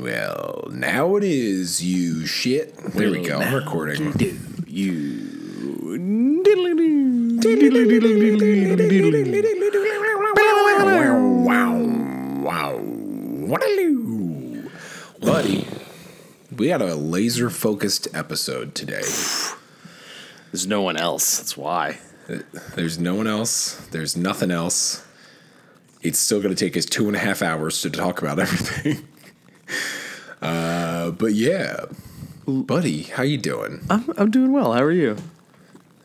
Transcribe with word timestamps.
Well, 0.00 0.68
now 0.70 1.16
it 1.16 1.24
is, 1.24 1.82
you 1.82 2.26
shit. 2.26 2.76
There 2.76 3.10
we 3.10 3.22
go. 3.22 3.38
I'm 3.40 3.54
recording. 3.54 4.12
Do 4.12 4.38
you? 4.66 5.30
Wow, 11.44 11.78
wow, 12.42 12.76
wow. 12.76 12.78
Buddy, 15.20 15.66
we 16.56 16.68
had 16.68 16.82
a 16.82 16.94
laser 16.96 17.50
focused 17.50 18.08
episode 18.14 18.74
today. 18.74 19.02
There's 20.50 20.66
no 20.66 20.82
one 20.82 20.96
else. 20.96 21.38
That's 21.38 21.56
why. 21.56 21.98
There's 22.74 22.98
no 22.98 23.14
one 23.14 23.26
else, 23.26 23.76
there's 23.90 24.16
nothing 24.16 24.50
else. 24.50 25.04
It's 26.02 26.18
still 26.18 26.40
going 26.42 26.54
to 26.54 26.64
take 26.64 26.76
us 26.76 26.84
two 26.84 27.06
and 27.06 27.16
a 27.16 27.18
half 27.18 27.42
hours 27.42 27.80
to 27.82 27.90
talk 27.90 28.20
about 28.20 28.38
everything. 28.38 29.08
Uh, 30.44 31.10
but 31.12 31.32
yeah, 31.34 31.86
buddy, 32.46 33.02
how 33.04 33.22
you 33.22 33.38
doing? 33.38 33.80
I'm 33.90 34.04
I'm 34.16 34.30
doing 34.30 34.52
well. 34.52 34.72
How 34.74 34.82
are 34.82 34.92
you? 34.92 35.16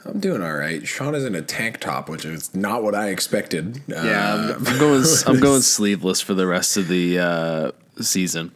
I'm 0.06 0.20
doing 0.22 0.42
all 0.42 0.54
right. 0.56 0.88
Sean 0.88 1.14
is 1.14 1.26
in 1.26 1.36
a 1.36 1.42
tank 1.42 1.80
top, 1.82 2.08
which 2.10 2.24
is 2.26 2.56
not 2.56 2.82
what 2.84 2.96
I 2.96 3.10
expected. 3.10 3.82
Yeah, 3.88 3.96
Uh, 3.98 4.56
I'm, 4.58 4.68
I'm 4.68 4.80
going. 4.80 5.04
I'm 5.28 5.40
going 5.42 5.62
sleeveless 5.62 6.22
for 6.22 6.34
the 6.34 6.48
rest 6.48 6.78
of 6.78 6.88
the 6.88 7.20
uh, 7.20 7.72
season. 8.02 8.52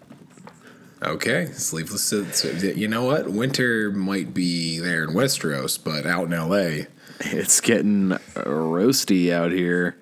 okay, 1.04 1.48
sleeveless. 1.52 2.02
so- 2.04 2.26
you 2.50 2.88
know 2.88 3.04
what? 3.04 3.30
Winter 3.30 3.92
might 3.92 4.34
be 4.34 4.80
there 4.80 5.04
in 5.04 5.10
Westeros, 5.10 5.78
but 5.84 6.06
out 6.06 6.32
in 6.32 6.32
LA, 6.32 6.86
It's 7.20 7.60
getting 7.60 8.12
roasty 8.36 9.32
out 9.34 9.52
here. 9.52 9.98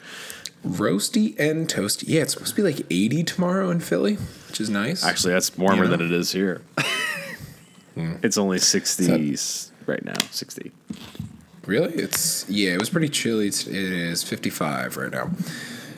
roasty 0.63 1.37
and 1.39 1.67
toasty. 1.67 2.03
Yeah, 2.05 2.21
it's 2.21 2.33
supposed 2.33 2.55
to 2.55 2.61
be 2.61 2.71
like 2.71 2.85
80 2.91 3.23
tomorrow 3.23 3.71
in 3.71 3.79
Philly, 3.79 4.19
which 4.51 4.59
is 4.59 4.69
nice. 4.69 5.05
Actually, 5.05 5.31
that's 5.31 5.57
warmer 5.57 5.85
You 5.85 5.89
know? 5.89 5.95
than 5.95 6.05
it 6.07 6.11
is 6.11 6.31
here. 6.31 6.61
It's 8.23 8.37
only 8.37 8.57
60s 8.57 9.69
right 9.85 10.03
now. 10.03 10.13
60. 10.31 10.71
Really? 11.65 11.93
It's 11.93 12.49
yeah. 12.49 12.71
It 12.71 12.79
was 12.79 12.89
pretty 12.89 13.09
chilly. 13.09 13.47
It's, 13.47 13.67
it 13.67 13.75
is 13.75 14.23
55 14.23 14.95
right 14.97 15.11
now. 15.11 15.25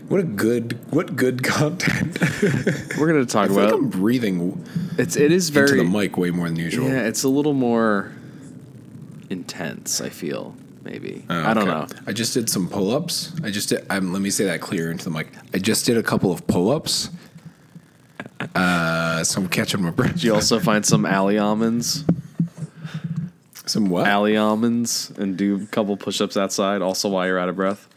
What 0.10 0.20
a 0.20 0.24
good 0.24 0.92
what 0.92 1.16
good 1.16 1.44
content. 1.58 2.20
We're 2.98 3.08
gonna 3.08 3.26
talk 3.26 3.52
I 3.52 3.54
about. 3.54 3.74
I'm 3.74 3.90
breathing 3.90 4.66
It's 4.98 5.16
it 5.16 5.32
is 5.32 5.50
very 5.50 5.70
into 5.70 5.84
the 5.84 5.98
mic 5.98 6.18
way 6.18 6.32
more 6.32 6.48
than 6.50 6.58
usual. 6.58 6.90
Yeah, 6.90 7.08
it's 7.08 7.24
a 7.24 7.30
little 7.30 7.54
more 7.54 8.12
intense. 9.30 10.02
I 10.02 10.10
feel 10.10 10.56
maybe. 10.84 11.24
Oh, 11.30 11.44
I 11.44 11.54
don't 11.54 11.70
okay. 11.70 11.94
know. 11.96 12.02
I 12.08 12.12
just 12.12 12.34
did 12.34 12.50
some 12.50 12.68
pull 12.68 12.92
ups. 12.94 13.32
I 13.44 13.52
just 13.52 13.70
did. 13.70 13.86
Um, 13.90 14.12
let 14.12 14.22
me 14.22 14.32
say 14.32 14.46
that 14.46 14.62
clear 14.62 14.92
into 14.92 15.06
the 15.06 15.12
mic. 15.12 15.28
I 15.54 15.60
just 15.60 15.86
did 15.86 15.96
a 15.96 16.04
couple 16.04 16.32
of 16.32 16.46
pull 16.48 16.72
ups. 16.72 17.12
Uh, 18.56 19.24
so 19.24 19.42
I'm 19.42 19.48
catching 19.50 19.82
my 19.82 19.92
breath. 19.92 20.14
Did 20.14 20.24
you 20.24 20.34
also 20.36 20.60
find 20.60 20.86
some 20.86 21.06
alley 21.06 21.38
almonds? 21.38 22.04
Some 23.66 23.86
what? 23.90 24.08
alley 24.08 24.36
almonds 24.36 25.12
and 25.18 25.38
do 25.38 25.56
a 25.64 25.66
couple 25.68 25.96
push-ups 25.96 26.36
outside 26.36 26.82
also 26.82 27.10
while 27.10 27.26
you're 27.26 27.40
out 27.40 27.50
of 27.50 27.56
breath. 27.56 27.88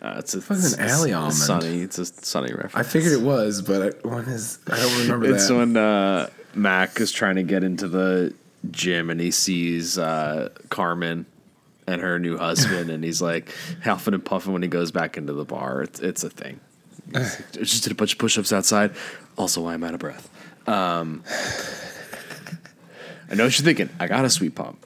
Uh, 0.00 0.14
it's 0.18 0.34
a, 0.34 0.40
What's 0.40 0.74
an 0.74 0.80
alley 0.88 1.12
almond? 1.12 1.34
Sunny. 1.34 1.80
It's 1.82 1.98
a 1.98 2.06
sunny 2.06 2.52
reference. 2.52 2.74
I 2.74 2.82
figured 2.84 3.12
it 3.12 3.20
was, 3.20 3.60
but 3.62 3.82
I, 4.04 4.08
when 4.08 4.24
is 4.26 4.58
I 4.68 4.76
don't 4.76 4.98
remember 5.00 5.34
It's 5.34 5.48
that. 5.48 5.54
when 5.54 5.76
uh, 5.76 6.30
Mac 6.54 7.00
is 7.00 7.12
trying 7.12 7.36
to 7.36 7.42
get 7.42 7.62
into 7.64 7.88
the 7.88 8.32
gym 8.70 9.10
and 9.10 9.20
he 9.20 9.30
sees 9.30 9.98
uh, 9.98 10.50
Carmen 10.70 11.26
and 11.86 12.00
her 12.00 12.18
new 12.18 12.36
husband, 12.38 12.90
and 12.90 13.02
he's 13.02 13.20
like 13.20 13.52
huffing 13.82 14.14
and 14.14 14.24
puffing 14.24 14.52
when 14.52 14.62
he 14.62 14.68
goes 14.68 14.92
back 14.92 15.16
into 15.16 15.32
the 15.32 15.44
bar. 15.44 15.82
It's 15.82 16.00
it's 16.00 16.22
a 16.24 16.30
thing. 16.30 16.60
He's 17.14 17.40
like, 17.40 17.56
I 17.56 17.60
just 17.64 17.82
did 17.82 17.92
a 17.92 17.94
bunch 17.94 18.12
of 18.12 18.18
push-ups 18.18 18.52
outside. 18.52 18.92
Also, 19.36 19.62
why 19.62 19.74
I'm 19.74 19.84
out 19.84 19.94
of 19.94 20.00
breath. 20.00 20.28
Um, 20.68 21.22
I 23.30 23.34
know 23.34 23.44
what 23.44 23.58
you're 23.58 23.64
thinking. 23.64 23.88
I 24.00 24.06
got 24.06 24.24
a 24.24 24.30
sweet 24.30 24.54
pump. 24.54 24.84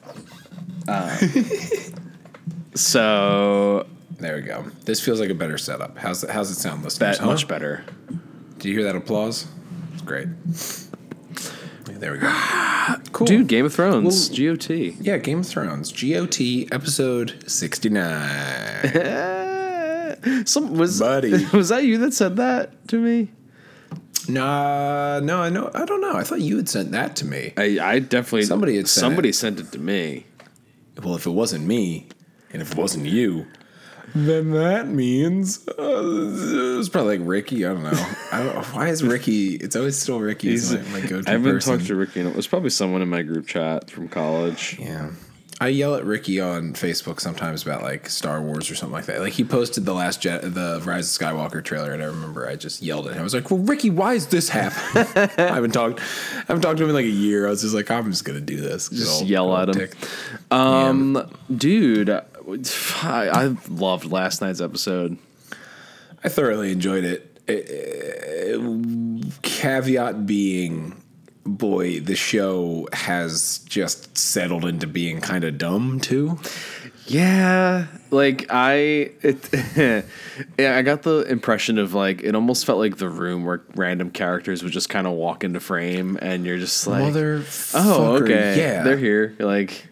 Uh, 0.88 1.16
so 2.74 3.86
there 4.18 4.36
we 4.36 4.42
go. 4.42 4.64
This 4.84 5.00
feels 5.00 5.20
like 5.20 5.30
a 5.30 5.34
better 5.34 5.58
setup. 5.58 5.98
How's 5.98 6.24
it, 6.24 6.30
how's 6.30 6.50
it 6.50 6.54
sound, 6.56 6.84
listeners? 6.84 7.18
that 7.18 7.22
huh? 7.24 7.30
much 7.30 7.48
better. 7.48 7.84
Do 8.58 8.68
you 8.68 8.74
hear 8.76 8.84
that 8.84 8.96
applause? 8.96 9.46
It's 9.92 10.02
great. 10.02 10.28
There 11.86 12.12
we 12.12 12.18
go. 12.18 12.32
Cool. 13.12 13.26
Dude, 13.28 13.46
Game 13.46 13.64
of 13.64 13.72
Thrones, 13.72 14.28
Well- 14.30 14.54
GOT. 14.56 14.70
Yeah, 14.70 15.18
Game 15.18 15.38
of 15.40 15.46
Thrones, 15.46 15.92
GOT 15.92 16.40
episode 16.72 17.44
69. 17.46 19.42
Some 20.44 20.74
was 20.74 20.98
Buddy. 21.00 21.44
was 21.52 21.68
that 21.70 21.84
you 21.84 21.98
that 21.98 22.14
said 22.14 22.36
that 22.36 22.88
to 22.88 22.98
me? 22.98 23.30
nah, 24.28 25.20
no, 25.20 25.42
I 25.42 25.48
know. 25.50 25.70
I 25.74 25.84
don't 25.84 26.00
know. 26.00 26.14
I 26.16 26.22
thought 26.22 26.40
you 26.40 26.56
had 26.56 26.68
sent 26.68 26.92
that 26.92 27.16
to 27.16 27.24
me. 27.26 27.52
I, 27.56 27.78
I 27.80 27.98
definitely 27.98 28.44
Somebody 28.44 28.76
had 28.76 28.88
sent 28.88 29.02
somebody 29.02 29.30
it. 29.30 29.34
sent 29.34 29.58
it 29.60 29.72
to 29.72 29.78
me. 29.78 30.26
Well, 31.02 31.16
if 31.16 31.26
it 31.26 31.30
wasn't 31.30 31.66
me, 31.66 32.06
and 32.52 32.62
if 32.62 32.72
it 32.72 32.78
wasn't 32.78 33.06
you, 33.06 33.46
then 34.14 34.50
that 34.52 34.86
means 34.88 35.66
uh, 35.66 35.72
it 35.82 36.76
was 36.76 36.88
probably 36.90 37.18
like 37.18 37.26
Ricky. 37.26 37.64
I 37.64 37.72
don't 37.72 37.82
know. 37.82 38.06
I 38.30 38.42
don't. 38.44 38.64
Why 38.74 38.88
is 38.88 39.02
Ricky? 39.02 39.54
It's 39.56 39.74
always 39.74 39.98
still 39.98 40.20
Ricky. 40.20 40.50
He's 40.50 40.72
my, 40.72 40.82
my 40.82 41.00
go-to 41.00 41.28
I 41.28 41.32
haven't 41.32 41.54
person. 41.54 41.76
talked 41.78 41.86
to 41.88 41.96
Ricky. 41.96 42.20
and 42.20 42.28
It 42.28 42.36
was 42.36 42.46
probably 42.46 42.70
someone 42.70 43.00
in 43.02 43.08
my 43.08 43.22
group 43.22 43.46
chat 43.46 43.90
from 43.90 44.08
college. 44.08 44.76
Yeah. 44.78 45.10
I 45.62 45.68
yell 45.68 45.94
at 45.94 46.04
Ricky 46.04 46.40
on 46.40 46.72
Facebook 46.72 47.20
sometimes 47.20 47.62
about 47.62 47.82
like 47.82 48.08
Star 48.08 48.42
Wars 48.42 48.68
or 48.68 48.74
something 48.74 48.92
like 48.92 49.06
that. 49.06 49.20
Like 49.20 49.32
he 49.32 49.44
posted 49.44 49.84
the 49.84 49.94
last 49.94 50.20
Jet, 50.20 50.42
the 50.42 50.82
Rise 50.84 51.16
of 51.16 51.22
Skywalker 51.22 51.62
trailer, 51.62 51.92
and 51.92 52.02
I 52.02 52.06
remember 52.06 52.48
I 52.48 52.56
just 52.56 52.82
yelled 52.82 53.06
at 53.06 53.12
him. 53.12 53.20
I 53.20 53.22
was 53.22 53.32
like, 53.32 53.48
"Well, 53.48 53.60
Ricky, 53.60 53.88
why 53.88 54.14
is 54.14 54.26
this 54.26 54.48
happening?" 54.48 55.06
I 55.38 55.54
haven't 55.54 55.70
talked, 55.70 56.00
I 56.00 56.44
haven't 56.48 56.62
talked 56.62 56.78
to 56.78 56.82
him 56.82 56.88
in 56.90 56.96
like 56.96 57.04
a 57.04 57.08
year. 57.08 57.46
I 57.46 57.50
was 57.50 57.62
just 57.62 57.76
like, 57.76 57.92
"I'm 57.92 58.10
just 58.10 58.24
gonna 58.24 58.40
do 58.40 58.60
this." 58.60 58.88
Just 58.88 59.24
yell 59.24 59.56
at 59.56 59.68
him. 59.68 59.88
Um, 60.50 61.30
dude, 61.56 62.10
I, 62.10 62.22
I 63.04 63.56
loved 63.68 64.06
last 64.10 64.40
night's 64.40 64.60
episode. 64.60 65.16
I 66.24 66.28
thoroughly 66.28 66.72
enjoyed 66.72 67.04
it. 67.04 67.28
Uh, 67.48 69.30
caveat 69.42 70.26
being, 70.26 71.00
boy, 71.44 72.00
the 72.00 72.16
show 72.16 72.88
has 72.92 73.58
just 73.60 74.16
settled 74.16 74.64
into 74.64 74.86
being 74.86 75.20
kind 75.20 75.44
of 75.44 75.58
dumb 75.58 76.00
too. 76.00 76.38
Yeah, 77.06 77.86
like 78.10 78.46
I, 78.48 79.10
it, 79.22 79.48
yeah, 80.58 80.76
I 80.76 80.82
got 80.82 81.02
the 81.02 81.20
impression 81.28 81.78
of 81.78 81.94
like 81.94 82.22
it 82.22 82.34
almost 82.34 82.64
felt 82.64 82.78
like 82.78 82.96
the 82.96 83.08
room 83.08 83.44
where 83.44 83.62
random 83.74 84.10
characters 84.10 84.62
would 84.62 84.72
just 84.72 84.88
kind 84.88 85.06
of 85.06 85.14
walk 85.14 85.42
into 85.42 85.58
frame, 85.60 86.18
and 86.22 86.46
you're 86.46 86.58
just 86.58 86.86
like, 86.86 87.02
Mother, 87.02 87.44
oh, 87.74 88.22
okay, 88.22 88.56
yeah, 88.56 88.82
they're 88.82 88.96
here. 88.96 89.34
Like, 89.38 89.86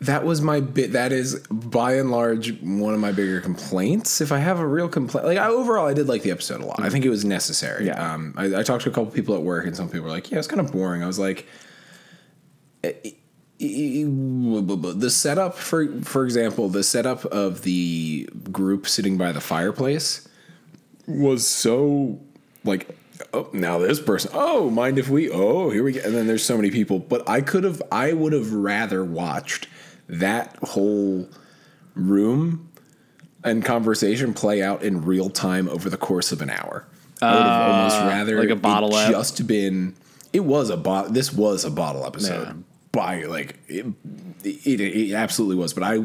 That 0.00 0.24
was 0.24 0.40
my 0.40 0.60
bit. 0.60 0.92
That 0.92 1.12
is 1.12 1.40
by 1.50 1.94
and 1.96 2.10
large 2.10 2.58
one 2.62 2.94
of 2.94 3.00
my 3.00 3.12
bigger 3.12 3.40
complaints. 3.40 4.22
If 4.22 4.32
I 4.32 4.38
have 4.38 4.58
a 4.58 4.66
real 4.66 4.88
complaint, 4.88 5.26
like 5.26 5.36
I, 5.36 5.48
overall, 5.48 5.86
I 5.86 5.92
did 5.92 6.08
like 6.08 6.22
the 6.22 6.30
episode 6.30 6.62
a 6.62 6.66
lot. 6.66 6.80
I 6.80 6.88
think 6.88 7.04
it 7.04 7.10
was 7.10 7.24
necessary. 7.24 7.86
Yeah. 7.86 8.14
Um, 8.14 8.32
I, 8.36 8.60
I 8.60 8.62
talked 8.62 8.84
to 8.84 8.90
a 8.90 8.92
couple 8.92 9.10
people 9.10 9.34
at 9.34 9.42
work, 9.42 9.66
and 9.66 9.76
some 9.76 9.88
people 9.88 10.04
were 10.04 10.10
like, 10.10 10.30
"Yeah, 10.30 10.38
it's 10.38 10.46
kind 10.46 10.60
of 10.60 10.72
boring." 10.72 11.02
I 11.02 11.06
was 11.06 11.18
like, 11.18 11.46
eh, 12.82 12.92
eh, 13.04 13.10
eh, 13.60 14.04
the 14.06 15.10
setup 15.10 15.54
for, 15.54 15.86
for 16.00 16.24
example, 16.24 16.70
the 16.70 16.82
setup 16.82 17.26
of 17.26 17.62
the 17.62 18.26
group 18.50 18.88
sitting 18.88 19.18
by 19.18 19.32
the 19.32 19.40
fireplace 19.40 20.26
was 21.06 21.46
so 21.46 22.20
like. 22.64 22.96
Oh, 23.34 23.50
now 23.52 23.78
this 23.78 24.00
person. 24.00 24.30
Oh, 24.32 24.70
mind 24.70 24.98
if 24.98 25.10
we? 25.10 25.30
Oh, 25.30 25.68
here 25.68 25.84
we 25.84 25.92
go. 25.92 26.00
And 26.02 26.14
then 26.14 26.26
there's 26.26 26.42
so 26.42 26.56
many 26.56 26.70
people. 26.70 26.98
But 26.98 27.28
I 27.28 27.42
could 27.42 27.64
have. 27.64 27.82
I 27.92 28.14
would 28.14 28.32
have 28.32 28.50
rather 28.50 29.04
watched 29.04 29.68
that 30.10 30.56
whole 30.62 31.28
room 31.94 32.70
and 33.44 33.64
conversation 33.64 34.34
play 34.34 34.62
out 34.62 34.82
in 34.82 35.04
real 35.04 35.30
time 35.30 35.68
over 35.68 35.88
the 35.88 35.96
course 35.96 36.32
of 36.32 36.42
an 36.42 36.50
hour. 36.50 36.86
I 37.22 37.34
would 37.34 37.42
have 37.42 37.70
uh, 37.70 37.72
almost 37.72 37.96
rather 38.00 38.40
like 38.40 38.48
a 38.48 38.52
it 38.52 38.62
bottle 38.62 38.96
ep? 38.96 39.10
just 39.10 39.46
been. 39.46 39.94
It 40.32 40.40
was 40.40 40.70
a 40.70 40.76
bot. 40.76 41.12
This 41.12 41.32
was 41.32 41.64
a 41.64 41.70
bottle 41.70 42.06
episode. 42.06 42.46
Yeah. 42.46 42.54
By 42.92 43.22
like 43.24 43.56
it, 43.68 43.86
it, 44.42 44.80
it 44.80 45.14
absolutely 45.14 45.56
was. 45.56 45.74
But 45.74 45.84
I 45.84 46.00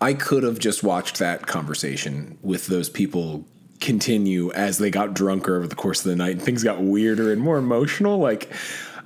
I 0.00 0.14
could 0.14 0.42
have 0.42 0.58
just 0.58 0.82
watched 0.82 1.18
that 1.18 1.46
conversation 1.46 2.38
with 2.42 2.66
those 2.66 2.90
people 2.90 3.46
continue 3.80 4.50
as 4.52 4.78
they 4.78 4.90
got 4.90 5.14
drunker 5.14 5.56
over 5.56 5.66
the 5.66 5.76
course 5.76 6.04
of 6.04 6.10
the 6.10 6.16
night 6.16 6.32
and 6.32 6.42
things 6.42 6.64
got 6.64 6.82
weirder 6.82 7.32
and 7.32 7.40
more 7.40 7.56
emotional. 7.56 8.18
Like 8.18 8.52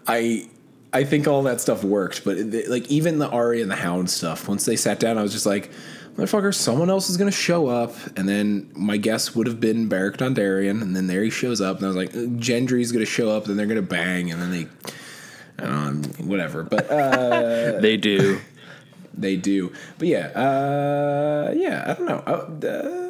I 0.07 0.49
I 0.93 1.05
think 1.05 1.27
all 1.27 1.43
that 1.45 1.61
stuff 1.61 1.85
worked, 1.85 2.25
but 2.25 2.37
it, 2.37 2.69
like 2.69 2.87
even 2.91 3.19
the 3.19 3.29
Arya 3.29 3.63
and 3.63 3.71
the 3.71 3.77
Hound 3.77 4.11
stuff, 4.11 4.49
once 4.49 4.67
they 4.67 4.77
sat 4.77 5.01
down, 5.01 5.17
I 5.17 5.23
was 5.23 5.33
just 5.33 5.47
like, 5.47 5.71
motherfucker, 6.17 6.55
someone 6.55 6.91
else 6.91 7.09
is 7.09 7.17
gonna 7.17 7.31
show 7.31 7.69
up, 7.69 7.95
and 8.17 8.29
then 8.29 8.71
my 8.75 8.99
guess 8.99 9.35
would 9.35 9.47
have 9.47 9.59
been 9.59 9.89
Beric 9.89 10.19
Dondarrion, 10.19 10.83
and 10.83 10.95
then 10.95 11.07
there 11.07 11.23
he 11.23 11.31
shows 11.31 11.61
up, 11.61 11.77
and 11.77 11.87
I 11.87 11.89
was 11.89 11.97
like, 11.97 12.13
Gendry's 12.13 12.93
gonna 12.93 13.07
show 13.07 13.31
up, 13.31 13.45
then 13.45 13.57
they're 13.57 13.67
gonna 13.67 13.81
bang, 13.83 14.31
and 14.31 14.43
then 14.43 14.51
they, 14.51 15.65
um, 15.65 16.03
whatever, 16.27 16.63
but 16.63 16.91
uh, 16.91 17.79
they 17.81 17.97
do. 17.97 18.39
they 19.15 19.37
do, 19.37 19.73
but 19.99 20.09
yeah, 20.09 20.27
uh, 20.29 21.53
yeah, 21.55 21.85
I 21.87 21.95
don't 21.95 22.07
know. 22.07 22.23
Uh, 22.27 23.02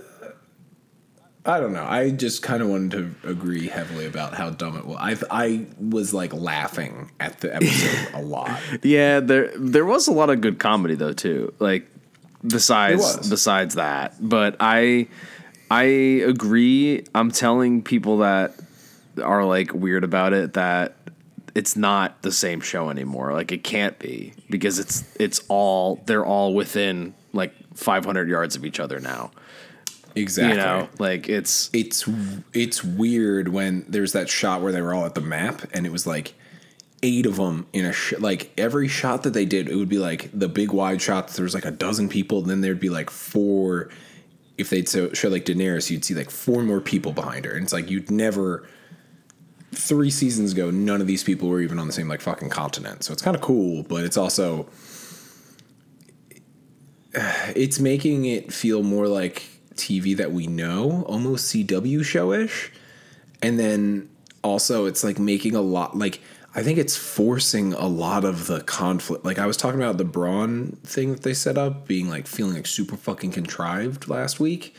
I 1.44 1.58
don't 1.58 1.72
know. 1.72 1.84
I 1.84 2.10
just 2.10 2.42
kind 2.42 2.62
of 2.62 2.68
wanted 2.68 2.92
to 3.22 3.28
agree 3.28 3.66
heavily 3.66 4.06
about 4.06 4.34
how 4.34 4.50
dumb 4.50 4.76
it 4.76 4.86
was. 4.86 4.98
I 5.00 5.16
I 5.30 5.66
was 5.80 6.14
like 6.14 6.32
laughing 6.32 7.10
at 7.18 7.40
the 7.40 7.54
episode 7.54 8.14
a 8.14 8.22
lot. 8.22 8.60
Yeah, 8.82 9.20
there 9.20 9.50
there 9.56 9.84
was 9.84 10.06
a 10.06 10.12
lot 10.12 10.30
of 10.30 10.40
good 10.40 10.58
comedy 10.58 10.94
though 10.94 11.12
too. 11.12 11.52
Like 11.58 11.88
besides 12.46 13.28
besides 13.28 13.74
that, 13.74 14.14
but 14.20 14.56
I 14.60 15.08
I 15.70 15.82
agree. 15.82 17.04
I'm 17.14 17.30
telling 17.30 17.82
people 17.82 18.18
that 18.18 18.54
are 19.22 19.44
like 19.44 19.72
weird 19.74 20.04
about 20.04 20.32
it 20.32 20.52
that 20.52 20.96
it's 21.54 21.76
not 21.76 22.22
the 22.22 22.32
same 22.32 22.60
show 22.60 22.88
anymore. 22.88 23.32
Like 23.32 23.52
it 23.52 23.64
can't 23.64 23.98
be 23.98 24.32
because 24.48 24.78
it's 24.78 25.04
it's 25.18 25.40
all 25.48 26.02
they're 26.06 26.24
all 26.24 26.54
within 26.54 27.14
like 27.32 27.52
500 27.74 28.28
yards 28.28 28.54
of 28.54 28.64
each 28.64 28.78
other 28.78 29.00
now. 29.00 29.32
Exactly. 30.14 30.58
You 30.58 30.64
know, 30.64 30.88
like 30.98 31.28
it's 31.28 31.70
it's 31.72 32.08
it's 32.52 32.84
weird 32.84 33.48
when 33.48 33.84
there's 33.88 34.12
that 34.12 34.28
shot 34.28 34.60
where 34.60 34.72
they 34.72 34.82
were 34.82 34.94
all 34.94 35.06
at 35.06 35.14
the 35.14 35.20
map 35.20 35.62
and 35.72 35.86
it 35.86 35.92
was 35.92 36.06
like 36.06 36.34
eight 37.02 37.26
of 37.26 37.36
them 37.36 37.66
in 37.72 37.84
a 37.84 37.92
sh- 37.92 38.14
like 38.18 38.52
every 38.56 38.88
shot 38.88 39.24
that 39.24 39.32
they 39.32 39.44
did 39.44 39.68
it 39.68 39.76
would 39.76 39.88
be 39.88 39.98
like 39.98 40.30
the 40.32 40.48
big 40.48 40.70
wide 40.70 41.02
shots 41.02 41.36
there 41.36 41.42
was 41.42 41.54
like 41.54 41.64
a 41.64 41.70
dozen 41.70 42.08
people 42.08 42.42
then 42.42 42.60
there'd 42.60 42.78
be 42.78 42.90
like 42.90 43.10
four 43.10 43.88
if 44.56 44.70
they'd 44.70 44.88
so, 44.88 45.12
show 45.12 45.28
like 45.28 45.44
Daenerys 45.44 45.90
you'd 45.90 46.04
see 46.04 46.14
like 46.14 46.30
four 46.30 46.62
more 46.62 46.80
people 46.80 47.12
behind 47.12 47.44
her 47.44 47.52
and 47.52 47.64
it's 47.64 47.72
like 47.72 47.90
you'd 47.90 48.10
never 48.10 48.68
three 49.74 50.10
seasons 50.10 50.52
ago 50.52 50.70
none 50.70 51.00
of 51.00 51.06
these 51.08 51.24
people 51.24 51.48
were 51.48 51.60
even 51.60 51.78
on 51.78 51.88
the 51.88 51.92
same 51.92 52.06
like 52.06 52.20
fucking 52.20 52.50
continent 52.50 53.02
so 53.02 53.12
it's 53.12 53.22
kind 53.22 53.34
of 53.34 53.42
cool 53.42 53.82
but 53.82 54.04
it's 54.04 54.16
also 54.16 54.68
it's 57.56 57.80
making 57.80 58.26
it 58.26 58.52
feel 58.52 58.84
more 58.84 59.08
like 59.08 59.42
TV 59.74 60.16
that 60.16 60.32
we 60.32 60.46
know, 60.46 61.02
almost 61.06 61.52
CW 61.52 62.00
showish. 62.00 62.70
And 63.42 63.58
then 63.58 64.08
also 64.42 64.86
it's 64.86 65.02
like 65.02 65.18
making 65.18 65.54
a 65.54 65.60
lot 65.60 65.96
like 65.96 66.20
I 66.54 66.62
think 66.62 66.78
it's 66.78 66.96
forcing 66.96 67.72
a 67.72 67.86
lot 67.86 68.24
of 68.24 68.46
the 68.46 68.60
conflict. 68.60 69.24
Like 69.24 69.38
I 69.38 69.46
was 69.46 69.56
talking 69.56 69.80
about 69.80 69.96
the 69.96 70.04
Bronn 70.04 70.78
thing 70.80 71.12
that 71.12 71.22
they 71.22 71.32
set 71.32 71.56
up 71.56 71.86
being 71.86 72.10
like 72.10 72.26
feeling 72.26 72.54
like 72.54 72.66
super 72.66 72.96
fucking 72.96 73.32
contrived 73.32 74.08
last 74.08 74.38
week. 74.38 74.76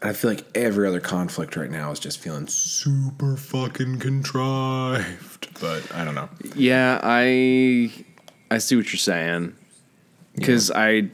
And 0.00 0.10
I 0.10 0.12
feel 0.12 0.30
like 0.30 0.44
every 0.54 0.86
other 0.86 1.00
conflict 1.00 1.56
right 1.56 1.70
now 1.70 1.90
is 1.90 1.98
just 1.98 2.18
feeling 2.20 2.46
super 2.46 3.36
fucking 3.36 3.98
contrived. 3.98 5.60
But 5.60 5.92
I 5.92 6.04
don't 6.04 6.14
know. 6.14 6.28
Yeah, 6.54 7.00
I 7.02 7.92
I 8.50 8.58
see 8.58 8.76
what 8.76 8.92
you're 8.92 8.98
saying 8.98 9.56
because 10.36 10.70
I 10.70 11.10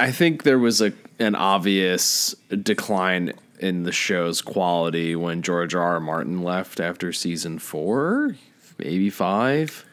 I 0.00 0.12
think 0.12 0.44
there 0.44 0.58
was 0.58 0.80
a 0.80 0.92
an 1.18 1.34
obvious 1.34 2.34
decline 2.62 3.32
in 3.58 3.82
the 3.82 3.92
show's 3.92 4.40
quality 4.40 5.16
when 5.16 5.42
George 5.42 5.74
R. 5.74 5.82
R. 5.82 6.00
Martin 6.00 6.42
left 6.42 6.80
after 6.80 7.12
season 7.12 7.58
four, 7.58 8.36
maybe 8.78 9.10
five, 9.10 9.84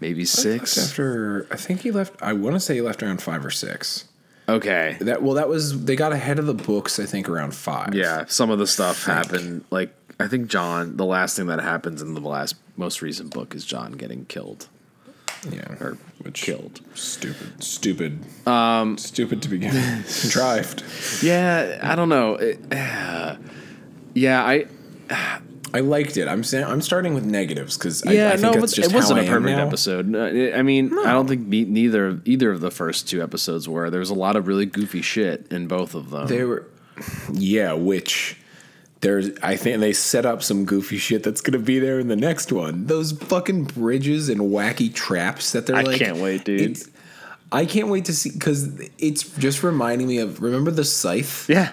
maybe 0.00 0.24
six. 0.24 0.78
After 0.78 1.46
I 1.50 1.56
think 1.56 1.80
he 1.80 1.90
left 1.90 2.20
I 2.22 2.32
want 2.32 2.56
to 2.56 2.60
say 2.60 2.74
he 2.74 2.80
left 2.80 3.02
around 3.02 3.22
5 3.22 3.44
or 3.44 3.50
6. 3.50 4.04
Okay, 4.48 4.96
That 5.00 5.22
well, 5.22 5.34
that 5.34 5.48
was 5.48 5.84
they 5.84 5.94
got 5.94 6.12
ahead 6.12 6.38
of 6.40 6.46
the 6.46 6.54
books. 6.54 6.98
I 6.98 7.04
think 7.06 7.28
around 7.28 7.54
five. 7.54 7.94
yeah, 7.94 8.24
some 8.26 8.50
of 8.50 8.58
the 8.58 8.66
stuff 8.66 9.04
happened. 9.04 9.64
Like 9.70 9.94
I 10.18 10.26
think 10.26 10.48
Jon, 10.48 10.96
the 10.96 11.04
last 11.06 11.36
thing 11.36 11.46
that 11.46 11.60
happens 11.60 12.02
in 12.02 12.14
the 12.14 12.20
last 12.20 12.56
most 12.76 13.00
recent 13.00 13.32
book 13.32 13.54
is 13.54 13.64
Jon 13.64 13.92
getting 13.92 14.24
killed 14.24 14.68
yeah, 15.48 15.72
or 15.80 15.96
which 16.22 16.42
killed. 16.42 16.80
stupid, 16.94 17.62
stupid, 17.62 18.18
um, 18.46 18.98
stupid 18.98 19.42
to 19.42 19.48
begin. 19.48 19.72
Contrived. 20.20 20.82
Yeah, 21.22 21.78
I 21.82 21.94
don't 21.94 22.08
know. 22.08 22.34
It- 22.34 22.60
yeah, 24.14 24.44
I 24.44 24.66
I 25.72 25.80
liked 25.80 26.16
it. 26.16 26.26
I'm 26.26 26.42
saying 26.42 26.64
I'm 26.64 26.80
starting 26.80 27.14
with 27.14 27.24
negatives 27.24 27.78
because 27.78 28.04
Yeah, 28.04 28.30
I, 28.30 28.32
I 28.32 28.36
think 28.36 28.54
no, 28.56 28.64
it 28.64 28.92
wasn't 28.92 29.20
a 29.20 29.24
perfect 29.24 29.58
episode. 29.58 30.14
I 30.16 30.62
mean, 30.62 30.92
I 30.98 31.12
don't 31.12 31.28
think 31.28 31.46
neither 31.46 32.20
either 32.24 32.50
of 32.50 32.60
the 32.60 32.70
first 32.70 33.08
two 33.08 33.22
episodes 33.22 33.68
were. 33.68 33.88
There 33.90 34.00
was 34.00 34.10
a 34.10 34.14
lot 34.14 34.36
of 34.36 34.46
really 34.48 34.66
goofy 34.66 35.02
shit 35.02 35.46
in 35.50 35.68
both 35.68 35.94
of 35.94 36.10
them. 36.10 36.26
They 36.26 36.44
were, 36.44 36.66
yeah. 37.32 37.72
Which 37.74 38.36
there's, 39.00 39.30
I 39.42 39.56
think 39.56 39.80
they 39.80 39.92
set 39.92 40.26
up 40.26 40.42
some 40.42 40.64
goofy 40.64 40.98
shit 40.98 41.22
that's 41.22 41.40
gonna 41.40 41.58
be 41.58 41.78
there 41.78 41.98
in 41.98 42.08
the 42.08 42.16
next 42.16 42.52
one. 42.52 42.86
Those 42.86 43.12
fucking 43.12 43.64
bridges 43.64 44.28
and 44.28 44.40
wacky 44.40 44.92
traps 44.92 45.52
that 45.52 45.66
they're 45.66 45.76
I 45.76 45.82
like. 45.82 45.96
I 45.96 46.04
can't 46.04 46.18
wait, 46.18 46.44
dude. 46.44 46.78
I 47.52 47.64
can't 47.64 47.88
wait 47.88 48.04
to 48.04 48.12
see 48.12 48.30
because 48.30 48.68
it's 48.98 49.24
just 49.38 49.62
reminding 49.62 50.06
me 50.06 50.18
of 50.18 50.40
remember 50.42 50.70
the 50.70 50.84
scythe. 50.84 51.48
yeah, 51.48 51.72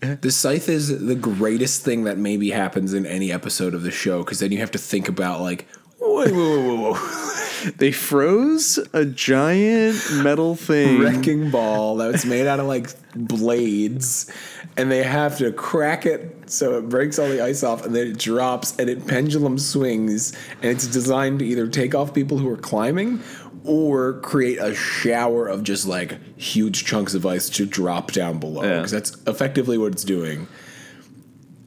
The 0.00 0.30
scythe 0.30 0.68
is 0.68 1.06
the 1.06 1.14
greatest 1.14 1.84
thing 1.84 2.04
that 2.04 2.18
maybe 2.18 2.50
happens 2.50 2.92
in 2.92 3.06
any 3.06 3.32
episode 3.32 3.74
of 3.74 3.82
the 3.82 3.90
show 3.90 4.22
because 4.24 4.40
then 4.40 4.52
you 4.52 4.58
have 4.58 4.72
to 4.72 4.78
think 4.78 5.08
about 5.08 5.40
like. 5.40 5.66
they 7.76 7.92
froze 7.92 8.78
a 8.92 9.04
giant 9.04 9.96
metal 10.22 10.54
thing. 10.54 11.00
wrecking 11.00 11.50
ball 11.50 11.96
that 11.96 12.12
was 12.12 12.24
made 12.24 12.46
out 12.46 12.60
of 12.60 12.66
like 12.66 12.90
blades, 13.14 14.30
and 14.76 14.90
they 14.90 15.02
have 15.02 15.38
to 15.38 15.52
crack 15.52 16.06
it 16.06 16.50
so 16.50 16.78
it 16.78 16.88
breaks 16.88 17.18
all 17.18 17.28
the 17.28 17.42
ice 17.42 17.62
off, 17.62 17.84
and 17.84 17.94
then 17.94 18.06
it 18.08 18.18
drops 18.18 18.76
and 18.78 18.88
it 18.90 19.06
pendulum 19.06 19.58
swings, 19.58 20.32
and 20.62 20.70
it's 20.70 20.86
designed 20.86 21.38
to 21.40 21.44
either 21.46 21.66
take 21.68 21.94
off 21.94 22.12
people 22.14 22.38
who 22.38 22.48
are 22.48 22.56
climbing 22.56 23.20
or 23.64 24.14
create 24.20 24.58
a 24.58 24.74
shower 24.74 25.46
of 25.46 25.62
just 25.62 25.86
like 25.86 26.18
huge 26.38 26.84
chunks 26.86 27.12
of 27.14 27.26
ice 27.26 27.50
to 27.50 27.66
drop 27.66 28.10
down 28.12 28.38
below 28.38 28.62
Yeah. 28.62 28.76
because 28.76 28.90
that's 28.90 29.16
effectively 29.26 29.76
what 29.76 29.92
it's 29.92 30.04
doing. 30.04 30.48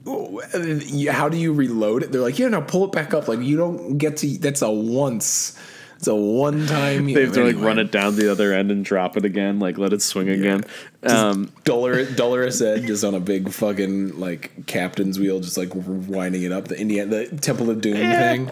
How 0.06 1.30
do 1.30 1.38
you 1.38 1.54
reload 1.54 2.04
it? 2.04 2.12
They're 2.12 2.20
like, 2.22 2.38
yeah, 2.38 2.50
no, 2.50 2.62
pull 2.62 2.84
it 2.86 2.92
back 2.92 3.14
up. 3.14 3.28
Like 3.28 3.40
you 3.40 3.56
don't 3.56 3.98
get 3.98 4.18
to. 4.18 4.38
That's 4.38 4.62
a 4.62 4.70
once. 4.72 5.58
It's 6.04 6.10
a 6.10 6.16
one 6.16 6.68
time. 6.68 7.06
They 7.06 7.22
have 7.22 7.32
to 7.32 7.46
like 7.46 7.56
run 7.56 7.80
it 7.80 7.90
down 7.90 8.18
the 8.18 8.30
other 8.30 8.52
end 8.52 8.72
and 8.72 8.84
drop 8.84 9.16
it 9.16 9.24
again, 9.24 9.60
like 9.60 9.78
let 9.78 9.94
it 9.94 10.02
swing 10.02 10.28
again. 10.28 10.66
Um, 11.02 11.50
Dollar 11.64 12.04
Dolorous 12.04 12.60
Edd 12.60 12.86
just 12.88 13.06
on 13.06 13.16
a 13.16 13.22
big 13.22 13.50
fucking 13.50 14.20
like 14.20 14.66
captain's 14.66 15.18
wheel, 15.18 15.40
just 15.40 15.58
like 15.58 15.70
winding 15.74 16.44
it 16.44 16.52
up. 16.52 16.68
The 16.68 16.78
Indiana, 16.78 17.26
the 17.26 17.38
Temple 17.38 17.70
of 17.70 17.80
Doom 17.80 17.96
thing. 17.96 18.52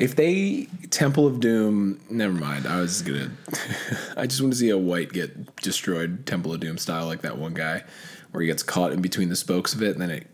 If 0.00 0.16
they 0.16 0.66
Temple 0.90 1.28
of 1.28 1.38
Doom, 1.38 2.00
never 2.10 2.34
mind. 2.34 2.66
I 2.66 2.80
was 2.80 3.00
gonna. 3.02 3.30
I 4.16 4.26
just 4.26 4.40
want 4.40 4.52
to 4.52 4.58
see 4.58 4.70
a 4.70 4.78
white 4.78 5.12
get 5.12 5.54
destroyed, 5.62 6.26
Temple 6.26 6.52
of 6.52 6.58
Doom 6.58 6.78
style, 6.78 7.06
like 7.06 7.22
that 7.22 7.38
one 7.38 7.54
guy, 7.54 7.84
where 8.32 8.42
he 8.42 8.48
gets 8.48 8.64
caught 8.64 8.90
in 8.90 9.00
between 9.00 9.28
the 9.28 9.36
spokes 9.36 9.72
of 9.72 9.84
it, 9.84 9.92
and 9.92 10.00
then 10.00 10.10
it 10.10 10.26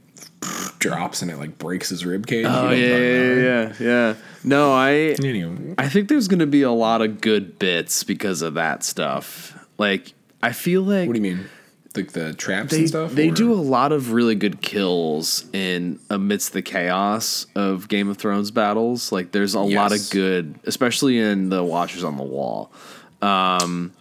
drops 0.78 1.20
and 1.20 1.30
it 1.30 1.36
like 1.36 1.58
breaks 1.58 1.90
his 1.90 2.06
rib 2.06 2.26
cage. 2.26 2.46
oh 2.48 2.48
yeah, 2.48 2.58
know 2.58 2.64
what 2.64 2.72
I'm 2.72 2.78
yeah, 2.78 2.96
yeah, 2.96 3.34
yeah, 3.34 3.74
yeah. 3.80 4.14
No, 4.44 4.72
I? 4.72 5.14
Anyway, 5.22 5.74
I 5.78 5.88
think 5.88 6.08
there's 6.08 6.28
gonna 6.28 6.46
be 6.46 6.62
a 6.62 6.70
lot 6.70 7.02
of 7.02 7.20
good 7.20 7.58
bits 7.58 8.02
because 8.04 8.42
of 8.42 8.54
that 8.54 8.82
stuff. 8.82 9.56
Like 9.78 10.14
I 10.42 10.52
feel 10.52 10.82
like 10.82 11.06
what 11.06 11.14
do 11.14 11.18
you 11.22 11.36
mean? 11.36 11.46
Like 11.94 12.12
the 12.12 12.32
traps 12.32 12.70
they, 12.70 12.78
and 12.78 12.88
stuff? 12.88 13.12
they 13.12 13.28
or- 13.28 13.34
do 13.34 13.52
a 13.52 13.60
lot 13.60 13.92
of 13.92 14.12
really 14.12 14.34
good 14.34 14.62
kills 14.62 15.44
in 15.52 16.00
amidst 16.08 16.54
the 16.54 16.62
chaos 16.62 17.46
of 17.54 17.88
Game 17.88 18.08
of 18.08 18.16
Thrones 18.16 18.50
battles. 18.50 19.12
Like 19.12 19.32
there's 19.32 19.54
a 19.54 19.60
lot 19.60 19.92
of 19.92 20.08
good, 20.10 20.58
especially 20.64 21.18
in 21.18 21.50
the 21.50 21.62
Watchers 21.62 22.02
on 22.02 22.16
the 22.16 22.22
Wall. 22.22 22.72
Um, 23.20 23.92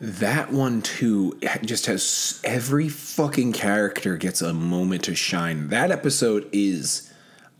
that 0.00 0.50
one 0.50 0.82
too 0.82 1.38
just 1.64 1.86
has 1.86 2.40
every 2.42 2.88
fucking 2.88 3.52
character 3.52 4.16
gets 4.16 4.42
a 4.42 4.52
moment 4.52 5.04
to 5.04 5.14
shine. 5.14 5.68
That 5.68 5.90
episode 5.90 6.48
is. 6.52 7.11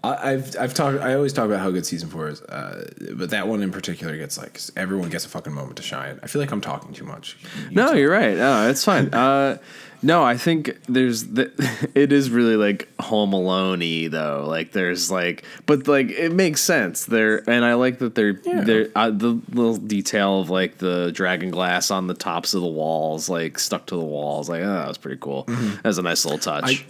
I- 0.04 0.32
I've 0.32 0.56
I've 0.58 0.74
talked. 0.74 0.98
I 1.00 1.14
always 1.14 1.32
talk 1.32 1.46
about 1.46 1.60
how 1.60 1.70
good 1.70 1.86
season 1.86 2.08
four 2.08 2.28
is, 2.28 2.40
uh, 2.42 2.90
but 3.14 3.30
that 3.30 3.46
one 3.48 3.62
in 3.62 3.70
particular 3.70 4.16
gets 4.16 4.36
like 4.38 4.60
everyone 4.76 5.10
gets 5.10 5.24
a 5.24 5.28
fucking 5.28 5.52
moment 5.52 5.76
to 5.76 5.82
shine. 5.82 6.18
I 6.22 6.26
feel 6.26 6.40
like 6.42 6.50
I'm 6.50 6.60
talking 6.60 6.92
too 6.92 7.04
much. 7.04 7.36
You 7.68 7.76
No, 7.76 7.92
you're 7.92 8.10
right. 8.10 8.36
No, 8.36 8.68
it's 8.68 8.84
fine. 8.84 9.10
Uh, 9.22 9.58
no, 10.04 10.24
I 10.24 10.36
think 10.36 10.76
there's 10.88 11.26
the, 11.28 11.52
it 11.94 12.10
is 12.12 12.28
really 12.28 12.56
like 12.56 12.88
Home 13.00 13.32
Alone-y 13.32 14.08
though. 14.10 14.44
Like 14.48 14.72
there's 14.72 15.12
like, 15.12 15.44
but 15.66 15.86
like 15.86 16.10
it 16.10 16.32
makes 16.32 16.60
sense 16.60 17.04
there, 17.06 17.48
and 17.48 17.64
I 17.64 17.74
like 17.74 18.00
that 18.00 18.16
they're 18.16 18.40
Yeah. 18.44 18.62
they're 18.62 18.88
uh, 18.96 19.10
the 19.10 19.40
little 19.52 19.76
detail 19.76 20.40
of 20.40 20.50
like 20.50 20.78
the 20.78 21.12
dragon 21.14 21.52
glass 21.52 21.92
on 21.92 22.08
the 22.08 22.14
tops 22.14 22.52
of 22.54 22.62
the 22.62 22.66
walls, 22.66 23.28
like 23.28 23.60
stuck 23.60 23.86
to 23.86 23.96
the 23.96 24.04
walls. 24.04 24.48
Like 24.48 24.62
oh, 24.62 24.66
that 24.74 24.88
was 24.88 24.98
pretty 24.98 25.18
cool. 25.20 25.44
That 25.46 25.84
was 25.84 25.98
a 25.98 26.02
nice 26.02 26.24
little 26.24 26.40
touch. 26.40 26.64
I- 26.64 26.84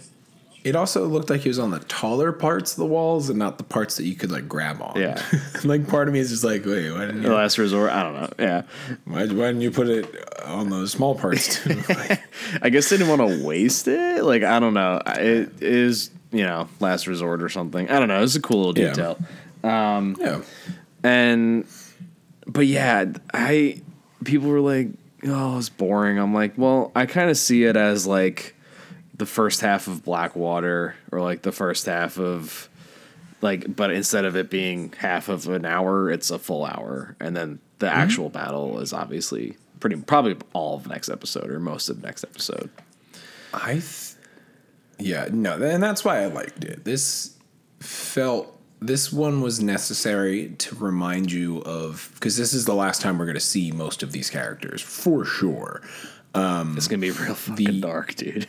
It 0.63 0.77
also 0.77 1.05
looked 1.07 1.29
like 1.29 1.41
he 1.41 1.49
was 1.49 1.59
on 1.59 1.71
the 1.71 1.79
taller 1.79 2.31
parts 2.31 2.71
of 2.71 2.77
the 2.77 2.85
walls 2.85 3.29
and 3.29 3.37
not 3.37 3.57
the 3.57 3.65
parts 3.65 3.97
that 3.97 4.05
you 4.05 4.15
could 4.15 4.31
like 4.31 4.47
grab 4.47 4.81
on. 4.81 4.97
Yeah. 4.99 5.21
like 5.65 5.87
part 5.89 6.07
of 6.07 6.13
me 6.13 6.21
is 6.21 6.29
just 6.29 6.43
like, 6.45 6.65
wait, 6.65 6.89
why 6.91 7.01
didn't 7.01 7.21
the 7.23 7.29
you, 7.29 7.35
last 7.35 7.57
resort. 7.57 7.91
I 7.91 8.01
don't 8.03 8.13
know. 8.13 8.29
Yeah, 8.39 8.61
why, 9.03 9.25
why 9.25 9.47
didn't 9.47 9.61
you 9.61 9.71
put 9.71 9.89
it 9.89 10.05
on 10.45 10.69
the 10.69 10.87
small 10.87 11.15
parts 11.15 11.61
too? 11.63 11.81
Like, 11.89 12.23
I 12.61 12.69
guess 12.69 12.89
they 12.89 12.97
didn't 12.97 13.17
want 13.17 13.29
to 13.29 13.45
waste 13.45 13.87
it. 13.89 14.23
Like 14.23 14.43
I 14.43 14.59
don't 14.59 14.73
know. 14.73 15.01
It 15.05 15.61
is 15.61 16.11
you 16.31 16.43
know 16.43 16.69
last 16.79 17.07
resort 17.07 17.43
or 17.43 17.49
something. 17.49 17.89
I 17.89 17.99
don't 17.99 18.07
know. 18.07 18.23
It's 18.23 18.35
a 18.35 18.41
cool 18.41 18.67
little 18.67 18.81
Yeah. 18.83 18.93
detail. 18.93 19.17
Um, 19.65 20.15
yeah. 20.19 20.41
And 21.03 21.65
but 22.47 22.67
yeah, 22.67 23.05
I 23.33 23.81
people 24.23 24.47
were 24.49 24.61
like, 24.61 24.87
"Oh, 25.25 25.57
it's 25.57 25.67
boring." 25.69 26.17
I'm 26.19 26.33
like, 26.33 26.53
"Well, 26.57 26.91
I 26.95 27.05
kind 27.05 27.29
of 27.29 27.37
see 27.37 27.65
it 27.65 27.75
as 27.75 28.07
like 28.07 28.52
the 29.15 29.25
first 29.25 29.61
half 29.61 29.87
of 29.87 30.03
Blackwater 30.03 30.95
or 31.11 31.21
like 31.21 31.41
the 31.43 31.51
first 31.51 31.85
half 31.85 32.17
of 32.17 32.69
like 33.41 33.75
but 33.75 33.91
instead 33.91 34.25
of 34.25 34.35
it 34.35 34.49
being 34.49 34.93
half 34.97 35.29
of 35.29 35.47
an 35.49 35.65
hour, 35.65 36.09
it's 36.09 36.31
a 36.31 36.39
full 36.39 36.65
hour. 36.65 37.15
And 37.19 37.35
then 37.35 37.59
the 37.79 37.87
Mm-hmm. 37.87 37.97
actual 37.99 38.29
battle 38.29 38.79
is 38.79 38.93
obviously 38.93 39.57
pretty 39.81 39.97
probably 39.97 40.37
all 40.53 40.77
of 40.77 40.87
next 40.87 41.09
episode 41.09 41.49
or 41.49 41.59
most 41.59 41.89
of 41.89 42.01
next 42.01 42.23
episode. 42.23 42.69
I, 43.53 43.73
th- 43.73 44.13
yeah, 44.99 45.27
no, 45.31 45.61
and 45.61 45.83
that's 45.83 46.05
why 46.05 46.21
I 46.23 46.27
liked 46.27 46.63
it. 46.63 46.85
This 46.85 47.35
felt 47.79 48.57
this 48.79 49.11
one 49.13 49.41
was 49.41 49.61
necessary 49.61 50.49
to 50.59 50.75
remind 50.75 51.31
you 51.31 51.59
of 51.63 52.09
because 52.15 52.37
this 52.37 52.53
is 52.53 52.65
the 52.65 52.73
last 52.73 53.01
time 53.01 53.17
we're 53.17 53.25
going 53.25 53.35
to 53.35 53.39
see 53.41 53.71
most 53.71 54.01
of 54.03 54.11
these 54.11 54.29
characters 54.29 54.81
for 54.81 55.23
sure. 55.25 55.81
It's 56.35 56.87
gonna 56.87 56.99
be 57.01 57.11
real 57.11 57.35
fucking 57.35 57.65
the- 57.65 57.79
dark, 57.81 58.15
dude. 58.15 58.47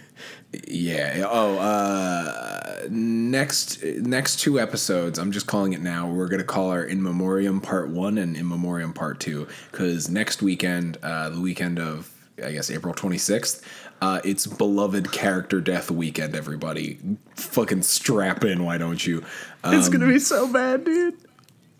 Yeah. 0.68 1.24
Oh, 1.28 1.58
uh, 1.58 2.86
next 2.88 3.82
next 3.82 4.36
two 4.40 4.60
episodes. 4.60 5.18
I'm 5.18 5.32
just 5.32 5.46
calling 5.46 5.72
it 5.72 5.80
now. 5.82 6.08
We're 6.08 6.28
gonna 6.28 6.44
call 6.44 6.70
our 6.70 6.84
in 6.84 7.02
memoriam 7.02 7.60
part 7.60 7.88
one 7.90 8.18
and 8.18 8.36
in 8.36 8.48
memoriam 8.48 8.92
part 8.92 9.18
two 9.20 9.48
because 9.72 10.08
next 10.08 10.42
weekend, 10.42 10.96
uh, 11.02 11.30
the 11.30 11.40
weekend 11.40 11.78
of 11.80 12.10
I 12.44 12.52
guess 12.52 12.68
April 12.70 12.92
26th, 12.94 13.62
uh, 14.02 14.20
it's 14.24 14.46
beloved 14.46 15.12
character 15.12 15.60
death 15.60 15.90
weekend. 15.90 16.34
Everybody, 16.34 16.98
fucking 17.36 17.82
strap 17.82 18.44
in. 18.44 18.64
Why 18.64 18.78
don't 18.78 19.04
you? 19.04 19.24
Uh, 19.64 19.72
it's 19.74 19.88
gonna 19.88 20.06
be 20.08 20.18
so 20.20 20.52
bad, 20.52 20.84
dude. 20.84 21.16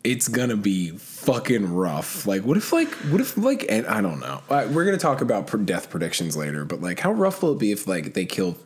It's 0.05 0.29
gonna 0.29 0.57
be 0.57 0.91
fucking 0.91 1.73
rough. 1.75 2.27
Like, 2.27 2.43
what 2.43 2.57
if, 2.57 2.73
like, 2.73 2.93
what 3.11 3.21
if, 3.21 3.37
like, 3.39 3.65
and 3.69 3.87
I 3.87 4.01
don't 4.03 4.21
know. 4.21 4.43
Uh, 4.51 4.69
we're 4.71 4.85
gonna 4.85 4.99
talk 4.99 5.21
about 5.23 5.51
death 5.67 5.91
predictions 5.91 6.37
later, 6.37 6.65
but 6.65 6.81
like, 6.83 7.01
how 7.01 7.13
rough 7.13 7.43
will 7.43 7.53
it 7.53 7.59
be 7.59 7.73
if 7.73 7.87
like 7.89 8.15
they 8.15 8.27
kill? 8.27 8.57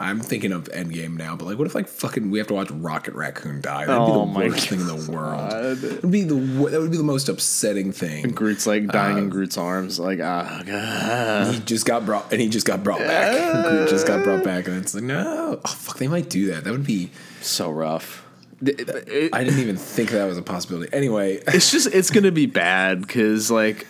I'm 0.00 0.18
thinking 0.18 0.50
of 0.50 0.64
Endgame 0.70 1.16
now, 1.16 1.36
but 1.36 1.44
like, 1.44 1.56
what 1.56 1.68
if 1.68 1.74
like 1.74 1.86
fucking 1.86 2.30
we 2.32 2.38
have 2.38 2.48
to 2.48 2.54
watch 2.54 2.68
Rocket 2.70 3.14
Raccoon 3.14 3.60
die? 3.60 3.86
That'd 3.86 4.02
Oh 4.02 4.26
be 4.26 4.32
the 4.42 4.48
worst 4.48 4.68
thing 4.68 4.80
in 4.80 4.86
the 4.88 5.12
world. 5.12 5.52
It 5.84 6.02
would 6.02 6.10
be 6.10 6.22
the 6.22 6.34
that 6.34 6.80
would 6.80 6.90
be 6.90 6.96
the 6.96 7.04
most 7.04 7.28
upsetting 7.28 7.92
thing. 7.92 8.24
And 8.24 8.34
Groot's 8.34 8.66
like 8.66 8.88
dying 8.88 9.16
Uh, 9.16 9.20
in 9.20 9.28
Groot's 9.30 9.56
arms, 9.56 10.00
like 10.00 10.18
ah, 10.20 10.62
God. 10.66 11.54
He 11.54 11.60
just 11.60 11.86
got 11.86 12.04
brought, 12.04 12.32
and 12.32 12.40
he 12.40 12.48
just 12.48 12.66
got 12.66 12.82
brought 12.82 12.98
back. 13.00 13.68
Groot 13.68 13.88
just 13.88 14.06
got 14.06 14.24
brought 14.24 14.42
back, 14.42 14.66
and 14.66 14.76
it's 14.78 14.94
like, 14.94 15.04
no, 15.04 15.60
oh 15.64 15.68
fuck, 15.68 15.98
they 15.98 16.08
might 16.08 16.28
do 16.28 16.46
that. 16.52 16.64
That 16.64 16.72
would 16.72 16.86
be. 16.86 17.10
so 17.40 17.70
rough. 17.70 18.23
It- 18.68 19.30
I 19.34 19.44
didn't 19.44 19.60
even 19.60 19.76
think 19.76 20.10
that 20.10 20.24
was 20.24 20.38
a 20.38 20.42
possibility. 20.42 20.92
Anyway, 20.92 21.40
it's 21.48 21.70
just 21.70 21.88
it's 21.94 22.10
gonna 22.10 22.32
be 22.32 22.46
bad 22.46 23.00
because 23.00 23.50
like 23.50 23.86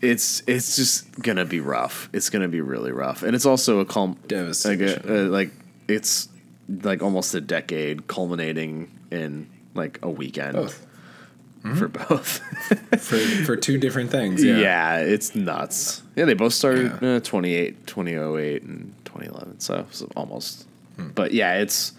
it's 0.00 0.42
it's 0.46 0.76
just 0.76 1.20
gonna 1.20 1.44
be 1.44 1.60
rough. 1.60 2.08
It's 2.12 2.30
gonna 2.30 2.48
be 2.48 2.60
really 2.60 2.92
rough, 2.92 3.22
and 3.22 3.34
it's 3.34 3.46
also 3.46 3.80
a 3.80 3.84
calm 3.84 4.10
like 4.12 4.28
Devastation. 4.28 5.02
a, 5.10 5.26
uh, 5.26 5.28
like 5.28 5.50
it's 5.88 6.28
like 6.82 7.02
almost 7.02 7.34
a 7.34 7.40
decade 7.40 8.06
culminating 8.08 8.90
in 9.10 9.48
like 9.74 9.98
a 10.02 10.10
weekend 10.10 10.54
both 10.54 10.86
for 11.76 11.88
both. 11.88 12.38
for 13.00 13.18
for 13.44 13.56
two 13.56 13.78
different 13.78 14.10
things. 14.10 14.42
yeah. 14.44 14.58
Yeah. 14.58 14.98
it's 14.98 15.34
nuts. 15.34 16.02
Yeah, 16.14 16.24
they 16.26 16.34
both 16.34 16.52
started 16.52 16.92
Yeah. 17.02 17.16
uh, 17.16 17.20
28, 17.20 17.86
2008 17.86 18.62
and 18.62 18.94
2011, 19.04 19.60
so, 19.60 19.86
so 19.90 20.08
almost. 20.16 20.66
But 21.14 21.32
yeah, 21.32 21.54
it's 21.54 21.92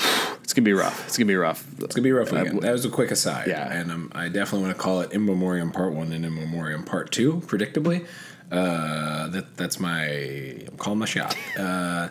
it's 0.42 0.52
gonna 0.52 0.64
be 0.64 0.72
rough. 0.72 1.06
It's 1.06 1.16
gonna 1.16 1.28
be 1.28 1.36
rough. 1.36 1.64
It's 1.78 1.94
gonna 1.94 2.04
be 2.04 2.12
rough 2.12 2.32
Uh. 2.32 2.60
That 2.60 2.72
was 2.72 2.84
a 2.84 2.90
quick 2.90 3.10
aside. 3.10 3.48
Yeah. 3.48 3.72
and 3.72 3.90
um, 3.90 4.12
I 4.14 4.28
definitely 4.28 4.66
want 4.66 4.76
to 4.76 4.82
call 4.82 5.00
it 5.00 5.12
in 5.12 5.24
memoriam 5.24 5.70
part 5.72 5.92
one 5.92 6.12
and 6.12 6.24
in 6.24 6.34
memoriam 6.34 6.84
part 6.84 7.10
two. 7.12 7.40
Predictably, 7.46 8.06
uh, 8.50 9.28
that 9.28 9.56
that's 9.56 9.78
my 9.78 10.06
I'm 10.06 10.76
calling 10.78 10.98
my 10.98 11.06
shot. 11.06 11.36
Uh, 11.58 12.08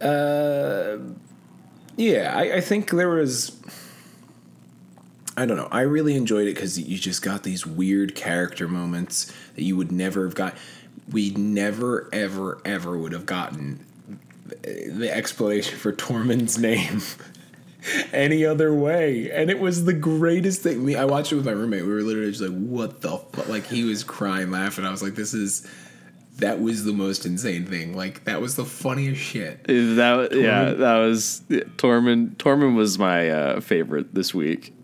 uh, 0.00 0.98
yeah, 1.96 2.32
I, 2.36 2.56
I 2.56 2.60
think 2.60 2.90
there 2.90 3.08
was. 3.08 3.58
I 5.38 5.44
don't 5.44 5.56
know. 5.58 5.68
I 5.70 5.82
really 5.82 6.16
enjoyed 6.16 6.48
it 6.48 6.54
because 6.54 6.78
you 6.78 6.96
just 6.96 7.22
got 7.22 7.42
these 7.42 7.66
weird 7.66 8.14
character 8.14 8.68
moments 8.68 9.32
that 9.54 9.62
you 9.62 9.76
would 9.76 9.92
never 9.92 10.24
have 10.24 10.34
got. 10.34 10.56
We 11.10 11.30
never, 11.30 12.08
ever, 12.12 12.60
ever 12.64 12.98
would 12.98 13.12
have 13.12 13.26
gotten 13.26 13.85
the 14.66 15.10
explanation 15.12 15.78
for 15.78 15.92
Tormund's 15.92 16.58
name 16.58 17.00
any 18.12 18.44
other 18.44 18.74
way. 18.74 19.30
And 19.30 19.50
it 19.50 19.58
was 19.58 19.84
the 19.84 19.92
greatest 19.92 20.62
thing. 20.62 20.84
Me, 20.84 20.96
I 20.96 21.04
watched 21.04 21.32
it 21.32 21.36
with 21.36 21.46
my 21.46 21.52
roommate. 21.52 21.82
We 21.82 21.92
were 21.92 22.02
literally 22.02 22.30
just 22.30 22.42
like, 22.42 22.58
"What 22.58 23.00
the 23.00 23.16
fuck?" 23.16 23.48
Like 23.48 23.66
he 23.66 23.84
was 23.84 24.02
crying, 24.02 24.50
laughing. 24.50 24.84
I 24.84 24.90
was 24.90 25.02
like, 25.02 25.14
"This 25.14 25.34
is." 25.34 25.66
That 26.38 26.60
was 26.60 26.84
the 26.84 26.92
most 26.92 27.24
insane 27.24 27.64
thing. 27.64 27.96
Like 27.96 28.24
that 28.24 28.42
was 28.42 28.56
the 28.56 28.64
funniest 28.66 29.22
shit. 29.22 29.64
That 29.64 30.32
yeah, 30.34 30.72
that 30.72 30.96
was 30.98 31.40
Tormund. 31.48 32.36
Tormund 32.36 32.76
was 32.76 32.98
my 32.98 33.30
uh, 33.30 33.60
favorite 33.60 34.14
this 34.14 34.34
week. 34.34 34.74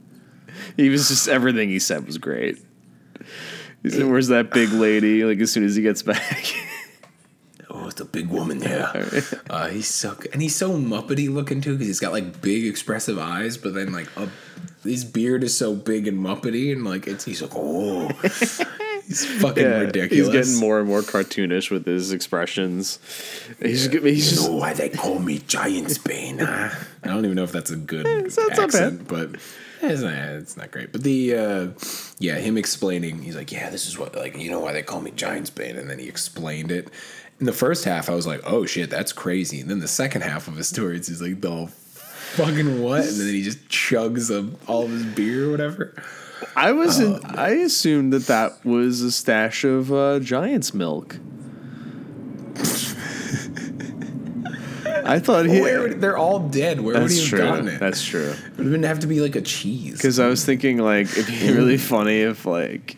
He 0.79 0.89
was 0.89 1.09
just 1.09 1.29
everything 1.29 1.69
he 1.69 1.79
said 1.79 2.07
was 2.07 2.17
great. 2.17 2.57
He 3.83 3.91
said, 3.91 4.07
"Where's 4.07 4.29
that 4.29 4.51
big 4.51 4.71
lady?" 4.71 5.25
Like 5.25 5.41
as 5.41 5.53
soon 5.53 5.65
as 5.65 5.77
he 5.77 5.83
gets 5.83 6.03
back. 6.03 6.55
Oh, 7.83 7.89
it's 7.89 8.01
a 8.01 8.05
big 8.05 8.29
woman 8.29 8.59
there. 8.61 9.23
Uh, 9.51 9.69
he's 9.69 9.89
so 9.89 10.15
good. 10.15 10.33
and 10.33 10.41
he's 10.43 10.55
so 10.55 10.73
muppety 10.73 11.33
looking 11.33 11.61
too 11.61 11.73
because 11.73 11.87
he's 11.89 12.01
got 12.01 12.13
like 12.13 12.41
big 12.41 12.67
expressive 12.67 13.19
eyes, 13.19 13.57
but 13.57 13.75
then 13.75 13.93
like 13.93 14.09
a, 14.17 14.29
his 14.85 15.05
beard 15.05 15.43
is 15.43 15.57
so 15.57 15.75
big 15.75 16.07
and 16.07 16.19
muppety, 16.19 16.73
and 16.73 16.85
like 16.85 17.07
it's 17.07 17.25
he's 17.25 17.43
like 17.43 17.53
oh, 17.55 18.09
he's 19.07 19.25
fucking 19.41 19.63
Yeah, 19.63 19.79
ridiculous. 19.81 20.27
He's 20.27 20.29
getting 20.29 20.61
more 20.61 20.79
and 20.79 20.89
more 20.89 21.01
cartoonish 21.03 21.71
with 21.71 21.87
his 21.87 22.13
expressions. 22.13 22.99
He's 23.61 23.89
just, 23.89 24.05
he's 24.05 24.31
You 24.31 24.37
just 24.37 24.49
know 24.49 24.57
why 24.57 24.73
they 24.75 24.89
call 24.89 25.19
me 25.19 25.39
Giantsbane? 25.41 26.41
Huh? 26.41 26.85
I 27.03 27.09
don't 27.09 27.25
even 27.25 27.37
know 27.37 27.45
if 27.45 27.53
that's 27.53 27.71
a 27.71 27.77
good 27.77 28.07
eh, 28.07 28.23
it's 28.27 28.37
not 28.37 28.49
bad. 28.51 28.59
accent, 28.61 29.09
but 29.09 29.35
eh, 29.83 29.91
it's 29.93 30.03
not, 30.03 30.13
eh, 30.15 30.37
it's 30.39 30.57
not 30.57 30.71
great. 30.71 30.93
But 30.93 31.03
the 31.03 31.35
uh, 31.35 31.69
yeah, 32.19 32.37
him 32.37 32.57
explaining, 32.57 33.23
he's 33.23 33.37
like, 33.37 33.51
yeah, 33.53 33.71
this 33.71 33.87
is 33.87 33.99
what 33.99 34.15
like 34.15 34.37
you 34.39 34.51
know 34.51 34.61
why 34.61 34.73
they 34.73 34.83
call 34.83 35.01
me 35.01 35.11
Giantsbane, 35.11 35.79
and 35.79 35.91
then 35.91 35.99
he 35.99 36.09
explained 36.09 36.71
it. 36.71 36.89
In 37.41 37.47
the 37.47 37.53
first 37.53 37.85
half, 37.85 38.09
I 38.09 38.15
was 38.15 38.27
like, 38.27 38.41
oh 38.45 38.67
shit, 38.67 38.89
that's 38.89 39.13
crazy. 39.13 39.61
And 39.61 39.69
then 39.69 39.81
the 39.81 39.89
second 39.89 40.21
half 40.23 40.47
of 40.47 40.57
his 40.57 40.69
story, 40.69 40.97
it's 40.97 41.09
just 41.09 41.21
like 41.21 41.41
the 41.41 41.67
fucking 41.67 42.81
what, 42.83 43.01
and 43.01 43.19
then 43.21 43.29
he 43.29 43.43
just 43.43 43.69
chugs 43.69 44.31
a, 44.31 44.49
all 44.71 44.85
of 44.85 44.91
his 44.91 45.05
beer 45.05 45.49
or 45.49 45.51
whatever. 45.51 45.95
I 46.57 46.73
was 46.73 47.01
in, 47.01 47.19
I 47.25 47.51
assumed 47.51 48.13
that 48.13 48.27
that 48.27 48.65
was 48.65 49.01
a 49.03 49.11
stash 49.13 49.65
of 49.65 49.93
uh, 49.93 50.21
Giant's 50.21 50.75
milk. 50.75 51.19
I 55.05 55.19
thought 55.19 55.47
he. 55.47 55.61
Where 55.61 55.81
would, 55.83 56.01
they're 56.01 56.17
all 56.17 56.39
dead. 56.39 56.81
Where 56.81 57.01
would 57.01 57.11
he 57.11 57.19
have 57.19 57.29
true. 57.29 57.39
gotten 57.39 57.69
it? 57.69 57.81
That's 57.81 58.05
true. 58.05 58.31
it 58.31 58.59
would 58.59 58.73
have, 58.73 58.85
have 58.85 59.01
to 59.01 59.07
be 59.07 59.21
like 59.21 59.37
a 59.37 59.41
cheese. 59.41 59.97
Because 59.97 60.19
I 60.19 60.27
was 60.29 60.45
thinking 60.45 60.79
like 60.79 61.07
it'd 61.17 61.27
be 61.27 61.53
really 61.53 61.79
funny 61.79 62.21
if 62.21 62.47
like 62.47 62.97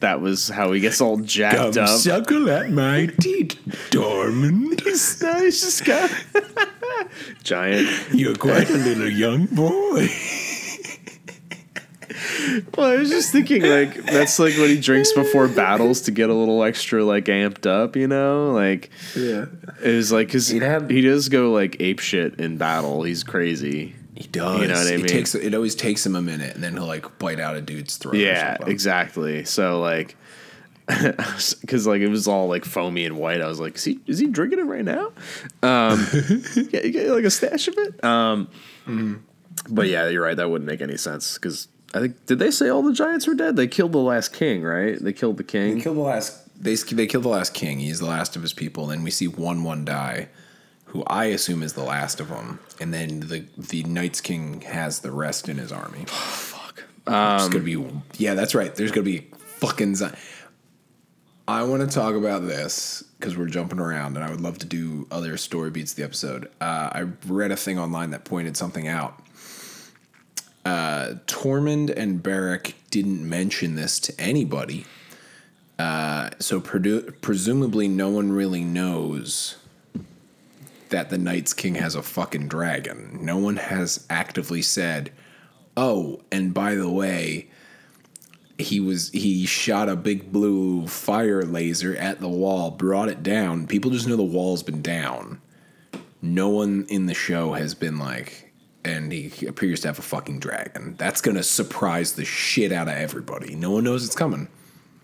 that 0.00 0.20
was 0.20 0.48
how 0.48 0.72
he 0.72 0.80
gets 0.80 1.00
all 1.00 1.18
jacked 1.18 1.74
Come 1.74 1.84
up. 1.84 1.88
suckle 1.88 2.50
at 2.50 2.70
my 2.70 3.06
teat, 3.20 3.58
Tormund. 3.90 4.82
He's, 4.82 5.20
he's 5.20 5.60
just 5.60 5.84
giant. 7.42 7.88
You're 8.12 8.36
quite 8.36 8.70
a 8.70 8.76
little 8.76 9.08
young 9.08 9.46
boy. 9.46 10.08
Well, 12.76 12.90
I 12.90 12.96
was 12.96 13.10
just 13.10 13.32
thinking 13.32 13.62
like 13.62 13.94
that's 14.06 14.38
like 14.38 14.54
what 14.58 14.68
he 14.70 14.80
drinks 14.80 15.12
before 15.12 15.48
battles 15.48 16.02
to 16.02 16.10
get 16.10 16.30
a 16.30 16.34
little 16.34 16.62
extra 16.62 17.04
like 17.04 17.26
amped 17.26 17.66
up, 17.66 17.96
you 17.96 18.06
know? 18.08 18.52
Like 18.52 18.90
Yeah. 19.14 19.46
it 19.82 19.94
was 19.94 20.12
like 20.12 20.28
because 20.28 20.48
He'd 20.48 20.62
have- 20.62 20.88
he 20.90 21.00
does 21.00 21.28
go 21.28 21.52
like 21.52 21.76
ape 21.80 22.00
shit 22.00 22.38
in 22.40 22.56
battle. 22.56 23.02
He's 23.02 23.22
crazy. 23.24 23.94
He 24.14 24.26
does. 24.28 24.60
You 24.62 24.68
know 24.68 24.74
what 24.74 24.86
I 24.86 24.92
it 24.94 24.96
mean? 24.98 25.06
Takes, 25.08 25.34
it 25.34 25.54
always 25.54 25.74
takes 25.74 26.06
him 26.06 26.16
a 26.16 26.22
minute, 26.22 26.54
and 26.54 26.64
then 26.64 26.72
he'll 26.72 26.86
like 26.86 27.18
bite 27.18 27.38
out 27.38 27.54
a 27.54 27.60
dude's 27.60 27.96
throat. 27.98 28.14
Yeah, 28.16 28.56
something. 28.56 28.72
exactly. 28.72 29.44
So 29.44 29.78
like, 29.80 30.16
because 30.88 31.86
like 31.86 32.00
it 32.00 32.08
was 32.08 32.26
all 32.28 32.48
like 32.48 32.64
foamy 32.64 33.04
and 33.04 33.18
white. 33.18 33.40
I 33.42 33.46
was 33.46 33.60
like, 33.60 33.76
is 33.76 33.84
he 33.84 33.98
is 34.06 34.18
he 34.18 34.26
drinking 34.28 34.60
it 34.60 34.62
right 34.62 34.84
now? 34.84 35.08
Um, 35.62 36.06
yeah, 36.70 36.80
you 36.82 36.90
get 36.92 37.08
like 37.10 37.24
a 37.24 37.30
stash 37.30 37.68
of 37.68 37.74
it. 37.76 38.02
Um, 38.04 38.48
but 39.68 39.88
yeah, 39.88 40.08
you're 40.08 40.22
right. 40.22 40.36
That 40.36 40.48
wouldn't 40.48 40.66
make 40.70 40.80
any 40.80 40.96
sense 40.96 41.34
because 41.34 41.68
I 41.96 42.00
think 42.00 42.26
did 42.26 42.38
they 42.38 42.50
say 42.50 42.68
all 42.68 42.82
the 42.82 42.92
giants 42.92 43.26
were 43.26 43.34
dead? 43.34 43.56
They 43.56 43.66
killed 43.66 43.92
the 43.92 43.98
last 43.98 44.34
king, 44.34 44.62
right? 44.62 44.98
They 45.02 45.14
killed 45.14 45.38
the 45.38 45.44
king. 45.44 45.62
They 45.62 45.72
king. 45.74 45.82
kill 45.82 45.94
the 45.94 46.00
last. 46.00 46.62
They 46.62 46.74
they 46.74 47.06
kill 47.06 47.22
the 47.22 47.28
last 47.28 47.54
king. 47.54 47.80
He's 47.80 48.00
the 48.00 48.06
last 48.06 48.36
of 48.36 48.42
his 48.42 48.52
people. 48.52 48.84
And 48.84 48.92
then 48.92 49.02
we 49.02 49.10
see 49.10 49.28
one 49.28 49.64
one 49.64 49.86
die, 49.86 50.28
who 50.86 51.02
I 51.06 51.26
assume 51.26 51.62
is 51.62 51.72
the 51.72 51.84
last 51.84 52.20
of 52.20 52.28
them. 52.28 52.60
And 52.80 52.92
then 52.92 53.20
the 53.20 53.46
the 53.56 53.82
Night's 53.84 54.20
King 54.20 54.60
has 54.62 55.00
the 55.00 55.10
rest 55.10 55.48
in 55.48 55.56
his 55.56 55.72
army. 55.72 56.04
Fuck. 56.06 56.84
It's 57.06 57.48
gonna 57.48 57.60
be 57.60 57.82
yeah, 58.18 58.34
that's 58.34 58.54
right. 58.54 58.74
There's 58.74 58.90
gonna 58.90 59.04
be 59.04 59.30
fucking. 59.60 59.94
Zi- 59.94 60.12
I 61.48 61.62
want 61.62 61.88
to 61.88 61.94
talk 61.94 62.16
about 62.16 62.44
this 62.46 63.04
because 63.18 63.36
we're 63.36 63.46
jumping 63.46 63.78
around, 63.78 64.16
and 64.16 64.24
I 64.24 64.30
would 64.30 64.40
love 64.40 64.58
to 64.58 64.66
do 64.66 65.06
other 65.10 65.36
story 65.36 65.70
beats 65.70 65.92
of 65.92 65.96
the 65.96 66.02
episode. 66.02 66.50
Uh, 66.60 66.90
I 66.92 67.06
read 67.26 67.52
a 67.52 67.56
thing 67.56 67.78
online 67.78 68.10
that 68.10 68.24
pointed 68.24 68.56
something 68.56 68.88
out. 68.88 69.22
Uh, 70.66 71.14
Tormund 71.28 71.96
and 71.96 72.20
Beric 72.20 72.74
didn't 72.90 73.28
mention 73.28 73.76
this 73.76 74.00
to 74.00 74.20
anybody, 74.20 74.84
uh, 75.78 76.30
so 76.40 76.60
predu- 76.60 77.14
presumably 77.20 77.86
no 77.86 78.10
one 78.10 78.32
really 78.32 78.64
knows 78.64 79.58
that 80.88 81.08
the 81.08 81.18
Night's 81.18 81.52
King 81.52 81.76
has 81.76 81.94
a 81.94 82.02
fucking 82.02 82.48
dragon. 82.48 83.20
No 83.22 83.38
one 83.38 83.58
has 83.58 84.04
actively 84.10 84.60
said, 84.60 85.12
"Oh, 85.76 86.22
and 86.32 86.52
by 86.52 86.74
the 86.74 86.90
way, 86.90 87.48
he 88.58 88.80
was 88.80 89.10
he 89.10 89.46
shot 89.46 89.88
a 89.88 89.94
big 89.94 90.32
blue 90.32 90.88
fire 90.88 91.44
laser 91.44 91.94
at 91.94 92.18
the 92.18 92.28
wall, 92.28 92.72
brought 92.72 93.08
it 93.08 93.22
down. 93.22 93.68
People 93.68 93.92
just 93.92 94.08
know 94.08 94.16
the 94.16 94.22
wall's 94.24 94.64
been 94.64 94.82
down. 94.82 95.40
No 96.20 96.48
one 96.48 96.86
in 96.88 97.06
the 97.06 97.14
show 97.14 97.52
has 97.52 97.72
been 97.72 98.00
like, 98.00 98.45
and 98.86 99.10
he 99.12 99.46
appears 99.46 99.80
to 99.80 99.88
have 99.88 99.98
a 99.98 100.02
fucking 100.02 100.38
dragon. 100.38 100.94
That's 100.96 101.20
gonna 101.20 101.42
surprise 101.42 102.12
the 102.12 102.24
shit 102.24 102.72
out 102.72 102.88
of 102.88 102.94
everybody. 102.94 103.54
No 103.56 103.70
one 103.72 103.84
knows 103.84 104.04
it's 104.04 104.14
coming, 104.14 104.48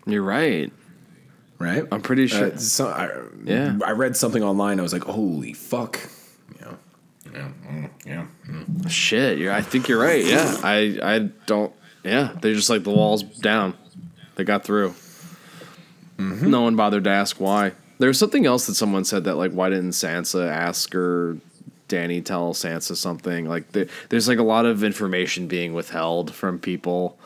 You're 0.06 0.22
right. 0.22 0.72
right? 1.58 1.84
I'm 1.90 2.00
pretty 2.02 2.26
sure. 2.28 2.52
Uh, 2.52 2.56
so 2.56 2.88
I, 2.88 3.08
Yeah. 3.44 3.78
I 3.84 3.90
read 3.92 4.16
something 4.16 4.42
online. 4.42 4.78
I 4.78 4.82
was 4.82 4.92
like, 4.92 5.04
holy 5.04 5.52
fuck, 5.52 5.98
Yeah. 6.60 6.74
yeah, 7.32 7.48
mm, 7.68 7.90
yeah. 8.06 8.26
mm. 8.48 8.90
Shit, 8.90 9.38
you're, 9.38 9.52
I 9.52 9.62
think 9.62 9.88
you're 9.88 10.00
right. 10.00 10.24
Yeah, 10.24 10.56
I 10.62 10.98
I 11.02 11.18
don't. 11.46 11.72
Yeah, 12.04 12.36
they're 12.40 12.54
just 12.54 12.70
like 12.70 12.84
the 12.84 12.90
walls 12.90 13.22
down. 13.22 13.74
They 14.36 14.44
got 14.44 14.64
through. 14.64 14.94
No 16.18 16.62
one 16.62 16.76
bothered 16.76 17.04
to 17.04 17.10
ask 17.10 17.40
why. 17.40 17.72
There 17.98 18.06
was 18.08 18.18
something 18.18 18.46
else 18.46 18.66
that 18.66 18.74
someone 18.74 19.04
said 19.04 19.24
that 19.24 19.34
like, 19.36 19.50
why 19.52 19.70
didn't 19.70 19.90
Sansa 19.90 20.48
ask 20.48 20.94
or 20.94 21.38
Danny 21.92 22.22
tell 22.22 22.54
Sansa 22.54 22.96
something? 22.96 23.44
Like, 23.44 23.70
there, 23.72 23.86
there's 24.08 24.26
like 24.28 24.38
a 24.38 24.42
lot 24.42 24.64
of 24.64 24.82
information 24.82 25.46
being 25.46 25.74
withheld 25.74 26.34
from 26.34 26.58
people, 26.58 27.18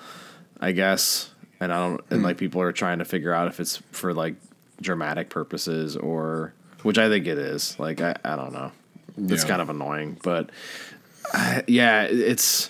I 0.60 0.72
guess, 0.72 1.30
and 1.60 1.72
I 1.72 1.76
don't. 1.78 2.00
And 2.10 2.24
like 2.24 2.36
people 2.36 2.60
are 2.60 2.72
trying 2.72 2.98
to 2.98 3.04
figure 3.04 3.32
out 3.32 3.46
if 3.46 3.60
it's 3.60 3.76
for 3.92 4.12
like 4.12 4.34
dramatic 4.82 5.28
purposes 5.30 5.96
or, 5.96 6.52
which 6.82 6.98
I 6.98 7.08
think 7.08 7.28
it 7.28 7.38
is. 7.38 7.78
Like, 7.78 8.00
I 8.00 8.16
I 8.24 8.34
don't 8.34 8.52
know. 8.52 8.72
It's 9.16 9.44
Yeah. 9.44 9.48
kind 9.50 9.62
of 9.62 9.70
annoying, 9.70 10.18
but 10.24 10.50
I, 11.32 11.62
yeah, 11.68 12.02
it's. 12.10 12.68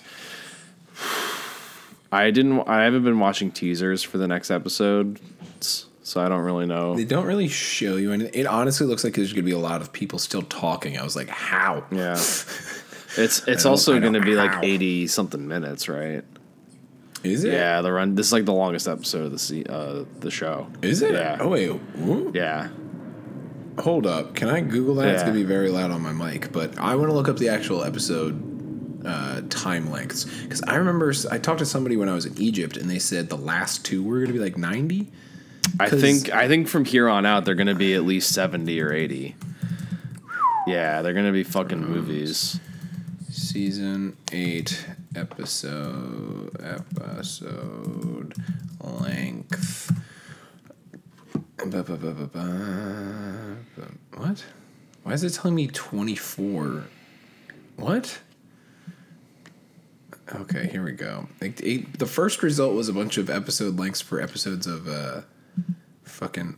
I 2.11 2.31
didn't. 2.31 2.67
I 2.69 2.83
haven't 2.83 3.03
been 3.03 3.19
watching 3.19 3.51
teasers 3.51 4.03
for 4.03 4.17
the 4.17 4.27
next 4.27 4.49
episode, 4.51 5.19
so 6.07 6.21
I 6.21 6.29
don't 6.29 6.39
really 6.39 6.65
know. 6.65 6.95
They 6.95 7.03
don't 7.03 7.25
really 7.25 7.49
show 7.49 7.97
you 7.97 8.13
anything. 8.13 8.33
It 8.33 8.47
honestly 8.47 8.87
looks 8.87 9.03
like 9.03 9.13
there's 9.15 9.33
going 9.33 9.43
to 9.43 9.45
be 9.45 9.51
a 9.51 9.57
lot 9.59 9.81
of 9.81 9.91
people 9.91 10.19
still 10.19 10.41
talking. 10.41 10.97
I 10.97 11.03
was 11.03 11.17
like, 11.17 11.27
how? 11.27 11.83
Yeah, 11.91 12.13
it's 13.17 13.45
it's 13.45 13.65
also 13.65 13.99
going 13.99 14.13
to 14.13 14.21
be 14.21 14.33
like 14.33 14.63
eighty 14.63 15.07
something 15.07 15.45
minutes, 15.45 15.89
right? 15.89 16.23
Is 17.25 17.43
it? 17.43 17.51
Yeah, 17.51 17.81
the 17.81 17.91
run. 17.91 18.15
This 18.15 18.27
is 18.27 18.31
like 18.31 18.45
the 18.45 18.53
longest 18.53 18.87
episode 18.87 19.25
of 19.25 19.31
the 19.31 19.37
se- 19.37 19.65
uh, 19.67 20.05
the 20.21 20.31
show. 20.31 20.67
Is 20.81 21.01
it? 21.01 21.11
Yeah. 21.11 21.39
Oh 21.41 21.49
wait. 21.49 21.77
Yeah. 22.33 22.69
Hold 23.79 24.07
up. 24.07 24.33
Can 24.33 24.47
I 24.47 24.61
Google 24.61 24.95
that? 24.95 25.09
It's 25.09 25.23
gonna 25.23 25.33
be 25.33 25.43
very 25.43 25.67
loud 25.69 25.91
on 25.91 26.01
my 26.01 26.13
mic, 26.13 26.53
but 26.53 26.79
I 26.79 26.95
want 26.95 27.09
to 27.09 27.13
look 27.13 27.27
up 27.27 27.35
the 27.35 27.49
actual 27.49 27.83
episode 27.83 29.05
uh, 29.05 29.41
time 29.49 29.91
lengths 29.91 30.23
because 30.23 30.61
I 30.63 30.75
remember 30.75 31.13
I 31.29 31.37
talked 31.37 31.59
to 31.59 31.65
somebody 31.65 31.97
when 31.97 32.07
I 32.07 32.13
was 32.13 32.25
in 32.25 32.41
Egypt 32.41 32.77
and 32.77 32.89
they 32.89 32.99
said 32.99 33.27
the 33.27 33.35
last 33.35 33.83
two 33.83 34.03
were 34.03 34.21
gonna 34.21 34.31
be 34.31 34.39
like 34.39 34.57
ninety. 34.57 35.11
I 35.79 35.89
think 35.89 36.33
I 36.33 36.47
think 36.47 36.67
from 36.67 36.85
here 36.85 37.07
on 37.07 37.25
out 37.25 37.45
they're 37.45 37.55
going 37.55 37.67
to 37.67 37.75
be 37.75 37.93
at 37.93 38.03
least 38.03 38.33
seventy 38.33 38.81
or 38.81 38.91
eighty. 38.91 39.35
Yeah, 40.65 41.01
they're 41.01 41.13
going 41.13 41.25
to 41.25 41.31
be 41.31 41.43
fucking 41.43 41.79
movies. 41.79 42.59
Season 43.29 44.17
eight 44.31 44.85
episode 45.15 46.55
episode 46.61 48.33
length. 48.81 49.91
What? 54.15 54.45
Why 55.03 55.13
is 55.13 55.23
it 55.23 55.33
telling 55.33 55.55
me 55.55 55.67
twenty 55.67 56.15
four? 56.15 56.85
What? 57.75 58.19
Okay, 60.35 60.67
here 60.67 60.83
we 60.83 60.91
go. 60.91 61.29
Like, 61.39 61.55
the 61.57 62.05
first 62.05 62.43
result 62.43 62.75
was 62.75 62.89
a 62.89 62.93
bunch 62.93 63.17
of 63.17 63.29
episode 63.29 63.79
lengths 63.79 64.01
for 64.01 64.19
episodes 64.19 64.67
of 64.67 64.85
uh, 64.87 65.21
fucking 66.17 66.57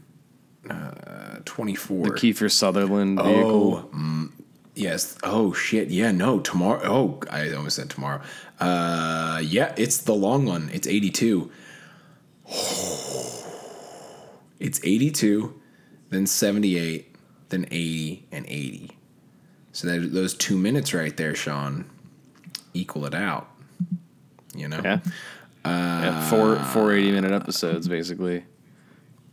uh, 0.69 1.39
twenty 1.45 1.75
four. 1.75 2.05
The 2.05 2.11
Kiefer 2.11 2.49
Sutherland 2.51 3.19
vehicle. 3.19 3.89
Oh, 3.93 3.95
mm, 3.95 4.31
yes. 4.73 5.17
Oh 5.23 5.53
shit. 5.53 5.89
Yeah. 5.89 6.11
No. 6.11 6.39
Tomorrow. 6.39 6.81
Oh, 6.83 7.19
I 7.29 7.51
almost 7.51 7.75
said 7.75 7.89
tomorrow. 7.89 8.21
Uh, 8.59 9.41
yeah. 9.43 9.73
It's 9.77 9.97
the 9.97 10.13
long 10.13 10.45
one. 10.45 10.69
It's 10.73 10.87
eighty-two. 10.87 11.51
It's 14.59 14.81
eighty-two, 14.83 15.57
then 16.09 16.27
seventy-eight, 16.27 17.15
then 17.47 17.65
eighty, 17.71 18.25
and 18.29 18.45
eighty. 18.49 18.91
So 19.71 19.87
that 19.87 20.11
those 20.13 20.33
two 20.33 20.57
minutes 20.57 20.93
right 20.93 21.15
there, 21.15 21.33
Sean, 21.33 21.89
equal 22.73 23.05
it 23.05 23.15
out. 23.15 23.47
You 24.53 24.67
know. 24.67 24.81
Yeah. 24.83 24.99
yeah, 25.65 26.29
four 26.29 26.57
four 26.57 26.91
eighty 26.91 27.13
minute 27.13 27.31
episodes 27.31 27.87
basically. 27.87 28.43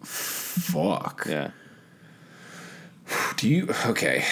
Fuck. 0.07 1.27
Yeah. 1.29 1.51
Do 3.37 3.49
you? 3.49 3.69
Okay. 3.87 4.25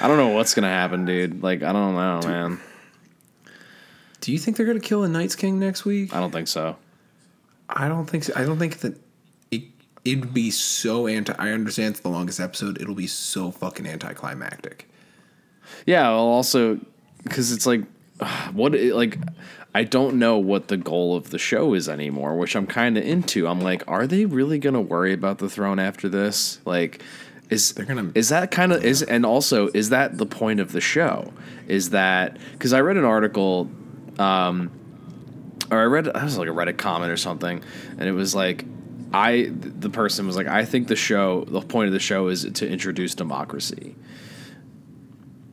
I 0.00 0.08
don't 0.08 0.16
know 0.16 0.28
what's 0.28 0.54
gonna 0.54 0.68
happen, 0.68 1.04
dude. 1.04 1.42
Like 1.42 1.62
I 1.62 1.72
don't 1.72 1.94
know, 1.94 2.20
man. 2.28 2.60
Do 4.20 4.32
you 4.32 4.38
think 4.38 4.56
they're 4.56 4.66
gonna 4.66 4.80
kill 4.80 5.02
a 5.02 5.08
Night's 5.08 5.34
King 5.34 5.58
next 5.58 5.84
week? 5.84 6.14
I 6.14 6.20
don't 6.20 6.30
think 6.30 6.48
so. 6.48 6.76
I 7.68 7.88
don't 7.88 8.06
think 8.06 8.24
so. 8.24 8.32
I 8.36 8.44
don't 8.44 8.58
think 8.58 8.78
that 8.80 8.98
it 9.50 9.62
it'd 10.04 10.34
be 10.34 10.50
so 10.50 11.06
anti. 11.06 11.34
I 11.38 11.50
understand 11.50 11.92
it's 11.92 12.00
the 12.00 12.08
longest 12.08 12.40
episode. 12.40 12.80
It'll 12.80 12.94
be 12.94 13.06
so 13.06 13.50
fucking 13.50 13.86
anticlimactic. 13.86 14.88
Yeah, 15.86 16.08
well, 16.08 16.18
also 16.18 16.78
because 17.22 17.52
it's 17.52 17.66
like, 17.66 17.82
what? 18.52 18.72
Like, 18.74 19.18
I 19.72 19.84
don't 19.84 20.18
know 20.18 20.36
what 20.36 20.68
the 20.68 20.76
goal 20.76 21.16
of 21.16 21.30
the 21.30 21.38
show 21.38 21.74
is 21.74 21.88
anymore, 21.88 22.36
which 22.36 22.56
I'm 22.56 22.66
kind 22.66 22.98
of 22.98 23.04
into. 23.04 23.46
I'm 23.46 23.60
like, 23.60 23.84
are 23.86 24.06
they 24.06 24.24
really 24.24 24.58
gonna 24.58 24.80
worry 24.80 25.12
about 25.12 25.38
the 25.38 25.48
throne 25.48 25.78
after 25.78 26.08
this? 26.08 26.60
Like, 26.64 27.02
is 27.50 27.72
They're 27.72 27.84
gonna- 27.84 28.10
is 28.14 28.28
that 28.30 28.50
kind 28.50 28.72
of 28.72 28.84
is 28.84 29.02
and 29.02 29.24
also 29.24 29.68
is 29.74 29.90
that 29.90 30.18
the 30.18 30.26
point 30.26 30.60
of 30.60 30.72
the 30.72 30.80
show? 30.80 31.32
Is 31.68 31.90
that 31.90 32.36
because 32.52 32.72
I 32.72 32.80
read 32.80 32.96
an 32.96 33.04
article, 33.04 33.70
um, 34.18 34.70
or 35.70 35.78
I 35.78 35.84
read 35.84 36.08
I 36.08 36.24
was 36.24 36.36
like 36.36 36.48
I 36.48 36.50
read 36.50 36.68
a 36.68 36.72
Reddit 36.72 36.78
comment 36.78 37.12
or 37.12 37.16
something, 37.16 37.62
and 37.98 38.08
it 38.08 38.12
was 38.12 38.34
like. 38.34 38.64
I 39.12 39.50
the 39.52 39.90
person 39.90 40.24
was 40.28 40.36
like 40.36 40.46
I 40.46 40.64
think 40.64 40.86
the 40.86 40.94
show 40.94 41.44
the 41.48 41.60
point 41.62 41.88
of 41.88 41.92
the 41.92 41.98
show 41.98 42.28
is 42.28 42.44
to 42.48 42.68
introduce 42.68 43.16
democracy 43.16 43.96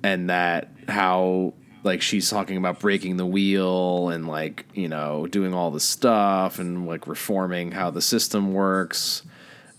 and 0.03 0.29
that 0.29 0.71
how 0.87 1.55
like 1.87 2.03
she's 2.03 2.29
talking 2.29 2.57
about 2.57 2.79
breaking 2.79 3.17
the 3.17 3.25
wheel 3.25 4.09
and 4.09 4.27
like 4.27 4.65
you 4.75 4.87
know 4.87 5.25
doing 5.25 5.53
all 5.55 5.71
the 5.71 5.79
stuff 5.79 6.59
and 6.59 6.85
like 6.85 7.07
reforming 7.07 7.71
how 7.71 7.89
the 7.89 8.01
system 8.01 8.53
works 8.53 9.23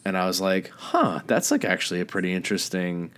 and 0.04 0.16
i 0.18 0.26
was 0.26 0.40
like 0.40 0.70
huh 0.70 1.20
that's 1.28 1.52
like 1.52 1.64
actually 1.64 2.00
a 2.00 2.04
pretty 2.04 2.32
interesting 2.32 3.12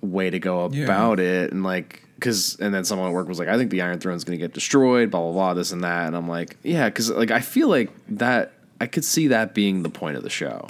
way 0.00 0.28
to 0.30 0.40
go 0.40 0.68
Yeah. 0.72 0.84
about 0.84 1.20
it 1.20 1.52
and 1.52 1.62
like 1.62 2.02
because 2.16 2.56
and 2.58 2.74
then 2.74 2.84
someone 2.84 3.08
at 3.08 3.14
work 3.14 3.28
was 3.28 3.38
like 3.38 3.48
i 3.48 3.56
think 3.56 3.70
the 3.70 3.82
iron 3.82 4.00
throne's 4.00 4.24
going 4.24 4.36
to 4.38 4.42
get 4.44 4.52
destroyed 4.54 5.10
blah 5.12 5.20
blah 5.20 5.32
blah 5.32 5.54
this 5.54 5.70
and 5.70 5.84
that 5.84 6.08
and 6.08 6.16
i'm 6.16 6.28
like 6.28 6.56
yeah 6.64 6.88
because 6.88 7.10
like 7.10 7.30
i 7.30 7.38
feel 7.40 7.68
like 7.68 7.90
that 8.08 8.52
i 8.80 8.86
could 8.86 9.04
see 9.04 9.28
that 9.28 9.54
being 9.54 9.82
the 9.84 9.90
point 9.90 10.16
of 10.16 10.22
the 10.24 10.30
show 10.30 10.66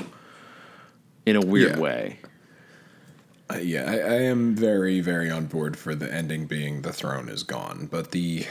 in 1.25 1.37
a 1.37 1.41
weird 1.41 1.77
Yeah. 1.77 1.81
way 1.81 2.19
Uh, 3.53 3.59
yeah, 3.59 3.91
I, 3.91 3.95
I 3.97 4.15
am 4.23 4.55
very, 4.55 5.01
very 5.01 5.31
on 5.31 5.47
board 5.47 5.77
for 5.77 5.95
the 5.95 6.13
ending 6.13 6.47
being 6.47 6.83
the 6.83 6.93
throne 6.93 7.29
is 7.29 7.43
gone. 7.43 7.89
But 7.91 8.13
the 8.13 8.47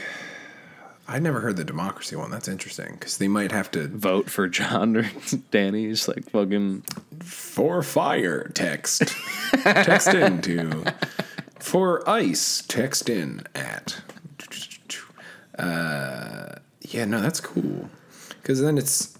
I 1.08 1.18
never 1.18 1.40
heard 1.40 1.56
the 1.56 1.64
democracy 1.64 2.14
one. 2.14 2.30
That's 2.30 2.48
interesting 2.48 2.92
because 2.92 3.18
they 3.18 3.28
might 3.28 3.50
have 3.50 3.70
to 3.72 3.88
vote 3.88 4.30
for 4.30 4.48
jon 4.48 4.96
or 4.96 5.10
Danny's 5.50 6.06
like 6.06 6.30
fucking 6.30 6.84
for 7.20 7.82
fire 7.82 8.50
text 8.54 9.14
text 9.62 10.08
in 10.08 10.40
to 10.42 10.84
for 11.58 12.08
ice 12.08 12.62
text 12.66 13.08
in 13.08 13.42
at 13.54 14.00
uh 15.58 16.54
yeah 16.80 17.04
no 17.04 17.20
that's 17.20 17.40
cool 17.40 17.90
because 18.40 18.60
then 18.60 18.78
it's 18.78 19.18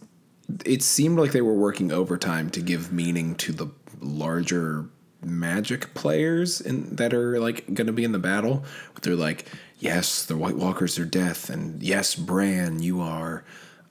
it 0.65 0.83
seemed 0.83 1.19
like 1.19 1.33
they 1.33 1.43
were 1.43 1.55
working 1.55 1.93
overtime 1.93 2.49
to 2.51 2.61
give 2.61 2.93
meaning 2.93 3.35
to 3.35 3.53
the 3.53 3.69
larger 4.01 4.87
magic 5.25 5.95
players 5.95 6.61
in, 6.61 6.97
that 6.97 7.15
are 7.15 7.39
like 7.39 7.65
going 7.73 7.87
to 7.87 7.93
be 7.93 8.05
in 8.05 8.13
the 8.13 8.19
battle 8.19 8.65
But 8.95 9.03
they're 9.03 9.17
like 9.17 9.47
yes 9.79 10.25
the 10.27 10.37
white 10.37 10.57
walkers 10.57 10.99
are 10.99 11.05
death 11.05 11.49
and 11.51 11.83
yes 11.83 12.15
bran 12.15 12.83
you 12.83 13.01
are 13.01 13.45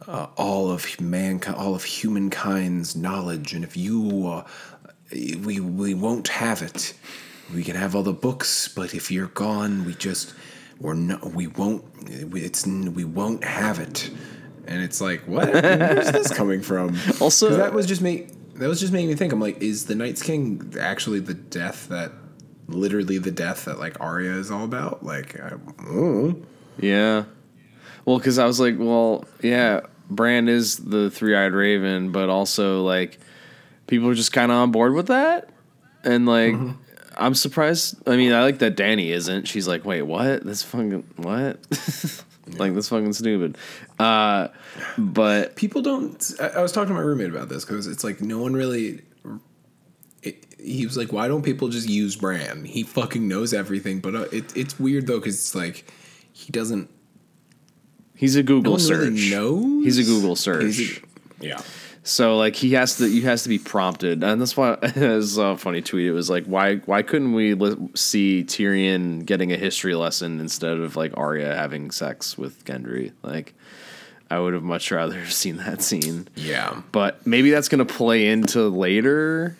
uh, 0.08 0.28
all 0.36 0.72
of 0.72 1.00
mankind 1.00 1.56
all 1.56 1.76
of 1.76 1.84
humankind's 1.84 2.96
knowledge 2.96 3.54
and 3.54 3.63
if 3.63 3.78
you 3.78 4.28
uh, 4.28 4.44
we 5.12 5.60
we 5.60 5.94
won't 5.94 6.28
have 6.30 6.62
it. 6.62 6.94
We 7.54 7.63
can 7.63 7.76
have 7.76 7.96
all 7.96 8.04
the 8.04 8.13
books 8.13 8.67
but 8.70 8.94
if 8.94 9.12
you're 9.12 9.28
gone 9.28 9.84
we 9.86 9.94
just 9.96 10.34
we're 10.80 10.94
not 10.94 11.34
we 11.34 11.48
won't 11.48 11.84
it's 12.08 12.65
we 12.65 13.04
won't 13.04 13.44
have 13.44 13.80
it. 13.80 14.10
And 14.67 14.82
it's 14.82 15.02
like 15.02 15.22
what? 15.28 15.52
Where's 15.52 16.12
this 16.12 16.34
coming 16.34 16.62
from? 16.62 16.98
Also- 17.22 17.58
that 17.58 17.74
was 17.74 17.86
just 17.86 18.02
me 18.02 18.28
that 18.62 18.69
was 18.69 18.80
just 18.80 18.93
making 18.93 19.10
me 19.10 19.15
think 19.15 19.34
i'm 19.34 19.39
like 19.39 19.62
is 19.62 19.86
the 19.86 19.95
night's 19.95 20.21
king 20.21 20.74
actually 20.80 21.19
the 21.19 21.34
death 21.34 21.88
that 21.89 22.12
literally 22.74 23.17
the 23.17 23.32
death 23.32 23.65
that 23.65 23.80
like 23.80 24.00
Arya 24.00 24.34
is 24.34 24.52
all 24.52 24.63
about. 24.63 25.04
Like, 25.04 25.39
I, 25.39 25.50
mm. 25.50 26.43
Yeah. 26.80 27.26
Well, 28.06 28.17
because 28.17 28.39
I 28.39 28.45
was 28.45 28.60
like, 28.60 28.76
well, 28.78 29.26
yeah, 29.41 29.82
Bran 30.10 30.50
is 30.50 30.78
the 30.78 31.12
three 31.12 31.36
eyed 31.36 31.54
raven, 31.54 32.12
but 32.12 32.30
also 32.30 32.84
like 32.84 33.19
people 33.88 34.10
are 34.10 34.15
just 34.15 34.34
kind 34.34 34.52
of 34.52 34.58
on 34.58 34.71
board 34.71 34.93
with 34.93 35.08
that, 35.08 35.50
and 36.04 36.26
like. 36.26 36.56
I'm 37.13 37.36
surprised. 37.36 38.02
I 38.08 38.15
mean, 38.15 38.32
I 38.32 38.41
like 38.41 38.60
that 38.60 38.78
Danny 38.78 39.12
isn't. 39.12 39.45
She's 39.45 39.67
like, 39.67 39.84
wait, 39.84 40.04
what? 40.04 40.45
That's 40.45 40.63
fucking 40.63 41.04
what? 41.17 41.60
like 42.58 42.74
that's 42.74 42.88
fucking 42.88 43.12
stupid. 43.12 43.58
Uh, 44.02 44.48
but 44.98 45.56
people 45.56 45.82
don't. 45.82 46.32
I, 46.40 46.48
I 46.48 46.62
was 46.62 46.72
talking 46.72 46.90
to 46.90 46.94
my 46.94 47.02
roommate 47.02 47.30
about 47.30 47.50
this 47.50 47.66
because 47.66 47.88
it's 47.88 48.04
like 48.04 48.22
no 48.22 48.40
one 48.40 48.54
really. 48.54 49.02
It, 50.24 50.46
he 50.60 50.86
was 50.86 50.98
like, 50.98 51.12
"Why 51.12 51.28
don't 51.28 51.42
people 51.44 51.70
just 51.70 51.90
use 51.90 52.16
Bran? 52.16 52.64
He 52.66 52.84
fucking 52.84 53.28
knows 53.28 53.54
everything." 53.54 54.00
But 54.00 54.16
uh, 54.16 54.26
it, 54.32 54.56
it's 54.56 54.80
weird 54.80 55.08
though 55.08 55.20
because 55.20 55.36
it's 55.36 55.56
like 55.56 55.92
he 56.34 56.52
doesn't. 56.52 56.90
he's 58.16 58.36
a 58.36 58.44
Google 58.44 58.74
No 58.74 58.78
search. 58.78 59.10
really 59.10 59.30
knows. 59.30 59.84
He's 59.84 59.98
a 60.00 60.04
Google 60.04 60.36
search. 60.36 60.80
A- 60.80 61.46
yeah. 61.46 61.62
So 62.04 62.36
like 62.36 62.56
he 62.56 62.72
has 62.74 62.98
to, 62.98 63.08
he 63.08 63.22
has 63.22 63.44
to 63.44 63.50
be 63.50 63.60
prompted, 63.60 64.24
and 64.24 64.42
that's 64.42 64.58
why 64.58 64.74
it 64.82 64.96
was 64.96 65.38
a 65.38 65.56
funny 65.56 65.82
tweet. 65.82 66.08
It 66.08 66.12
was 66.14 66.30
like, 66.30 66.46
why 66.46 66.78
why 66.78 67.04
couldn't 67.04 67.34
we 67.34 67.54
li- 67.54 67.78
see 67.96 68.44
Tyrion 68.44 69.24
getting 69.26 69.52
a 69.52 69.58
history 69.58 69.94
lesson 69.94 70.40
instead 70.40 70.78
of 70.80 70.96
like 70.96 71.16
Arya 71.16 71.56
having 71.56 71.92
sex 71.92 72.38
with 72.38 72.66
Gendry? 72.66 73.12
Like, 73.22 73.54
I 74.32 74.40
would 74.40 74.54
have 74.56 74.64
much 74.64 74.90
rather 74.92 75.26
seen 75.28 75.58
that 75.58 75.84
scene. 75.84 76.28
Yeah. 76.36 76.82
But 76.92 77.26
maybe 77.28 77.52
that's 77.52 77.70
gonna 77.70 77.86
play 77.86 78.28
into 78.30 78.68
later. 78.70 79.56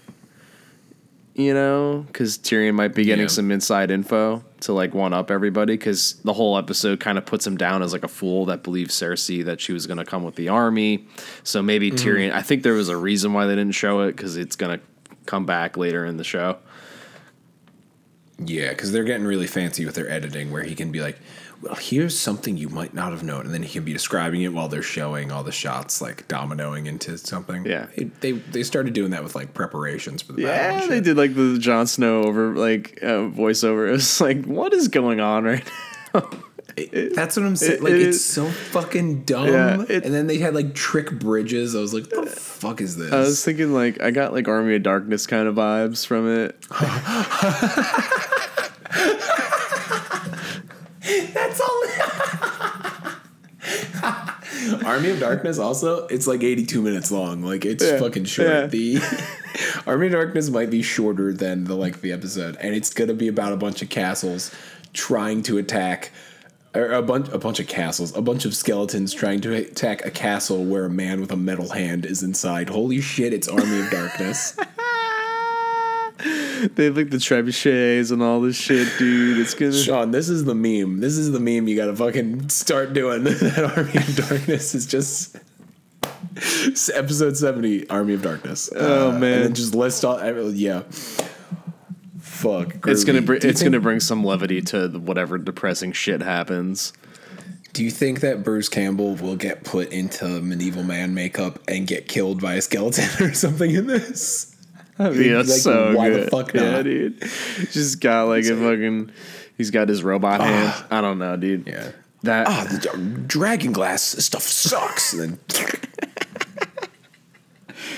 You 1.36 1.54
know, 1.54 2.04
because 2.08 2.38
Tyrion 2.38 2.74
might 2.74 2.94
be 2.94 3.06
getting 3.06 3.24
Yeah. 3.24 3.28
some 3.30 3.52
inside 3.52 3.90
info 3.92 4.44
to 4.62 4.74
like 4.74 4.94
one 4.94 5.14
up 5.14 5.30
everybody. 5.30 5.74
Because 5.74 6.14
the 6.24 6.34
whole 6.34 6.58
episode 6.58 7.00
kind 7.00 7.18
of 7.18 7.26
puts 7.26 7.46
him 7.46 7.58
down 7.58 7.84
as 7.84 7.94
like 7.94 8.04
a 8.04 8.08
fool 8.08 8.46
that 8.46 8.64
believes 8.64 8.96
Cersei 8.96 9.46
that 9.46 9.62
she 9.62 9.74
was 9.74 9.86
going 9.86 9.98
to 9.98 10.06
come 10.06 10.24
with 10.24 10.36
the 10.36 10.50
army. 10.50 11.08
So 11.44 11.62
maybe 11.62 11.92
Mm-hmm. 11.92 12.08
Tyrion. 12.08 12.32
I 12.32 12.42
think 12.42 12.64
there 12.64 12.74
was 12.74 12.90
a 12.90 12.98
reason 12.98 13.34
why 13.34 13.46
they 13.46 13.56
didn't 13.56 13.76
show 13.76 14.02
it 14.02 14.16
because 14.16 14.38
it's 14.38 14.56
going 14.56 14.80
to 14.80 14.86
come 15.26 15.46
back 15.46 15.78
later 15.78 16.06
in 16.06 16.18
the 16.18 16.24
show. 16.24 16.58
Yeah, 18.44 18.70
because 18.70 18.92
they're 18.92 19.04
getting 19.04 19.26
really 19.26 19.48
fancy 19.48 19.86
with 19.86 19.96
their 19.96 20.10
editing, 20.10 20.52
where 20.52 20.64
he 20.64 20.74
can 20.74 20.92
be 20.92 21.02
like, 21.02 21.18
"Well, 21.62 21.76
here's 21.76 22.18
something 22.20 22.58
you 22.58 22.70
might 22.70 22.94
not 22.94 23.12
have 23.12 23.24
known," 23.24 23.46
and 23.46 23.54
then 23.54 23.64
he 23.64 23.70
can 23.74 23.84
be 23.84 23.94
describing 23.94 24.42
it 24.42 24.54
while 24.54 24.68
they're 24.68 24.82
showing 24.82 25.32
all 25.32 25.44
the 25.44 25.52
shots, 25.52 26.02
like 26.02 26.28
dominoing 26.28 26.86
into 26.88 27.18
something. 27.18 27.66
Yeah. 27.66 27.88
It- 27.96 28.20
they 28.22 28.32
they 28.34 28.64
started 28.64 28.94
doing 28.94 29.12
that 29.12 29.24
with 29.24 29.36
like 29.36 29.54
preparations 29.54 30.22
for 30.22 30.34
the 30.34 30.44
battle. 30.46 30.82
Yeah, 30.82 30.88
they 30.88 31.02
did 31.02 31.18
like 31.18 31.36
the 31.36 31.58
Jon 31.60 31.88
Snow 31.88 32.24
over 32.24 32.56
like 32.56 33.00
uh, 33.02 33.30
voiceover. 33.30 33.94
It's 33.94 34.20
like, 34.22 34.46
what 34.46 34.74
is 34.74 34.88
going 34.88 35.20
on 35.20 35.44
right 35.46 35.64
now? 36.14 36.30
It- 36.78 37.14
that's 37.16 37.36
what 37.36 37.46
I'm 37.46 37.58
saying. 37.58 37.74
it- 37.74 37.84
like 37.84 37.94
it 37.94 38.02
it's 38.02 38.22
so 38.22 38.46
fucking 38.46 39.24
dumb. 39.26 39.48
Yeah, 39.50 39.82
it- 39.90 40.06
and 40.06 40.14
then 40.14 40.28
they 40.28 40.38
had 40.38 40.56
like 40.56 40.74
trick 40.74 41.12
bridges. 41.12 41.76
I 41.76 41.80
was 41.82 41.94
like, 41.94 42.10
what 42.16 42.26
"The 42.30 42.32
fuck 42.32 42.80
is 42.80 42.96
this?" 42.96 43.12
I 43.12 43.20
was 43.20 43.44
thinking 43.44 43.74
like 43.74 44.02
I 44.02 44.12
got 44.12 44.32
like 44.32 44.48
Army 44.48 44.76
of 44.78 44.84
Darkness 44.84 45.28
kind 45.28 45.50
of 45.50 45.56
vibes 45.56 46.06
from 46.08 46.30
it. 46.34 46.56
That's 51.34 51.60
all. 51.62 51.84
Army 54.86 55.10
of 55.12 55.20
Darkness 55.20 55.58
also 55.60 56.08
it's 56.08 56.28
like 56.28 56.44
82 56.44 56.82
minutes 56.82 57.12
long. 57.12 57.42
Like 57.44 57.66
it's 57.66 57.84
Yeah, 57.84 58.00
fucking 58.00 58.26
short. 58.26 58.48
yeah. 58.50 58.66
The 58.68 59.00
Army 59.88 60.08
of 60.08 60.14
Darkness 60.14 60.50
might 60.50 60.70
be 60.70 60.82
shorter 60.82 61.34
than 61.34 61.66
the 61.66 61.76
length 61.76 61.98
of 61.98 62.02
the 62.02 62.12
episode 62.12 62.56
and 62.58 62.74
it's 62.76 62.94
going 62.94 63.08
to 63.08 63.14
be 63.14 63.28
about 63.28 63.54
a 63.54 63.58
bunch 63.58 63.82
of 63.82 63.90
castles 63.90 64.54
trying 64.94 65.42
to 65.44 65.58
attack 65.58 66.12
or 66.74 66.92
a 66.92 67.02
bunch 67.02 67.28
a 67.30 67.38
bunch 67.38 67.60
of 67.60 67.68
castles, 67.68 68.16
a 68.16 68.22
bunch 68.22 68.46
of 68.46 68.56
skeletons 68.56 69.14
trying 69.14 69.42
to 69.42 69.54
attack 69.54 70.06
a 70.06 70.12
castle 70.12 70.64
where 70.64 70.86
a 70.86 70.90
man 70.90 71.20
with 71.20 71.32
a 71.32 71.36
metal 71.38 71.70
hand 71.70 72.06
is 72.06 72.24
inside. 72.24 72.70
Holy 72.70 73.02
shit, 73.02 73.34
it's 73.34 73.48
Army 73.50 73.80
of 73.82 73.90
Darkness. 73.90 74.56
They 76.76 76.86
have 76.86 76.98
like 76.98 77.10
the 77.10 77.18
trebuchets 77.18 78.12
and 78.12 78.22
all 78.22 78.42
this 78.42 78.56
shit, 78.56 78.88
dude. 78.98 79.38
It's 79.40 79.54
gonna. 79.54 79.74
Sean, 79.74 80.12
this 80.12 80.30
is 80.30 80.46
the 80.46 80.56
meme. 80.56 81.00
This 81.00 81.18
is 81.18 81.32
the 81.32 81.40
meme 81.40 81.68
you 81.68 81.76
got 81.76 81.88
to 81.88 81.96
fucking 81.96 82.50
start 82.50 82.94
doing. 82.94 83.24
that 83.26 83.74
Army 83.76 83.96
of 83.98 84.16
Darkness 84.30 84.76
is 84.76 84.86
just 84.86 85.38
episode 86.94 87.38
70 87.38 87.90
Army 87.90 88.14
of 88.14 88.22
Darkness. 88.22 88.70
Oh, 88.76 89.12
Uh, 89.12 89.20
man. 89.20 89.54
Just 89.54 89.76
list 89.76 90.06
all 90.06 90.20
yeah. 90.52 90.84
Fuck. 92.20 92.88
It's 92.88 93.04
gonna 93.04 93.22
br- 93.22 93.36
it's 93.36 93.62
gonna 93.62 93.80
bring 93.80 94.00
some 94.00 94.24
levity 94.24 94.62
to 94.64 94.88
whatever 94.90 95.38
depressing 95.38 95.92
shit 95.92 96.22
happens. 96.22 96.94
Do 97.74 97.84
you 97.84 97.92
think 97.92 98.20
that 98.22 98.44
Bruce 98.44 98.68
Campbell 98.68 99.16
will 99.16 99.36
get 99.36 99.64
put 99.64 99.92
into 99.94 100.26
medieval 100.42 100.84
man 100.84 101.14
makeup 101.14 101.60
and 101.68 101.88
get 101.88 102.08
killed 102.08 102.42
by 102.42 102.56
a 102.56 102.62
skeleton 102.62 103.08
or 103.26 103.34
something 103.34 103.72
in 103.72 103.88
this? 103.88 104.51
I 105.00 105.10
mean, 105.12 105.34
that's 105.34 105.50
Like, 105.50 105.60
so 105.62 105.96
why 105.96 106.10
the 106.10 106.20
good. 106.20 106.30
fuck 106.32 106.54
Yeah, 106.54 106.72
not? 106.72 106.84
dude. 106.84 107.20
Just 107.72 108.00
got 108.02 108.28
like 108.28 108.46
a 108.46 108.56
fucking. 108.56 109.12
He's 109.58 109.72
got 109.72 109.90
his 109.90 110.04
robot 110.04 110.42
hand. 110.42 110.86
I 110.92 111.02
don't 111.02 111.20
know, 111.20 111.38
dude. 111.38 111.68
Yeah. 111.68 111.92
That 112.24 112.48
Ah, 112.48 112.68
the 112.72 112.78
dra- 112.80 112.98
dragon 113.28 113.72
glass 113.72 114.02
stuff 114.04 114.44
sucks. 114.44 115.14
and 115.14 115.40
then 115.48 115.68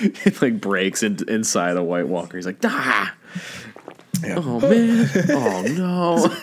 it 0.00 0.40
like 0.42 0.60
breaks 0.60 1.02
in, 1.02 1.18
inside 1.28 1.76
a 1.76 1.82
White 1.82 2.08
Walker. 2.08 2.36
He's 2.36 2.46
like, 2.46 2.58
ah. 2.64 3.14
Yeah. 4.22 4.36
Oh 4.38 4.60
man. 4.60 5.08
oh 5.30 5.62
no. 5.76 6.34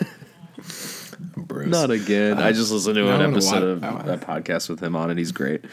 Bruce. 1.37 1.67
Not 1.69 1.89
again. 1.91 2.37
I 2.37 2.51
just 2.51 2.71
listened 2.71 2.95
to 2.95 3.09
I 3.09 3.15
an 3.15 3.31
episode 3.31 3.63
of 3.63 4.05
that 4.05 4.21
podcast 4.21 4.69
with 4.69 4.81
him 4.81 4.95
on 4.95 5.09
it. 5.11 5.17
He's 5.17 5.31
great. 5.31 5.65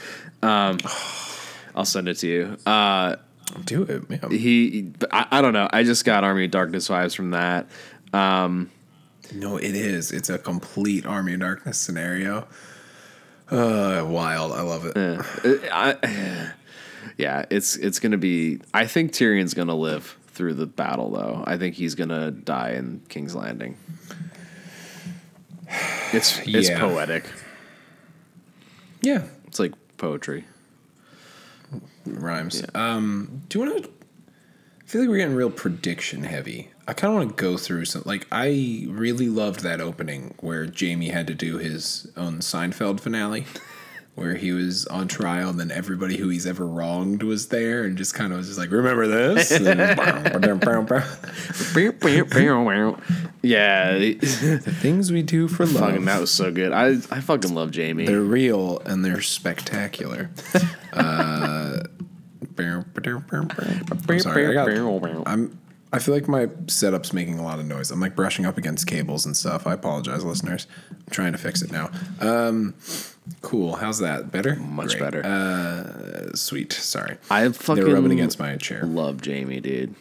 Um, 0.43 0.79
I'll 1.75 1.85
send 1.85 2.09
it 2.09 2.14
to 2.19 2.27
you. 2.27 2.57
Uh, 2.67 3.17
do 3.65 3.83
it, 3.83 4.03
yeah. 4.09 4.29
he, 4.29 4.93
I, 5.11 5.27
I 5.31 5.41
don't 5.43 5.53
know. 5.53 5.69
I 5.73 5.83
just 5.83 6.05
got 6.05 6.25
Army 6.25 6.45
of 6.47 6.51
Darkness 6.51 6.89
vibes 6.89 7.15
from 7.15 7.31
that. 7.33 7.67
Um, 8.13 8.71
No, 9.35 9.57
it 9.57 9.75
is. 9.75 10.13
It's 10.13 10.31
a 10.31 10.39
complete 10.39 11.07
Army 11.07 11.35
of 11.35 11.41
Darkness 11.41 11.79
scenario. 11.79 12.47
Uh, 13.51 14.05
wild. 14.07 14.53
I 14.53 14.61
love 14.63 14.85
it. 14.85 15.69
I, 15.73 16.53
yeah, 17.17 17.45
it's 17.51 17.77
it's 17.77 17.99
gonna 17.99 18.19
be. 18.19 18.61
I 18.75 18.87
think 18.87 19.13
Tyrion's 19.13 19.55
gonna 19.55 19.75
live 19.75 20.17
through 20.29 20.55
the 20.55 20.67
battle, 20.67 21.11
though. 21.11 21.43
I 21.47 21.57
think 21.57 21.75
he's 21.75 21.95
gonna 21.95 22.31
die 22.31 22.73
in 22.73 23.01
King's 23.09 23.35
Landing. 23.35 23.77
It's 26.13 26.39
it's 26.47 26.69
Yeah. 26.69 26.79
poetic. 26.81 27.25
Yeah, 29.01 29.23
It's 29.47 29.59
like 29.59 29.73
poetry. 29.97 30.45
Rhymes. 32.07 32.65
Um, 32.75 33.43
do 33.49 33.59
you 33.59 33.67
want 33.67 33.85
to? 33.85 33.91
I 33.91 34.91
feel 34.91 35.03
like 35.03 35.11
we're 35.11 35.19
getting 35.19 35.35
real 35.35 35.51
prediction 35.51 36.25
heavy. 36.25 36.71
I 36.87 36.95
kind 36.95 37.13
of 37.13 37.19
want 37.19 37.37
to 37.37 37.43
go 37.43 37.59
through 37.59 37.85
some. 37.85 38.03
Like, 38.07 38.27
I 38.33 38.87
really 38.89 39.29
loved 39.29 39.61
that 39.61 39.83
opening 39.83 40.35
where 40.41 40.67
Jaime 40.67 41.11
had 41.11 41.27
to 41.27 41.35
do 41.35 41.59
his 41.59 42.11
own 42.17 42.39
Seinfeld 42.39 43.01
finale, 43.01 43.45
where 44.19 44.35
he 44.35 44.53
was 44.53 44.87
on 44.87 45.09
trial, 45.09 45.51
and 45.51 45.59
then 45.59 45.71
everybody 45.71 46.17
who 46.17 46.29
he's 46.29 46.47
ever 46.47 46.67
wronged 46.67 47.23
was 47.23 47.49
there, 47.49 47.85
and 47.85 47.97
just 47.97 48.15
kind 48.15 48.33
of 48.33 48.39
was 48.39 48.49
just 48.49 48.59
like, 48.59 48.71
"Remember 48.71 49.07
this?" 49.07 49.51
Yeah, 53.43 53.99
the 53.99 54.75
things 54.81 55.13
we 55.13 55.23
do 55.23 55.49
for 55.49 55.65
love. 55.65 55.91
fucking 55.91 56.05
that 56.07 56.21
was 56.21 56.31
so 56.31 56.51
good. 56.51 56.73
I 56.73 56.89
I 57.11 57.21
fucking 57.21 57.55
love 57.55 57.75
Jaime. 57.75 58.07
They're 58.07 58.21
real 58.21 58.81
and 58.81 59.05
they're 59.05 59.23
spectacular. 59.23 60.31
uh, 60.93 61.83
I'm 64.09 64.19
sorry, 64.21 64.47
I 64.49 64.53
got, 64.53 64.67
I'm. 65.27 65.59
I 65.91 66.01
feel 66.01 66.15
like 66.15 66.29
my 66.29 66.49
setup's 66.67 67.15
making 67.15 67.39
a 67.39 67.43
lot 67.43 67.59
of 67.59 67.65
noise. 67.65 67.91
I'm 67.91 68.01
like 68.01 68.15
brushing 68.15 68.45
up 68.45 68.59
against 68.59 68.87
cables 68.87 69.25
and 69.25 69.35
stuff. 69.35 69.67
I 69.67 69.73
apologize, 69.73 70.23
listeners. 70.23 70.67
I'm 70.91 71.07
trying 71.11 71.33
to 71.33 71.39
fix 71.39 71.63
it 71.63 71.73
now. 71.73 71.91
Um, 72.21 72.75
cool. 73.43 73.77
How's 73.77 73.99
that? 73.99 74.31
Better? 74.31 74.57
Much 74.57 74.91
Great. 74.99 75.01
better. 75.01 75.25
Uh, 75.25 76.35
sweet. 76.35 76.73
Sorry. 76.73 77.17
I 77.31 77.49
fucking 77.49 77.85
They're 77.85 77.95
rubbing 77.95 78.12
against 78.12 78.38
my 78.38 78.57
chair. 78.57 78.83
love 78.85 79.25
Jaime, 79.25 79.61
dude. 79.61 79.95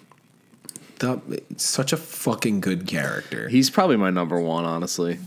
The, 1.00 1.42
such 1.58 1.94
a 1.94 1.98
fucking 1.98 2.60
good 2.62 2.88
character. 2.88 3.50
He's 3.50 3.70
probably 3.70 3.98
my 3.98 4.10
number 4.10 4.40
one, 4.40 4.66
honestly. 4.66 5.20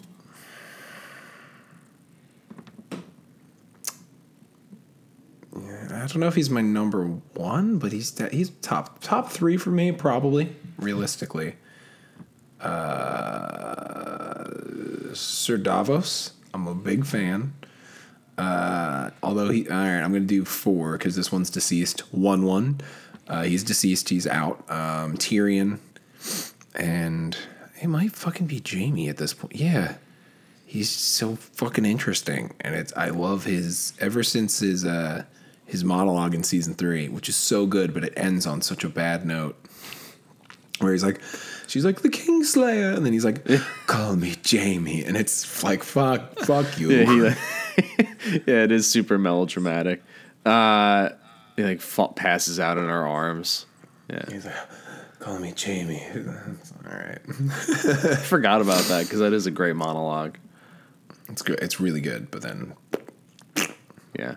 I 5.56 6.06
don't 6.06 6.16
know 6.18 6.28
if 6.28 6.34
he's 6.34 6.50
my 6.50 6.60
number 6.60 7.04
one, 7.04 7.78
but 7.78 7.92
he's 7.92 8.16
he's 8.30 8.50
top 8.62 9.00
top 9.00 9.30
three 9.30 9.56
for 9.56 9.70
me 9.70 9.92
probably 9.92 10.54
realistically. 10.78 11.54
Uh, 12.60 14.44
Sir 15.14 15.56
Davos, 15.56 16.32
I'm 16.54 16.66
a 16.66 16.74
big 16.74 17.04
fan. 17.06 17.54
Uh, 18.38 19.10
although 19.22 19.50
he, 19.50 19.68
all 19.68 19.76
right, 19.76 20.00
I'm 20.00 20.12
gonna 20.12 20.20
do 20.20 20.44
four 20.44 20.92
because 20.96 21.16
this 21.16 21.30
one's 21.30 21.50
deceased. 21.50 22.00
One 22.12 22.44
one, 22.44 22.80
uh, 23.28 23.42
he's 23.42 23.62
deceased. 23.64 24.08
He's 24.08 24.26
out. 24.26 24.58
Um, 24.70 25.16
Tyrion, 25.16 25.78
and 26.74 27.36
it 27.80 27.88
might 27.88 28.12
fucking 28.12 28.46
be 28.46 28.62
Jaime 28.66 29.08
at 29.08 29.18
this 29.18 29.34
point. 29.34 29.56
Yeah, 29.56 29.96
he's 30.64 30.88
so 30.88 31.36
fucking 31.36 31.84
interesting, 31.84 32.54
and 32.60 32.74
it's 32.74 32.92
I 32.96 33.08
love 33.10 33.44
his 33.44 33.92
ever 34.00 34.22
since 34.22 34.60
his 34.60 34.84
uh 34.84 35.24
his 35.66 35.84
monologue 35.84 36.34
in 36.34 36.42
season 36.42 36.74
three, 36.74 37.08
which 37.08 37.28
is 37.28 37.36
so 37.36 37.64
good, 37.64 37.94
but 37.94 38.02
it 38.04 38.12
ends 38.16 38.46
on 38.46 38.60
such 38.60 38.82
a 38.84 38.88
bad 38.88 39.24
note. 39.24 39.56
Where 40.80 40.92
he's 40.92 41.04
like, 41.04 41.20
she's 41.70 41.85
like 41.85 42.02
the 42.02 42.09
Kingslayer, 42.09 42.96
and 42.96 43.06
then 43.06 43.12
he's 43.12 43.24
like, 43.24 43.46
call 43.87 44.16
me 44.16 44.35
Jaime, 44.44 45.04
and 45.04 45.16
it's 45.16 45.62
like 45.62 45.83
fuck, 45.85 46.38
fuck 46.40 46.78
you. 46.78 46.90
Yeah, 46.90 47.04
he, 47.04 47.20
like, 47.22 47.38
yeah, 48.46 48.64
it 48.64 48.72
is 48.72 48.90
super 48.90 49.16
melodramatic. 49.18 50.02
Uh, 50.44 51.11
he 51.56 51.62
like 51.62 51.80
passes 52.16 52.59
out 52.61 52.76
in 52.78 52.85
our 52.85 53.06
arms. 53.06 53.66
Yeah, 54.11 54.24
He's 54.28 54.44
like, 54.44 54.54
call 55.20 55.38
me 55.38 55.54
Jaime. 55.56 56.02
All 56.16 56.92
right, 56.92 57.20
I 57.28 58.16
forgot 58.16 58.61
about 58.61 58.83
that 58.85 59.04
because 59.04 59.20
that 59.20 59.33
is 59.33 59.46
a 59.46 59.50
great 59.50 59.76
monologue. 59.76 60.37
it's 61.28 61.42
good. 61.42 61.61
It's 61.61 61.78
really 61.80 62.00
good, 62.00 62.30
but 62.30 62.42
then 62.42 62.74
Yeah. 64.18 64.35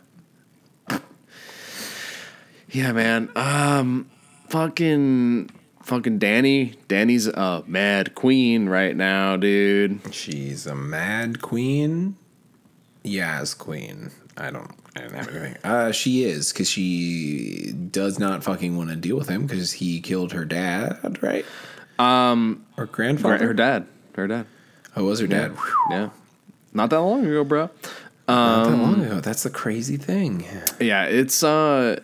Yeah, 2.70 2.92
man. 2.92 3.30
Um, 3.36 4.10
fucking, 4.50 5.50
fucking 5.84 6.20
Danny. 6.20 6.76
Danny's 6.88 7.28
a 7.28 7.64
mad 7.68 8.16
queen 8.16 8.68
right 8.68 8.96
now, 8.96 9.38
dude. 9.38 10.00
she's 10.14 10.66
a 10.66 10.76
mad 10.76 11.42
queen. 11.42 12.16
Yas 13.04 13.54
queen. 13.54 14.12
I 14.38 14.50
don't. 14.50 14.72
I 14.96 15.02
didn't 15.02 15.16
have 15.16 15.36
anything. 15.36 15.58
Uh, 15.64 15.92
she 15.92 16.24
is 16.24 16.52
because 16.54 16.70
she 16.70 17.74
does 17.92 18.20
not 18.20 18.44
fucking 18.44 18.78
want 18.78 18.90
to 18.90 18.96
deal 18.96 19.18
with 19.18 19.28
him 19.28 19.46
because 19.46 19.74
he 19.74 20.02
killed 20.02 20.32
her 20.32 20.46
dad, 20.46 21.22
right? 21.22 21.46
Um, 22.00 22.66
or 22.78 22.86
grandfather. 22.86 23.48
Her 23.48 23.54
dad. 23.54 23.88
Her 24.16 24.28
dad. 24.28 24.46
Oh, 24.96 25.06
was 25.06 25.20
her 25.20 25.28
dad. 25.28 25.52
Whew. 25.52 25.76
Yeah. 25.90 26.10
Not 26.74 26.90
that 26.92 27.02
long 27.02 27.26
ago, 27.26 27.44
bro. 27.44 27.70
Not 28.28 28.70
that 28.70 28.78
long 28.78 29.04
ago. 29.04 29.20
That's 29.20 29.44
the 29.44 29.50
crazy 29.50 29.98
thing. 29.98 30.46
Yeah, 30.80 31.06
it's 31.06 31.44
uh 31.44 32.00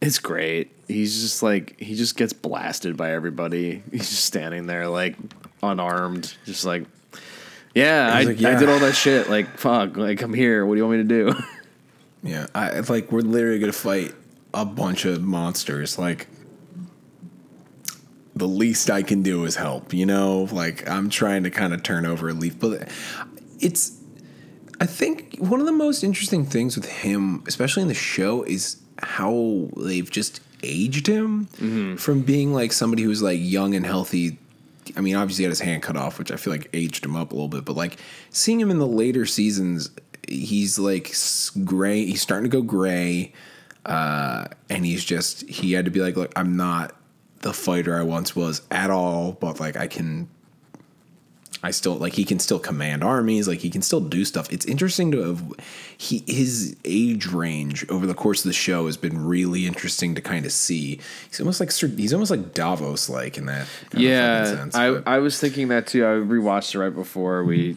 it's 0.00 0.18
great. 0.18 0.70
He's 0.88 1.20
just 1.20 1.42
like 1.42 1.78
he 1.78 1.94
just 1.94 2.16
gets 2.16 2.32
blasted 2.32 2.96
by 2.96 3.12
everybody. 3.12 3.82
He's 3.90 4.08
just 4.08 4.24
standing 4.24 4.66
there 4.66 4.88
like 4.88 5.16
unarmed, 5.62 6.34
just 6.44 6.64
like 6.64 6.84
yeah, 7.74 8.10
I, 8.12 8.22
like, 8.24 8.42
I 8.42 8.58
did 8.58 8.68
all 8.68 8.80
that 8.80 8.96
shit. 8.96 9.28
Like 9.30 9.58
fuck, 9.58 9.96
like 9.96 10.22
I'm 10.22 10.34
here. 10.34 10.66
What 10.66 10.74
do 10.74 10.78
you 10.78 10.86
want 10.86 10.98
me 10.98 11.08
to 11.08 11.32
do? 11.32 11.42
Yeah, 12.22 12.48
I 12.54 12.68
it's 12.68 12.90
like 12.90 13.10
we're 13.10 13.20
literally 13.20 13.58
gonna 13.58 13.72
fight 13.72 14.14
a 14.52 14.64
bunch 14.64 15.04
of 15.04 15.22
monsters. 15.22 15.98
Like 15.98 16.26
the 18.36 18.48
least 18.48 18.90
I 18.90 19.02
can 19.02 19.22
do 19.22 19.44
is 19.44 19.56
help. 19.56 19.94
You 19.94 20.06
know, 20.06 20.48
like 20.52 20.88
I'm 20.88 21.08
trying 21.08 21.44
to 21.44 21.50
kind 21.50 21.72
of 21.72 21.82
turn 21.82 22.04
over 22.04 22.28
a 22.28 22.32
leaf, 22.32 22.58
but 22.58 22.90
it's. 23.58 23.96
I 24.82 24.86
think 24.86 25.36
one 25.38 25.60
of 25.60 25.66
the 25.66 25.72
most 25.72 26.02
interesting 26.02 26.46
things 26.46 26.74
with 26.76 26.86
him, 26.86 27.42
especially 27.46 27.82
in 27.82 27.88
the 27.88 27.94
show, 27.94 28.42
is 28.44 28.76
how 29.02 29.68
they've 29.76 30.10
just 30.10 30.40
aged 30.62 31.06
him 31.06 31.46
from 31.96 32.22
being 32.22 32.52
like 32.52 32.72
somebody 32.72 33.02
who's 33.02 33.22
like 33.22 33.38
young 33.40 33.74
and 33.74 33.86
healthy. 33.86 34.38
I 34.96 35.00
mean, 35.00 35.16
obviously 35.16 35.42
he 35.42 35.44
had 35.44 35.50
his 35.50 35.60
hand 35.60 35.82
cut 35.82 35.96
off, 35.96 36.18
which 36.18 36.30
I 36.32 36.36
feel 36.36 36.52
like 36.52 36.68
aged 36.72 37.04
him 37.04 37.16
up 37.16 37.32
a 37.32 37.34
little 37.34 37.48
bit. 37.48 37.64
But 37.64 37.76
like 37.76 37.98
seeing 38.30 38.60
him 38.60 38.70
in 38.70 38.78
the 38.78 38.86
later 38.86 39.26
seasons, 39.26 39.90
he's 40.28 40.78
like 40.78 41.14
gray. 41.64 42.04
He's 42.04 42.22
starting 42.22 42.50
to 42.50 42.56
go 42.56 42.62
gray, 42.62 43.32
uh, 43.86 44.46
and 44.68 44.84
he's 44.84 45.04
just 45.04 45.48
he 45.48 45.72
had 45.72 45.84
to 45.84 45.90
be 45.90 46.00
like, 46.00 46.16
look, 46.16 46.32
I'm 46.36 46.56
not 46.56 46.94
the 47.40 47.52
fighter 47.52 47.98
I 47.98 48.02
once 48.02 48.36
was 48.36 48.62
at 48.70 48.90
all, 48.90 49.32
but 49.32 49.60
like 49.60 49.76
I 49.76 49.86
can 49.86 50.28
I 51.62 51.72
still 51.72 51.94
like 51.96 52.14
he 52.14 52.24
can 52.24 52.38
still 52.38 52.58
command 52.58 53.04
armies, 53.04 53.46
like 53.46 53.58
he 53.58 53.68
can 53.70 53.82
still 53.82 54.00
do 54.00 54.24
stuff. 54.24 54.50
It's 54.50 54.64
interesting 54.64 55.10
to 55.12 55.20
have 55.22 55.42
he 55.98 56.24
his 56.26 56.74
age 56.86 57.26
range 57.26 57.84
over 57.90 58.06
the 58.06 58.14
course 58.14 58.40
of 58.44 58.48
the 58.48 58.54
show 58.54 58.86
has 58.86 58.96
been 58.96 59.26
really 59.26 59.66
interesting 59.66 60.14
to 60.14 60.22
kind 60.22 60.46
of 60.46 60.52
see. 60.52 61.00
He's 61.28 61.38
almost 61.40 61.60
like 61.60 61.70
he's 61.72 62.14
almost 62.14 62.30
like 62.30 62.54
Davos 62.54 63.08
like 63.10 63.36
in 63.36 63.44
that 63.46 63.66
yeah, 63.94 64.44
sense, 64.44 64.74
I 64.74 64.90
but- 64.92 65.06
I 65.06 65.18
was 65.18 65.38
thinking 65.38 65.68
that 65.68 65.86
too. 65.86 66.04
I 66.04 66.08
rewatched 66.12 66.74
it 66.74 66.78
right 66.78 66.94
before 66.94 67.44
we 67.44 67.76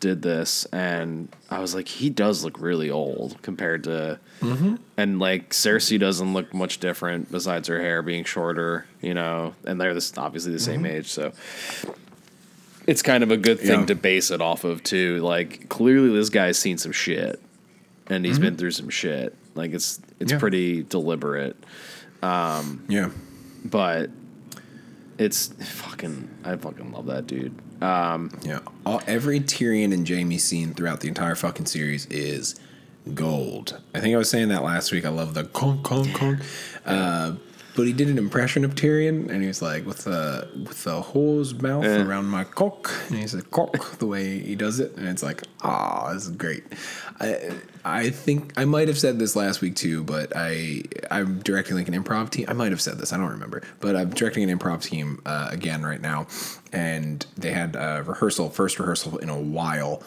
did 0.00 0.22
this, 0.22 0.64
and 0.66 1.28
I 1.50 1.60
was 1.60 1.74
like, 1.74 1.86
he 1.86 2.10
does 2.10 2.42
look 2.44 2.58
really 2.60 2.90
old 2.90 3.40
compared 3.42 3.84
to, 3.84 4.18
Mm-hmm. 4.40 4.76
and 4.96 5.18
like 5.18 5.50
Cersei 5.50 5.98
doesn't 5.98 6.32
look 6.32 6.54
much 6.54 6.78
different 6.78 7.30
besides 7.30 7.68
her 7.68 7.80
hair 7.80 8.02
being 8.02 8.24
shorter, 8.24 8.86
you 9.02 9.12
know, 9.12 9.54
and 9.64 9.80
they're 9.80 9.94
this 9.94 10.16
obviously 10.16 10.52
the 10.52 10.58
same 10.60 10.86
age, 10.86 11.08
so 11.10 11.32
it's 12.88 13.02
kind 13.02 13.22
of 13.22 13.30
a 13.30 13.36
good 13.36 13.58
thing 13.60 13.68
Mm-hmm. 13.70 13.80
Yeah. 13.82 13.86
to 13.86 13.94
base 13.94 14.30
it 14.32 14.40
off 14.40 14.64
of 14.64 14.82
too. 14.82 15.18
Like 15.20 15.68
clearly, 15.68 16.10
this 16.10 16.28
guy's 16.30 16.58
seen 16.58 16.78
some 16.78 16.90
shit, 16.92 17.40
and 18.08 18.24
he's 18.26 18.38
been 18.40 18.56
through 18.56 18.72
some 18.72 18.88
shit. 18.88 19.34
Like 19.54 19.72
it's 19.72 19.98
it's 19.98 20.04
Mm-hmm. 20.18 20.30
Yeah. 20.32 20.38
pretty 20.40 20.82
deliberate 20.82 21.56
yeah. 22.22 23.10
but 23.64 24.10
it's 25.18 25.48
fucking 25.48 26.28
I 26.44 26.56
fucking 26.56 26.92
love 26.92 27.06
that 27.06 27.26
dude. 27.26 27.54
Yeah, 27.80 28.60
all, 28.86 29.02
every 29.06 29.40
Tyrion 29.40 29.92
and 29.92 30.08
Jaime 30.08 30.38
scene 30.38 30.74
throughout 30.74 31.00
the 31.00 31.08
entire 31.08 31.34
fucking 31.36 31.66
series 31.66 32.06
is 32.06 32.58
gold. 33.14 33.80
I 33.94 34.00
think 34.00 34.14
I 34.14 34.18
was 34.18 34.28
saying 34.30 34.48
that 34.48 34.62
last 34.64 34.90
week. 34.92 35.04
I 35.04 35.10
love 35.10 35.34
the 35.34 35.44
conk 35.44 35.84
conk 35.84 36.12
conk. 36.14 36.40
Uh, 36.84 37.34
but 37.78 37.86
he 37.86 37.92
did 37.92 38.08
an 38.08 38.18
impression 38.18 38.64
of 38.64 38.74
Tyrion, 38.74 39.30
and 39.30 39.40
he 39.40 39.46
was 39.46 39.62
like 39.62 39.86
with 39.86 39.98
the 39.98 40.48
with 40.66 40.82
the 40.82 41.00
hole's 41.00 41.54
mouth 41.54 41.84
Yeah. 41.84 42.04
around 42.04 42.24
my 42.26 42.42
cock, 42.42 42.90
and 43.08 43.18
he 43.20 43.26
said 43.28 43.48
cock 43.52 43.98
the 43.98 44.06
way 44.06 44.40
he 44.40 44.56
does 44.56 44.80
it, 44.80 44.96
and 44.96 45.06
it's 45.06 45.22
like 45.22 45.44
ah, 45.62 46.12
this 46.12 46.24
is 46.24 46.32
great. 46.32 46.64
I 47.20 47.52
I 47.84 48.10
think 48.10 48.52
I 48.56 48.64
might 48.64 48.88
have 48.88 48.98
said 48.98 49.20
this 49.20 49.36
last 49.36 49.60
week 49.60 49.76
too, 49.76 50.02
but 50.02 50.32
I 50.34 50.82
I'm 51.08 51.38
directing 51.38 51.76
like 51.76 51.86
an 51.86 51.94
improv 51.94 52.30
team. 52.30 52.46
I 52.48 52.52
might 52.52 52.72
have 52.72 52.80
said 52.80 52.98
this, 52.98 53.12
I 53.12 53.16
don't 53.16 53.30
remember, 53.30 53.62
but 53.78 53.94
I'm 53.94 54.10
directing 54.10 54.50
an 54.50 54.58
improv 54.58 54.82
team 54.82 55.22
uh, 55.24 55.46
again 55.52 55.84
right 55.84 56.00
now, 56.00 56.26
and 56.72 57.24
they 57.36 57.52
had 57.52 57.76
a 57.76 58.02
rehearsal, 58.04 58.50
first 58.50 58.80
rehearsal 58.80 59.18
in 59.18 59.28
a 59.28 59.38
while 59.38 60.02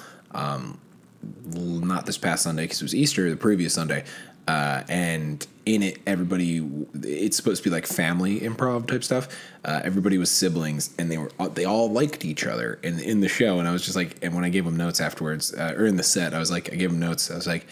not 1.46 2.06
this 2.06 2.18
past 2.18 2.44
Sunday 2.44 2.64
because 2.64 2.82
it 2.82 2.84
was 2.84 2.96
Easter, 2.96 3.30
the 3.30 3.38
previous 3.38 3.74
Sunday. 3.74 4.04
Uh, 4.48 4.84
and 4.90 5.46
in 5.74 5.84
it, 5.84 6.00
everybody, 6.06 6.68
it's 7.04 7.38
supposed 7.38 7.64
to 7.64 7.70
be 7.70 7.74
like 7.74 7.86
family 7.86 8.40
improv 8.40 8.88
type 8.88 9.04
stuff. 9.04 9.28
Uh, 9.64 9.82
everybody 9.84 10.18
was 10.18 10.32
siblings 10.32 10.94
and 10.98 11.12
they 11.12 11.18
were, 11.18 11.32
they 11.54 11.66
all 11.66 11.92
liked 11.92 12.26
each 12.26 12.46
other 12.46 12.80
in, 12.84 13.00
in 13.00 13.22
the 13.22 13.30
show. 13.30 13.60
And 13.60 13.68
I 13.68 13.72
was 13.72 13.84
just 13.84 13.96
like, 13.96 14.18
and 14.22 14.36
when 14.36 14.44
I 14.44 14.50
gave 14.50 14.66
them 14.66 14.78
notes 14.78 15.00
afterwards, 15.00 15.54
uh, 15.54 15.76
or 15.78 15.86
in 15.86 15.98
the 15.98 16.04
set, 16.04 16.34
I 16.34 16.40
was 16.40 16.52
like, 16.52 16.72
I 16.72 16.76
gave 16.76 16.92
them 16.92 17.00
notes. 17.00 17.32
I 17.32 17.36
was 17.36 17.48
like, 17.48 17.68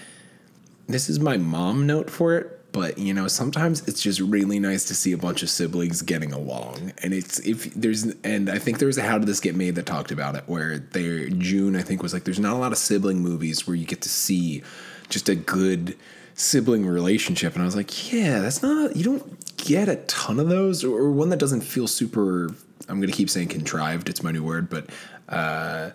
this 0.88 1.10
is 1.10 1.20
my 1.20 1.38
mom 1.38 1.86
note 1.86 2.10
for 2.10 2.38
it 2.38 2.60
but 2.72 2.98
you 2.98 3.14
know 3.14 3.28
sometimes 3.28 3.88
it's 3.88 4.02
just 4.02 4.20
really 4.20 4.60
nice 4.60 4.86
to 4.86 4.96
see 4.96 5.12
a 5.12 5.18
bunch 5.18 5.44
of 5.44 5.50
siblings 5.50 6.02
getting 6.02 6.32
along 6.34 6.92
and 7.02 7.14
it's 7.14 7.40
if 7.40 7.74
there's 7.74 8.06
and 8.24 8.50
i 8.50 8.58
think 8.58 8.80
there 8.80 8.88
was 8.88 8.98
a 8.98 9.02
how 9.02 9.18
did 9.18 9.28
this 9.28 9.40
get 9.40 9.56
made 9.56 9.76
that 9.76 9.86
talked 9.86 10.12
about 10.12 10.36
it 10.36 10.44
where 10.48 10.80
there 10.80 11.30
june 11.30 11.76
i 11.76 11.82
think 11.82 12.04
was 12.04 12.14
like 12.14 12.24
there's 12.24 12.40
not 12.40 12.54
a 12.54 12.60
lot 12.60 12.72
of 12.72 12.78
sibling 12.78 13.20
movies 13.20 13.68
where 13.68 13.76
you 13.76 13.86
get 13.86 14.02
to 14.02 14.10
see 14.10 14.62
just 15.10 15.30
a 15.30 15.36
good 15.36 15.98
sibling 16.39 16.86
relationship 16.86 17.54
and 17.54 17.62
i 17.62 17.65
was 17.65 17.75
like 17.75 18.13
yeah 18.13 18.39
that's 18.39 18.63
not 18.63 18.95
you 18.95 19.04
don't 19.04 19.58
get 19.58 19.89
a 19.89 19.97
ton 20.08 20.39
of 20.39 20.47
those 20.47 20.86
or, 20.86 21.12
one 21.12 21.30
that 21.30 21.38
doesn't 21.38 21.60
feel 21.60 21.86
super 21.86 22.49
i'm 22.88 23.02
gonna 23.02 23.12
keep 23.12 23.30
saying 23.30 23.49
contrived 23.49 24.08
it's 24.08 24.23
my 24.23 24.32
new 24.32 24.43
word 24.43 24.69
but 24.69 24.89
uh 25.28 25.89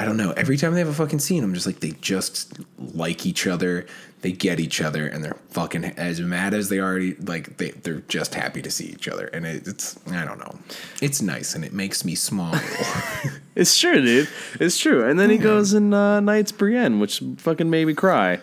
I 0.00 0.04
don't 0.04 0.16
know. 0.16 0.30
Every 0.30 0.56
time 0.56 0.74
they 0.74 0.78
have 0.78 0.88
a 0.88 0.94
fucking 0.94 1.18
scene, 1.18 1.42
I'm 1.42 1.52
just 1.52 1.66
like, 1.66 1.80
they 1.80 1.90
just 2.00 2.60
like 2.78 3.26
each 3.26 3.48
other. 3.48 3.84
They 4.20 4.30
get 4.30 4.60
each 4.60 4.80
other, 4.80 5.08
and 5.08 5.24
they're 5.24 5.36
fucking 5.50 5.84
as 5.84 6.20
mad 6.20 6.54
as 6.54 6.68
they 6.68 6.78
already 6.78 7.16
like. 7.16 7.56
They 7.56 7.70
they're 7.70 8.02
just 8.06 8.36
happy 8.36 8.62
to 8.62 8.70
see 8.70 8.86
each 8.86 9.08
other, 9.08 9.26
and 9.26 9.44
it, 9.44 9.66
it's 9.66 9.98
I 10.12 10.24
don't 10.24 10.38
know. 10.38 10.56
It's 11.02 11.20
nice, 11.20 11.56
and 11.56 11.64
it 11.64 11.72
makes 11.72 12.04
me 12.04 12.14
smile. 12.14 12.60
It's 13.56 13.76
true, 13.76 14.00
dude. 14.00 14.28
It's 14.60 14.78
true. 14.78 15.04
And 15.04 15.18
then 15.18 15.30
he 15.30 15.36
goes 15.36 15.72
and 15.72 15.92
uh, 15.92 16.20
knights 16.20 16.52
Brienne, 16.52 17.00
which 17.00 17.20
fucking 17.38 17.68
made 17.68 17.88
me 17.88 17.94
cry. 17.94 18.38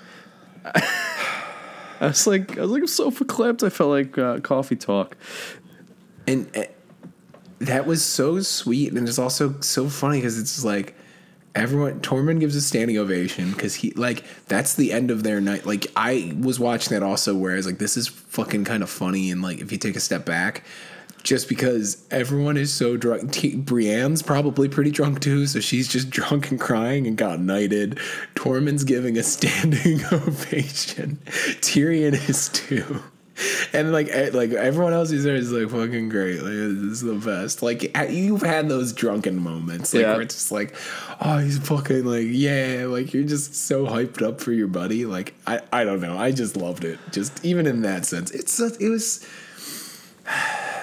I 1.99 2.07
was 2.07 2.27
like, 2.27 2.57
I 2.57 2.61
was 2.61 2.71
like, 2.71 2.87
so 2.87 3.11
clipped. 3.11 3.63
I 3.63 3.69
felt 3.69 3.89
like 3.89 4.17
uh, 4.17 4.39
coffee 4.39 4.75
talk. 4.75 5.15
and 6.27 6.49
uh, 6.55 6.63
that 7.59 7.85
was 7.85 8.03
so 8.03 8.41
sweet, 8.41 8.93
and 8.93 9.07
it's 9.07 9.19
also 9.19 9.59
so 9.61 9.87
funny 9.87 10.17
because 10.17 10.37
it's 10.39 10.63
like 10.63 10.95
everyone. 11.53 12.01
Tormund 12.01 12.39
gives 12.39 12.55
a 12.55 12.61
standing 12.61 12.97
ovation 12.97 13.51
because 13.51 13.75
he 13.75 13.91
like 13.91 14.23
that's 14.47 14.75
the 14.75 14.91
end 14.91 15.09
of 15.11 15.23
their 15.23 15.39
night. 15.39 15.65
Like 15.65 15.87
I 15.95 16.35
was 16.39 16.59
watching 16.59 16.93
that 16.93 17.03
also, 17.03 17.33
where 17.33 17.53
I 17.53 17.55
was 17.55 17.65
like 17.65 17.77
this 17.77 17.97
is 17.97 18.07
fucking 18.07 18.65
kind 18.65 18.83
of 18.83 18.89
funny, 18.89 19.31
and 19.31 19.41
like 19.41 19.59
if 19.59 19.71
you 19.71 19.77
take 19.77 19.95
a 19.95 20.01
step 20.01 20.25
back. 20.25 20.63
Just 21.25 21.49
because 21.49 22.05
everyone 22.11 22.55
is 22.55 22.71
so 22.71 22.97
drunk, 22.97 23.31
T- 23.31 23.57
Brienne's 23.57 24.21
probably 24.21 24.69
pretty 24.69 24.91
drunk 24.91 25.21
too, 25.21 25.47
so 25.47 25.59
she's 25.59 25.87
just 25.87 26.09
drunk 26.11 26.51
and 26.51 26.59
crying 26.59 27.07
and 27.07 27.17
got 27.17 27.39
knighted. 27.39 27.97
Tormund's 28.35 28.83
giving 28.83 29.17
a 29.17 29.23
standing 29.23 30.05
ovation. 30.11 31.17
Tyrion 31.61 32.13
is 32.29 32.49
too. 32.49 33.01
and 33.73 33.91
like 33.91 34.07
like 34.33 34.51
everyone 34.51 34.93
else 34.93 35.09
is 35.11 35.23
there 35.23 35.35
is 35.35 35.51
like 35.51 35.67
fucking 35.71 36.09
great. 36.09 36.35
Like 36.43 36.51
this 36.53 37.01
is 37.01 37.01
the 37.01 37.15
best. 37.15 37.63
Like 37.63 37.97
you've 38.11 38.43
had 38.43 38.69
those 38.69 38.93
drunken 38.93 39.41
moments, 39.41 39.95
like 39.95 40.03
Yeah. 40.03 40.11
where 40.13 40.21
it's 40.21 40.35
just 40.35 40.51
like, 40.51 40.75
oh, 41.21 41.39
he's 41.39 41.57
fucking 41.57 42.05
like 42.05 42.27
yeah, 42.29 42.85
like 42.87 43.15
you're 43.15 43.23
just 43.23 43.55
so 43.55 43.87
hyped 43.87 44.21
up 44.21 44.39
for 44.41 44.51
your 44.53 44.67
buddy. 44.67 45.07
Like 45.07 45.33
I 45.47 45.59
I 45.73 45.85
don't 45.85 46.01
know, 46.01 46.17
I 46.19 46.31
just 46.31 46.55
loved 46.55 46.85
it. 46.85 46.99
Just 47.11 47.43
even 47.43 47.65
in 47.65 47.81
that 47.81 48.05
sense, 48.05 48.29
it's 48.29 48.59
it 48.59 48.89
was. 48.89 49.25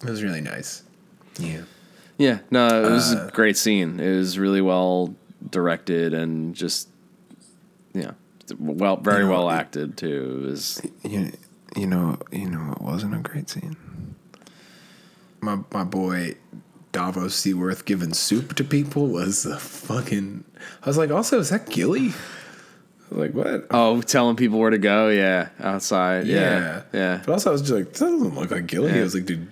Boy, 0.00 0.08
it 0.08 0.10
was 0.10 0.22
really 0.22 0.40
nice. 0.40 0.82
Yeah. 1.38 1.62
Yeah, 2.18 2.38
no, 2.50 2.86
it 2.86 2.90
was 2.90 3.14
Uh, 3.14 3.28
a 3.28 3.30
great 3.30 3.56
scene. 3.56 3.98
It 3.98 4.16
was 4.16 4.38
really 4.38 4.60
well 4.60 5.14
directed 5.50 6.12
and 6.12 6.54
just 6.54 6.88
yeah, 7.94 8.12
well, 8.58 8.96
very 8.98 9.22
You 9.22 9.24
know, 9.24 9.30
well 9.30 9.50
acted 9.50 9.96
too. 9.96 10.42
It 10.44 10.50
was 10.50 10.82
You, 11.02 11.32
you 11.76 11.86
know, 11.86 12.18
you 12.30 12.50
know, 12.50 12.72
it 12.72 12.82
wasn't 12.82 13.14
a 13.14 13.18
great 13.18 13.48
scene. 13.48 13.76
My 15.40 15.60
my 15.72 15.84
boy 15.84 16.36
Davos 16.92 17.34
Seaworth 17.34 17.84
giving 17.84 18.12
soup 18.12 18.54
to 18.56 18.64
people 18.64 19.06
was 19.06 19.46
a 19.46 19.58
fucking. 19.58 20.44
I 20.82 20.86
was 20.88 20.98
like, 20.98 21.10
also, 21.10 21.38
is 21.38 21.48
that 21.50 21.70
Gilly? 21.70 22.08
I 22.08 23.14
was 23.14 23.18
like, 23.18 23.32
what? 23.32 23.66
oh, 23.70 24.02
telling 24.02 24.36
people 24.36 24.58
where 24.58 24.70
to 24.70 24.78
go. 24.78 25.08
Yeah, 25.08 25.48
outside. 25.58 26.26
Yeah, 26.26 26.82
yeah. 26.92 27.22
But 27.24 27.32
also, 27.32 27.50
I 27.50 27.52
was 27.52 27.62
just 27.62 27.72
like, 27.72 27.92
that 27.94 27.98
doesn't 28.00 28.34
look 28.34 28.50
like 28.50 28.66
Gilly. 28.66 28.92
I 28.92 29.02
was 29.02 29.14
like, 29.14 29.24
dude, 29.24 29.38
I 29.38 29.44
don't 29.46 29.50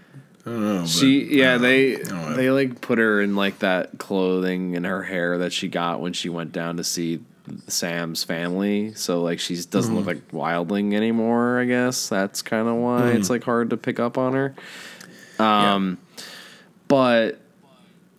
know. 0.48 0.86
She 0.86 1.24
yeah 1.38 1.56
they 1.58 1.96
I 1.96 2.02
don't 2.02 2.08
know. 2.30 2.34
they 2.36 2.50
like 2.50 2.80
put 2.80 2.98
her 2.98 3.20
in 3.20 3.34
like 3.36 3.58
that 3.60 3.98
clothing 3.98 4.76
and 4.76 4.84
her 4.86 5.02
hair 5.02 5.38
that 5.38 5.52
she 5.52 5.68
got 5.68 6.00
when 6.00 6.12
she 6.12 6.28
went 6.28 6.52
down 6.52 6.76
to 6.78 6.84
see 6.84 7.20
Sam's 7.66 8.24
family. 8.24 8.92
So 8.94 9.22
like 9.22 9.40
she 9.40 9.54
doesn't 9.56 9.94
look 9.94 10.04
Mm-hmm. 10.06 10.36
like 10.36 10.56
Wildling 10.66 10.94
anymore. 10.94 11.58
I 11.58 11.64
guess 11.64 12.08
that's 12.08 12.42
kind 12.42 12.68
of 12.68 12.76
why 12.76 13.00
Mm. 13.02 13.14
it's 13.16 13.30
like 13.30 13.44
hard 13.44 13.70
to 13.70 13.76
pick 13.76 13.98
up 14.00 14.18
on 14.18 14.34
her. 14.34 14.54
Um, 15.38 15.98
but 16.88 17.40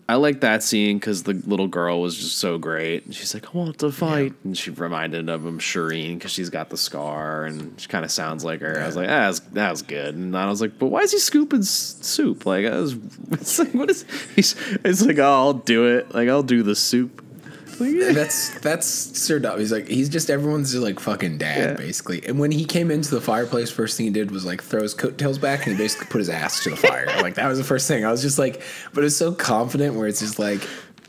I 0.10 0.16
like 0.16 0.42
that 0.42 0.64
scene 0.64 0.98
because 0.98 1.22
the 1.22 1.34
little 1.34 1.68
girl 1.68 2.02
was 2.02 2.18
just 2.18 2.40
so 2.40 2.58
great. 2.58 3.06
And 3.06 3.14
she's 3.14 3.36
like, 3.36 3.46
I 3.54 3.58
want 3.58 3.78
to 3.78 3.92
fight. 3.92 4.34
And 4.44 4.58
she 4.58 4.72
reminded 4.72 5.30
of 5.30 5.46
him 5.46 5.60
Shireen 5.60 6.16
because 6.16 6.32
she's 6.32 6.50
got 6.50 6.72
the 6.72 6.78
scar 6.78 7.46
and 7.46 7.80
she 7.80 7.88
kind 7.88 8.04
of 8.04 8.10
sounds 8.10 8.44
like 8.44 8.62
her. 8.62 8.82
I 8.82 8.88
was 8.88 8.96
like, 8.96 9.08
ah, 9.08 9.12
that 9.12 9.28
was, 9.28 9.40
that 9.42 9.70
was 9.70 9.82
good. 9.84 10.16
And 10.16 10.36
I 10.36 10.50
was 10.50 10.62
like, 10.62 10.80
but 10.80 10.88
why 10.88 11.02
is 11.02 11.12
he 11.12 11.20
scooping 11.20 11.60
s- 11.60 11.98
soup? 12.02 12.48
Like, 12.48 12.66
I 12.66 12.78
was, 12.80 12.96
it's 13.32 13.60
like, 13.60 13.72
what 13.76 13.92
is, 13.92 14.04
he's, 14.36 14.56
it's 14.84 15.06
like, 15.06 15.20
oh, 15.20 15.24
I'll 15.32 15.54
do 15.54 15.86
it. 15.98 16.12
Like, 16.16 16.28
I'll 16.28 16.42
do 16.42 16.64
the 16.64 16.76
soup. 16.76 17.24
Like, 17.80 17.94
yeah. 17.94 18.12
that's 18.12 18.60
that's 18.60 18.86
Sir 18.88 19.40
Dom. 19.40 19.60
He's 19.60 19.72
like 19.72 19.88
he's 19.88 20.10
just 20.10 20.30
everyone's 20.30 20.72
just 20.72 20.84
like 20.84 21.00
fucking 21.00 21.38
dad 21.38 21.58
Yeah. 21.58 21.74
basically. 21.74 22.26
And 22.28 22.40
when 22.40 22.52
he 22.52 22.66
came 22.66 22.92
into 22.92 23.12
the 23.12 23.22
fireplace, 23.22 23.70
first 23.72 23.98
thing 23.98 24.06
he 24.08 24.12
did 24.12 24.32
was 24.32 24.46
like 24.46 24.62
throw 24.62 24.82
his 24.82 24.94
coattails 24.94 25.38
back 25.38 25.66
and 25.66 25.76
he 25.76 25.82
basically 25.82 26.08
put 26.08 26.20
his 26.20 26.30
ass 26.30 26.64
to 26.64 26.72
the 26.72 26.76
fire. 26.76 27.06
like 27.22 27.36
that 27.36 27.48
was 27.48 27.58
the 27.58 27.64
first 27.64 27.88
thing. 27.88 28.06
I 28.06 28.12
was 28.12 28.22
just 28.22 28.38
like, 28.40 28.62
but 28.94 29.04
it's 29.04 29.16
so 29.16 29.32
confident 29.34 29.96
where 29.96 30.08
it's 30.08 30.20
just 30.20 30.40
like. 30.40 30.62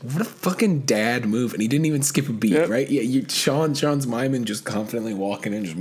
What 0.03 0.19
a 0.19 0.25
fucking 0.25 0.79
dad 0.87 1.25
move, 1.25 1.53
and 1.53 1.61
he 1.61 1.67
didn't 1.67 1.85
even 1.85 2.01
skip 2.01 2.27
a 2.27 2.33
beat, 2.33 2.53
Yep. 2.53 2.69
right? 2.69 2.89
Yeah, 2.89 3.03
you, 3.03 3.23
Sean, 3.29 3.75
Sean's 3.75 4.07
miming 4.07 4.45
just 4.45 4.65
confidently 4.65 5.13
walking 5.13 5.53
in, 5.53 5.63
just 5.63 5.77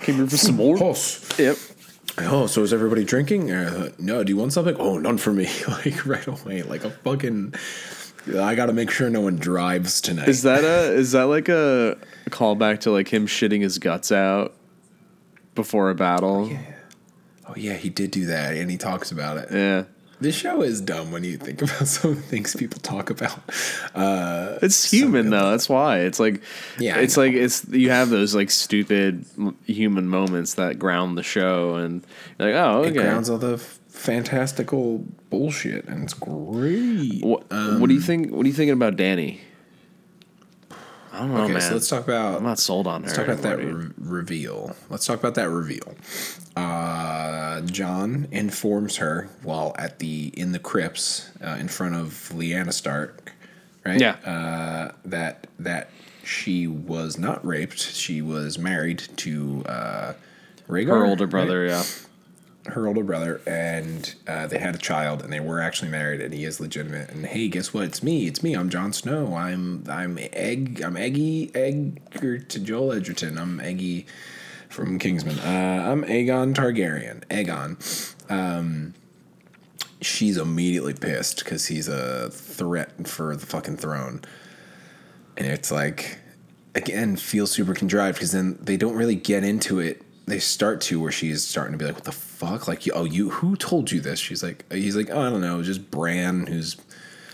Came 0.00 0.14
here 0.14 0.26
for 0.28 0.36
some 0.36 0.54
more. 0.54 0.78
Yep. 1.36 1.56
oh, 2.18 2.46
so 2.46 2.62
is 2.62 2.72
everybody 2.72 3.02
drinking? 3.02 3.50
Uh, 3.50 3.90
no, 3.98 4.22
do 4.22 4.30
you 4.32 4.36
want 4.36 4.52
something? 4.52 4.76
Oh, 4.78 4.98
none 4.98 5.18
for 5.18 5.32
me. 5.32 5.48
like 5.68 6.06
right 6.06 6.24
away, 6.24 6.62
like 6.62 6.84
a 6.84 6.90
fucking. 6.90 7.54
I 8.34 8.54
got 8.54 8.66
to 8.66 8.72
make 8.72 8.90
sure 8.90 9.08
no 9.08 9.20
one 9.20 9.36
drives 9.36 10.00
tonight. 10.00 10.28
Is 10.28 10.42
that 10.42 10.64
a, 10.64 10.92
is 10.92 11.12
that 11.12 11.24
like 11.24 11.48
a 11.48 11.96
callback 12.30 12.80
to 12.80 12.90
like 12.90 13.08
him 13.08 13.26
shitting 13.26 13.62
his 13.62 13.78
guts 13.78 14.10
out 14.10 14.54
before 15.54 15.90
a 15.90 15.94
battle? 15.94 16.48
Yeah. 16.48 16.58
Oh 17.48 17.54
yeah, 17.56 17.74
he 17.74 17.88
did 17.90 18.10
do 18.10 18.26
that, 18.26 18.56
and 18.56 18.70
he 18.70 18.76
talks 18.76 19.12
about 19.12 19.36
it. 19.36 19.48
Yeah. 19.52 19.84
This 20.18 20.34
show 20.34 20.62
is 20.62 20.80
dumb 20.80 21.12
when 21.12 21.24
you 21.24 21.36
think 21.36 21.60
about 21.60 21.86
some 21.86 22.12
of 22.12 22.16
the 22.16 22.22
things 22.22 22.56
people 22.56 22.80
talk 22.80 23.10
about. 23.10 23.38
Uh, 23.94 24.58
It's 24.62 24.90
human 24.90 25.28
though. 25.30 25.50
That's 25.50 25.68
why 25.68 26.00
it's 26.00 26.18
like, 26.18 26.40
Yeah, 26.78 26.98
it's 26.98 27.16
like 27.18 27.34
it's 27.34 27.66
you 27.68 27.90
have 27.90 28.08
those 28.08 28.34
like 28.34 28.50
stupid 28.50 29.26
human 29.66 30.08
moments 30.08 30.54
that 30.54 30.78
ground 30.78 31.18
the 31.18 31.22
show, 31.22 31.74
and 31.74 32.04
you're 32.38 32.50
like, 32.50 32.56
oh, 32.60 32.82
it 32.82 32.86
okay. 32.88 33.02
grounds 33.02 33.28
all 33.28 33.38
the 33.38 33.62
fantastical 33.96 35.04
bullshit, 35.30 35.86
and 35.86 36.04
it's 36.04 36.14
great. 36.14 37.24
what, 37.24 37.50
what 37.50 37.88
do 37.88 37.94
you 37.94 38.00
think? 38.00 38.32
What 38.32 38.44
are 38.44 38.48
you 38.48 38.54
thinking 38.54 38.74
about 38.74 38.96
Danny? 38.96 39.40
I 41.12 41.20
don't 41.20 41.32
know, 41.32 41.44
okay, 41.44 41.54
man. 41.54 41.62
so 41.62 41.72
let's 41.72 41.88
talk 41.88 42.04
about 42.04 42.36
I'm 42.36 42.44
not 42.44 42.58
sold 42.58 42.86
on 42.86 43.00
her. 43.00 43.06
Let's 43.06 43.16
talk 43.16 43.26
about 43.26 43.42
that 43.42 43.58
anymore, 43.58 43.78
re- 43.78 43.92
reveal. 43.96 44.76
Let's 44.90 45.06
talk 45.06 45.18
about 45.18 45.34
that 45.36 45.48
reveal. 45.48 45.94
Uh, 46.54 47.62
Jon 47.62 48.28
informs 48.30 48.96
her 48.98 49.28
while 49.42 49.74
at 49.78 49.98
the 49.98 50.30
in 50.36 50.52
the 50.52 50.58
crypts 50.58 51.30
uh, 51.42 51.56
in 51.58 51.68
front 51.68 51.94
of 51.94 52.30
Lyanna 52.34 52.72
Stark, 52.72 53.32
right? 53.84 53.98
Yeah. 53.98 54.16
Uh, 54.26 54.92
that 55.06 55.46
that 55.58 55.90
she 56.22 56.66
was 56.66 57.18
not 57.18 57.44
raped. 57.46 57.78
She 57.78 58.20
was 58.20 58.58
married 58.58 58.98
to 59.16 59.64
uh, 59.64 60.12
Rhaegar, 60.68 60.88
her 60.88 61.06
older 61.06 61.24
right? 61.24 61.30
brother. 61.30 61.64
Yeah. 61.66 61.82
Her 62.68 62.86
older 62.86 63.02
brother, 63.02 63.40
and 63.46 64.14
uh, 64.26 64.46
they 64.46 64.58
had 64.58 64.74
a 64.74 64.78
child, 64.78 65.22
and 65.22 65.32
they 65.32 65.40
were 65.40 65.60
actually 65.60 65.90
married, 65.90 66.20
and 66.20 66.32
he 66.32 66.44
is 66.44 66.60
legitimate. 66.60 67.10
And 67.10 67.26
hey, 67.26 67.48
guess 67.48 67.72
what? 67.72 67.84
It's 67.84 68.02
me. 68.02 68.26
It's 68.26 68.42
me. 68.42 68.54
I'm 68.54 68.70
Jon 68.70 68.92
Snow. 68.92 69.34
I'm 69.34 69.84
I'm 69.88 70.18
Egg. 70.32 70.82
I'm 70.82 70.96
Eggy 70.96 71.50
Egger 71.54 72.38
to 72.38 72.58
Joel 72.58 72.92
Edgerton. 72.92 73.38
I'm 73.38 73.60
Eggy 73.60 74.06
from 74.68 74.98
Kingsman. 74.98 75.38
Uh, 75.38 75.90
I'm 75.90 76.04
Aegon 76.04 76.54
Targaryen. 76.54 77.24
Aegon. 77.28 78.30
Um, 78.30 78.94
she's 80.00 80.36
immediately 80.36 80.94
pissed 80.94 81.38
because 81.38 81.66
he's 81.66 81.88
a 81.88 82.30
threat 82.30 83.06
for 83.06 83.36
the 83.36 83.46
fucking 83.46 83.76
throne, 83.76 84.22
and 85.36 85.46
it's 85.46 85.70
like 85.70 86.18
again 86.74 87.16
feels 87.16 87.50
super 87.50 87.74
contrived 87.74 88.16
because 88.18 88.32
then 88.32 88.58
they 88.60 88.76
don't 88.76 88.94
really 88.94 89.14
get 89.14 89.42
into 89.42 89.80
it. 89.80 90.02
They 90.26 90.38
start 90.40 90.80
to 90.82 90.98
where 91.00 91.12
she's 91.12 91.44
starting 91.44 91.72
to 91.72 91.78
be 91.78 91.84
like, 91.84 91.94
"What 91.94 92.04
the 92.04 92.12
fuck? 92.12 92.66
Like, 92.66 92.84
you- 92.84 92.92
oh, 92.94 93.04
you 93.04 93.30
who 93.30 93.54
told 93.56 93.92
you 93.92 94.00
this?" 94.00 94.18
She's 94.18 94.42
like, 94.42 94.64
"He's 94.72 94.96
like, 94.96 95.08
oh, 95.10 95.20
I 95.20 95.30
don't 95.30 95.40
know, 95.40 95.62
just 95.62 95.90
Bran, 95.90 96.46
who's 96.48 96.76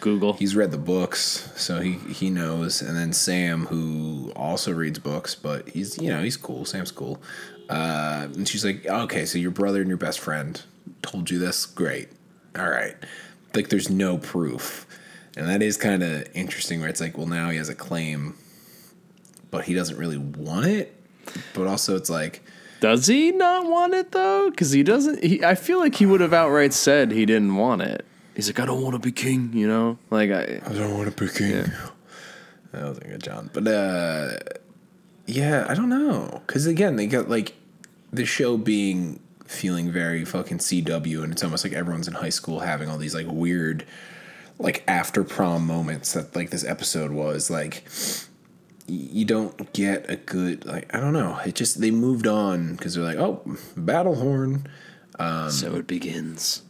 Google. 0.00 0.34
he's 0.34 0.54
read 0.54 0.72
the 0.72 0.78
books, 0.78 1.48
so 1.56 1.80
he 1.80 1.92
he 2.12 2.28
knows." 2.28 2.82
And 2.82 2.94
then 2.96 3.12
Sam, 3.14 3.66
who 3.66 4.30
also 4.36 4.72
reads 4.72 4.98
books, 4.98 5.34
but 5.34 5.70
he's 5.70 5.96
you 5.98 6.10
know 6.10 6.22
he's 6.22 6.36
cool. 6.36 6.64
Sam's 6.66 6.90
cool. 6.92 7.22
Uh, 7.70 8.28
and 8.34 8.46
she's 8.46 8.64
like, 8.64 8.84
"Okay, 8.84 9.24
so 9.24 9.38
your 9.38 9.50
brother 9.52 9.80
and 9.80 9.88
your 9.88 9.96
best 9.96 10.20
friend 10.20 10.60
told 11.00 11.30
you 11.30 11.38
this? 11.38 11.64
Great, 11.64 12.08
all 12.58 12.68
right." 12.68 12.96
Like, 13.54 13.68
there's 13.70 13.88
no 13.88 14.18
proof, 14.18 14.86
and 15.36 15.48
that 15.48 15.62
is 15.62 15.78
kind 15.78 16.02
of 16.02 16.26
interesting. 16.34 16.80
Where 16.80 16.90
it's 16.90 17.00
like, 17.00 17.16
well, 17.16 17.26
now 17.26 17.48
he 17.48 17.56
has 17.56 17.70
a 17.70 17.74
claim, 17.74 18.34
but 19.50 19.64
he 19.64 19.72
doesn't 19.72 19.96
really 19.96 20.18
want 20.18 20.66
it. 20.66 20.94
But 21.54 21.66
also, 21.68 21.96
it's 21.96 22.10
like. 22.10 22.42
Does 22.82 23.06
he 23.06 23.30
not 23.30 23.66
want 23.66 23.94
it 23.94 24.10
though? 24.10 24.50
Because 24.50 24.72
he 24.72 24.82
doesn't. 24.82 25.22
He, 25.22 25.44
I 25.44 25.54
feel 25.54 25.78
like 25.78 25.94
he 25.94 26.04
would 26.04 26.20
have 26.20 26.32
outright 26.32 26.72
said 26.72 27.12
he 27.12 27.24
didn't 27.24 27.54
want 27.54 27.80
it. 27.82 28.04
He's 28.34 28.48
like, 28.48 28.58
I 28.58 28.66
don't 28.66 28.82
want 28.82 28.94
to 28.94 28.98
be 28.98 29.12
king. 29.12 29.52
You 29.52 29.68
know, 29.68 29.98
like 30.10 30.32
I. 30.32 30.60
I 30.66 30.72
don't 30.72 30.98
want 30.98 31.16
to 31.16 31.24
be 31.24 31.30
king. 31.30 31.70
That 32.72 32.88
was 32.88 32.98
a 32.98 33.02
good 33.02 33.22
Jon. 33.22 33.50
But 33.52 33.68
uh 33.68 34.30
yeah, 35.26 35.64
I 35.68 35.74
don't 35.74 35.90
know. 35.90 36.42
Cause 36.48 36.66
again, 36.66 36.96
they 36.96 37.06
got 37.06 37.28
like 37.28 37.54
the 38.12 38.26
show 38.26 38.56
being 38.56 39.20
feeling 39.46 39.92
very 39.92 40.24
fucking 40.24 40.58
CW 40.58 41.22
and 41.22 41.32
it's 41.32 41.44
almost 41.44 41.64
like 41.64 41.74
everyone's 41.74 42.08
in 42.08 42.14
high 42.14 42.30
school 42.30 42.60
having 42.60 42.88
all 42.88 42.98
these 42.98 43.14
like 43.14 43.26
weird 43.28 43.86
like 44.58 44.82
after 44.88 45.22
prom 45.22 45.66
moments 45.66 46.14
that 46.14 46.34
like 46.34 46.50
this 46.50 46.64
episode 46.64 47.12
was 47.12 47.48
like 47.48 47.84
you 48.86 49.24
don't 49.24 49.72
get 49.72 50.10
a 50.10 50.16
good 50.16 50.64
like 50.64 50.94
I 50.94 51.00
don't 51.00 51.12
know. 51.12 51.38
It 51.46 51.54
just 51.54 51.80
they 51.80 51.90
moved 51.90 52.26
on 52.26 52.76
because 52.76 52.94
they're 52.94 53.04
like, 53.04 53.18
oh, 53.18 53.42
battle 53.76 54.16
horn. 54.16 54.66
so 55.50 55.76
it 55.76 55.86
begins. 55.86 56.62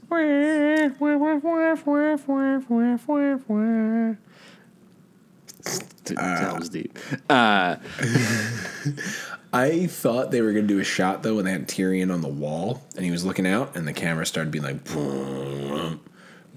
Dude, 6.04 6.16
that 6.18 6.58
was 6.58 6.68
deep. 6.68 6.98
Uh, 7.30 7.76
I 9.54 9.86
thought 9.86 10.30
they 10.30 10.40
were 10.40 10.52
gonna 10.52 10.66
do 10.66 10.80
a 10.80 10.84
shot 10.84 11.22
though 11.22 11.36
when 11.36 11.44
they 11.44 11.52
had 11.52 11.68
Tyrion 11.68 12.12
on 12.12 12.20
the 12.20 12.28
wall 12.28 12.82
and 12.96 13.04
he 13.04 13.10
was 13.10 13.24
looking 13.24 13.46
out 13.46 13.76
and 13.76 13.86
the 13.86 13.92
camera 13.92 14.26
started 14.26 14.50
being 14.50 14.64
like 14.64 14.84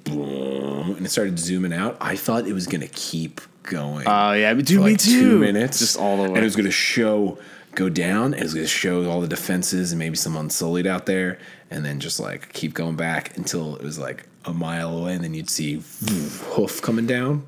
and 0.07 1.05
it 1.05 1.09
started 1.09 1.39
zooming 1.39 1.73
out. 1.73 1.97
I 1.99 2.15
thought 2.15 2.47
it 2.47 2.53
was 2.53 2.67
gonna 2.67 2.87
keep 2.87 3.41
going. 3.63 4.05
oh 4.07 4.33
yeah, 4.33 4.53
but 4.53 4.65
dude, 4.65 4.77
for 4.79 4.85
me 4.85 4.91
like 4.91 4.99
too. 4.99 5.19
two 5.19 5.39
minutes, 5.39 5.79
just 5.79 5.97
all 5.97 6.17
the 6.17 6.23
way. 6.23 6.29
and 6.29 6.37
it 6.37 6.43
was 6.43 6.55
gonna 6.55 6.71
show 6.71 7.37
go 7.73 7.89
down. 7.89 8.25
And 8.33 8.35
it 8.35 8.43
was 8.43 8.53
gonna 8.53 8.67
show 8.67 9.09
all 9.09 9.21
the 9.21 9.27
defenses 9.27 9.91
and 9.91 9.99
maybe 9.99 10.15
some 10.15 10.35
unsullied 10.35 10.87
out 10.87 11.05
there, 11.05 11.39
and 11.71 11.83
then 11.85 11.99
just 11.99 12.19
like 12.19 12.53
keep 12.53 12.73
going 12.73 12.95
back 12.95 13.35
until 13.37 13.75
it 13.75 13.83
was 13.83 13.97
like 13.99 14.25
a 14.45 14.53
mile 14.53 14.97
away, 14.97 15.13
and 15.15 15.23
then 15.23 15.33
you'd 15.33 15.49
see 15.49 15.81
hoof 16.53 16.81
coming 16.81 17.07
down. 17.07 17.43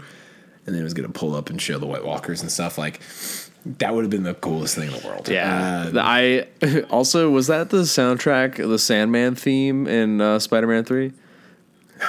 and 0.65 0.75
then 0.75 0.81
it 0.81 0.83
was 0.83 0.93
gonna 0.93 1.09
pull 1.09 1.35
up 1.35 1.49
and 1.49 1.61
show 1.61 1.77
the 1.79 1.85
White 1.85 2.03
Walkers 2.05 2.41
and 2.41 2.51
stuff. 2.51 2.77
Like 2.77 2.99
that 3.79 3.93
would 3.93 4.03
have 4.03 4.11
been 4.11 4.23
the 4.23 4.33
coolest 4.33 4.75
thing 4.75 4.89
in 4.91 4.99
the 4.99 5.05
world. 5.07 5.27
Yeah. 5.29 5.83
Uh, 5.87 5.89
The- 5.91 6.01
I 6.01 6.81
also 6.89 7.29
was 7.29 7.47
that 7.47 7.69
the 7.69 7.79
soundtrack, 7.83 8.55
the 8.55 8.79
Sandman 8.79 9.35
theme 9.35 9.87
in 9.87 10.19
uh, 10.21 10.39
Spider 10.39 10.67
Man 10.67 10.83
Three. 10.85 11.11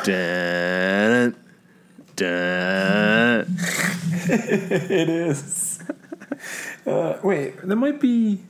Dun, 0.04 1.34
dun. 2.16 3.46
it 4.28 5.08
is. 5.08 5.82
uh, 6.86 7.18
wait, 7.22 7.60
that 7.66 7.76
might 7.76 8.00
be. 8.00 8.40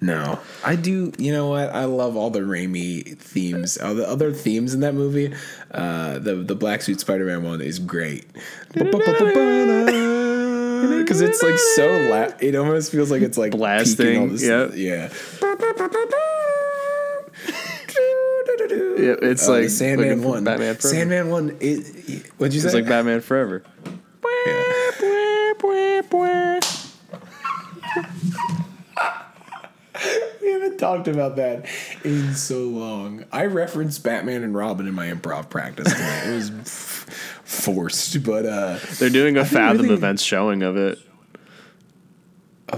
No, 0.00 0.38
I 0.64 0.76
do. 0.76 1.12
You 1.16 1.32
know 1.32 1.48
what? 1.48 1.70
I 1.74 1.84
love 1.86 2.16
all 2.16 2.28
the 2.30 2.40
Raimi 2.40 3.16
themes. 3.16 3.78
All 3.78 3.94
the 3.94 4.06
other 4.06 4.32
themes 4.34 4.74
in 4.74 4.80
that 4.80 4.94
movie. 4.94 5.32
Uh, 5.70 6.18
the 6.18 6.34
the 6.36 6.54
Black 6.54 6.82
Suit 6.82 7.00
Spider 7.00 7.24
Man 7.24 7.42
one 7.42 7.60
is 7.62 7.78
great. 7.78 8.26
Because 10.84 11.20
it's 11.22 11.42
like 11.42 11.58
so 11.58 11.86
la- 12.10 12.32
It 12.40 12.54
almost 12.56 12.90
feels 12.92 13.10
like 13.10 13.22
it's 13.22 13.38
like 13.38 13.52
Blasting, 13.52 14.18
all 14.20 14.26
this- 14.28 14.42
yeah. 14.42 14.68
yeah. 14.74 15.08
Yeah, 18.96 19.14
it's 19.22 19.48
Oh, 19.48 19.52
like 19.52 19.70
Sandman 19.70 20.22
one. 20.22 20.44
Batman 20.44 20.76
Forever. 20.76 20.88
Sandman 20.96 21.30
one. 21.30 21.56
Is, 21.60 22.24
what'd 22.38 22.54
you 22.54 22.60
say? 22.60 22.66
It's 22.68 22.74
like 22.74 22.86
Batman 22.86 23.20
Forever. 23.20 23.64
We 30.42 30.50
haven't 30.50 30.78
talked 30.78 31.06
about 31.08 31.36
that 31.36 31.66
in 32.02 32.34
so 32.34 32.62
long. 32.64 33.24
I 33.32 33.46
referenced 33.46 34.02
Batman 34.02 34.42
and 34.42 34.54
Robin 34.54 34.86
in 34.88 34.94
my 34.94 35.06
improv 35.06 35.48
practice 35.48 35.92
tonight. 35.92 36.26
It 36.26 36.34
was 36.34 36.50
forced, 37.44 38.22
but 38.24 38.44
uh 38.44 38.78
They're 38.98 39.08
doing 39.08 39.36
a 39.36 39.44
Fathom 39.44 39.82
really- 39.82 39.94
events 39.94 40.22
showing 40.22 40.62
of 40.62 40.76
it. 40.76 40.98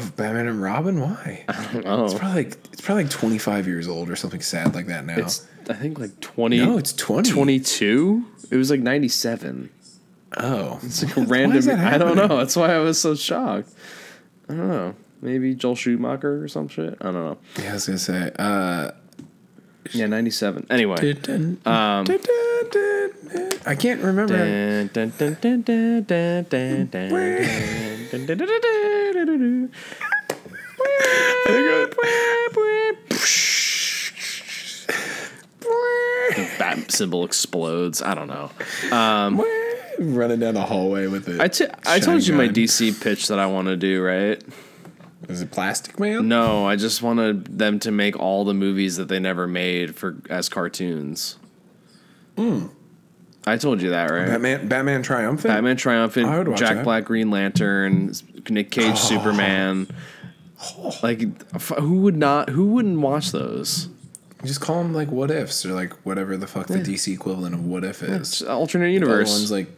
Of 0.01 0.17
Batman 0.17 0.47
and 0.49 0.63
Robin, 0.63 1.01
why? 1.01 1.45
Oh, 1.85 2.05
It's 2.05 2.15
probably 2.15 2.45
like 2.45 2.59
it's 2.73 2.81
probably 2.81 3.05
like 3.05 3.13
25 3.13 3.67
years 3.67 3.89
old 3.89 4.09
or 4.11 4.17
something 4.17 4.41
sad 4.41 4.75
like 4.75 4.87
that 4.87 5.05
now. 5.05 5.17
it's 5.19 5.47
I 5.69 5.75
think 5.75 5.99
like 5.99 6.19
20, 6.21 6.59
no, 6.59 6.79
it's 6.79 6.93
20. 6.93 7.31
22. 7.31 8.25
It 8.51 8.57
was 8.57 8.71
like 8.71 8.81
97. 8.81 9.71
Oh. 10.39 10.79
It's 10.83 11.03
like 11.03 11.17
a 11.17 11.23
random. 11.23 11.81
I 11.81 11.99
don't 11.99 12.17
know. 12.17 12.29
That's 12.29 12.55
why 12.57 12.73
I 12.75 12.79
was 12.79 13.01
so 13.01 13.15
shocked. 13.15 13.71
I 14.49 14.55
don't 14.55 14.69
know. 14.69 14.95
Maybe 15.23 15.55
Joel 15.55 15.75
Schumacher 15.75 16.45
or 16.45 16.49
some 16.49 16.69
shit. 16.69 16.97
I 17.01 17.05
don't 17.05 17.15
know. 17.15 17.39
Yeah, 17.61 17.71
I 17.71 17.73
was 17.75 17.87
gonna 17.87 17.99
say. 17.99 18.31
Uh, 18.39 18.91
yeah, 19.95 20.07
97. 20.07 20.67
Anyway. 20.71 21.15
Um, 21.65 22.07
I 23.67 23.75
can't 23.79 24.03
remember. 24.03 24.37
the 36.37 36.49
bat 36.59 36.91
symbol 36.91 37.25
explodes. 37.25 38.03
I 38.03 38.15
don't 38.15 38.29
know. 38.29 38.51
Um, 38.97 39.43
Running 39.99 40.41
down 40.41 40.55
the 40.55 40.63
hallway 40.63 41.07
with 41.07 41.29
it. 41.29 41.41
I, 41.41 41.49
t- 41.49 41.67
I 41.87 41.99
told 42.01 42.27
you 42.27 42.35
my 42.35 42.49
DC 42.49 43.03
pitch 43.03 43.29
that 43.29 43.39
I 43.39 43.47
want 43.47 43.69
to 43.69 43.77
do, 43.77 44.03
right? 44.03 44.43
Is 45.29 45.41
it 45.41 45.51
Plastic 45.51 45.99
Man? 45.99 46.29
No, 46.29 46.67
I 46.67 46.77
just 46.77 47.03
wanted 47.03 47.59
them 47.59 47.81
to 47.81 47.91
make 47.91 48.19
all 48.19 48.45
the 48.45 48.55
movies 48.55 48.97
that 48.97 49.09
they 49.09 49.19
never 49.19 49.47
made 49.47 49.97
for 49.97 50.17
as 50.29 50.49
cartoons. 50.49 51.39
Hmm. 52.37 52.67
I 53.47 53.57
told 53.57 53.81
you 53.81 53.91
that, 53.91 54.11
right? 54.11 54.27
Batman. 54.27 54.69
Batman 54.69 55.03
Triumphant. 55.03 55.55
Batman 55.55 55.71
I 55.71 55.73
would 55.73 55.79
Triumphant, 55.79 56.57
Jack 56.59 56.77
that. 56.77 56.85
Black 56.85 57.05
Green 57.05 57.31
Lantern, 57.31 58.13
Nick 58.51 58.71
Cage 58.71 58.93
oh. 58.93 58.95
Superman. 58.95 59.89
Oh. 60.79 60.97
Like, 61.03 61.21
who 61.79 62.01
would 62.01 62.17
not? 62.17 62.51
Who 62.51 62.67
wouldn't 62.67 63.01
watch 63.01 63.31
those? 63.31 63.89
Just 64.45 64.61
call 64.61 64.83
them 64.83 64.95
like 64.95 65.11
what 65.11 65.31
ifs 65.31 65.65
or 65.65 65.73
like 65.73 65.93
whatever 66.05 66.37
the 66.37 66.47
fuck 66.47 66.67
the 66.67 66.79
DC 66.79 67.13
equivalent 67.13 67.55
of 67.55 67.65
what 67.65 67.85
if 67.85 68.03
is. 68.03 68.11
It's 68.11 68.43
alternate 68.43 68.91
universe, 68.91 69.31
ones 69.31 69.51
like 69.51 69.69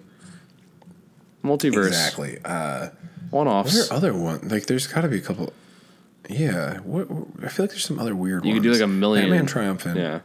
multiverse, 1.48 1.88
exactly. 1.88 2.38
Uh, 2.44 2.88
one 3.30 3.46
what 3.46 3.52
offs. 3.52 3.90
are 3.90 3.94
other 3.94 4.14
one? 4.14 4.48
Like 4.48 4.66
there's 4.66 4.86
got 4.86 5.02
to 5.02 5.08
be 5.08 5.18
a 5.18 5.20
couple. 5.20 5.52
Yeah, 6.28 6.78
what, 6.80 7.10
what- 7.10 7.26
I 7.44 7.48
feel 7.48 7.64
like 7.64 7.70
there's 7.70 7.84
some 7.84 7.98
other 7.98 8.14
weird 8.14 8.44
You 8.44 8.50
ones. 8.52 8.58
could 8.58 8.62
do 8.64 8.72
like 8.72 8.82
a 8.82 8.86
million. 8.86 9.26
Batman 9.30 9.46
Triumphant. 9.46 9.96
Yeah, 9.96 10.20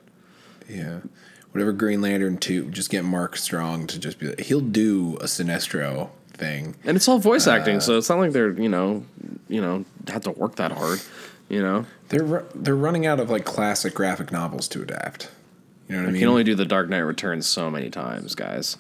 yeah. 0.70 1.00
Whatever 1.52 1.72
Green 1.72 2.02
Lantern 2.02 2.38
two. 2.38 2.70
Just 2.72 2.90
get 2.90 3.04
Mark 3.06 3.38
Strong 3.38 3.88
to 3.88 4.00
just 4.00 4.20
be. 4.20 4.28
Like, 4.28 4.42
he'll 4.42 4.60
do 4.62 5.18
a 5.22 5.26
Sinestro 5.26 6.10
thing. 6.30 6.76
and 6.84 6.98
it's 6.98 7.08
all 7.08 7.20
voice 7.20 7.46
Uh, 7.48 7.52
acting, 7.52 7.80
so 7.80 7.98
it's 7.98 8.10
not 8.10 8.18
like 8.20 8.32
they're 8.32 8.52
you 8.60 8.70
know, 8.70 9.06
you 9.48 9.62
know, 9.62 9.86
have 10.08 10.24
to 10.24 10.32
work 10.32 10.56
that 10.56 10.72
hard. 10.72 11.00
You 11.50 11.62
know, 11.62 11.86
They're 12.10 12.44
they're 12.56 12.76
running 12.76 13.06
out 13.06 13.20
of 13.20 13.30
like 13.30 13.46
classic 13.46 13.94
graphic 13.94 14.32
novels 14.32 14.68
to 14.70 14.82
adapt. 14.82 15.30
You 15.88 15.96
know 15.96 16.02
what 16.02 16.04
I 16.04 16.12
mean? 16.12 16.16
you 16.16 16.22
can 16.22 16.30
only 16.30 16.44
do 16.44 16.56
the 16.56 16.66
Dark 16.66 16.90
Knight 16.90 17.00
Returns 17.00 17.46
so 17.46 17.70
many 17.70 17.90
times, 17.92 18.34
guys. 18.34 18.78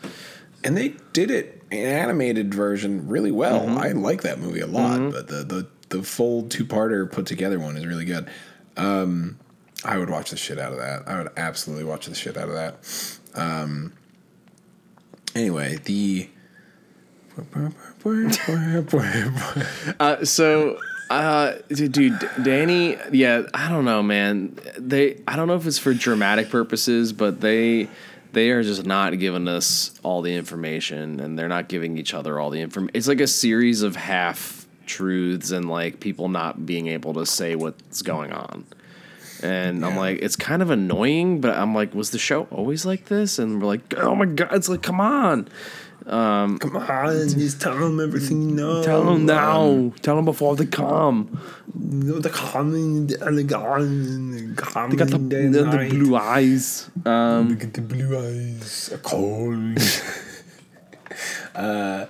and 0.63 0.75
they 0.75 0.95
did 1.11 1.29
it 1.29 1.62
animated 1.73 2.53
version 2.53 3.07
really 3.07 3.31
well. 3.31 3.61
Mm-hmm. 3.61 3.77
I 3.77 3.91
like 3.91 4.23
that 4.23 4.39
movie 4.39 4.61
a 4.61 4.67
lot, 4.67 5.11
but 5.11 5.27
the 5.27 5.43
the 5.43 5.67
the 5.89 6.03
full 6.03 6.43
two 6.43 6.65
parter 6.65 7.11
put 7.11 7.25
together 7.25 7.59
one 7.59 7.77
is 7.77 7.85
really 7.85 8.05
good. 8.05 8.29
Um, 8.77 9.39
I 9.85 9.97
would 9.97 10.09
watch 10.09 10.31
the 10.31 10.37
shit 10.37 10.59
out 10.59 10.71
of 10.71 10.79
that. 10.79 11.07
I 11.07 11.21
would 11.21 11.31
absolutely 11.37 11.85
watch 11.85 12.07
the 12.07 12.15
shit 12.15 12.37
out 12.37 12.49
of 12.49 12.55
that. 12.55 13.19
Um, 13.35 13.93
anyway, 15.35 15.77
the 15.83 16.29
Uh, 19.99 20.25
so, 20.25 20.79
uh, 21.09 21.53
dude, 21.69 22.19
Danny, 22.41 22.97
yeah, 23.11 23.43
I 23.53 23.69
don't 23.69 23.85
know, 23.85 24.03
man. 24.03 24.57
They, 24.77 25.21
I 25.27 25.35
don't 25.35 25.47
know 25.47 25.55
if 25.55 25.65
it's 25.65 25.77
for 25.77 25.93
dramatic 25.93 26.49
purposes, 26.49 27.13
but 27.13 27.41
they, 27.41 27.89
they 28.33 28.49
are 28.49 28.63
just 28.63 28.85
not 28.85 29.17
giving 29.19 29.47
us 29.47 29.97
all 30.03 30.21
the 30.21 30.35
information, 30.35 31.19
and 31.19 31.37
they're 31.37 31.47
not 31.47 31.69
giving 31.69 31.97
each 31.97 32.13
other 32.13 32.39
all 32.39 32.49
the 32.49 32.61
information. 32.61 32.91
It's 32.93 33.07
like 33.07 33.21
a 33.21 33.27
series 33.27 33.81
of 33.81 33.95
half 33.95 34.67
truths 34.85 35.51
and 35.51 35.69
like 35.69 35.99
people 35.99 36.27
not 36.29 36.65
being 36.65 36.87
able 36.87 37.13
to 37.13 37.25
say 37.25 37.55
what's 37.55 38.01
going 38.01 38.33
on. 38.33 38.65
And 39.41 39.85
I'm 39.85 39.97
like, 39.97 40.19
it's 40.21 40.37
kind 40.37 40.61
of 40.61 40.69
annoying, 40.69 41.41
but 41.41 41.57
I'm 41.57 41.75
like, 41.75 41.93
was 41.93 42.11
the 42.11 42.17
show 42.17 42.47
always 42.49 42.85
like 42.85 43.05
this? 43.05 43.39
And 43.39 43.61
we're 43.61 43.67
like, 43.67 43.93
oh 43.97 44.15
my 44.15 44.25
god, 44.25 44.53
it's 44.53 44.69
like, 44.69 44.81
come 44.81 45.01
on, 45.01 45.49
come 46.05 46.75
on, 46.75 47.29
just 47.29 47.61
tell 47.61 47.77
them 47.77 47.99
everything 47.99 48.49
you 48.49 48.55
know. 48.55 48.83
tell 48.83 49.03
them 49.05 49.25
now, 49.25 49.61
Um, 49.61 49.91
tell 50.01 50.15
them 50.17 50.25
before 50.25 50.55
they 50.55 50.65
come. 50.65 51.39
the 51.73 52.29
common, 52.29 53.07
the 53.07 54.53
common, 54.57 54.89
They 54.89 54.97
got 54.97 55.09
the, 55.09 55.17
the, 55.17 55.63
the 55.63 55.87
blue 55.89 56.15
eyes. 56.15 56.89
Um, 57.05 57.49
Look 57.49 57.63
at 57.63 57.73
the 57.73 57.81
blue 57.81 58.17
eyes, 58.17 58.91
are 58.93 58.97
cold. 58.97 59.77
uh, 61.55 62.05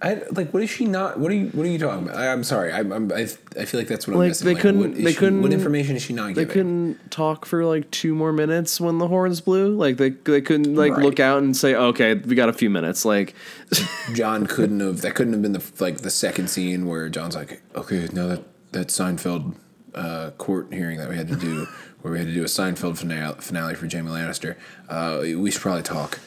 I 0.00 0.22
like. 0.30 0.54
What 0.54 0.62
is 0.62 0.70
she 0.70 0.84
not? 0.84 1.18
What 1.18 1.32
are 1.32 1.34
you? 1.34 1.48
What 1.48 1.66
are 1.66 1.68
you 1.68 1.78
talking 1.78 2.04
about? 2.06 2.16
I, 2.16 2.30
I'm 2.32 2.44
sorry. 2.44 2.72
I, 2.72 2.78
I'm. 2.80 3.10
I, 3.12 3.22
I 3.58 3.64
feel 3.64 3.80
like 3.80 3.88
that's 3.88 4.06
what 4.06 4.12
I'm 4.14 4.20
Like, 4.20 4.28
missing. 4.28 4.46
they 4.46 4.54
like, 4.54 4.62
couldn't- 4.62 4.94
they 5.02 5.10
she- 5.10 5.16
couldn't- 5.18 5.42
What 5.42 5.52
information 5.52 5.96
is 5.96 6.02
she 6.02 6.12
not 6.12 6.28
they 6.34 6.44
giving? 6.44 6.48
couldn't 6.52 7.10
talk 7.10 7.44
for 7.44 7.64
like 7.64 7.90
two 7.90 8.14
more 8.14 8.32
minutes 8.32 8.80
when 8.80 8.98
the 8.98 9.08
horns 9.08 9.40
blew. 9.40 9.74
Like 9.74 9.96
they 9.96 10.10
they 10.10 10.40
couldn't 10.40 10.76
like 10.76 10.92
Right. 10.92 11.04
look 11.04 11.18
out 11.18 11.42
and 11.42 11.56
say, 11.56 11.74
okay, 11.74 12.14
we 12.14 12.36
got 12.36 12.48
a 12.48 12.52
few 12.52 12.70
minutes. 12.70 13.04
Like, 13.04 13.34
Jon 14.14 14.46
couldn't 14.46 14.78
have. 14.80 15.00
That 15.00 15.16
couldn't 15.16 15.32
have 15.32 15.42
been 15.42 15.52
the 15.52 15.64
like 15.80 15.98
the 15.98 16.10
second 16.10 16.48
scene 16.48 16.86
where 16.86 17.08
Jon's 17.08 17.34
like, 17.34 17.60
okay, 17.74 18.08
now 18.12 18.28
that 18.28 18.44
that 18.72 18.86
Seinfeld 18.88 19.56
uh, 19.96 20.30
court 20.38 20.68
hearing 20.72 20.98
that 20.98 21.08
we 21.08 21.16
had 21.16 21.26
to 21.26 21.34
do, 21.36 21.66
where 22.02 22.12
we 22.12 22.18
had 22.20 22.28
to 22.28 22.34
do 22.34 22.42
a 22.42 22.46
Seinfeld 22.46 22.98
finale, 22.98 23.34
finale 23.40 23.74
for 23.74 23.88
Jaime 23.90 24.08
Lannister, 24.10 24.54
uh, 24.88 25.18
we 25.40 25.50
should 25.50 25.60
probably 25.62 25.82
talk. 25.82 26.20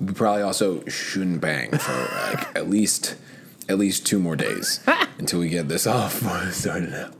We 0.00 0.12
probably 0.12 0.42
also 0.42 0.84
shouldn't 0.86 1.40
bang 1.40 1.70
for 1.76 1.92
like 2.32 2.56
at 2.56 2.68
least 2.70 3.16
at 3.68 3.78
least 3.78 4.06
two 4.06 4.18
more 4.18 4.34
days 4.36 4.80
until 5.18 5.40
we 5.40 5.48
get 5.48 5.68
this 5.68 5.86
off 5.86 6.14
started 6.52 6.92
out. 6.94 7.14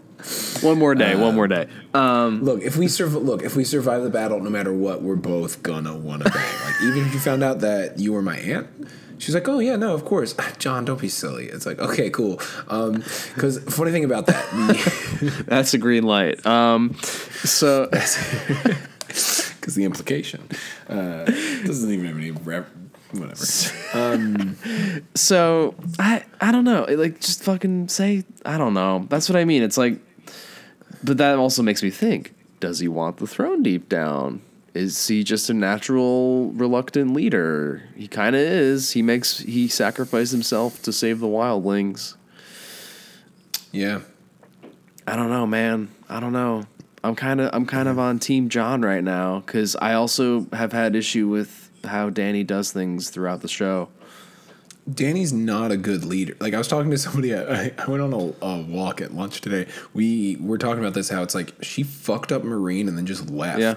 one 0.62 0.78
more 0.78 0.95
day, 0.95 1.14
one 1.14 1.35
more 1.35 1.47
day. 1.49 1.66
Um, 1.95 2.43
Look, 2.43 2.62
if 2.62 2.76
we 2.76 2.87
surv- 2.87 3.24
look, 3.24 3.43
if 3.43 3.55
we 3.57 3.64
survive 3.64 4.03
the 4.03 4.11
battle, 4.11 4.41
no 4.41 4.51
matter 4.51 4.72
what, 4.72 5.03
we're 5.03 5.16
both 5.16 5.62
gonna 5.62 5.95
wanna 5.97 6.24
bang. 6.24 6.55
Like 6.64 6.83
even 6.83 7.07
if 7.07 7.12
you 7.14 7.20
found 7.20 7.43
out 7.45 7.61
that 7.61 7.99
you 7.99 8.12
were 8.12 8.22
my 8.22 8.37
aunt, 8.39 8.66
she's 9.18 9.35
like, 9.35 9.47
"Oh 9.49 9.59
yeah, 9.59 9.76
no, 9.76 9.93
of 9.95 10.05
course." 10.05 10.35
Jon, 10.59 10.85
don't 10.87 11.01
be 11.01 11.09
silly. 11.09 11.47
It's 11.47 11.66
like, 11.66 11.78
okay, 11.78 12.09
cool. 12.11 12.37
Because 12.66 13.59
funny 13.64 13.91
thing 13.93 14.05
about 14.05 14.26
that, 14.26 15.45
that's 15.47 15.74
a 15.74 15.78
green 15.78 16.05
light. 16.05 16.45
Um, 16.47 16.95
so 17.45 17.89
because 19.61 19.74
the 19.74 19.84
implication 19.84 20.48
uh, 20.88 21.24
doesn't 21.64 21.90
even 21.90 22.06
have 22.06 22.16
any 22.16 22.30
rep- 22.30 22.70
whatever. 23.12 23.44
so 25.14 25.74
I 25.98 26.24
I 26.40 26.52
don't 26.52 26.64
know. 26.64 26.84
It, 26.84 26.98
like 26.98 27.20
just 27.20 27.42
fucking 27.44 27.88
say 27.88 28.24
I 28.44 28.58
don't 28.58 28.74
know. 28.74 29.06
That's 29.08 29.28
what 29.28 29.36
I 29.36 29.44
mean. 29.44 29.62
It's 29.62 29.78
like, 29.78 29.98
but 31.02 31.18
that 31.18 31.38
also 31.38 31.62
makes 31.62 31.82
me 31.82 31.90
think. 31.90 32.34
Does 32.61 32.78
he 32.78 32.88
want 32.88 33.16
the 33.18 33.26
throne 33.26 33.62
deep 33.62 33.88
down? 33.88 34.42
is 34.74 35.08
he 35.08 35.24
just 35.24 35.50
a 35.50 35.54
natural 35.54 36.50
reluctant 36.52 37.12
leader? 37.12 37.82
He 37.96 38.08
kind 38.08 38.36
of 38.36 38.42
is. 38.42 38.92
He 38.92 39.02
makes 39.02 39.38
he 39.38 39.68
sacrificed 39.68 40.32
himself 40.32 40.82
to 40.82 40.92
save 40.92 41.20
the 41.20 41.26
wildlings. 41.26 42.16
Yeah. 43.72 44.00
I 45.06 45.16
don't 45.16 45.30
know, 45.30 45.46
man. 45.46 45.90
I 46.08 46.20
don't 46.20 46.32
know. 46.32 46.66
I'm 47.03 47.14
kind 47.14 47.40
of 47.40 47.51
I'm 47.53 47.66
kind 47.66 47.88
of 47.88 47.98
on 47.98 48.18
team 48.18 48.48
Jon 48.48 48.82
right 48.82 49.03
now 49.03 49.40
cuz 49.46 49.76
I 49.76 49.94
also 49.94 50.46
have 50.53 50.72
had 50.72 50.94
issue 50.94 51.28
with 51.28 51.70
how 51.84 52.11
Danny 52.11 52.44
does 52.44 52.72
things 52.72 53.11
throughout 53.11 53.40
the 53.40 53.48
show. 53.48 53.88
Danny's 54.92 55.32
not 55.32 55.70
a 55.70 55.76
good 55.76 56.05
leader. 56.05 56.36
Like 56.40 56.55
I 56.55 56.59
was 56.59 56.68
talking 56.68 56.90
to 56.90 56.98
somebody, 56.98 57.34
I, 57.36 57.72
I 57.78 57.86
went 57.90 58.03
on 58.03 58.12
a, 58.12 58.44
a 58.44 58.62
walk 58.62 59.01
at 59.01 59.14
lunch 59.14 59.40
today. 59.40 59.66
We 59.94 60.36
were 60.40 60.59
talking 60.59 60.80
about 60.80 60.94
this 60.94 61.09
how 61.09 61.22
it's 61.22 61.34
like 61.34 61.55
she 61.62 61.82
fucked 61.82 62.32
up 62.32 62.42
Meereen 62.42 62.88
and 62.88 62.96
then 62.96 63.07
just 63.07 63.30
left. 63.30 63.61
Yeah. 63.61 63.76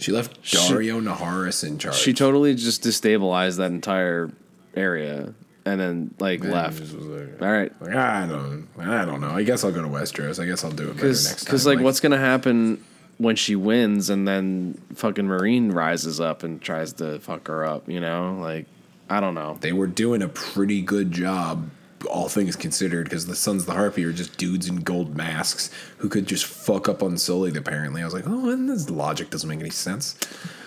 She 0.00 0.10
left 0.10 0.42
Daario 0.42 1.00
Naharis 1.00 1.66
in 1.66 1.78
charge. 1.78 1.96
She 1.96 2.12
totally 2.12 2.54
just 2.54 2.82
destabilized 2.82 3.58
that 3.58 3.70
entire 3.70 4.32
area 4.74 5.34
and 5.64 5.80
then 5.80 6.14
like 6.18 6.40
And 6.42 6.52
left. 6.52 6.80
like, 6.92 7.40
All 7.42 7.48
right. 7.52 7.72
like, 7.80 7.94
I 7.94 8.26
don't, 8.26 8.68
I 8.78 9.04
don't 9.04 9.20
know. 9.20 9.30
I 9.30 9.42
guess 9.42 9.64
I'll 9.64 9.72
go 9.72 9.82
to 9.82 9.88
Westeros. 9.88 10.42
I 10.42 10.46
guess 10.46 10.64
I'll 10.64 10.70
do 10.70 10.84
it 10.90 10.94
better 10.96 11.08
next 11.08 11.44
time. 11.44 11.50
cuz 11.50 11.66
like 11.66 11.80
what's 11.80 12.00
going 12.00 12.12
to 12.12 12.18
happen 12.18 12.82
when 13.18 13.36
she 13.36 13.54
wins 13.54 14.10
and 14.10 14.26
then 14.26 14.80
fucking 14.94 15.26
Meereen 15.26 15.72
rises 15.72 16.20
up 16.20 16.42
and 16.42 16.60
tries 16.60 16.92
to 16.94 17.18
fuck 17.20 17.46
her 17.48 17.64
up, 17.64 17.88
you 17.88 18.00
know? 18.00 18.36
Like 18.40 18.66
I 19.08 19.20
don't 19.20 19.34
know. 19.34 19.58
they 19.60 19.72
were 19.72 19.86
doing 19.86 20.22
a 20.22 20.28
pretty 20.28 20.80
good 20.80 21.12
job, 21.12 21.70
all 22.10 22.28
things 22.28 22.56
considered, 22.56 23.04
because 23.04 23.26
the 23.26 23.36
Sons 23.36 23.62
of 23.62 23.66
the 23.66 23.74
Harpy 23.74 24.04
are 24.04 24.12
just 24.12 24.36
dudes 24.38 24.68
in 24.68 24.76
gold 24.76 25.16
masks 25.16 25.70
who 25.98 26.08
could 26.08 26.26
just 26.26 26.46
fuck 26.46 26.88
up 26.88 27.02
Unsullied. 27.02 27.56
Apparently, 27.56 28.00
I 28.00 28.04
was 28.06 28.14
like, 28.14 28.24
oh, 28.26 28.48
and 28.50 28.68
this 28.70 28.88
logic 28.90 29.28
doesn't 29.30 29.48
make 29.48 29.60
any 29.60 29.70
sense. 29.70 30.16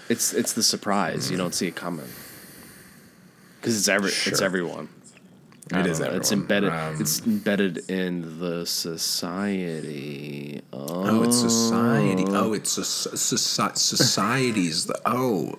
It's 0.08 0.32
it's 0.34 0.54
the 0.54 0.62
surprise. 0.64 1.32
You 1.32 1.38
don't 1.38 1.56
see 1.56 1.68
it 1.68 1.76
coming. 1.76 2.06
Cuz 3.66 3.78
it's 3.78 3.88
every 3.90 4.10
it's 4.10 4.42
everyone. 4.42 4.90
It 5.72 5.88
is 5.88 6.00
know. 6.00 6.12
It's 6.12 6.32
embedded. 6.32 6.72
Um, 6.72 6.98
it's 7.00 7.26
embedded 7.26 7.90
in 7.90 8.40
the 8.40 8.66
society. 8.68 10.62
Oh, 10.72 11.20
Oh, 11.20 11.24
it's 11.24 11.38
society. 11.38 12.24
Oh, 12.28 12.54
it's 12.54 12.78
a, 12.78 12.82
soci- 12.82 13.76
society's 13.76 14.86
the 14.86 15.00
oh, 15.08 15.56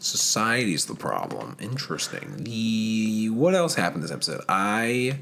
society's 0.00 0.86
the 0.86 0.96
problem. 0.96 1.56
Interesting. 1.60 2.42
The 2.42 3.30
what 3.30 3.54
else 3.54 3.76
happened 3.76 4.02
this 4.02 4.10
episode? 4.10 4.40
I 4.48 5.18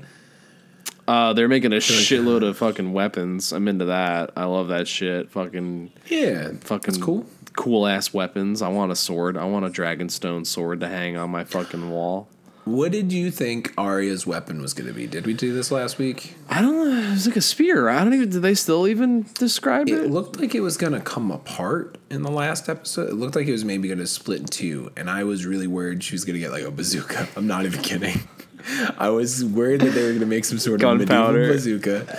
Uh, 1.06 1.34
they're 1.34 1.48
making 1.48 1.74
a 1.74 1.76
shitload 1.76 2.42
of 2.42 2.56
fucking 2.56 2.94
weapons. 2.94 3.52
I'm 3.52 3.68
into 3.68 3.84
that. 3.84 4.30
I 4.34 4.44
love 4.46 4.68
that 4.68 4.88
shit. 4.88 5.30
Fucking 5.30 5.90
yeah, 6.06 6.52
fucking 6.60 6.94
that's 6.94 7.04
cool. 7.04 7.26
Cool 7.56 7.86
ass 7.86 8.12
weapons. 8.12 8.62
I 8.62 8.68
want 8.68 8.92
a 8.92 8.96
sword. 8.96 9.36
I 9.36 9.44
want 9.44 9.64
a 9.64 9.70
dragonstone 9.70 10.46
sword 10.46 10.80
to 10.80 10.88
hang 10.88 11.16
on 11.16 11.30
my 11.30 11.44
fucking 11.44 11.90
wall. 11.90 12.28
What 12.64 12.92
did 12.92 13.12
you 13.12 13.30
think 13.30 13.74
Arya's 13.76 14.26
weapon 14.26 14.62
was 14.62 14.72
going 14.72 14.86
to 14.88 14.94
be? 14.94 15.06
Did 15.06 15.26
we 15.26 15.34
do 15.34 15.52
this 15.52 15.70
last 15.70 15.98
week? 15.98 16.34
I 16.48 16.62
don't 16.62 16.74
know. 16.76 17.08
It 17.08 17.10
was 17.10 17.26
like 17.26 17.36
a 17.36 17.42
spear. 17.42 17.90
I 17.90 18.02
don't 18.02 18.14
even. 18.14 18.30
Did 18.30 18.40
they 18.40 18.54
still 18.54 18.88
even 18.88 19.26
describe 19.34 19.86
It 19.88 20.04
it? 20.04 20.10
looked 20.10 20.40
like 20.40 20.54
it 20.54 20.60
was 20.60 20.78
going 20.78 20.94
to 20.94 21.00
come 21.00 21.30
apart 21.30 21.98
in 22.10 22.22
the 22.22 22.30
last 22.30 22.70
episode. 22.70 23.10
It 23.10 23.14
looked 23.16 23.36
like 23.36 23.46
it 23.46 23.52
was 23.52 23.66
maybe 23.66 23.88
going 23.88 23.98
to 23.98 24.06
split 24.06 24.40
in 24.40 24.46
two, 24.46 24.90
and 24.96 25.10
I 25.10 25.24
was 25.24 25.44
really 25.44 25.66
worried 25.66 26.02
she 26.02 26.14
was 26.14 26.24
going 26.24 26.34
to 26.34 26.40
get 26.40 26.52
like 26.52 26.64
a 26.64 26.70
bazooka. 26.70 27.28
I'm 27.36 27.46
not 27.46 27.66
even 27.66 27.82
kidding. 27.82 28.26
I 28.98 29.10
was 29.10 29.44
worried 29.44 29.82
that 29.82 29.90
they 29.90 30.02
were 30.02 30.08
going 30.08 30.20
to 30.20 30.26
make 30.26 30.46
some 30.46 30.58
sort 30.58 30.82
of 30.82 30.88
medieval 30.90 31.16
Gunpowder. 31.16 31.48
bazooka, 31.52 32.18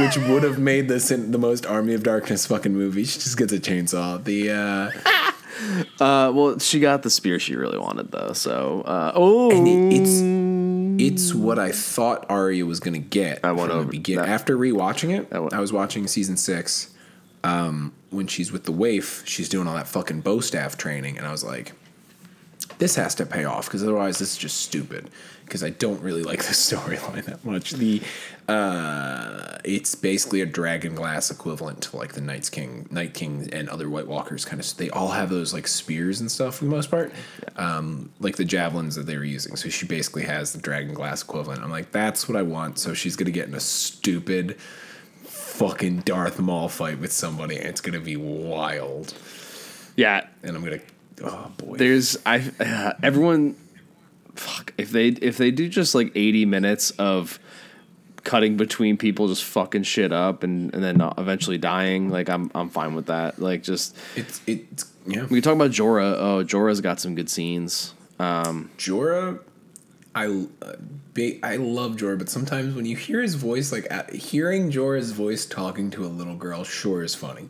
which 0.00 0.16
would 0.28 0.42
have 0.42 0.58
made 0.58 0.88
this 0.88 1.10
in 1.10 1.30
the 1.32 1.38
most 1.38 1.66
Army 1.66 1.94
of 1.94 2.02
Darkness 2.02 2.46
fucking 2.46 2.74
movie. 2.74 3.04
She 3.04 3.18
just 3.20 3.36
gets 3.36 3.52
a 3.52 3.60
chainsaw. 3.60 4.22
The 4.22 4.50
uh, 4.50 4.90
Uh, 6.00 6.32
well, 6.34 6.58
she 6.58 6.80
got 6.80 7.02
the 7.02 7.10
spear 7.10 7.38
she 7.38 7.54
really 7.54 7.78
wanted 7.78 8.10
though. 8.10 8.32
So, 8.32 8.80
uh, 8.86 9.12
oh, 9.14 9.50
and 9.50 9.68
it, 9.68 10.00
it's 10.00 10.20
it's 11.02 11.34
what 11.34 11.58
I 11.58 11.70
thought 11.70 12.24
Arya 12.30 12.64
was 12.64 12.80
going 12.80 12.94
to 12.94 12.98
get. 13.00 13.44
I 13.44 13.52
the 13.52 13.60
over 13.70 13.90
begin- 13.90 14.18
after 14.20 14.56
rewatching 14.56 15.14
it. 15.18 15.30
Went- 15.30 15.52
I 15.52 15.60
was 15.60 15.70
watching 15.72 16.06
season 16.06 16.38
six. 16.38 16.94
Um, 17.44 17.92
when 18.10 18.26
she's 18.26 18.52
with 18.52 18.64
the 18.64 18.72
waif, 18.72 19.22
she's 19.26 19.48
doing 19.50 19.66
all 19.66 19.74
that 19.74 19.88
fucking 19.88 20.20
bow 20.22 20.40
staff 20.40 20.76
training, 20.78 21.16
and 21.18 21.26
I 21.26 21.30
was 21.30 21.44
like, 21.44 21.72
"This 22.80 22.96
has 22.96 23.14
to 23.16 23.26
pay 23.26 23.44
off 23.44 23.66
because 23.66 23.82
otherwise, 23.84 24.18
this 24.18 24.32
is 24.32 24.38
just 24.38 24.56
stupid." 24.56 25.08
Because 25.44 25.64
I 25.64 25.70
don't 25.70 26.00
really 26.00 26.22
like 26.22 26.44
the 26.44 26.52
storyline 26.66 27.24
that 27.24 27.44
much. 27.44 27.72
The 27.72 28.02
uh, 28.48 29.58
it's 29.64 29.94
basically 29.94 30.40
a 30.40 30.46
dragon 30.46 30.94
glass 30.94 31.30
equivalent 31.30 31.80
to 31.82 31.96
like 31.96 32.12
the 32.14 32.20
Night's 32.20 32.50
King, 32.50 32.88
Night 32.90 33.14
King, 33.14 33.48
and 33.52 33.68
other 33.68 33.88
White 33.88 34.06
Walkers. 34.08 34.44
Kind 34.44 34.60
of, 34.60 34.76
they 34.76 34.90
all 34.90 35.08
have 35.08 35.30
those 35.30 35.52
like 35.54 35.68
spears 35.68 36.20
and 36.20 36.30
stuff 36.30 36.56
for 36.56 36.64
the 36.64 36.70
most 36.70 36.90
part, 36.90 37.12
um, 37.56 38.10
like 38.20 38.36
the 38.36 38.44
javelins 38.44 38.94
that 38.96 39.06
they 39.06 39.16
were 39.16 39.24
using. 39.24 39.56
So 39.56 39.68
she 39.68 39.86
basically 39.86 40.24
has 40.24 40.52
the 40.52 40.58
dragon 40.60 40.94
glass 40.94 41.22
equivalent. 41.22 41.62
I'm 41.62 41.70
like, 41.70 41.92
that's 41.92 42.28
what 42.28 42.36
I 42.36 42.42
want. 42.42 42.78
So 42.78 42.94
she's 42.94 43.16
gonna 43.16 43.30
get 43.30 43.46
in 43.48 43.54
a 43.54 43.60
stupid 43.60 44.56
fucking 45.24 45.98
Darth 46.00 46.38
Maul 46.40 46.68
fight 46.68 46.98
with 46.98 47.12
somebody, 47.12 47.56
and 47.56 47.66
it's 47.66 47.80
gonna 47.80 48.00
be 48.00 48.16
wild. 48.16 49.14
yeah. 49.96 50.26
And 50.42 50.56
I'm 50.56 50.64
gonna, 50.64 50.80
oh 51.22 51.52
boy, 51.56 51.76
There's 51.76 52.16
I 52.26 52.50
uh, 52.60 52.92
everyone. 53.02 53.56
Fuck 54.34 54.72
if 54.78 54.90
they 54.90 55.08
if 55.08 55.36
they 55.36 55.50
do 55.50 55.68
just 55.68 55.94
like 55.94 56.12
80 56.14 56.46
minutes 56.46 56.92
of 56.92 57.38
cutting 58.22 58.56
between 58.56 58.96
people 58.96 59.28
just 59.28 59.44
fucking 59.44 59.82
shit 59.82 60.12
up 60.12 60.42
and 60.42 60.72
and 60.72 60.82
then 60.82 61.00
eventually 61.18 61.58
dying 61.58 62.10
like 62.10 62.28
I'm 62.28 62.50
I'm 62.54 62.70
fine 62.70 62.94
with 62.94 63.06
that 63.06 63.38
like 63.38 63.62
just 63.62 63.96
it's 64.14 64.40
it's 64.46 64.90
yeah. 65.06 65.24
we 65.24 65.40
can 65.40 65.42
talk 65.42 65.54
about 65.54 65.72
Jorah 65.72 66.16
oh 66.18 66.44
Jorah's 66.44 66.80
got 66.80 67.00
some 67.00 67.14
good 67.14 67.28
scenes 67.28 67.92
Jorah, 68.76 69.40
I 70.14 70.26
uh, 70.26 70.72
ba- 71.14 71.42
I 71.42 71.56
love 71.56 71.96
Jorah, 71.96 72.18
but 72.18 72.28
sometimes 72.28 72.74
when 72.74 72.84
you 72.84 72.94
hear 72.94 73.22
his 73.22 73.34
voice, 73.34 73.72
like 73.72 73.90
uh, 73.90 74.04
hearing 74.12 74.70
Jorah's 74.70 75.12
voice 75.12 75.46
talking 75.46 75.90
to 75.92 76.04
a 76.04 76.08
little 76.08 76.36
girl, 76.36 76.62
sure 76.62 77.02
is 77.02 77.14
funny. 77.14 77.48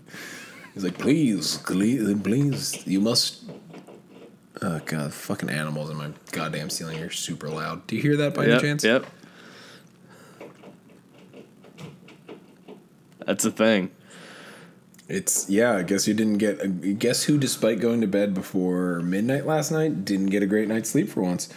He's 0.74 0.84
like, 0.84 0.98
please, 0.98 1.58
please, 1.58 2.14
please, 2.22 2.86
you 2.86 3.00
must. 3.00 3.42
Oh 4.62 4.80
god, 4.84 5.12
fucking 5.12 5.48
animals 5.50 5.90
in 5.90 5.96
my 5.96 6.10
goddamn 6.32 6.70
ceiling 6.70 7.00
are 7.00 7.10
super 7.10 7.48
loud. 7.48 7.86
Do 7.86 7.96
you 7.96 8.02
hear 8.02 8.16
that 8.18 8.34
by 8.34 8.44
yep 8.44 8.52
any 8.52 8.60
chance? 8.60 8.84
yep 8.84 9.06
that's 13.26 13.44
a 13.44 13.50
thing 13.50 13.90
It's 15.08 15.48
yeah. 15.48 15.76
I 15.76 15.82
guess 15.82 16.06
you 16.08 16.14
didn't 16.14 16.38
get. 16.38 16.60
Uh, 16.60 16.66
guess 16.98 17.24
who, 17.24 17.38
despite 17.38 17.80
going 17.80 18.00
to 18.00 18.06
bed 18.06 18.34
before 18.34 19.00
midnight 19.00 19.46
last 19.46 19.70
night, 19.72 20.04
didn't 20.04 20.26
get 20.26 20.42
a 20.42 20.46
great 20.46 20.68
night's 20.68 20.90
sleep 20.90 21.08
for 21.08 21.22
once. 21.22 21.48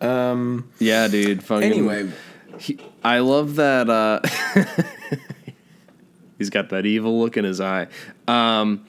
Um. 0.00 0.70
yeah 0.78 1.08
dude 1.08 1.42
fucking 1.44 1.70
Anyway, 1.70 2.10
He, 2.58 2.78
I 3.04 3.18
love 3.18 3.56
that. 3.56 3.90
Uh, 3.90 4.20
he's 6.38 6.48
got 6.50 6.70
that 6.70 6.86
evil 6.86 7.20
look 7.20 7.36
in 7.36 7.44
his 7.44 7.60
eye. 7.60 7.86
Um, 8.30 8.86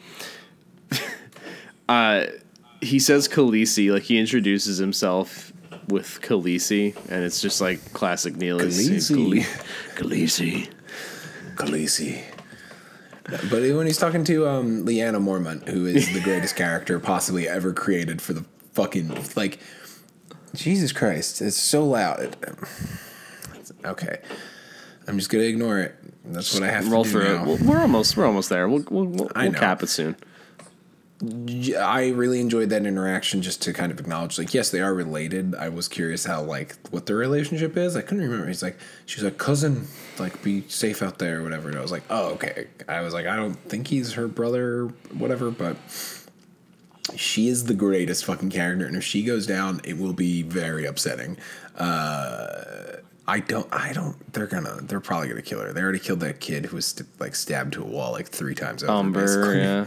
uh, 1.90 2.26
he 2.82 3.00
says 3.00 3.28
Khaleesi, 3.28 3.92
like 3.92 4.04
he 4.04 4.20
introduces 4.20 4.78
himself 4.78 5.52
with 5.88 6.20
Khaleesi, 6.22 6.96
and 7.10 7.24
it's 7.24 7.42
just 7.42 7.62
like 7.62 7.94
classic 7.94 8.36
Neil. 8.36 8.60
Khaleesi. 8.60 9.46
Khaleesi. 9.96 10.70
Khaleesi. 11.56 12.24
But 13.24 13.62
when 13.62 13.86
he's 13.86 13.98
talking 13.98 14.24
to 14.26 14.48
um, 14.48 14.86
Lyanna 14.86 15.22
Mormont, 15.22 15.68
who 15.70 15.86
is 15.86 16.12
the 16.14 16.20
greatest 16.22 16.56
character 16.58 17.00
possibly 17.00 17.48
ever 17.48 17.72
created 17.72 18.22
for 18.22 18.34
the 18.34 18.46
fucking 18.74 19.16
like, 19.36 19.60
Jesus 20.54 20.92
Christ, 20.92 21.42
it's 21.42 21.56
so 21.56 21.86
loud. 21.86 22.36
Okay, 23.86 24.20
I'm 25.08 25.18
just 25.18 25.30
gonna 25.30 25.46
ignore 25.46 25.80
it. 25.80 25.96
That's 26.26 26.54
what 26.54 26.64
I 26.64 26.68
have 26.72 26.92
Roll 26.92 27.04
to 27.04 27.12
do 27.12 27.20
through 27.20 27.36
now. 27.36 27.44
it. 27.44 27.62
We're, 27.62 27.68
we're 27.70 27.82
almost. 27.82 28.16
We're 28.16 28.26
almost 28.26 28.50
there. 28.50 28.70
We'll 28.70 28.86
we'll, 28.90 29.06
we'll, 29.06 29.32
I 29.36 29.44
we'll 29.44 29.54
know. 29.54 29.60
cap 29.60 29.84
it 29.84 29.88
soon. 29.88 30.16
I 31.24 32.10
really 32.16 32.42
enjoyed 32.42 32.70
that 32.70 32.84
interaction 32.84 33.44
just 33.44 33.62
to 33.62 33.74
kind 33.74 33.92
of 33.92 34.00
acknowledge, 34.00 34.40
like, 34.40 34.56
yes, 34.56 34.72
they 34.72 34.82
are 34.82 34.92
related. 34.92 35.54
I 35.54 35.70
was 35.70 35.88
curious 35.88 36.26
how, 36.26 36.42
like, 36.42 36.76
what 36.90 37.06
their 37.06 37.16
relationship 37.16 37.78
is. 37.78 37.96
I 37.96 38.02
couldn't 38.02 38.24
remember. 38.24 38.48
He's 38.48 38.64
like, 38.64 38.80
she's 39.06 39.24
like, 39.24 39.38
cousin, 39.38 39.86
like, 40.18 40.42
be 40.42 40.64
safe 40.68 41.04
out 41.04 41.20
there 41.20 41.42
or 41.42 41.44
whatever. 41.44 41.70
And 41.70 41.78
I 41.78 41.82
was 41.84 41.92
like, 41.92 42.02
oh, 42.10 42.32
okay. 42.32 42.66
I 42.90 43.02
was 43.02 43.14
like, 43.14 43.28
I 43.28 43.36
don't 43.36 43.54
think 43.54 43.86
he's 43.86 44.14
her 44.14 44.28
brother 44.28 44.86
or 44.86 44.88
whatever, 45.14 45.52
but 45.52 45.78
she 47.16 47.50
is 47.50 47.66
the 47.66 47.76
greatest 47.76 48.26
fucking 48.26 48.50
character. 48.50 48.88
And 48.88 48.96
if 48.96 49.04
she 49.04 49.24
goes 49.24 49.46
down, 49.46 49.80
it 49.84 50.00
will 50.00 50.14
be 50.14 50.42
very 50.42 50.88
upsetting. 50.88 51.38
Uh, 51.78 52.94
I 53.32 53.40
don't, 53.40 53.68
I 53.72 53.94
don't, 53.94 54.34
they're 54.34 54.48
gonna, 54.48 54.80
they're 54.82 55.00
probably 55.00 55.30
gonna 55.30 55.42
kill 55.42 55.62
her. 55.62 55.72
They 55.72 55.82
already 55.82 56.00
killed 56.00 56.20
that 56.20 56.42
kid 56.42 56.66
who 56.66 56.76
was, 56.76 56.88
st- 56.88 57.08
like, 57.20 57.34
stabbed 57.36 57.74
to 57.74 57.82
a 57.82 57.86
wall, 57.86 58.12
like, 58.12 58.28
three 58.28 58.56
times 58.56 58.84
over. 58.84 58.92
Umber, 58.92 59.22
basically. 59.22 59.60
yeah. 59.60 59.86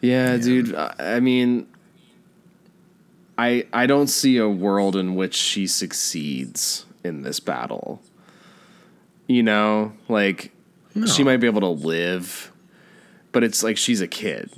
yeah, 0.00 0.36
dude. 0.46 0.74
I, 0.74 0.94
I 0.98 1.20
mean, 1.20 1.66
I 3.38 3.66
I 3.72 3.86
don't 3.86 4.06
see 4.06 4.38
a 4.38 4.48
world 4.48 4.96
in 4.96 5.14
which 5.14 5.34
she 5.34 5.66
succeeds 5.66 6.86
in 7.04 7.22
this 7.22 7.40
battle. 7.40 8.00
You 9.26 9.42
know, 9.42 9.92
like 10.08 10.52
she 11.06 11.24
might 11.24 11.38
be 11.38 11.46
able 11.46 11.60
to 11.62 11.68
live, 11.86 12.52
but 13.32 13.42
it's 13.44 13.62
like 13.62 13.76
she's 13.76 14.00
a 14.00 14.08
kid. 14.08 14.50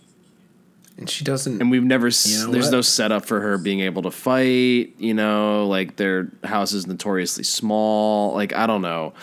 And 0.98 1.08
she 1.08 1.24
doesn't. 1.24 1.60
and 1.60 1.70
we've 1.70 1.82
never 1.84 2.08
You 2.08 2.38
know 2.46 2.50
there's 2.52 2.66
what? 2.66 2.72
no 2.72 2.80
setup 2.82 3.24
for 3.24 3.40
her 3.40 3.56
being 3.58 3.80
able 3.80 4.02
to 4.02 4.10
fight 4.10 4.94
you 4.98 5.14
know 5.14 5.66
like 5.66 5.96
their 5.96 6.30
house 6.44 6.72
is 6.72 6.86
notoriously 6.86 7.44
small 7.44 8.34
like 8.34 8.52
i 8.54 8.66
don't 8.66 8.82
know 8.82 9.14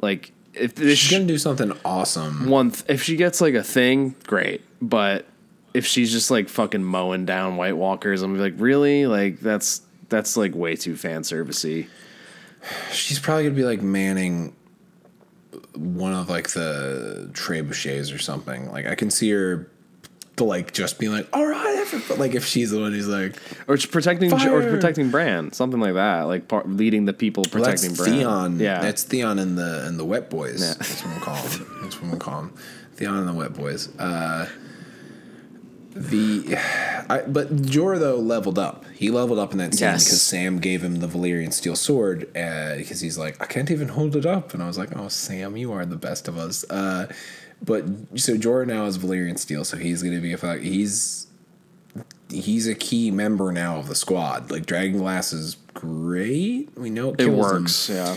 like 0.00 0.32
if 0.54 0.78
she's 0.78 1.10
gonna 1.10 1.24
do 1.26 1.36
something 1.38 1.72
awesome. 1.84 2.48
one 2.48 2.70
th- 2.70 2.84
if 2.88 3.02
she 3.02 3.16
gets 3.16 3.40
like 3.40 3.54
a 3.54 3.62
thing 3.62 4.14
great 4.26 4.62
but 4.80 5.26
if 5.74 5.84
she's 5.84 6.10
just 6.10 6.30
like 6.30 6.48
fucking 6.48 6.82
mowing 6.82 7.26
down 7.26 7.56
white 7.56 7.76
walkers 7.76 8.22
i'm 8.22 8.38
like 8.38 8.54
really 8.56 9.06
like 9.06 9.40
that's 9.40 9.82
that's 10.08 10.36
like 10.36 10.54
way 10.54 10.74
too 10.76 10.96
fan 10.96 11.22
servicey 11.22 11.88
She's 12.90 13.20
probably 13.20 13.44
gonna 13.44 13.54
be 13.54 13.62
like 13.64 13.80
manning 13.82 14.54
one 15.74 16.12
of 16.12 16.28
like 16.28 16.48
the 16.50 17.30
trebuchets 17.32 18.12
or 18.12 18.18
something. 18.18 18.68
Like 18.72 18.86
I 18.86 18.96
can 18.96 19.08
see 19.10 19.30
her, 19.30 19.70
to 20.36 20.44
like 20.44 20.72
just 20.72 20.98
being 20.98 21.12
like, 21.12 21.26
"All 21.32 21.46
right," 21.46 21.76
everybody. 21.80 22.20
like 22.20 22.34
if 22.34 22.44
she's 22.44 22.70
the 22.70 22.80
one 22.80 22.92
who's 22.92 23.08
like, 23.08 23.36
or 23.66 23.74
it's 23.74 23.86
protecting 23.86 24.32
or 24.32 24.38
protecting 24.68 25.10
Bran 25.10 25.52
something 25.52 25.80
like 25.80 25.94
that 25.94 26.22
like 26.22 26.46
par- 26.48 26.64
leading 26.66 27.04
the 27.06 27.12
people 27.12 27.44
protecting 27.44 27.92
well, 27.96 28.04
Bran 28.06 28.18
Theon. 28.18 28.60
yeah 28.60 28.80
that's 28.80 29.02
Theon 29.02 29.38
and 29.38 29.56
the 29.56 29.86
and 29.86 29.98
the 29.98 30.04
Wet 30.04 30.28
Boys. 30.30 30.60
Yeah. 30.60 30.74
That's 30.74 31.02
what 31.04 31.14
we 31.14 31.20
call 31.20 31.42
them. 31.42 31.78
That's 31.82 32.02
what 32.02 32.12
we 32.12 32.18
call 32.18 32.40
them. 32.42 32.54
Theon 32.96 33.16
and 33.16 33.28
the 33.28 33.32
Wet 33.34 33.52
Boys. 33.54 33.88
Uh, 33.98 34.48
the, 35.94 36.56
I, 37.08 37.22
but 37.26 37.56
Jorah 37.56 37.98
though 37.98 38.16
leveled 38.16 38.58
up. 38.58 38.84
He 38.94 39.10
leveled 39.10 39.38
up 39.38 39.52
in 39.52 39.58
that 39.58 39.72
scene 39.74 39.88
Yes. 39.88 40.04
because 40.04 40.20
Sam 40.20 40.58
gave 40.58 40.82
him 40.84 40.96
the 40.96 41.06
Valyrian 41.06 41.52
steel 41.52 41.74
sword 41.76 42.24
uh, 42.36 42.76
because 42.76 43.00
he's 43.00 43.16
like, 43.16 43.40
I 43.42 43.46
can't 43.46 43.70
even 43.70 43.88
hold 43.88 44.14
it 44.16 44.26
up, 44.26 44.52
and 44.52 44.62
I 44.62 44.66
was 44.66 44.76
like, 44.76 44.94
Oh, 44.96 45.08
Sam, 45.08 45.56
you 45.56 45.72
are 45.72 45.86
the 45.86 45.96
best 45.96 46.28
of 46.28 46.36
us. 46.36 46.64
Uh, 46.68 47.10
but 47.62 47.84
so 48.14 48.34
Jorah 48.34 48.66
now 48.66 48.86
is 48.86 48.98
Valyrian 48.98 49.38
steel, 49.38 49.64
so 49.64 49.76
he's 49.76 50.02
gonna 50.02 50.20
be 50.20 50.32
a 50.32 50.38
fuck. 50.38 50.60
He's 50.60 51.26
he's 52.28 52.66
a 52.66 52.74
key 52.74 53.10
member 53.10 53.52
now 53.52 53.78
of 53.78 53.88
the 53.88 53.94
squad. 53.94 54.50
Like 54.50 54.66
Dragon 54.66 54.98
Glass 54.98 55.32
is 55.32 55.56
great. 55.74 56.70
We 56.76 56.90
know 56.90 57.10
it, 57.10 57.20
it 57.20 57.24
kills 57.24 57.30
him 57.30 57.38
works 57.38 57.88
yeah 57.90 58.16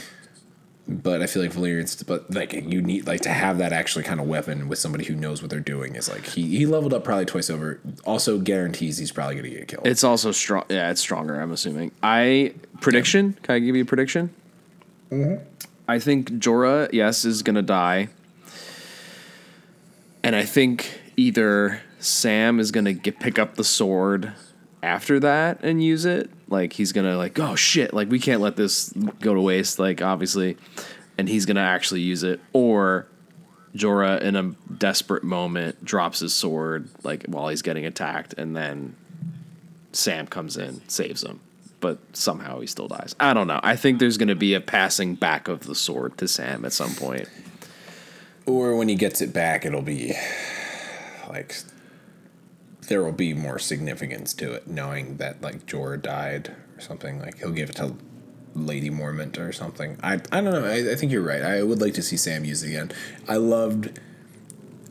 but 0.89 1.21
I 1.21 1.27
feel 1.27 1.43
like 1.43 1.51
Valyrian's 1.53 2.01
but 2.01 2.33
like 2.33 2.51
you 2.51 2.81
need 2.81 3.05
like 3.05 3.21
to 3.21 3.29
have 3.29 3.59
that 3.59 3.71
actually 3.71 4.03
kind 4.03 4.19
of 4.19 4.27
weapon 4.27 4.67
with 4.67 4.79
somebody 4.79 5.05
who 5.05 5.13
knows 5.15 5.41
what 5.41 5.51
they're 5.51 5.59
doing 5.59 5.95
is 5.95 6.09
like 6.09 6.25
he 6.25 6.57
he 6.57 6.65
leveled 6.65 6.93
up 6.93 7.03
probably 7.03 7.25
twice 7.25 7.49
over. 7.49 7.79
Also 8.05 8.39
guarantees 8.39 8.97
he's 8.97 9.11
probably 9.11 9.35
gonna 9.35 9.49
get 9.49 9.67
killed. 9.67 9.85
It's 9.85 10.03
also 10.03 10.31
strong. 10.31 10.63
Yeah, 10.67 10.89
it's 10.89 10.99
stronger. 10.99 11.39
I'm 11.39 11.51
assuming. 11.51 11.91
I 12.01 12.55
prediction. 12.81 13.37
Can 13.43 13.55
I 13.55 13.59
give 13.59 13.75
you 13.75 13.83
a 13.83 13.85
prediction? 13.85 14.33
Mm-hmm. 15.11 15.43
I 15.87 15.99
think 15.99 16.29
Jorah, 16.31 16.89
yes, 16.91 17.23
is 17.23 17.43
gonna 17.43 17.61
die, 17.61 18.09
and 20.23 20.35
I 20.35 20.43
think 20.43 20.99
either 21.17 21.81
Sam 21.99 22.59
is 22.59 22.71
gonna 22.71 22.93
get 22.93 23.19
pick 23.19 23.39
up 23.39 23.55
the 23.55 23.63
sword 23.63 24.33
after 24.81 25.19
that 25.19 25.59
and 25.63 25.83
use 25.83 26.05
it. 26.05 26.29
Like 26.47 26.73
he's 26.73 26.91
gonna 26.91 27.17
like, 27.17 27.37
oh 27.39 27.55
shit, 27.55 27.93
like 27.93 28.09
we 28.09 28.19
can't 28.19 28.41
let 28.41 28.55
this 28.55 28.89
go 29.19 29.33
to 29.33 29.41
waste. 29.41 29.79
Like 29.79 30.01
obviously, 30.01 30.57
and 31.17 31.27
he's 31.27 31.45
gonna 31.45 31.61
actually 31.61 32.01
use 32.01 32.23
it, 32.23 32.39
or 32.53 33.07
Jorah 33.75 34.21
in 34.21 34.35
a 34.35 34.55
desperate 34.77 35.23
moment 35.23 35.83
drops 35.83 36.19
his 36.19 36.33
sword 36.33 36.89
like 37.03 37.25
while 37.25 37.49
he's 37.49 37.61
getting 37.61 37.85
attacked, 37.85 38.33
and 38.33 38.55
then 38.55 38.95
Sam 39.91 40.27
comes 40.27 40.57
in, 40.57 40.87
saves 40.87 41.23
him, 41.23 41.39
but 41.79 41.99
somehow 42.13 42.59
he 42.59 42.67
still 42.67 42.87
dies. 42.87 43.15
I 43.19 43.33
don't 43.33 43.47
know. 43.47 43.59
I 43.63 43.75
think 43.75 43.99
there's 43.99 44.17
going 44.17 44.29
to 44.29 44.35
be 44.35 44.53
a 44.53 44.61
passing 44.61 45.15
back 45.15 45.47
of 45.47 45.61
the 45.61 45.75
sword 45.75 46.17
to 46.19 46.27
Sam 46.27 46.65
at 46.65 46.73
some 46.73 46.93
point. 46.93 47.27
Or 48.49 48.75
when 48.75 48.89
he 48.89 48.95
gets 48.95 49.21
it 49.21 49.31
back, 49.31 49.65
it'll 49.65 49.81
be 49.81 50.13
like 51.29 51.55
there 52.87 53.03
will 53.03 53.11
be 53.11 53.33
more 53.33 53.59
significance 53.59 54.33
to 54.33 54.53
it, 54.53 54.67
knowing 54.67 55.17
that 55.17 55.41
like 55.41 55.65
Jorah 55.67 56.01
died 56.01 56.55
or 56.75 56.81
something. 56.81 57.19
Like 57.19 57.37
he'll 57.37 57.51
give 57.51 57.69
it 57.69 57.75
to 57.75 57.95
Lady 58.55 58.89
Mormont 58.89 59.37
or 59.37 59.51
something. 59.51 59.97
I 60.01 60.13
I 60.31 60.41
don't 60.41 60.45
know. 60.45 60.65
I, 60.65 60.91
I 60.91 60.95
think 60.95 61.11
you're 61.11 61.21
right. 61.21 61.43
I 61.43 61.61
would 61.61 61.79
like 61.79 61.93
to 61.95 62.01
see 62.01 62.17
Sam 62.17 62.43
use 62.43 62.63
it 62.63 62.69
again. 62.69 62.91
I 63.27 63.35
loved 63.35 63.99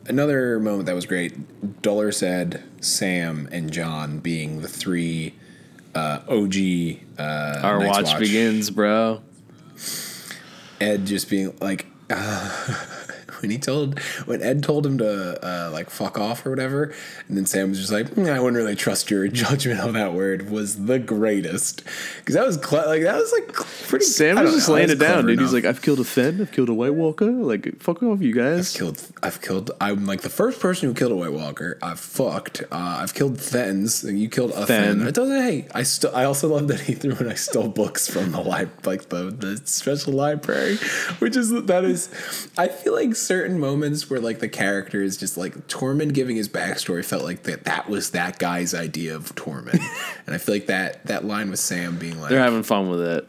another 0.07 0.59
moment 0.59 0.85
that 0.85 0.95
was 0.95 1.05
great. 1.05 1.81
Dolorous 1.81 2.23
Edd 2.23 2.63
Sam 2.81 3.49
and 3.51 3.71
Jon 3.71 4.19
being 4.19 4.61
the 4.61 4.67
three 4.67 5.35
uh, 5.93 6.19
OG. 6.27 6.55
Uh, 7.17 7.61
Our 7.63 7.79
Night's 7.79 8.11
watch, 8.11 8.19
begins, 8.19 8.69
bro. 8.69 9.21
Ed 10.79 11.05
just 11.05 11.29
being 11.29 11.55
like, 11.59 11.85
when 13.41 13.51
he 13.51 13.57
told 13.57 13.99
when 14.25 14.41
Ed 14.41 14.63
told 14.63 14.85
him 14.85 14.97
to 14.99 15.45
uh, 15.45 15.69
like 15.71 15.89
fuck 15.89 16.17
off 16.17 16.45
or 16.45 16.49
whatever, 16.49 16.93
and 17.27 17.37
then 17.37 17.45
Sam 17.45 17.69
was 17.69 17.79
just 17.79 17.91
like, 17.91 18.07
"Mm, 18.11 18.29
I 18.31 18.39
wouldn't 18.39 18.57
really 18.57 18.75
trust 18.75 19.09
your 19.09 19.27
judgment 19.43 19.79
on 19.79 19.93
that 19.93 20.13
word 20.13 20.49
was 20.49 20.85
the 20.85 20.99
greatest 20.99 21.83
because 22.19 22.35
that 22.35 22.45
was 22.45 22.57
cle 22.57 22.83
like 22.85 23.03
that 23.03 23.15
was 23.15 23.31
like 23.31 23.53
pretty. 23.87 24.05
Sam 24.05 24.39
was 24.41 24.53
just 24.53 24.67
know, 24.67 24.75
laying 24.75 24.87
that 24.87 24.95
it 24.95 24.99
down, 24.99 25.25
dude. 25.27 25.39
He's 25.39 25.53
like, 25.53 25.65
I've 25.65 25.81
killed 25.81 25.99
a 25.99 26.03
Thenn, 26.03 26.41
I've 26.41 26.51
killed 26.51 26.69
a 26.69 26.73
White 26.73 26.93
Walker. 26.95 27.25
Like, 27.31 27.79
fuck 27.81 28.01
off, 28.03 28.21
you 28.21 28.33
guys. 28.33 28.75
killed. 28.75 29.01
I've 29.23 29.41
killed. 29.41 29.71
I'm 29.81 30.05
like 30.05 30.21
the 30.21 30.29
first 30.29 30.59
person 30.59 30.89
who 30.89 30.95
killed 30.95 31.11
a 31.11 31.15
White 31.15 31.33
Walker. 31.33 31.77
I've 31.81 31.99
fucked. 31.99 32.61
Uh, 32.71 32.99
I've 33.01 33.13
killed 33.13 33.39
and 33.53 34.19
You 34.19 34.29
killed 34.29 34.51
a 34.51 34.65
Thenn. 34.65 34.99
Thenn. 34.99 35.07
It 35.07 35.15
doesn't. 35.15 35.41
Hey, 35.41 35.67
I 35.73 35.83
still. 35.83 36.15
I 36.15 36.25
also 36.25 36.47
love 36.49 36.67
that 36.67 36.79
he 36.81 36.93
threw 36.93 37.15
and 37.15 37.29
I 37.29 37.35
stole 37.35 37.67
books 37.69 38.07
from 38.07 38.31
the 38.31 38.41
li- 38.41 38.67
like 38.85 39.09
the 39.09 39.31
the 39.31 39.57
special 39.65 40.13
library, 40.13 40.77
which 41.19 41.35
is 41.35 41.49
that 41.51 41.83
is. 41.83 42.09
I 42.57 42.67
feel 42.67 42.93
like 42.93 43.15
certain 43.29 43.59
moments 43.59 44.09
where 44.09 44.19
like 44.19 44.39
the 44.39 44.49
character 44.49 45.03
is 45.03 45.15
just 45.15 45.37
like 45.37 45.53
Tormund 45.67 46.13
giving 46.15 46.35
his 46.35 46.49
backstory 46.49 47.05
felt 47.05 47.23
like 47.23 47.43
that 47.43 47.65
that 47.65 47.87
was 47.87 48.09
that 48.11 48.39
guy's 48.39 48.73
idea 48.73 49.15
of 49.15 49.35
Tormund, 49.35 49.73
and 50.25 50.33
I 50.35 50.39
feel 50.39 50.55
like 50.55 50.65
that 50.65 51.05
that 51.05 51.25
line 51.25 51.51
with 51.51 51.59
Sam 51.59 51.97
being 51.97 52.19
like, 52.19 52.31
They're 52.31 52.39
having 52.41 52.63
fun 52.63 52.89
with 52.89 53.01
it. 53.01 53.27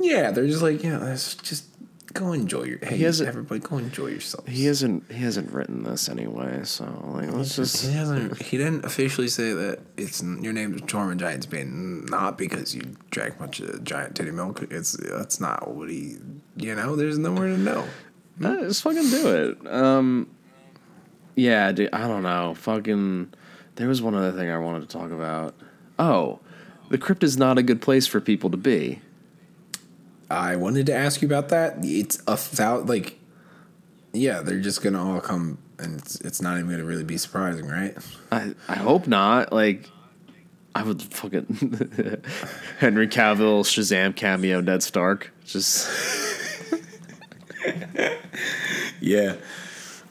yeah, 0.00 0.30
they're 0.30 0.46
just 0.46 0.62
like, 0.62 0.82
yeah, 0.82 0.96
let's 0.98 1.34
just 1.34 1.66
go 2.14 2.32
enjoy 2.32 2.62
your. 2.62 2.78
Hey, 2.80 2.96
hasn't- 2.98 3.28
everybody, 3.28 3.60
go 3.60 3.76
enjoy 3.76 4.06
yourself. 4.06 4.46
He 4.48 4.64
hasn't 4.64 5.10
he 5.12 5.18
hasn't 5.18 5.50
written 5.52 5.82
this 5.82 6.08
anyway, 6.08 6.60
so 6.64 6.84
like 7.14 7.30
let's 7.30 7.56
just 7.56 7.84
He 7.84 7.92
hasn't. 7.92 8.40
He 8.40 8.56
didn't 8.56 8.86
officially 8.86 9.28
say 9.28 9.52
that 9.52 9.80
it's 9.98 10.22
your 10.22 10.52
name 10.54 10.72
is 10.74 10.80
Tormund 10.82 11.18
Giantsbane, 11.18 12.08
not 12.08 12.38
because 12.38 12.74
you 12.74 12.82
drank 13.10 13.34
a 13.34 13.38
bunch 13.38 13.60
of 13.60 13.84
giant 13.84 14.16
titty 14.16 14.30
milk. 14.30 14.62
It's 14.70 14.92
that's 14.96 15.40
not 15.40 15.74
what 15.74 15.90
he. 15.90 16.16
You 16.56 16.74
know, 16.76 16.94
there's 16.96 17.18
nowhere 17.18 17.48
to 17.48 17.58
know. 17.58 17.84
Uh, 18.42 18.62
just 18.62 18.82
fucking 18.82 19.10
do 19.10 19.34
it. 19.34 19.66
Um, 19.72 20.28
yeah, 21.36 21.72
dude. 21.72 21.90
I 21.92 22.08
don't 22.08 22.22
know. 22.22 22.54
Fucking. 22.54 23.32
There 23.76 23.88
was 23.88 24.00
one 24.00 24.14
other 24.14 24.32
thing 24.32 24.50
I 24.50 24.58
wanted 24.58 24.82
to 24.82 24.88
talk 24.88 25.10
about. 25.10 25.54
Oh, 25.98 26.40
the 26.88 26.98
crypt 26.98 27.22
is 27.24 27.36
not 27.36 27.58
a 27.58 27.62
good 27.62 27.80
place 27.80 28.06
for 28.06 28.20
people 28.20 28.50
to 28.50 28.56
be. 28.56 29.00
I 30.30 30.56
wanted 30.56 30.86
to 30.86 30.94
ask 30.94 31.22
you 31.22 31.28
about 31.28 31.48
that. 31.50 31.76
It's 31.82 32.22
a 32.26 32.38
thou 32.54 32.78
like, 32.80 33.18
yeah, 34.12 34.40
they're 34.40 34.60
just 34.60 34.82
gonna 34.82 35.04
all 35.04 35.20
come, 35.20 35.58
and 35.78 35.98
it's 35.98 36.20
it's 36.20 36.40
not 36.42 36.58
even 36.58 36.70
gonna 36.70 36.84
really 36.84 37.04
be 37.04 37.18
surprising, 37.18 37.66
right? 37.66 37.96
I 38.32 38.54
I 38.68 38.76
hope 38.76 39.06
not. 39.06 39.52
Like, 39.52 39.88
I 40.74 40.82
would 40.82 41.02
fucking 41.02 41.46
Henry 42.78 43.08
Cavill 43.08 43.64
Shazam 43.64 44.14
cameo 44.16 44.60
Ned 44.60 44.82
Stark. 44.82 45.32
Just 45.44 45.88
Yeah. 49.00 49.36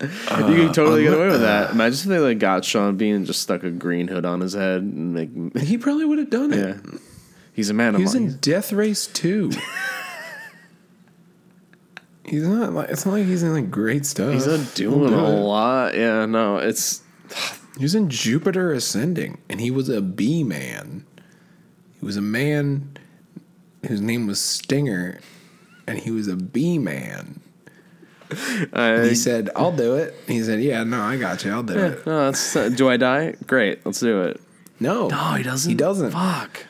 you 0.01 0.07
can 0.07 0.73
totally 0.73 1.03
get 1.03 1.13
away 1.13 1.27
with 1.27 1.35
uh, 1.35 1.39
that. 1.39 1.71
Imagine 1.71 1.93
if 2.11 2.17
they 2.17 2.19
like 2.19 2.39
got 2.39 2.65
Sean 2.65 2.97
Bean 2.97 3.15
and 3.15 3.25
just 3.25 3.41
stuck 3.41 3.63
a 3.63 3.71
green 3.71 4.07
hood 4.07 4.25
on 4.25 4.41
his 4.41 4.53
head 4.53 4.81
and 4.81 5.15
like 5.15 5.63
He 5.63 5.77
probably 5.77 6.05
would 6.05 6.19
have 6.19 6.29
done 6.29 6.53
it. 6.53 6.57
yeah. 6.57 6.77
He's 7.53 7.69
a 7.69 7.73
man 7.73 7.95
of 7.95 7.99
He 7.99 8.03
was 8.03 8.15
in 8.15 8.37
Death 8.37 8.73
Race 8.73 9.07
too. 9.07 9.51
he's 12.25 12.43
not 12.47 12.73
like 12.73 12.89
it's 12.89 13.05
not 13.05 13.13
like 13.13 13.25
he's 13.25 13.43
in 13.43 13.53
like 13.53 13.69
great 13.71 14.05
stuff. 14.05 14.33
He's 14.33 14.47
not 14.47 14.73
doing 14.75 15.13
a 15.13 15.29
lot. 15.29 15.95
Yeah, 15.95 16.25
no, 16.25 16.57
it's 16.57 17.01
He 17.77 17.83
was 17.83 17.95
in 17.95 18.09
Jupiter 18.09 18.71
Ascending, 18.71 19.39
and 19.49 19.59
he 19.59 19.71
was 19.71 19.89
a 19.89 19.99
bee 20.01 20.43
man. 20.43 21.05
He 21.99 22.05
was 22.05 22.17
a 22.17 22.21
man 22.21 22.95
whose 23.87 23.99
name 23.99 24.27
was 24.27 24.39
Stinger, 24.39 25.19
and 25.88 25.99
he 25.99 26.11
was 26.11 26.27
a 26.27 26.36
bee 26.36 26.77
man. 26.77 27.39
I, 28.73 29.05
He 29.09 29.15
said, 29.15 29.49
"I'll 29.55 29.75
do 29.75 29.95
it." 29.95 30.15
He 30.27 30.41
said, 30.41 30.61
"Yeah, 30.61 30.84
no, 30.84 31.01
I 31.01 31.17
got 31.17 31.43
you. 31.45 31.51
I'll 31.51 31.63
do 31.63 31.77
it." 31.77 32.05
no, 32.05 32.25
that's 32.25 32.55
uh, 32.55 32.69
do 32.69 32.89
I 32.89 32.97
die? 32.97 33.36
Great, 33.45 33.86
let's 33.86 33.99
do 33.99 34.21
it. 34.23 34.41
No, 34.79 35.07
No, 35.07 35.34
he 35.34 35.43
doesn't. 35.43 35.69
He 35.69 35.75
doesn't. 35.75 36.11
Fuck. 36.11 36.65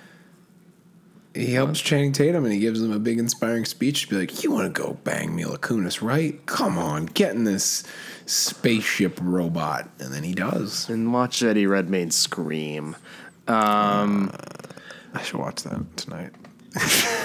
He 1.34 1.54
helps 1.54 1.82
Channing 1.82 2.12
Tatum, 2.12 2.44
and 2.44 2.54
he 2.54 2.60
gives 2.60 2.80
him 2.82 2.92
a 2.92 3.00
big, 3.00 3.18
inspiring 3.18 3.66
speech 3.66 4.04
to 4.04 4.10
be 4.10 4.18
like, 4.18 4.44
"You 4.44 4.52
want 4.52 4.74
to 4.74 4.82
go 4.82 4.98
bang 5.04 5.36
Mila 5.36 5.58
Kunis, 5.58 6.02
right? 6.02 6.46
Come 6.46 6.78
on, 6.78 7.08
get 7.08 7.34
in 7.34 7.44
this 7.44 7.84
spaceship 8.26 9.20
robot." 9.22 9.90
And 10.00 10.14
then 10.14 10.24
he 10.24 10.34
does. 10.34 10.90
And 10.90 11.14
watch 11.14 11.42
Eddie 11.42 11.66
Redmayne 11.66 12.12
scream. 12.12 12.96
I 13.48 15.22
should 15.24 15.40
watch 15.40 15.64
that 15.64 15.98
tonight. 15.98 16.32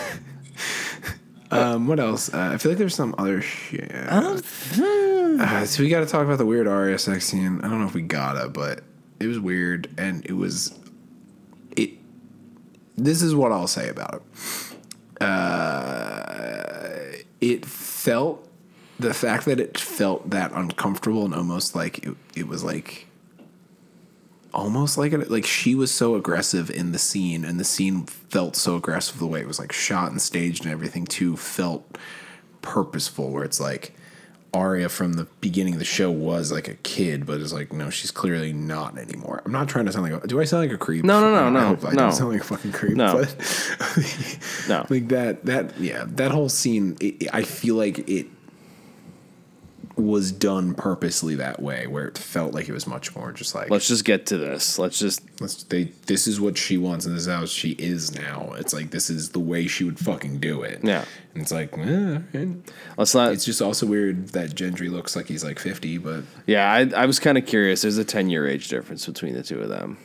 um, 1.51 1.87
what 1.87 1.99
else? 2.01 2.33
Uh, 2.33 2.51
I 2.55 2.59
feel 2.59 2.73
like 2.73 2.79
there's 2.79 2.95
some 2.95 3.15
other 3.19 3.41
shit. 3.41 3.91
Uh, 5.41 5.65
so 5.65 5.83
we 5.83 5.89
got 5.89 6.01
to 6.01 6.07
talk 6.07 6.25
about 6.25 6.39
the 6.39 6.47
weird 6.47 7.01
sex 7.01 7.27
scene. 7.27 7.61
I 7.63 7.69
don't 7.69 7.81
know 7.81 7.87
if 7.87 7.95
we 7.95 8.03
gotta, 8.03 8.49
but 8.49 8.83
It 9.21 9.27
was 9.27 9.39
weird, 9.39 9.89
and 9.99 10.25
it 10.27 10.33
was 10.35 10.79
it. 11.77 11.91
This 12.97 13.23
is 13.23 13.35
what 13.35 13.53
I'll 13.53 13.67
say 13.67 13.89
about 13.89 14.15
it. 14.15 15.23
Uh, 15.23 17.19
it 17.41 17.67
felt 17.67 18.49
the 19.01 19.13
fact 19.15 19.45
that 19.47 19.59
it 19.61 19.77
felt 19.79 20.31
that 20.31 20.53
uncomfortable 20.53 21.25
and 21.25 21.35
almost 21.35 21.75
like 21.75 22.05
it, 22.07 22.17
it 22.37 22.49
was 22.49 22.63
like 22.65 23.08
almost 24.55 24.97
like 24.97 25.13
it 25.13 25.31
like 25.31 25.47
she 25.47 25.75
was 25.75 25.91
so 25.91 26.15
aggressive 26.15 26.71
in 26.71 26.93
the 26.93 26.99
scene 26.99 27.45
and 27.45 27.61
the 27.61 27.65
scene 27.65 28.07
felt 28.07 28.57
so 28.57 28.77
aggressive 28.77 29.19
the 29.19 29.27
way 29.27 29.41
it 29.41 29.47
was 29.47 29.59
like 29.59 29.73
shot 29.73 30.11
and 30.11 30.21
staged 30.23 30.65
and 30.65 30.73
everything 30.73 31.05
too 31.05 31.37
felt 31.37 31.99
purposeful 32.63 33.31
where 33.31 33.45
it's 33.45 33.61
like 33.61 33.95
Arya 34.55 34.89
from 34.89 35.15
the 35.15 35.27
beginning 35.41 35.75
of 35.75 35.79
the 35.79 35.85
show 35.85 36.11
was 36.11 36.51
like 36.51 36.69
a 36.69 36.75
kid, 36.77 37.27
but 37.27 37.41
it's 37.41 37.53
like 37.53 37.73
no, 37.73 37.91
she's 37.91 38.11
clearly 38.11 38.53
not 38.53 38.97
anymore. 38.97 39.43
I'm 39.45 39.53
not 39.53 39.69
trying 39.69 39.85
to 39.87 39.93
sound 39.93 40.11
like. 40.11 40.25
A, 40.25 40.27
do 40.27 40.41
I 40.41 40.45
sound 40.45 40.65
like 40.65 40.73
a 40.75 40.79
creep? 40.79 41.05
No, 41.05 41.21
no, 41.21 41.31
no, 41.31 41.47
I 41.47 41.51
no, 41.51 41.61
I 41.87 41.91
no. 41.91 41.97
don't 41.97 42.13
sound 42.13 42.33
like 42.33 42.41
a 42.41 42.45
fucking 42.45 42.73
creep. 42.73 42.97
No. 42.97 43.13
but 43.13 43.35
No. 44.69 44.87
like 44.91 45.09
that. 45.09 45.45
That 45.45 45.79
yeah, 45.79 46.05
that 46.09 46.31
whole 46.31 46.49
scene. 46.49 46.97
It, 47.01 47.29
I 47.33 47.43
feel 47.43 47.75
like 47.75 48.09
it 48.09 48.27
was 49.99 50.31
done 50.33 50.75
purposely 50.75 51.35
that 51.35 51.61
way, 51.61 51.87
where 51.87 52.07
it 52.07 52.17
felt 52.17 52.55
like 52.55 52.69
it 52.69 52.73
was 52.73 52.87
much 52.87 53.15
more 53.17 53.33
just 53.33 53.55
like 53.55 53.69
Let's 53.69 53.89
just 53.89 54.05
get 54.05 54.27
to 54.27 54.39
this. 54.39 54.79
Let's 54.79 54.99
just 54.99 55.23
let's 55.41 55.65
they 55.65 55.85
this 56.07 56.27
is 56.27 56.41
what 56.41 56.57
she 56.57 56.79
wants 56.79 57.05
and 57.05 57.15
this 57.15 57.23
is 57.27 57.33
how 57.33 57.47
she 57.47 57.73
is 57.73 58.15
now. 58.15 58.53
It's 58.57 58.73
like 58.73 58.91
this 58.91 59.11
is 59.11 59.31
the 59.31 59.41
way 59.41 59.67
she 59.67 59.85
would 59.85 59.99
fucking 59.99 60.39
do 60.39 60.63
it. 60.63 60.81
Yeah. 60.83 61.05
and 61.35 61.43
it's 61.43 61.53
like 61.53 61.77
eh, 61.77 62.19
let's 62.97 63.15
not. 63.15 63.33
it's 63.33 63.45
just 63.45 63.61
also 63.61 63.87
weird 63.87 64.29
that 64.29 64.51
Gendry 64.51 64.91
looks 64.91 65.17
like 65.17 65.27
he's 65.27 65.45
like 65.45 65.59
fifty, 65.59 65.99
but 65.99 66.25
yeah, 66.47 66.71
I, 66.73 67.03
I 67.03 67.07
was 67.07 67.19
kind 67.19 67.37
of 67.37 67.47
curious. 67.47 67.83
There's 67.83 67.99
a 67.99 68.05
ten 68.05 68.31
year 68.31 68.47
age 68.47 68.69
difference 68.69 69.05
between 69.07 69.35
the 69.35 69.43
two 69.43 69.61
of 69.61 69.69
them. 69.69 69.99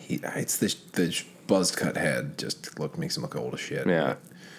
he 0.00 0.20
it's 0.36 0.58
the 0.58 0.74
the 0.92 1.22
buzzed 1.46 1.76
cut 1.76 1.96
head 1.96 2.38
just 2.38 2.78
look 2.78 2.98
makes 2.98 3.16
him 3.16 3.22
look 3.22 3.34
old 3.34 3.54
as 3.54 3.60
shit. 3.60 3.86
Yeah, 3.86 4.16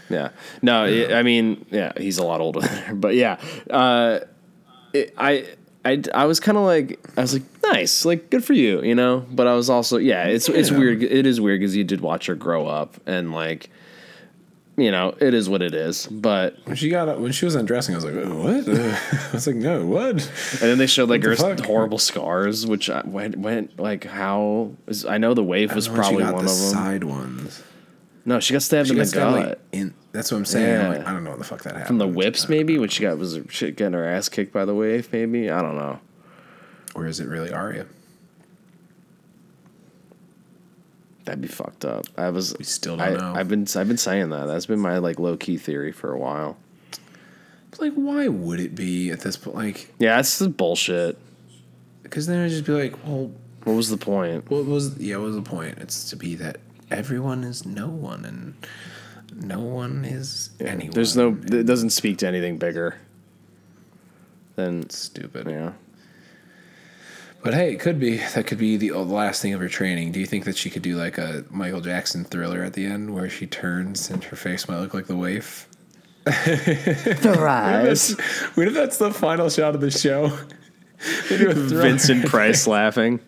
yeah. 0.10 0.30
No, 0.62 0.86
it- 0.86 1.12
I 1.12 1.24
mean, 1.24 1.66
yeah, 1.72 1.92
he's 1.98 2.18
a 2.18 2.24
lot 2.26 2.42
older 2.42 2.62
but 2.94 3.16
yeah, 3.16 3.40
uh, 3.70 4.20
it, 4.94 5.14
I. 5.18 5.46
I, 5.86 6.04
I 6.14 6.26
was 6.26 6.42
kind 6.42 6.58
of 6.58 6.66
like 6.66 7.00
I 7.16 7.22
was 7.22 7.32
like 7.34 7.44
nice 7.64 8.04
like 8.04 8.30
good 8.30 8.44
for 8.44 8.52
you 8.52 8.82
you 8.84 8.94
know 8.94 9.26
but 9.32 9.48
I 9.48 9.56
was 9.56 9.70
also 9.70 9.96
yeah 9.96 10.26
it's 10.26 10.50
it's 10.50 10.72
weird 10.72 11.02
it 11.02 11.26
is 11.26 11.40
weird 11.40 11.62
because 11.62 11.74
you 11.74 11.86
did 11.86 12.02
watch 12.02 12.26
her 12.26 12.36
grow 12.36 12.68
up 12.68 12.98
and 13.08 13.32
like 13.32 13.70
you 14.76 14.92
know 14.92 15.16
it 15.22 15.34
is 15.34 15.48
what 15.48 15.62
it 15.62 15.74
is 15.74 16.06
but 16.08 16.58
When 16.66 16.76
she 16.76 16.90
got 16.90 17.08
up, 17.08 17.20
when 17.20 17.32
she 17.32 17.46
was 17.46 17.56
undressing, 17.56 17.96
I 17.96 17.98
was 17.98 18.04
like, 18.06 18.14
"What?" 18.14 18.68
I 18.78 19.32
was 19.32 19.48
like, 19.48 19.56
"No, 19.56 19.86
what?" 19.86 20.12
And 20.12 20.60
then 20.70 20.78
they 20.80 20.86
showed 20.86 21.10
like 21.10 21.24
her 21.24 21.36
horrible 21.66 21.98
scars, 21.98 22.68
which 22.68 22.90
I 22.90 23.02
went 23.06 23.38
went 23.38 23.80
like 23.80 24.04
how 24.04 24.74
is 24.88 25.06
I 25.06 25.18
know 25.18 25.34
the 25.34 25.46
waif 25.46 25.74
was 25.74 25.88
I 25.88 25.92
don't 25.96 25.98
know 25.98 26.02
when 26.02 26.18
probably 26.26 26.34
one 26.34 26.46
the 26.46 26.52
of 26.52 26.58
them. 26.58 26.70
side 26.74 27.04
ones. 27.06 27.64
No, 28.26 28.42
she 28.42 28.52
got 28.54 28.64
stabbed 28.64 28.88
She 28.90 28.94
in 28.94 28.98
the 28.98 29.04
got 29.06 29.10
stabbed, 29.10 29.36
gut 29.36 29.48
like, 29.48 29.60
in. 29.72 29.94
That's 30.12 30.32
what 30.32 30.38
I'm 30.40 30.46
saying. 30.46 30.82
I'm 30.86 30.98
like, 30.98 31.08
I 31.08 31.14
don't 31.14 31.24
know 31.24 31.30
what 31.32 31.40
the 31.40 31.46
fuck 31.46 31.62
that 31.64 31.74
happened. 31.74 31.88
from 31.88 31.98
the 32.00 32.08
whips, 32.08 32.50
maybe 32.50 32.78
uh, 32.78 32.82
when 32.82 32.90
she 32.90 33.04
got 33.04 33.18
was 33.18 33.40
shit 33.50 33.76
getting 33.76 33.94
her 33.94 34.06
ass 34.06 34.28
kicked 34.30 34.52
by 34.52 34.66
the 34.66 34.74
waif. 34.74 35.12
Maybe 35.14 35.50
I 35.52 35.62
don't 35.62 35.76
know. 35.76 36.00
Or 36.96 37.06
is 37.06 37.20
it 37.20 37.28
really 37.28 37.54
Arya? 37.54 37.86
That'd 41.26 41.42
be 41.42 41.48
fucked 41.48 41.86
up. 41.86 42.06
I 42.18 42.30
was. 42.32 42.58
We 42.58 42.64
still 42.66 43.00
I, 43.00 43.12
don't 43.12 43.20
know. 43.20 43.34
I've 43.36 43.48
been 43.48 43.68
I've 43.76 43.88
been 43.88 43.98
saying 43.98 44.30
that. 44.32 44.48
That's 44.48 44.66
been 44.66 44.80
my 44.80 44.98
like 44.98 45.20
low 45.20 45.38
key 45.38 45.58
theory 45.58 45.92
for 45.92 46.12
a 46.12 46.18
while. 46.18 46.58
Like, 47.78 47.94
why 47.94 48.28
would 48.28 48.60
it 48.60 48.76
be 48.76 49.10
at 49.12 49.22
this 49.22 49.38
point? 49.38 49.56
Like, 49.56 49.94
Yeah, 50.00 50.16
that's 50.18 50.38
the 50.40 50.50
bullshit. 50.50 51.18
because 52.04 52.26
then 52.28 52.44
I'd 52.44 52.50
just 52.50 52.66
be 52.66 52.74
like, 52.74 52.94
well, 53.06 53.32
What 53.64 53.74
was 53.74 53.90
the 53.90 53.96
point? 53.96 54.50
what 54.50 54.66
was 54.66 54.98
yeah? 54.98 55.18
What 55.18 55.26
was 55.28 55.36
the 55.36 55.42
point? 55.44 55.78
It's 55.78 56.10
to 56.10 56.16
be 56.16 56.36
that 56.36 56.58
everyone 56.90 57.44
is 57.44 57.66
no 57.66 57.88
one 57.88 58.26
and 58.26 58.56
no 59.36 59.60
one 59.60 60.06
is 60.06 60.50
anyone. 60.60 60.92
There's 60.92 61.16
no. 61.16 61.30
It 61.30 61.66
doesn't 61.66 61.92
speak 61.92 62.18
to 62.20 62.28
anything 62.28 62.58
bigger 62.58 62.98
than 64.56 64.90
stupid. 64.90 65.48
yeah. 65.48 65.74
But 67.42 67.54
hey, 67.54 67.72
it 67.72 67.80
could 67.80 68.00
be 68.00 68.18
that 68.18 68.48
could 68.48 68.58
be 68.58 68.76
the, 68.76 68.90
the 68.90 68.98
last 69.00 69.42
thing 69.42 69.54
of 69.54 69.62
her 69.62 69.70
training. 69.70 70.12
Do 70.12 70.20
you 70.20 70.26
think 70.26 70.44
that 70.46 70.58
she 70.58 70.70
could 70.70 70.82
do 70.82 70.98
like 70.98 71.18
a 71.18 71.46
Michael 71.50 71.80
Jackson 71.80 72.26
thriller 72.26 72.64
at 72.64 72.74
the 72.74 72.86
end 72.86 73.14
where 73.14 73.30
she 73.30 73.48
turns 73.48 74.10
and 74.10 74.22
her 74.26 74.36
face 74.36 74.68
might 74.68 74.80
look 74.80 74.94
like 74.94 75.08
the 75.08 75.16
waif? 75.16 75.68
The 76.26 77.38
rise. 77.40 78.12
What 78.56 78.68
if 78.68 78.74
that's 78.74 78.98
the 78.98 79.12
final 79.12 79.50
shot 79.50 79.74
of 79.76 79.82
the 79.82 79.92
show? 79.92 80.38
They 81.30 81.38
do 81.38 81.50
a 81.50 81.54
thriller. 81.54 81.82
Vincent 81.84 82.26
Price 82.26 82.68
laughing. 82.68 83.22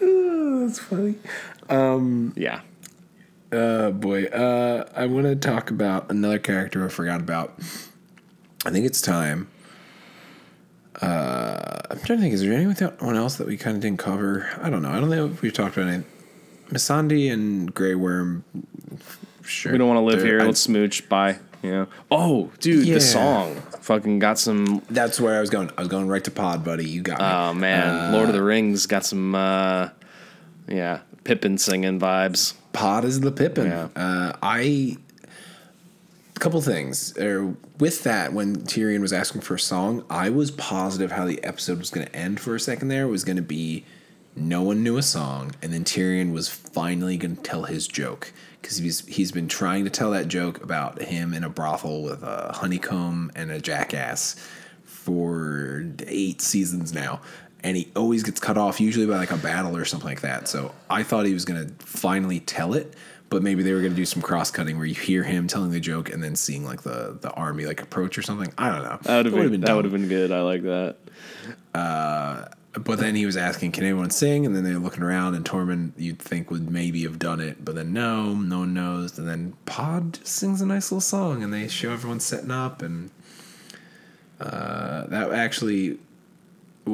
That's 0.00 0.78
funny. 0.78 1.16
Yeah. 2.36 2.60
Uh, 3.50 3.90
boy, 3.90 4.24
uh, 4.26 4.88
I 4.94 5.06
want 5.06 5.26
to 5.26 5.34
talk 5.36 5.70
about 5.70 6.10
another 6.10 6.38
character 6.38 6.84
I 6.84 6.88
forgot 6.88 7.20
about. 7.20 7.54
I 8.64 8.70
think 8.70 8.86
it's 8.86 9.00
time. 9.00 9.48
Uh, 11.00 11.78
I'm 11.90 11.98
trying 12.00 12.18
to 12.18 12.22
think. 12.22 12.34
Is 12.34 12.40
there 12.42 12.52
anyone 12.52 13.16
else 13.16 13.36
that 13.36 13.46
we 13.46 13.56
kind 13.56 13.76
of 13.76 13.82
didn't 13.82 13.98
cover? 13.98 14.48
I 14.60 14.70
don't 14.70 14.82
know. 14.82 14.90
I 14.90 15.00
don't 15.00 15.10
know 15.10 15.26
if 15.26 15.42
we've 15.42 15.52
talked 15.52 15.76
about 15.76 15.88
any. 15.88 16.04
Missandei 16.70 17.32
and 17.32 17.72
Grey 17.72 17.94
Worm. 17.94 18.44
Sure, 19.42 19.70
We 19.72 19.78
don't 19.78 19.86
want 19.88 19.98
to 19.98 20.02
live 20.04 20.22
here. 20.24 20.40
I- 20.40 20.46
Let's 20.46 20.60
smooch. 20.60 21.08
Bye. 21.08 21.38
Yeah. 21.62 21.86
Oh, 22.10 22.50
dude, 22.60 22.86
Yeah. 22.86 22.94
the 22.94 23.00
song 23.00 23.56
fucking 23.80 24.18
got 24.18 24.38
some. 24.38 24.82
that's 24.90 25.20
where 25.20 25.36
I 25.36 25.40
was 25.40 25.50
going. 25.50 25.70
I 25.76 25.80
was 25.82 25.88
going 25.88 26.08
right 26.08 26.22
to 26.24 26.30
Pod, 26.30 26.64
buddy. 26.64 26.84
You 26.88 27.02
got 27.02 27.18
me. 27.20 27.24
Oh 27.26 27.54
man, 27.54 28.12
Lord 28.12 28.28
of 28.28 28.34
the 28.34 28.42
Rings 28.42 28.86
got 28.86 29.04
some. 29.06 29.34
uh 29.34 29.88
Yeah, 30.68 31.00
Pippin 31.26 31.58
singing 31.58 31.98
vibes. 31.98 32.54
Pod 32.72 33.04
is 33.04 33.18
the 33.18 33.32
Pippin. 33.32 33.66
Yeah. 33.66 33.88
Uh, 33.96 34.36
I 34.42 34.96
a 36.36 36.38
couple 36.38 36.60
things. 36.60 37.12
Er, 37.18 37.54
with 37.80 38.04
that, 38.04 38.32
when 38.32 38.58
Tyrion 38.58 39.00
was 39.00 39.12
asking 39.12 39.40
for 39.40 39.56
a 39.56 39.58
song, 39.58 40.04
I 40.08 40.30
was 40.30 40.52
positive 40.52 41.10
how 41.10 41.24
the 41.24 41.42
episode 41.42 41.78
was 41.78 41.90
going 41.90 42.06
to 42.06 42.14
end 42.14 42.38
for 42.38 42.54
a 42.54 42.60
second. 42.60 42.88
There 42.88 43.02
it 43.02 43.10
was 43.10 43.24
going 43.24 43.36
to 43.36 43.42
be 43.42 43.84
no 44.36 44.62
one 44.62 44.84
knew 44.84 44.98
a 44.98 45.02
song, 45.02 45.52
and 45.62 45.72
then 45.72 45.82
Tyrion 45.82 46.32
was 46.32 46.48
finally 46.48 47.16
going 47.16 47.36
to 47.36 47.42
tell 47.42 47.64
his 47.64 47.88
joke 47.88 48.32
because 48.62 48.76
he's 48.76 49.04
he's 49.06 49.32
been 49.32 49.48
trying 49.48 49.82
to 49.82 49.90
tell 49.90 50.12
that 50.12 50.28
joke 50.28 50.62
about 50.62 51.02
him 51.02 51.34
in 51.34 51.42
a 51.42 51.50
brothel 51.50 52.04
with 52.04 52.22
a 52.22 52.52
honeycomb 52.54 53.32
and 53.34 53.50
a 53.50 53.60
jackass 53.60 54.36
for 54.84 55.84
eight 56.06 56.40
seasons 56.40 56.92
now. 56.92 57.20
And 57.66 57.76
he 57.76 57.90
always 57.96 58.22
gets 58.22 58.38
cut 58.38 58.56
off, 58.56 58.80
usually 58.80 59.06
by 59.06 59.16
like 59.16 59.32
a 59.32 59.36
battle 59.36 59.76
or 59.76 59.84
something 59.84 60.08
like 60.08 60.20
that. 60.20 60.46
So 60.46 60.72
I 60.88 61.02
thought 61.02 61.26
he 61.26 61.34
was 61.34 61.44
going 61.44 61.66
to 61.66 61.84
finally 61.84 62.38
tell 62.38 62.74
it, 62.74 62.94
but 63.28 63.42
maybe 63.42 63.64
they 63.64 63.72
were 63.72 63.80
going 63.80 63.92
to 63.92 63.96
do 63.96 64.06
some 64.06 64.22
cross 64.22 64.52
cutting 64.52 64.76
where 64.76 64.86
you 64.86 64.94
hear 64.94 65.24
him 65.24 65.48
telling 65.48 65.72
the 65.72 65.80
joke 65.80 66.08
and 66.08 66.22
then 66.22 66.36
seeing 66.36 66.64
like 66.64 66.82
the, 66.82 67.18
the 67.20 67.30
army 67.32 67.66
like 67.66 67.82
approach 67.82 68.16
or 68.16 68.22
something. 68.22 68.52
I 68.56 68.70
don't 68.70 68.84
know. 68.84 68.98
That 69.02 69.16
would 69.16 69.26
have 69.26 69.34
It 69.34 69.50
been, 69.50 69.60
that 69.62 69.74
would 69.74 69.84
have 69.84 69.92
been 69.92 70.08
good. 70.08 70.30
I 70.30 70.42
like 70.42 70.62
that. 70.62 70.96
But 72.78 72.98
then 72.98 73.14
he 73.14 73.24
was 73.24 73.38
asking, 73.38 73.72
"Can 73.72 73.84
anyone 73.84 74.10
sing?" 74.10 74.44
And 74.44 74.54
then 74.54 74.62
they're 74.62 74.78
looking 74.78 75.02
around, 75.02 75.34
and 75.34 75.44
Tormund 75.44 75.92
you'd 75.96 76.18
think 76.18 76.50
would 76.50 76.70
maybe 76.70 77.04
have 77.04 77.18
done 77.18 77.40
it, 77.40 77.64
but 77.64 77.74
then 77.74 77.94
no, 77.94 78.34
no 78.34 78.58
one 78.60 78.74
knows. 78.74 79.18
And 79.18 79.26
then 79.26 79.54
Pod 79.64 80.18
sings 80.26 80.60
a 80.60 80.66
nice 80.66 80.92
little 80.92 81.00
song, 81.00 81.42
and 81.42 81.54
they 81.54 81.68
show 81.68 81.90
everyone 81.90 82.20
setting 82.20 82.50
up, 82.50 82.82
and 82.82 83.10
uh, 84.38 85.06
that 85.06 85.32
actually 85.32 85.98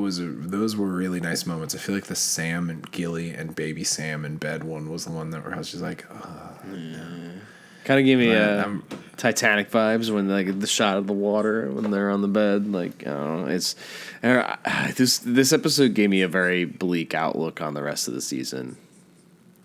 was 0.00 0.18
a, 0.18 0.24
those 0.26 0.76
were 0.76 0.86
really 0.86 1.20
nice 1.20 1.44
moments. 1.46 1.74
I 1.74 1.78
feel 1.78 1.94
like 1.94 2.06
the 2.06 2.16
Sam 2.16 2.70
and 2.70 2.90
Gilly 2.92 3.30
and 3.30 3.54
Baby 3.54 3.84
Sam 3.84 4.24
in 4.24 4.36
bed 4.36 4.64
one 4.64 4.90
was 4.90 5.04
the 5.04 5.10
one 5.12 5.30
that 5.30 5.44
where 5.44 5.54
I 5.54 5.58
was 5.58 5.70
just 5.70 5.82
like, 5.82 6.06
oh, 6.10 6.58
Kind 7.84 7.98
of 7.98 8.06
gave 8.06 8.18
me 8.18 8.32
uh, 8.34 8.56
I'm- 8.62 8.84
Titanic 9.16 9.70
vibes 9.70 10.12
when 10.12 10.28
like 10.28 10.60
the 10.60 10.66
shot 10.66 10.96
of 10.96 11.06
the 11.06 11.12
water 11.12 11.68
when 11.70 11.90
they're 11.90 12.10
on 12.10 12.22
the 12.22 12.28
bed. 12.28 12.70
Like 12.72 13.06
I 13.06 13.10
don't 13.10 13.42
know, 13.42 13.46
it's 13.52 13.74
uh, 14.22 14.56
this 14.96 15.18
this 15.18 15.52
episode 15.52 15.94
gave 15.94 16.08
me 16.10 16.22
a 16.22 16.28
very 16.28 16.64
bleak 16.64 17.12
outlook 17.14 17.60
on 17.60 17.74
the 17.74 17.82
rest 17.82 18.08
of 18.08 18.14
the 18.14 18.20
season. 18.20 18.76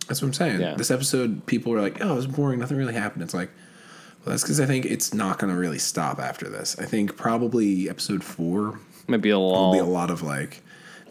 That's 0.08 0.22
what 0.22 0.30
I'm 0.30 0.34
saying. 0.34 0.62
Yeah. 0.62 0.76
This 0.76 0.90
episode, 0.90 1.46
people 1.46 1.72
were 1.72 1.82
like, 1.82 2.04
"Oh, 2.04 2.14
it 2.14 2.16
was 2.16 2.28
boring. 2.28 2.60
Nothing 2.60 2.78
really 2.78 2.94
happened." 2.94 3.24
It's 3.24 3.34
like, 3.34 3.50
well, 4.26 4.32
that's 4.32 4.44
because 4.44 4.60
I 4.60 4.66
think 4.66 4.86
it's 4.86 5.14
not 5.14 5.38
going 5.38 5.54
to 5.54 5.60
really 5.60 5.80
stop 5.80 6.20
after 6.20 6.50
this. 6.50 6.76
I 6.80 6.86
think 6.86 7.18
probably 7.18 7.90
episode 7.90 8.24
four 8.24 8.80
Might 9.08 9.22
be 9.22 9.30
a 9.30 9.40
will 9.40 9.72
be 9.74 9.80
a 9.80 9.86
lot 9.86 10.10
of 10.12 10.22
like 10.22 10.62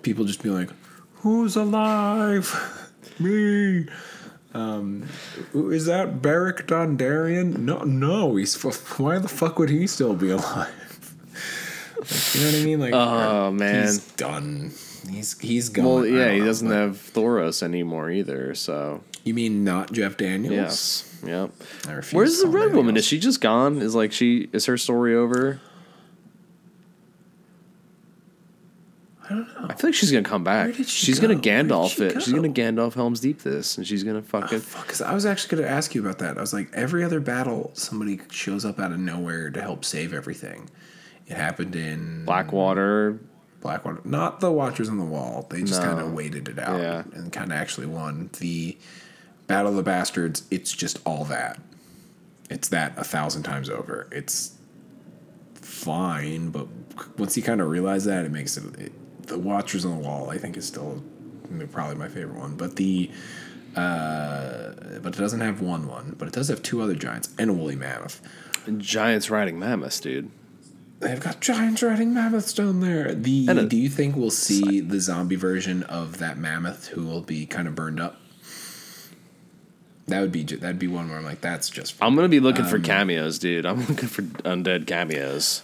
people 0.03 0.24
just 0.24 0.42
be 0.42 0.51
like, 0.51 0.70
"Who's 1.16 1.57
alive? 1.57 2.92
Me." 3.18 3.86
Um, 4.55 5.07
is 5.55 5.84
that 5.86 6.22
Beric 6.22 6.66
Dondarrion? 6.66 7.59
No, 7.59 7.78
no. 7.84 8.36
He's 8.36 8.61
why 8.99 9.18
the 9.18 9.28
fuck 9.28 9.59
would 9.59 9.68
he 9.70 9.86
still 9.86 10.14
be 10.14 10.30
alive? 10.38 10.72
Like, 11.99 12.34
you 12.34 12.40
know 12.40 12.47
what 12.53 12.61
I 12.61 12.64
mean? 12.64 12.80
Like, 12.80 12.94
Oh, 12.94 13.51
man. 13.51 13.82
he's 13.82 13.99
done. 14.12 14.72
He's 15.11 15.38
he's 15.40 15.68
gone. 15.68 15.84
Well, 15.84 16.07
yeah, 16.07 16.32
he 16.32 16.40
know, 16.40 16.47
doesn't 16.47 16.70
have 16.70 16.92
Thoros 17.12 17.62
anymore 17.62 18.11
either. 18.11 18.55
So 18.55 19.03
You 19.24 19.34
mean 19.34 19.62
not 19.64 19.92
Jeff 19.92 20.16
Daniels? 20.16 20.53
yes, 20.55 21.20
yep. 21.26 21.51
Where's 22.12 22.40
the 22.40 22.49
red 22.49 22.72
woman? 22.74 22.97
else. 22.97 23.05
Is 23.05 23.09
she 23.09 23.18
just 23.18 23.40
gone? 23.40 23.82
Is 23.82 23.94
like 23.94 24.12
she 24.12 24.49
is 24.53 24.66
her 24.66 24.76
story 24.78 25.14
over? 25.14 25.61
I 29.27 29.29
don't 29.31 29.61
know. 29.61 29.66
I 29.68 29.74
feel 29.74 29.89
like 29.91 29.95
she's 29.95 30.11
gonna 30.12 30.22
come 30.24 30.45
back. 30.45 30.66
Where 30.66 30.74
did 30.77 30.89
she 30.89 31.07
she's 31.07 31.20
go? 31.20 31.29
gonna 31.29 31.41
Gandalf 31.41 31.97
she 31.97 32.05
it. 32.05 32.22
She's 32.22 32.33
gonna 32.33 32.49
Gandalf 32.49 32.95
Helm's 32.95 33.20
Deep 33.20 33.43
this, 33.43 33.77
and 33.77 33.87
she's 33.87 34.05
gonna 34.05 34.20
oh, 34.20 34.22
fucking. 34.22 34.61
Fuck, 34.61 34.87
'cause 34.89 35.03
I 35.03 35.12
was 35.14 35.27
actually 35.27 35.57
going 35.59 35.68
to 35.68 35.74
ask 35.74 35.95
you 35.95 36.01
about 36.01 36.18
that. 36.18 36.39
I 36.39 36.41
was 36.41 36.53
like, 36.53 36.70
every 36.72 37.03
other 37.05 37.20
battle, 37.20 37.70
somebody 37.74 38.20
shows 38.31 38.64
up 38.64 38.79
out 38.79 38.93
of 38.93 38.99
nowhere 39.01 39.51
to 39.51 39.61
help 39.61 39.85
save 39.85 40.12
everything. 40.14 40.70
It 41.27 41.37
happened 41.37 41.74
in 41.74 42.24
Blackwater. 42.24 43.18
Blackwater, 43.61 44.01
not 44.05 44.39
the 44.41 44.53
Watchers 44.53 44.89
on 44.89 44.99
the 44.99 45.05
Wall. 45.05 45.47
They 45.51 45.62
just 45.62 45.81
No. 45.83 45.89
kind 45.89 46.01
of 46.01 46.12
waited 46.12 46.49
it 46.49 46.59
out 46.61 46.81
Yeah. 46.81 47.03
and 47.14 47.33
kind 47.33 47.51
of 47.51 47.59
actually 47.59 47.89
won 47.89 48.31
the 48.39 48.79
Battle 49.49 49.70
of 49.72 49.77
the 49.77 49.83
Bastards. 49.83 50.45
It's 50.53 50.70
just 50.72 51.01
all 51.05 51.24
that. 51.24 51.59
It's 52.49 52.68
that 52.68 52.93
a 52.97 53.03
thousand 53.03 53.43
times 53.43 53.68
over. 53.68 54.07
It's 54.12 54.53
fine, 55.55 56.51
but 56.51 56.68
once 57.18 57.37
you 57.37 57.43
kind 57.43 57.61
of 57.61 57.68
realize 57.68 58.05
that, 58.05 58.24
it 58.24 58.31
makes 58.31 58.57
it, 58.57 58.64
it. 58.79 58.93
The 59.27 59.39
Watchers 59.39 59.85
on 59.85 59.91
the 60.01 60.09
Wall, 60.09 60.31
I 60.31 60.39
think, 60.39 60.57
is 60.57 60.66
still 60.66 61.03
probably 61.72 61.97
my 61.97 62.09
favorite 62.09 62.39
one. 62.39 62.57
But 62.57 62.77
the 62.77 63.11
uh, 63.74 64.72
but 65.03 65.14
it 65.14 65.18
doesn't 65.18 65.41
have 65.41 65.61
one 65.61 65.87
one, 65.87 66.14
but 66.18 66.29
it 66.29 66.35
does 66.35 66.49
have 66.49 66.62
two 66.62 66.81
other 66.81 66.95
giants 66.95 67.29
and 67.39 67.51
a 67.51 67.53
woolly 67.53 67.77
mammoth. 67.77 68.20
Giants 68.79 69.29
riding 69.31 69.59
mammoths, 69.59 70.01
dude. 70.01 70.31
They've 70.99 71.20
got 71.20 71.41
giants 71.41 71.83
riding 71.83 72.14
mammoths 72.14 72.53
down 72.55 72.81
there. 72.81 73.14
The 73.14 73.47
a- 73.49 73.64
do 73.66 73.77
you 73.77 73.91
think 73.91 74.16
we'll 74.16 74.31
see 74.31 74.81
the 74.81 74.99
zombie 74.99 75.37
version 75.37 75.83
of 75.85 76.18
that 76.18 76.39
mammoth 76.39 76.89
who 76.89 77.05
will 77.05 77.20
be 77.20 77.45
kind 77.47 77.68
of 77.68 77.74
burned 77.74 78.01
up? 78.01 78.16
That 80.09 80.20
would 80.20 80.33
be 80.33 80.45
that'd 80.45 80.79
be 80.79 80.87
one 80.87 81.09
where 81.09 81.18
I'm 81.18 81.24
like, 81.24 81.41
that's 81.41 81.68
just. 81.68 81.97
I'm 82.01 82.14
gonna 82.14 82.29
be 82.29 82.41
looking 82.41 82.64
Um, 82.64 82.70
for 82.70 82.79
cameos, 82.79 83.39
dude. 83.39 83.66
I'm 83.66 83.81
looking 83.87 84.09
for 84.09 84.22
undead 84.22 84.87
cameos. 84.87 85.62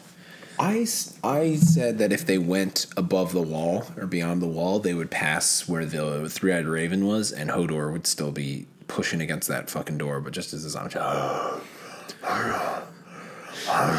I, 0.63 0.79
s- 0.83 1.19
I 1.25 1.57
said 1.57 1.99
that 1.99 2.13
if 2.13 2.25
they 2.25 2.39
went 2.39 2.87
above 2.97 3.33
the 3.33 3.43
wall 3.43 3.85
or 3.97 4.07
beyond 4.07 4.41
the 4.41 4.47
wall, 4.47 4.79
they 4.79 4.95
would 4.95 5.11
pass 5.11 5.69
where 5.69 5.85
the 5.85 6.29
three 6.31 6.53
eyed 6.53 6.67
raven 6.67 7.05
was, 7.07 7.33
and 7.33 7.51
Hodor 7.51 7.93
would 7.93 8.07
still 8.07 8.31
be 8.31 8.67
pushing 8.87 9.21
against 9.21 9.49
that 9.49 9.69
fucking 9.71 9.99
door, 9.99 10.21
but 10.21 10.33
just 10.33 10.53
as 10.55 10.65
a 10.65 10.71
zombie. 10.71 10.95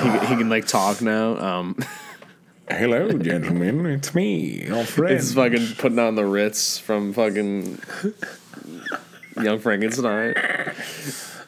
He, 0.02 0.10
he 0.28 0.36
can 0.38 0.50
like 0.50 0.66
talk 0.66 1.02
now. 1.02 1.38
Um, 1.38 1.78
Hello, 2.70 3.12
gentlemen, 3.12 3.86
it's 3.86 4.16
me, 4.16 4.66
your 4.66 4.86
friend. 4.86 5.16
it's 5.16 5.34
fucking 5.34 5.76
putting 5.78 6.00
on 6.00 6.16
the 6.16 6.26
Ritz 6.26 6.78
from 6.78 7.12
fucking 7.14 7.78
Young 9.42 9.60
Frankenstein. 9.60 10.34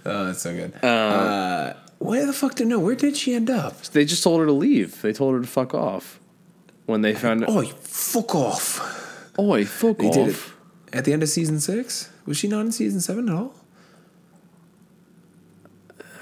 Oh, 0.05 0.25
that's 0.25 0.41
so 0.41 0.53
good. 0.53 0.83
Uh, 0.83 1.73
where 1.99 2.25
the 2.25 2.33
fuck 2.33 2.55
did 2.55 2.67
no? 2.67 2.79
Where 2.79 2.95
did 2.95 3.15
she 3.17 3.33
end 3.33 3.49
up? 3.49 3.81
They 3.83 4.05
just 4.05 4.23
told 4.23 4.39
her 4.39 4.45
to 4.45 4.51
leave. 4.51 5.01
They 5.01 5.13
told 5.13 5.33
her 5.35 5.41
to 5.41 5.47
fuck 5.47 5.73
off 5.73 6.19
when 6.85 7.01
they 7.01 7.13
found. 7.13 7.45
Oh, 7.47 7.63
fuck 7.63 8.35
off! 8.35 9.31
Oi, 9.39 9.65
fuck 9.65 9.97
They 9.97 10.07
off. 10.09 10.13
did 10.13 10.27
it 10.29 10.35
at 10.93 11.05
the 11.05 11.13
end 11.13 11.23
of 11.23 11.29
season 11.29 11.59
six. 11.59 12.09
Was 12.25 12.37
she 12.37 12.47
not 12.47 12.61
in 12.61 12.71
season 12.71 13.01
seven 13.01 13.29
at 13.29 13.35
all? 13.35 13.53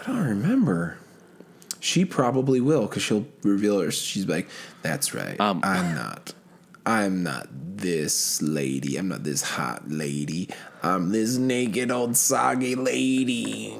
I 0.05 0.07
don't 0.07 0.23
remember. 0.27 0.97
She 1.79 2.05
probably 2.05 2.59
will 2.61 2.87
because 2.87 3.03
she'll 3.03 3.25
reveal 3.41 3.79
her. 3.81 3.91
She's 3.91 4.27
like, 4.27 4.47
"That's 4.81 5.13
right. 5.13 5.39
Um, 5.39 5.59
I'm 5.63 5.95
not. 5.95 6.33
I'm 6.85 7.23
not 7.23 7.47
this 7.51 8.41
lady. 8.41 8.97
I'm 8.97 9.07
not 9.07 9.23
this 9.23 9.41
hot 9.41 9.89
lady. 9.89 10.49
I'm 10.81 11.11
this 11.11 11.37
naked 11.37 11.91
old 11.91 12.15
soggy 12.17 12.75
lady." 12.75 13.77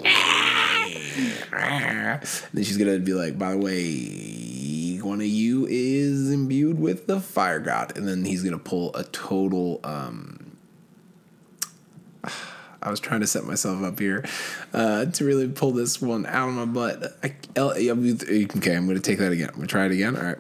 Then 2.54 2.64
she's 2.64 2.78
gonna 2.78 3.00
be 3.00 3.14
like, 3.14 3.38
"By 3.38 3.52
the 3.52 3.58
way, 3.58 4.98
one 4.98 5.20
of 5.20 5.28
you 5.28 5.68
is 5.70 6.32
imbued 6.32 6.80
with 6.80 7.08
the 7.08 7.20
fire 7.20 7.60
god," 7.60 7.98
and 7.98 8.08
then 8.08 8.26
he's 8.26 8.44
gonna 8.44 8.58
pull 8.58 8.96
a 8.96 9.04
total. 9.06 9.80
um 9.84 10.58
I 12.82 12.90
was 12.90 13.00
trying 13.00 13.22
to 13.22 13.28
set 13.28 13.46
myself 13.46 13.82
up 13.82 13.98
here 13.98 14.26
uh, 14.74 15.06
to 15.06 15.24
really 15.24 15.48
pull 15.48 15.72
this 15.72 16.02
one 16.02 16.26
out 16.26 16.50
of 16.50 16.56
my 16.56 16.66
butt. 16.66 17.18
I, 17.24 17.34
okay, 17.58 17.88
I'm 17.88 18.18
to 18.18 19.00
take 19.00 19.20
that 19.20 19.32
again. 19.32 19.50
I'm 19.54 19.62
to 19.62 19.68
try 19.68 19.86
it 19.86 19.94
again. 19.94 20.18
All 20.18 20.24
right. 20.24 20.38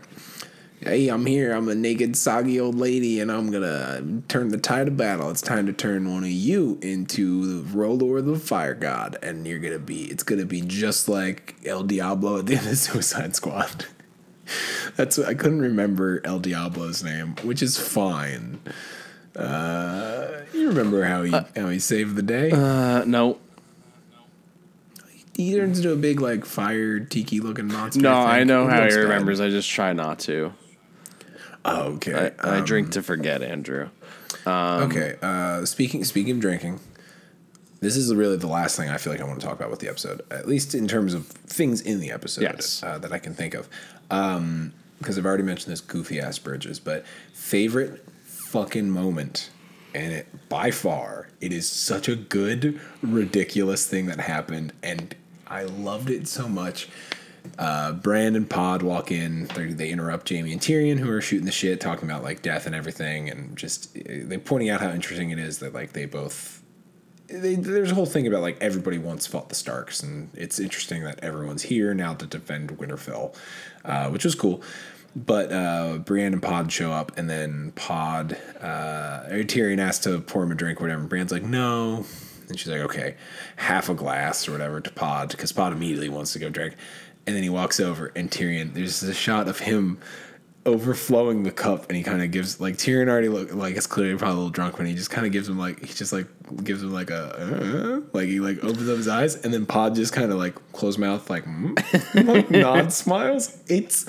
Hey, 0.85 1.07
I'm 1.07 1.25
here. 1.25 1.53
I'm 1.53 1.69
a 1.69 1.75
naked, 1.75 2.15
soggy 2.17 2.59
old 2.59 2.75
lady, 2.75 3.19
and 3.21 3.31
I'm 3.31 3.51
going 3.51 3.63
to 3.63 4.27
turn 4.27 4.49
the 4.49 4.57
tide 4.57 4.87
of 4.89 4.97
battle. 4.97 5.29
It's 5.29 5.41
time 5.41 5.65
to 5.67 5.73
turn 5.73 6.11
one 6.11 6.23
of 6.23 6.29
you 6.29 6.77
into 6.81 7.61
the 7.61 7.77
R'hllor 7.77 8.25
the 8.25 8.37
Fire 8.37 8.73
God, 8.73 9.17
and 9.21 9.47
you're 9.47 9.59
going 9.59 9.73
to 9.73 9.79
be, 9.79 10.03
it's 10.05 10.23
going 10.23 10.39
to 10.39 10.45
be 10.45 10.61
just 10.61 11.07
like 11.07 11.55
El 11.65 11.83
Diablo 11.83 12.39
at 12.39 12.47
the 12.47 12.55
end 12.55 12.67
of 12.67 12.77
Suicide 12.77 13.35
Squad. 13.35 13.85
That's 14.97 15.17
I 15.17 15.33
couldn't 15.35 15.61
remember 15.61 16.21
El 16.25 16.39
Diablo's 16.39 17.01
name, 17.01 17.35
which 17.43 17.61
is 17.61 17.77
fine. 17.77 18.59
Uh, 19.35 20.41
you 20.53 20.67
remember 20.67 21.05
how 21.05 21.23
he 21.23 21.31
how 21.31 21.69
he 21.69 21.79
saved 21.79 22.17
the 22.17 22.21
day? 22.21 22.51
Uh, 22.51 23.05
no, 23.05 23.39
he 25.35 25.55
turns 25.55 25.79
into 25.79 25.93
a 25.93 25.95
big 25.95 26.19
like 26.19 26.45
fire 26.45 26.99
tiki 26.99 27.39
looking 27.39 27.67
monster. 27.67 28.01
no. 28.01 28.13
I 28.13 28.43
know 28.43 28.67
how 28.67 28.85
he 28.85 28.93
remembers. 28.95 29.39
I 29.39 29.49
just 29.49 29.69
try 29.69 29.93
not 29.93 30.19
to. 30.19 30.53
Oh, 31.65 31.93
okay. 31.93 32.31
I, 32.43 32.55
I 32.55 32.57
Um, 32.59 32.65
drink 32.65 32.91
to 32.91 33.01
forget, 33.03 33.41
Andrew. 33.41 33.89
okay. 34.45 35.15
Uh, 35.21 35.65
speaking 35.65 36.03
speaking 36.03 36.31
of 36.35 36.39
drinking, 36.39 36.79
this 37.79 37.95
is 37.95 38.13
really 38.13 38.37
the 38.37 38.47
last 38.47 38.75
thing 38.77 38.89
I 38.89 38.97
feel 38.97 39.13
like 39.13 39.21
I 39.21 39.25
want 39.25 39.39
to 39.39 39.45
talk 39.45 39.55
about 39.57 39.69
with 39.71 39.79
the 39.79 39.87
episode, 39.89 40.21
at 40.31 40.47
least 40.47 40.73
in 40.75 40.87
terms 40.87 41.13
of 41.13 41.27
things 41.27 41.81
in 41.81 41.99
the 41.99 42.11
episode 42.11 42.41
Yes. 42.43 42.81
uh, 42.83 42.97
that 42.99 43.11
I 43.11 43.19
can 43.19 43.33
think 43.33 43.53
of. 43.53 43.69
Um, 44.11 44.73
because 44.99 45.17
I've 45.17 45.25
already 45.25 45.43
mentioned 45.43 45.71
this 45.71 45.81
goofy 45.81 46.19
ass 46.19 46.39
Bridges, 46.39 46.79
but 46.79 47.05
favorite 47.33 48.05
fucking 48.23 48.89
moment, 48.89 49.49
and 49.93 50.13
it 50.13 50.27
by 50.49 50.71
far 50.71 51.27
it 51.41 51.51
is 51.51 51.69
such 51.69 52.07
a 52.07 52.15
good 52.15 52.79
ridiculous 53.01 53.85
thing 53.85 54.05
that 54.05 54.19
happened, 54.21 54.71
and 54.81 55.13
I 55.47 55.63
loved 55.63 56.09
it 56.09 56.27
so 56.27 56.47
much. 56.47 56.87
Uh, 57.57 57.91
Brand 57.91 58.35
and 58.35 58.49
Pod 58.49 58.81
walk 58.81 59.11
in. 59.11 59.47
They, 59.55 59.89
interrupt 59.89 60.29
Jaime 60.29 60.51
and 60.51 60.61
Tyrion, 60.61 60.97
who 60.97 61.09
are 61.11 61.21
shooting 61.21 61.45
the 61.45 61.51
shit, 61.51 61.79
talking 61.79 62.09
about 62.09 62.23
like 62.23 62.41
death 62.41 62.65
and 62.65 62.73
everything, 62.73 63.29
and 63.29 63.55
just 63.57 63.93
they 63.93 64.37
pointing 64.37 64.69
out 64.69 64.81
how 64.81 64.89
interesting 64.89 65.29
it 65.29 65.39
is 65.39 65.59
that 65.59 65.73
like 65.73 65.93
they 65.93 66.05
both. 66.05 66.63
They, 67.27 67.55
there's 67.55 67.91
a 67.91 67.95
whole 67.95 68.05
thing 68.05 68.27
about 68.27 68.41
like 68.41 68.57
everybody 68.61 68.97
once 68.97 69.27
fought 69.27 69.49
the 69.49 69.55
Starks, 69.55 70.01
and 70.01 70.29
it's 70.33 70.59
interesting 70.59 71.03
that 71.03 71.19
everyone's 71.23 71.63
here 71.63 71.93
now 71.93 72.13
to 72.15 72.25
defend 72.25 72.77
Winterfell, 72.77 73.35
uh, 73.85 74.09
which 74.09 74.25
was 74.25 74.35
cool. 74.35 74.63
But 75.15 75.51
uh, 75.51 75.99
Brienne 75.99 76.33
and 76.33 76.41
Pod 76.41 76.71
show 76.71 76.91
up, 76.91 77.17
and 77.17 77.29
then 77.29 77.71
Pod, 77.75 78.35
uh, 78.59 79.25
Tyrion 79.29 79.79
asks 79.79 80.03
to 80.05 80.19
pour 80.21 80.43
him 80.43 80.51
a 80.51 80.55
drink, 80.55 80.81
or 80.81 80.85
whatever. 80.85 81.01
And 81.01 81.09
Brienne's 81.09 81.31
like, 81.31 81.43
no. 81.43 82.05
And 82.49 82.59
she's 82.59 82.67
like, 82.67 82.81
okay, 82.81 83.15
half 83.55 83.89
a 83.89 83.93
glass 83.93 84.47
or 84.47 84.51
whatever 84.51 84.81
to 84.81 84.91
Pod, 84.91 85.29
because 85.29 85.51
Pod 85.51 85.71
immediately 85.71 86.09
wants 86.09 86.33
to 86.33 86.39
go 86.39 86.49
drink. 86.49 86.75
And 87.25 87.35
then 87.35 87.43
he 87.43 87.49
walks 87.49 87.79
over, 87.79 88.11
and 88.15 88.29
Tyrion, 88.29 88.73
there's 88.73 89.01
a 89.03 89.13
shot 89.13 89.47
of 89.47 89.59
him 89.59 89.97
overflowing 90.65 91.43
the 91.43 91.51
cup, 91.51 91.87
and 91.89 91.97
he 91.97 92.03
kind 92.03 92.21
of 92.21 92.31
gives, 92.31 92.59
like, 92.59 92.75
Tyrion 92.75 93.09
already 93.09 93.29
look 93.29 93.53
like 93.53 93.75
it's 93.75 93.87
clearly 93.87 94.17
probably 94.17 94.33
a 94.33 94.37
little 94.37 94.49
drunk, 94.49 94.77
but 94.77 94.85
he 94.85 94.93
just 94.93 95.09
kind 95.09 95.25
of 95.25 95.31
gives 95.33 95.47
him, 95.47 95.57
like, 95.57 95.79
he 95.79 95.93
just, 95.93 96.13
like, 96.13 96.27
gives 96.63 96.83
him, 96.83 96.93
like, 96.93 97.09
a, 97.09 97.35
uh, 97.37 98.01
like, 98.13 98.27
he, 98.27 98.39
like, 98.39 98.63
opens 98.63 98.89
up 98.89 98.97
his 98.97 99.07
eyes, 99.07 99.35
and 99.35 99.53
then 99.53 99.65
Pod 99.65 99.95
just 99.95 100.13
kind 100.13 100.31
of, 100.31 100.37
like, 100.37 100.55
closed 100.73 100.99
mouth, 100.99 101.29
like, 101.29 101.45
mm, 101.45 102.27
like 102.27 102.49
nod 102.49 102.91
smiles. 102.93 103.57
It's, 103.67 104.05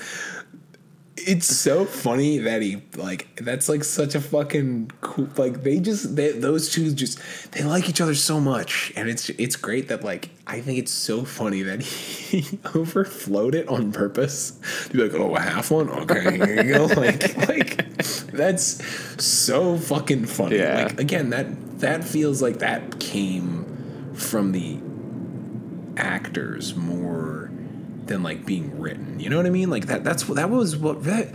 it's 1.26 1.46
so 1.46 1.84
funny 1.84 2.38
that 2.38 2.62
he 2.62 2.82
like 2.96 3.40
that's 3.42 3.68
like 3.68 3.84
such 3.84 4.14
a 4.14 4.20
fucking 4.20 4.90
cool 5.00 5.28
like 5.36 5.62
they 5.62 5.80
just 5.80 6.16
they, 6.16 6.32
those 6.32 6.70
two 6.70 6.92
just 6.92 7.18
they 7.52 7.62
like 7.62 7.88
each 7.88 8.00
other 8.00 8.14
so 8.14 8.40
much. 8.40 8.92
And 8.96 9.08
it's 9.08 9.28
it's 9.30 9.56
great 9.56 9.88
that 9.88 10.04
like 10.04 10.30
I 10.46 10.60
think 10.60 10.78
it's 10.78 10.92
so 10.92 11.24
funny 11.24 11.62
that 11.62 11.82
he 11.82 12.58
overflowed 12.74 13.54
it 13.54 13.68
on 13.68 13.92
purpose. 13.92 14.52
To 14.84 14.90
be 14.90 15.02
like 15.08 15.14
oh 15.14 15.34
a 15.36 15.40
half 15.40 15.70
one? 15.70 15.88
Okay. 15.90 16.36
Here 16.36 16.64
you 16.64 16.74
go 16.74 16.86
like 16.86 17.48
like 17.48 18.02
that's 18.32 18.82
so 19.24 19.78
fucking 19.78 20.26
funny. 20.26 20.58
Yeah. 20.58 20.84
like 20.84 21.00
again 21.00 21.30
that 21.30 21.80
that 21.80 22.04
feels 22.04 22.42
like 22.42 22.58
that 22.58 23.00
came 23.00 24.12
from 24.14 24.52
the 24.52 24.78
actors 25.96 26.74
more 26.74 27.43
than 28.06 28.22
like 28.22 28.44
being 28.44 28.80
written. 28.80 29.20
You 29.20 29.30
know 29.30 29.36
what 29.36 29.46
I 29.46 29.50
mean? 29.50 29.70
Like 29.70 29.86
that. 29.86 30.04
That's 30.04 30.24
that 30.24 30.50
was. 30.50 30.76
What 30.76 31.04
that. 31.04 31.34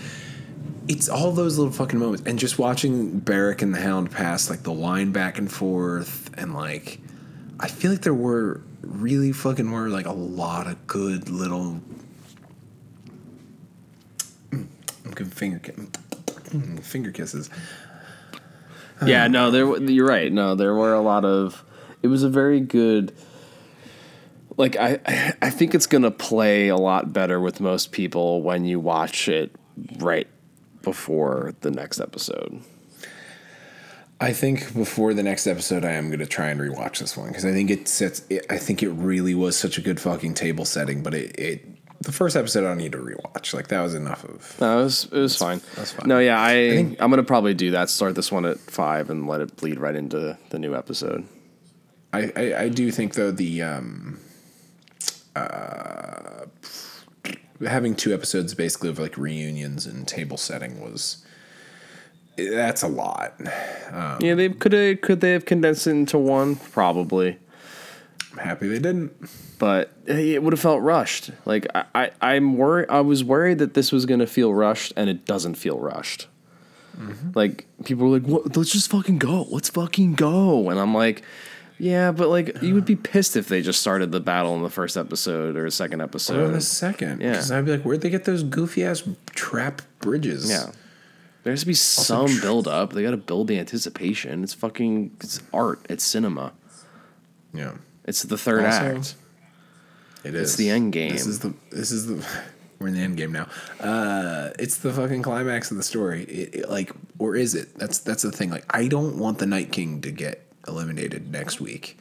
It's 0.88 1.08
all 1.08 1.32
those 1.32 1.58
little 1.58 1.72
fucking 1.74 2.00
moments, 2.00 2.24
and 2.26 2.40
just 2.40 2.58
watching 2.58 3.20
Beric 3.20 3.62
and 3.62 3.74
the 3.76 3.80
Hound 3.80 4.10
pass 4.10 4.50
like 4.50 4.64
the 4.64 4.74
line 4.74 5.12
back 5.12 5.38
and 5.38 5.52
forth, 5.52 6.32
and 6.36 6.56
like, 6.56 7.00
I 7.60 7.68
feel 7.68 7.92
like 7.92 8.02
there 8.02 8.14
were 8.14 8.62
really 8.82 9.32
fucking 9.32 9.70
were 9.70 9.90
like 9.90 10.08
a 10.08 10.14
lot 10.14 10.68
of 10.68 10.88
good 10.88 11.30
little. 11.30 11.82
Good 15.16 15.34
finger 15.34 15.60
mm, 15.60 16.84
finger 16.84 17.12
kisses. 17.12 17.50
yeah, 19.06 19.28
no, 19.28 19.52
there. 19.52 19.78
You're 19.82 20.08
right. 20.08 20.32
No, 20.32 20.56
there 20.56 20.74
were 20.76 20.94
a 20.94 21.02
lot 21.02 21.26
of. 21.26 21.64
It 22.02 22.08
was 22.08 22.24
a 22.24 22.30
very 22.30 22.60
good. 22.60 23.14
Like 24.60 24.76
I, 24.76 25.00
I 25.42 25.50
think 25.50 25.74
it's 25.74 25.88
gonna 25.88 26.12
play 26.12 26.68
a 26.68 26.76
lot 26.76 27.14
better 27.14 27.40
with 27.40 27.62
most 27.62 27.94
people 27.94 28.44
when 28.44 28.66
you 28.66 28.80
watch 28.80 29.30
it 29.30 29.56
right 30.00 30.28
before 30.84 31.56
the 31.62 31.72
next 31.72 32.02
episode. 32.02 32.62
I 34.22 34.34
think 34.34 34.74
before 34.74 35.14
the 35.14 35.24
next 35.24 35.48
episode, 35.48 35.86
I 35.86 35.92
am 35.92 36.08
going 36.08 36.20
to 36.20 36.26
try 36.26 36.48
and 36.48 36.60
rewatch 36.60 37.00
this 37.00 37.16
one 37.16 37.30
because 37.30 37.46
I 37.46 37.54
think 37.54 37.70
it 37.70 37.88
sets. 37.88 38.22
It, 38.30 38.46
I 38.50 38.58
think 38.58 38.84
it 38.84 38.90
really 38.90 39.34
was 39.34 39.56
such 39.56 39.78
a 39.78 39.82
good 39.82 39.98
fucking 39.98 40.34
table 40.34 40.66
setting, 40.66 41.04
but 41.04 41.14
it, 41.14 41.40
it 41.40 42.02
the 42.02 42.12
first 42.12 42.36
episode 42.36 42.66
I 42.66 42.68
don't 42.68 42.80
need 42.80 42.92
to 42.92 42.98
rewatch. 42.98 43.54
Like 43.54 43.70
that 43.70 43.80
was 43.80 43.96
enough 43.96 44.26
of. 44.26 44.60
No, 44.60 44.82
it 44.82 44.84
was 44.84 45.06
it 45.06 45.20
was 45.20 45.38
fine. 45.38 45.62
that's 45.78 45.94
fine. 45.94 46.10
No, 46.10 46.20
yeah, 46.20 46.38
I, 46.38 46.52
I 46.52 46.96
am 47.00 47.10
gonna 47.10 47.24
probably 47.24 47.54
do 47.54 47.72
that. 47.72 47.90
Start 47.90 48.16
this 48.16 48.30
one 48.30 48.46
at 48.46 48.60
five 48.60 49.10
and 49.10 49.26
let 49.26 49.40
it 49.40 49.56
bleed 49.56 49.80
right 49.80 49.96
into 49.96 50.38
the 50.50 50.60
new 50.60 50.76
episode. 50.76 51.26
I, 52.12 52.34
I, 52.36 52.56
I 52.64 52.70
do 52.70 52.92
think 52.92 53.14
though 53.14 53.32
the 53.32 53.62
um, 53.62 54.20
uh, 55.36 56.46
having 57.68 57.96
two 57.96 58.14
episodes 58.14 58.54
basically 58.54 58.90
of 58.90 59.00
like 59.00 59.18
reunions 59.18 59.86
and 59.86 60.08
table 60.08 60.38
setting 60.38 60.82
was 60.82 61.26
that's 62.38 62.84
a 62.84 62.88
lot. 62.88 63.34
Um, 63.92 64.18
yeah, 64.22 64.36
they 64.36 64.50
could 64.50 64.74
have 64.74 65.02
could 65.02 65.22
they 65.22 65.32
have 65.32 65.46
condensed 65.46 65.88
it 65.88 65.92
into 65.92 66.18
one 66.18 66.56
probably. 66.56 67.38
I'm 68.32 68.38
happy 68.38 68.68
they 68.68 68.80
didn't. 68.80 69.14
but 69.58 69.92
eh, 70.08 70.36
it 70.36 70.44
would 70.44 70.54
have 70.54 70.60
felt 70.60 70.82
rushed. 70.82 71.32
Like 71.46 71.68
I, 71.76 71.86
I 71.96 72.12
I'm 72.22 72.58
worried. 72.58 72.90
I 72.90 73.02
was 73.02 73.24
worried 73.24 73.60
that 73.60 73.74
this 73.74 73.92
was 73.92 74.06
gonna 74.06 74.28
feel 74.28 74.54
rushed, 74.54 74.94
and 74.96 75.10
it 75.10 75.26
doesn't 75.26 75.56
feel 75.56 75.80
rushed. 75.80 76.28
Mm-hmm. 76.98 77.32
Like 77.34 77.66
people 77.86 78.10
were 78.10 78.20
like, 78.20 78.56
Let's 78.56 78.72
just 78.72 78.90
fucking 78.90 79.18
go. 79.20 79.44
Let's 79.50 79.70
fucking 79.70 80.14
go." 80.14 80.70
And 80.70 80.80
I'm 80.80 80.94
like, 80.94 81.24
"Yeah, 81.80 82.12
but 82.12 82.30
like 82.30 82.62
you 82.62 82.74
would 82.76 82.86
be 82.86 82.96
pissed 83.12 83.36
if 83.36 83.48
they 83.48 83.62
just 83.62 83.80
started 83.80 84.12
the 84.12 84.20
battle 84.20 84.56
in 84.56 84.62
the 84.64 84.70
first 84.70 84.98
episode 84.98 85.56
or 85.58 85.70
second 85.72 86.02
Or 86.02 86.04
episode." 86.06 86.52
the 86.54 86.62
second, 86.62 87.22
Yeah. 87.22 87.32
Because 87.32 87.52
I'd 87.52 87.66
be 87.66 87.72
like, 87.72 87.82
where'd 87.84 88.02
they 88.02 88.10
get 88.10 88.26
those 88.26 88.44
goofy 88.44 88.84
ass 88.84 89.04
trap 89.32 89.82
bridges? 90.00 90.50
yeah, 90.50 90.72
there 91.44 91.52
has 91.54 91.62
to 91.62 91.66
be 91.68 91.74
some 91.74 92.40
build 92.42 92.68
up. 92.68 92.94
They 92.94 93.02
got 93.04 93.12
to 93.12 93.18
build 93.18 93.48
the 93.48 93.58
anticipation. 93.60 94.44
It's 94.44 94.54
fucking 94.54 95.16
it's 95.22 95.42
art. 95.54 95.80
It's 95.90 96.04
cinema. 96.04 96.52
yeah. 97.54 97.74
It's 98.06 98.24
the 98.24 98.38
third 98.38 98.66
Also- 98.66 98.98
act. 98.98 99.16
It 100.24 100.36
is 100.36 100.58
the 100.58 100.70
end 100.70 100.92
game. 100.92 101.12
This 101.14 101.26
is 101.26 101.40
the 101.40 101.54
this 101.72 101.92
is 101.92 102.08
the 102.08 102.26
we're 102.80 102.88
in 102.90 102.94
the 102.94 103.00
end 103.02 103.16
game 103.16 103.32
now. 103.32 103.48
Uh, 103.80 104.50
it's 104.60 104.78
the 104.78 104.92
fucking 104.92 105.22
climax 105.22 105.72
of 105.72 105.78
the 105.78 105.84
story. 105.84 106.24
It, 106.24 106.56
it, 106.56 106.70
like, 106.70 106.92
or 107.20 107.36
is 107.38 107.56
it? 107.56 107.74
That's 107.78 108.00
that's 108.00 108.24
the 108.24 108.32
thing. 108.32 108.50
Like, 108.50 108.66
I 108.70 108.88
don't 108.88 109.18
want 109.18 109.38
the 109.38 109.46
Night 109.46 109.72
King 109.72 110.02
to 110.02 110.12
get 110.12 110.46
eliminated 110.70 111.32
next 111.32 111.60
week. 111.60 111.98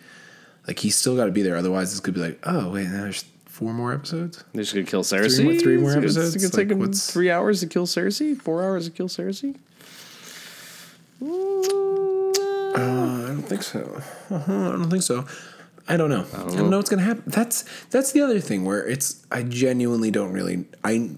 Like, 0.67 0.79
he's 0.79 0.95
still 0.97 1.17
got 1.17 1.25
to 1.27 1.33
be 1.33 1.43
there. 1.43 1.57
Otherwise, 1.57 1.91
this 1.91 2.01
could 2.01 2.15
be 2.15 2.21
like, 2.21 2.39
oh 2.45 2.71
wait, 2.71 2.85
now 2.89 3.03
there's 3.03 3.25
four 3.47 3.73
more 3.73 3.93
episodes. 3.93 4.45
They're 4.53 4.63
just 4.63 4.75
gonna 4.75 4.87
kill 4.87 5.03
Cersei. 5.03 5.43
more- 5.45 5.55
three 5.55 5.77
more 5.79 5.91
It's 5.91 5.97
episodes? 5.99 6.35
It's 6.37 6.45
gonna 6.45 6.57
Like, 6.63 6.69
take 6.69 6.79
what's- 6.79 7.11
three 7.11 7.31
hours 7.31 7.61
to 7.61 7.67
kill 7.67 7.87
Cersei. 7.87 8.41
Four 8.41 8.63
hours 8.63 8.85
to 8.85 8.91
kill 8.93 9.09
Cersei. 9.09 9.57
Uh, 11.21 11.27
I 12.77 13.27
don't 13.29 13.43
think 13.43 13.63
so. 13.63 14.01
Uh-huh, 14.31 14.53
I 14.69 14.73
don't 14.73 14.91
think 14.91 15.03
so. 15.03 15.25
I 15.89 15.97
don't 15.97 16.11
know. 16.11 16.27
I 16.35 16.39
don't 16.57 16.71
know, 16.71 16.77
what's 16.77 16.91
gonna 16.91 17.03
happen. 17.03 17.25
That's 17.27 17.65
that's 17.91 18.13
the 18.13 18.21
other 18.21 18.41
thing 18.41 18.65
where 18.65 18.87
it's 18.87 19.25
I 19.33 19.43
genuinely 19.43 20.11
don't 20.11 20.33
really 20.33 20.67
I 20.85 21.11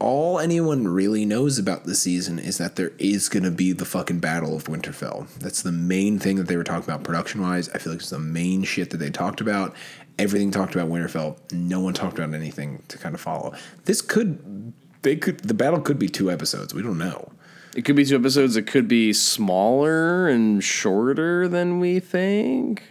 all 0.00 0.38
anyone 0.40 0.88
really 0.88 1.24
knows 1.26 1.58
about 1.58 1.84
the 1.84 1.94
season 1.94 2.38
is 2.38 2.58
that 2.58 2.76
there 2.76 2.92
is 2.98 3.28
gonna 3.28 3.50
be 3.50 3.72
the 3.72 3.84
fucking 3.84 4.18
battle 4.18 4.56
of 4.56 4.64
Winterfell. 4.64 5.28
That's 5.38 5.62
the 5.62 5.72
main 5.72 6.18
thing 6.18 6.36
that 6.36 6.48
they 6.48 6.56
were 6.56 6.64
talking 6.64 6.84
about 6.90 7.04
production 7.04 7.42
wise. 7.42 7.68
I 7.68 7.78
feel 7.78 7.92
like 7.92 8.00
it's 8.00 8.10
the 8.10 8.18
main 8.18 8.64
shit 8.64 8.90
that 8.90 8.96
they 8.96 9.10
talked 9.10 9.40
about. 9.40 9.74
Everything 10.18 10.50
talked 10.50 10.74
about 10.74 10.88
Winterfell. 10.88 11.36
No 11.52 11.80
one 11.80 11.92
talked 11.94 12.18
about 12.18 12.34
anything 12.34 12.82
to 12.88 12.98
kind 12.98 13.14
of 13.14 13.20
follow. 13.20 13.54
This 13.84 14.00
could 14.00 14.72
they 15.02 15.16
could 15.16 15.40
the 15.40 15.54
battle 15.54 15.80
could 15.80 15.98
be 15.98 16.08
two 16.08 16.30
episodes. 16.30 16.74
We 16.74 16.82
don't 16.82 16.98
know. 16.98 17.30
It 17.76 17.84
could 17.84 17.96
be 17.96 18.04
two 18.04 18.16
episodes. 18.16 18.56
It 18.56 18.66
could 18.66 18.88
be 18.88 19.12
smaller 19.12 20.28
and 20.28 20.64
shorter 20.64 21.46
than 21.46 21.78
we 21.78 22.00
think. 22.00 22.82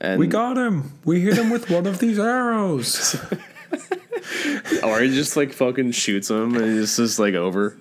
And 0.00 0.18
We 0.18 0.28
got 0.28 0.56
him. 0.56 0.98
We 1.04 1.20
hit 1.20 1.36
him 1.36 1.50
with 1.50 1.68
one 1.68 1.86
of 1.86 1.98
these 1.98 2.18
arrows. 2.18 3.16
or 4.84 5.00
he 5.00 5.10
just 5.10 5.36
like 5.36 5.52
fucking 5.52 5.92
shoots 5.92 6.30
him 6.30 6.54
and 6.56 6.78
it's 6.78 6.96
just 6.96 7.18
like 7.18 7.34
over. 7.34 7.76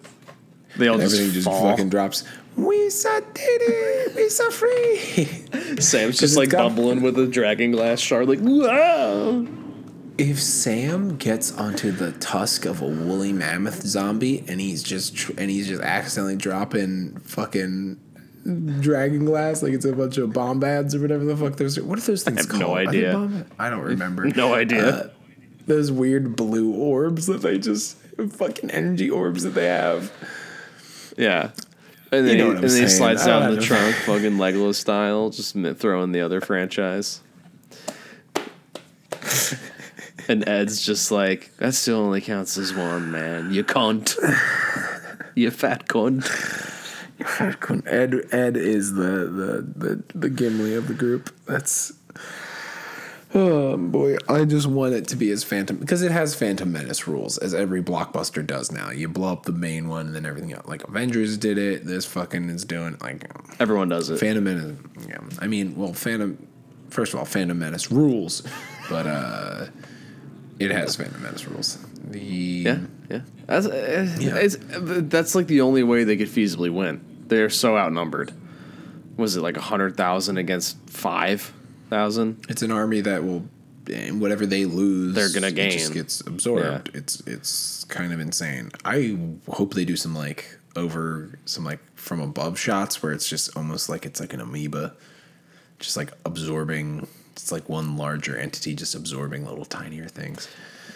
They 0.77 0.87
all 0.87 1.01
Everything 1.01 1.31
just 1.31 1.45
fall. 1.47 1.69
fucking 1.69 1.89
drops. 1.89 2.23
We 2.55 2.89
so 2.89 3.19
did 3.19 3.61
it. 3.61 4.15
We 4.15 4.29
so 4.29 4.49
free. 4.51 5.25
Sam's 5.81 6.17
just 6.17 6.37
like 6.37 6.51
bumbling 6.51 7.01
with 7.01 7.17
a 7.17 7.27
dragon 7.27 7.71
glass 7.71 7.99
shard, 7.99 8.27
like 8.27 8.39
wow. 8.41 9.45
if 10.17 10.39
Sam 10.41 11.17
gets 11.17 11.57
onto 11.57 11.91
the 11.91 12.11
tusk 12.13 12.65
of 12.65 12.81
a 12.81 12.85
woolly 12.87 13.31
mammoth 13.33 13.81
zombie 13.83 14.43
and 14.47 14.59
he's 14.61 14.83
just 14.83 15.15
tr- 15.15 15.31
and 15.37 15.49
he's 15.49 15.67
just 15.67 15.81
accidentally 15.81 16.35
dropping 16.35 17.17
fucking 17.19 17.99
dragon 18.79 19.23
glass 19.25 19.61
like 19.61 19.71
it's 19.73 19.85
a 19.85 19.93
bunch 19.93 20.17
of 20.17 20.31
bombads 20.31 20.95
or 20.95 21.01
whatever 21.01 21.23
the 21.23 21.37
fuck 21.37 21.57
those 21.57 21.77
are. 21.77 21.83
What 21.83 21.99
are 21.99 22.01
those 22.01 22.23
things 22.23 22.39
have 22.39 22.49
called? 22.49 22.61
no 22.61 22.75
idea. 22.75 23.13
bomb- 23.13 23.45
I 23.59 23.69
don't 23.69 23.81
remember. 23.83 24.25
No 24.25 24.53
idea. 24.53 24.89
Uh, 24.89 25.09
those 25.71 25.91
weird 25.91 26.35
blue 26.35 26.73
orbs 26.73 27.27
that 27.27 27.41
they 27.41 27.57
just 27.57 27.97
fucking 28.29 28.69
energy 28.71 29.09
orbs 29.09 29.43
that 29.43 29.51
they 29.51 29.67
have. 29.67 30.11
Yeah. 31.17 31.51
And 32.11 32.27
then, 32.27 32.37
know 32.37 32.49
he, 32.49 32.55
and 32.57 32.63
then 32.63 32.81
he 32.81 32.89
slides 32.89 33.25
down 33.25 33.51
the 33.51 33.55
know. 33.55 33.61
trunk, 33.61 33.95
fucking 34.05 34.33
Legolas 34.33 34.75
style, 34.75 35.29
just 35.29 35.55
throwing 35.77 36.11
the 36.11 36.19
other 36.19 36.41
franchise. 36.41 37.21
and 40.27 40.45
Ed's 40.47 40.85
just 40.85 41.09
like, 41.09 41.55
that 41.57 41.73
still 41.73 41.99
only 41.99 42.19
counts 42.19 42.57
as 42.57 42.73
one, 42.73 43.11
man. 43.11 43.53
You 43.53 43.63
can't, 43.63 44.13
you 45.35 45.51
fat 45.51 45.87
cunt. 45.87 46.25
you 47.17 47.25
fat 47.25 47.61
cunt. 47.61 47.87
Ed 47.87 48.25
Ed 48.33 48.57
is 48.57 48.93
the 48.93 49.01
the 49.01 49.65
the, 49.75 50.03
the 50.13 50.29
Gimli 50.29 50.75
of 50.75 50.89
the 50.89 50.93
group. 50.93 51.33
That's 51.45 51.93
oh 53.33 53.77
boy. 53.77 54.17
I 54.27 54.45
just 54.45 54.67
want 54.67 54.93
it 54.93 55.07
to 55.09 55.15
be 55.15 55.31
as 55.31 55.43
Phantom 55.43 55.77
because 55.77 56.01
it 56.01 56.11
has 56.11 56.35
Phantom 56.35 56.71
Menace 56.71 57.07
rules 57.07 57.37
as 57.37 57.53
every 57.53 57.81
blockbuster 57.81 58.45
does 58.45 58.71
now. 58.71 58.89
You 58.91 59.07
blow 59.07 59.31
up 59.31 59.43
the 59.43 59.51
main 59.51 59.87
one 59.87 60.07
and 60.07 60.15
then 60.15 60.25
everything 60.25 60.53
else. 60.53 60.67
Like 60.67 60.87
Avengers 60.87 61.37
did 61.37 61.57
it. 61.57 61.85
This 61.85 62.05
fucking 62.05 62.49
is 62.49 62.65
doing. 62.65 62.97
Like 63.01 63.29
Everyone 63.59 63.89
does 63.89 64.09
it. 64.09 64.19
Phantom 64.19 64.43
Menace. 64.43 64.77
Yeah, 65.07 65.19
I 65.39 65.47
mean, 65.47 65.75
well, 65.75 65.93
Phantom. 65.93 66.47
First 66.89 67.13
of 67.13 67.19
all, 67.19 67.25
Phantom 67.25 67.57
Menace 67.57 67.89
rules, 67.89 68.43
but 68.89 69.07
uh, 69.07 69.67
it 70.59 70.71
has 70.71 70.97
Phantom 70.97 71.21
Menace 71.23 71.45
rules. 71.47 71.77
The 72.03 72.19
Yeah, 72.19 72.79
yeah. 73.09 73.21
That's, 73.47 73.65
uh, 73.65 74.15
Yeah. 74.19 74.35
It's, 74.35 74.57
that's 74.59 75.35
like 75.35 75.47
the 75.47 75.61
only 75.61 75.83
way 75.83 76.03
they 76.03 76.17
could 76.17 76.27
feasibly 76.27 76.71
win. 76.71 77.05
They're 77.27 77.49
so 77.49 77.77
outnumbered. 77.77 78.33
Was 79.15 79.37
it 79.37 79.41
like 79.41 79.55
a 79.55 79.61
hundred 79.61 79.95
thousand 79.95 80.37
against 80.37 80.77
five 80.89 81.53
thousand? 81.91 82.43
It's 82.49 82.63
an 82.63 82.71
army 82.71 83.01
that 83.01 83.23
will, 83.23 83.45
whatever 84.13 84.47
they 84.47 84.65
lose, 84.65 85.13
They're 85.13 85.29
gonna 85.29 85.53
It 85.55 85.71
just 85.71 85.89
gain. 85.89 86.01
gets 86.01 86.21
absorbed. 86.21 86.89
It's 86.95 87.21
it's 87.27 87.83
kind 87.85 88.11
of 88.13 88.19
insane. 88.19 88.71
I 88.83 89.17
hope 89.47 89.75
they 89.75 89.85
do 89.85 89.95
some 89.95 90.15
like 90.15 90.57
over 90.75 91.37
some 91.45 91.63
like 91.65 91.79
from 91.95 92.19
above 92.19 92.57
shots 92.57 93.03
where 93.03 93.11
it's 93.11 93.29
just 93.29 93.55
almost 93.55 93.89
like 93.89 94.05
it's 94.05 94.19
like 94.19 94.33
an 94.33 94.41
amoeba, 94.41 94.93
just 95.79 95.95
like 95.97 96.11
absorbing. 96.25 97.07
It's 97.33 97.51
like 97.51 97.69
one 97.69 97.95
larger 97.97 98.37
entity 98.37 98.73
just 98.75 98.95
absorbing 98.95 99.45
little 99.45 99.65
tinier 99.65 100.07
things. 100.07 100.47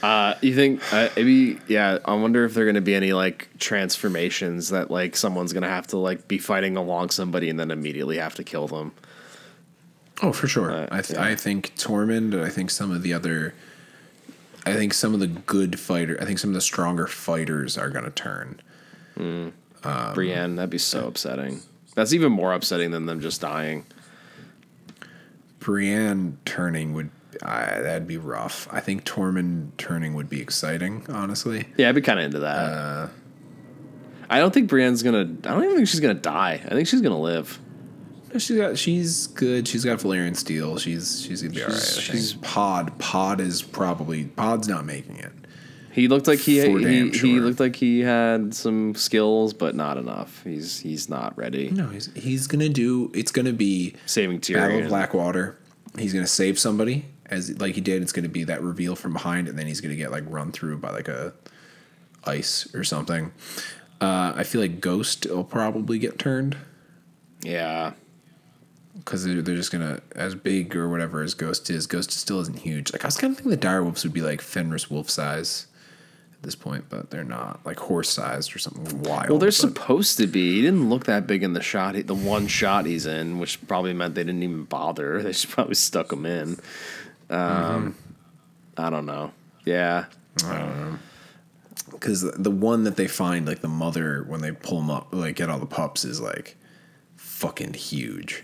Uh, 0.03 0.35
you 0.41 0.53
think 0.53 0.81
uh, 0.93 1.09
maybe? 1.15 1.57
Yeah, 1.67 1.99
I 2.05 2.13
wonder 2.15 2.43
if 2.45 2.53
there 2.53 2.63
are 2.63 2.65
going 2.65 2.75
to 2.75 2.81
be 2.81 2.93
any 2.95 3.13
like 3.13 3.47
transformations 3.57 4.69
that 4.69 4.91
like 4.91 5.15
someone's 5.15 5.53
going 5.53 5.63
to 5.63 5.69
have 5.69 5.87
to 5.87 5.97
like 5.97 6.27
be 6.27 6.37
fighting 6.37 6.77
along 6.77 7.09
somebody 7.09 7.49
and 7.49 7.59
then 7.59 7.71
immediately 7.71 8.17
have 8.17 8.35
to 8.35 8.43
kill 8.43 8.67
them. 8.67 8.91
Oh, 10.21 10.31
for 10.31 10.47
sure. 10.47 10.71
Uh, 10.71 10.87
I 10.91 11.01
th- 11.01 11.17
yeah. 11.17 11.25
I 11.25 11.35
think 11.35 11.75
Tormund. 11.75 12.41
I 12.41 12.49
think 12.49 12.69
some 12.71 12.91
of 12.91 13.01
the 13.03 13.13
other. 13.13 13.53
I 14.65 14.73
think 14.73 14.93
some 14.93 15.13
of 15.13 15.19
the 15.19 15.27
good 15.27 15.79
fighter. 15.79 16.17
I 16.21 16.25
think 16.25 16.39
some 16.39 16.49
of 16.49 16.53
the 16.55 16.61
stronger 16.61 17.05
fighters 17.07 17.77
are 17.77 17.89
going 17.89 18.05
to 18.05 18.11
turn. 18.11 18.59
Brienne, 20.13 20.55
that'd 20.55 20.69
be 20.69 20.77
so 20.77 21.07
upsetting. 21.07 21.61
That's 21.95 22.13
even 22.13 22.31
more 22.31 22.53
upsetting 22.53 22.91
than 22.91 23.05
them 23.05 23.21
just 23.21 23.41
dying. 23.41 23.85
Brienne 25.59 26.37
turning 26.45 26.93
would 26.93 27.09
uh, 27.41 27.81
that'd 27.81 28.07
be 28.07 28.17
rough. 28.17 28.67
I 28.71 28.79
think 28.79 29.03
Tormund 29.05 29.71
turning 29.77 30.13
would 30.13 30.29
be 30.29 30.41
exciting, 30.41 31.05
honestly. 31.09 31.65
Yeah, 31.77 31.89
I'd 31.89 31.95
be 31.95 32.01
kind 32.01 32.19
of 32.19 32.25
into 32.25 32.39
that. 32.39 33.09
I 34.29 34.39
don't 34.39 34.53
think 34.53 34.69
Brienne's 34.69 35.03
gonna. 35.03 35.19
I 35.21 35.49
don't 35.51 35.63
even 35.63 35.75
think 35.75 35.87
she's 35.87 35.99
gonna 35.99 36.13
die. 36.15 36.61
I 36.65 36.69
think 36.69 36.87
she's 36.87 37.01
gonna 37.01 37.19
live. 37.19 37.59
She's 38.37 38.57
got 38.57 38.77
she's 38.77 39.27
good. 39.27 39.67
She's 39.67 39.83
got 39.85 39.99
Valyrian 39.99 40.35
steel. 40.35 40.77
She's 40.77 41.21
she's 41.21 41.41
gonna 41.41 41.53
be 41.53 41.61
all 41.63 41.69
right. 41.69 41.77
I 41.77 41.79
she's- 42.01 42.33
Pod 42.41 42.97
Pod 42.99 43.39
is 43.41 43.61
probably 43.61 44.25
Pod's 44.25 44.67
not 44.67 44.85
making 44.85 45.17
it. 45.17 45.31
He 45.91 46.09
looked 46.09 46.27
like 46.27 46.39
he 46.39 46.61
For 46.61 46.77
he, 46.79 46.83
damn 46.83 47.13
he 47.13 47.39
looked 47.39 47.61
like 47.61 47.77
he 47.77 48.01
had 48.01 48.53
some 48.53 48.95
skills, 48.95 49.53
but 49.53 49.75
not 49.75 49.97
enough. 49.97 50.43
He's 50.43 50.79
he's 50.79 51.09
not 51.09 51.37
ready. 51.37 51.69
No, 51.69 51.87
he's 51.87 52.09
he's 52.15 52.47
gonna 52.47 52.67
do. 52.69 53.11
It's 53.13 53.31
gonna 53.31 53.53
be 53.53 53.95
Saving 54.05 54.39
Tyrion. 54.41 54.55
Battle 54.55 54.81
of 54.81 54.87
Blackwater. 54.89 55.57
He's 55.97 56.11
gonna 56.13 56.27
save 56.27 56.59
somebody 56.59 57.05
as 57.27 57.57
like 57.61 57.75
he 57.75 57.81
did. 57.81 58.01
It's 58.01 58.11
gonna 58.11 58.27
be 58.27 58.43
that 58.43 58.61
reveal 58.61 58.95
from 58.97 59.13
behind, 59.13 59.47
and 59.47 59.57
then 59.57 59.67
he's 59.67 59.79
gonna 59.79 59.95
get 59.95 60.11
like 60.11 60.25
run 60.27 60.51
through 60.51 60.79
by 60.79 60.89
like 60.91 61.07
a 61.07 61.33
ice 62.25 62.67
or 62.75 62.83
something. 62.83 63.31
Uh, 64.01 64.33
I 64.35 64.43
feel 64.43 64.59
like 64.59 64.81
Ghost 64.81 65.25
will 65.29 65.45
probably 65.45 65.97
get 65.97 66.19
turned 66.19 66.57
Yeah, 67.41 67.93
because 68.97 69.25
they're, 69.25 69.41
they're 69.41 69.55
just 69.55 69.71
gonna 69.71 69.99
as 70.15 70.35
big 70.35 70.75
or 70.75 70.89
whatever 70.89 71.21
as 71.21 71.33
Ghost 71.33 71.69
is. 71.69 71.87
Ghost 71.87 72.11
still 72.11 72.39
isn't 72.41 72.59
huge. 72.59 72.91
Like 72.93 73.03
I 73.03 73.07
was 73.07 73.17
kind 73.17 73.31
of 73.31 73.37
thinking 73.37 73.51
the 73.51 73.57
direwolves 73.57 74.03
would 74.03 74.13
be 74.13 74.21
like 74.21 74.41
Fenris 74.41 74.89
wolf 74.89 75.09
size 75.09 75.67
at 76.33 76.43
this 76.43 76.55
point, 76.55 76.85
but 76.89 77.09
they're 77.11 77.23
not. 77.23 77.65
Like 77.65 77.79
horse 77.79 78.09
sized 78.09 78.55
or 78.55 78.59
something 78.59 79.01
wild. 79.03 79.29
well, 79.29 79.39
they're 79.39 79.47
but- 79.49 79.53
supposed 79.53 80.17
to 80.17 80.27
be. 80.27 80.55
He 80.55 80.61
didn't 80.61 80.89
look 80.89 81.05
that 81.05 81.27
big 81.27 81.43
in 81.43 81.53
the 81.53 81.61
shot. 81.61 81.95
The 82.07 82.15
one 82.15 82.47
shot 82.47 82.85
he's 82.85 83.05
in, 83.05 83.39
which 83.39 83.65
probably 83.67 83.93
meant 83.93 84.15
they 84.15 84.23
didn't 84.23 84.43
even 84.43 84.63
bother. 84.63 85.21
They 85.23 85.31
just 85.31 85.49
probably 85.49 85.75
stuck 85.75 86.11
him 86.11 86.25
in. 86.25 86.57
Um, 87.29 87.95
I 88.77 88.89
don't 88.89 89.05
know. 89.05 89.31
Yeah, 89.65 90.05
I 90.45 90.59
don't 90.59 90.91
know 90.91 90.99
because 91.91 92.21
the 92.33 92.51
one 92.51 92.83
that 92.83 92.95
they 92.97 93.07
find, 93.07 93.47
like 93.47 93.61
the 93.61 93.67
mother, 93.67 94.23
when 94.27 94.41
they 94.41 94.51
pull 94.51 94.79
them 94.79 94.89
up, 94.89 95.07
like 95.11 95.35
get 95.37 95.49
all 95.49 95.59
the 95.59 95.65
pups, 95.65 96.05
is 96.05 96.19
like 96.21 96.57
fucking 97.15 97.73
huge. 97.73 98.43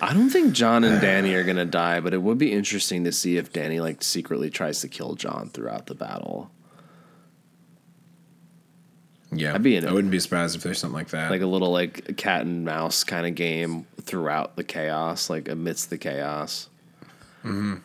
I 0.00 0.14
don't 0.14 0.30
think 0.30 0.52
Jon 0.54 0.84
and 0.84 1.00
Dany 1.02 1.34
are 1.34 1.44
gonna 1.44 1.64
die, 1.64 2.00
but 2.00 2.14
it 2.14 2.22
would 2.22 2.38
be 2.38 2.52
interesting 2.52 3.04
to 3.04 3.12
see 3.12 3.36
if 3.36 3.52
Dany 3.52 3.80
like 3.80 4.02
secretly 4.02 4.50
tries 4.50 4.80
to 4.80 4.88
kill 4.88 5.14
Jon 5.14 5.50
throughout 5.50 5.86
the 5.86 5.94
battle, 5.94 6.50
Yeah, 9.32 9.54
I'd 9.54 9.62
be 9.62 9.76
in 9.76 9.86
I 9.86 9.92
wouldn't 9.92 10.10
be 10.10 10.20
surprised 10.20 10.56
if 10.56 10.62
there's 10.62 10.78
something 10.78 10.94
like 10.96 11.08
that. 11.08 11.30
like 11.30 11.42
a 11.42 11.46
little 11.46 11.70
like 11.70 12.16
cat 12.16 12.42
and 12.42 12.64
mouse 12.64 13.04
kind 13.04 13.26
of 13.26 13.34
game 13.34 13.86
throughout 14.00 14.56
the 14.56 14.64
chaos, 14.64 15.28
like 15.28 15.48
amidst 15.48 15.90
the 15.90 15.98
chaos. 15.98 16.68
Hmm. 17.42 17.76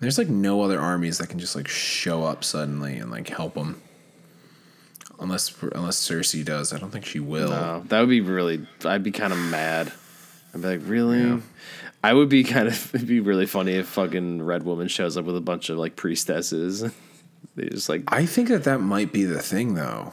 there's 0.00 0.18
like 0.18 0.28
no 0.28 0.62
other 0.62 0.80
armies 0.80 1.18
that 1.18 1.28
can 1.28 1.38
just 1.38 1.54
like 1.54 1.68
show 1.68 2.24
up 2.24 2.42
suddenly 2.42 2.96
and 2.98 3.10
like 3.10 3.28
help 3.28 3.54
them. 3.54 3.80
Unless 5.20 5.62
unless 5.62 6.00
Cersei 6.00 6.44
does, 6.44 6.72
I 6.72 6.78
don't 6.78 6.90
think 6.90 7.04
she 7.06 7.20
will. 7.20 7.50
No, 7.50 7.84
that 7.88 8.00
would 8.00 8.08
be 8.08 8.20
really. 8.20 8.66
I'd 8.84 9.04
be 9.04 9.12
kind 9.12 9.32
of 9.32 9.38
mad. 9.38 9.92
I'd 10.54 10.62
be 10.62 10.68
like, 10.68 10.80
really? 10.84 11.20
Yeah. 11.22 11.40
I 12.04 12.12
would 12.12 12.28
be 12.28 12.44
kind 12.44 12.68
of. 12.68 12.94
It'd 12.94 13.06
be 13.06 13.20
really 13.20 13.46
funny 13.46 13.74
if 13.74 13.86
fucking 13.88 14.42
Red 14.42 14.64
Woman 14.64 14.88
shows 14.88 15.16
up 15.16 15.24
with 15.24 15.36
a 15.36 15.40
bunch 15.40 15.68
of 15.68 15.78
like 15.78 15.96
priestesses. 15.96 16.80
they 17.54 17.68
just 17.68 17.88
like 17.88 18.02
I 18.08 18.26
think 18.26 18.48
that 18.48 18.64
that 18.64 18.80
might 18.80 19.12
be 19.12 19.24
the 19.24 19.40
thing, 19.40 19.74
though. 19.74 20.12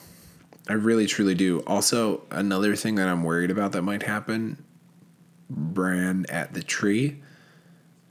I 0.67 0.73
really 0.73 1.07
truly 1.07 1.33
do. 1.33 1.61
Also, 1.61 2.23
another 2.29 2.75
thing 2.75 2.95
that 2.95 3.07
I'm 3.07 3.23
worried 3.23 3.49
about 3.49 3.71
that 3.71 3.81
might 3.81 4.03
happen: 4.03 4.63
Bran 5.49 6.25
at 6.29 6.53
the 6.53 6.61
tree 6.61 7.21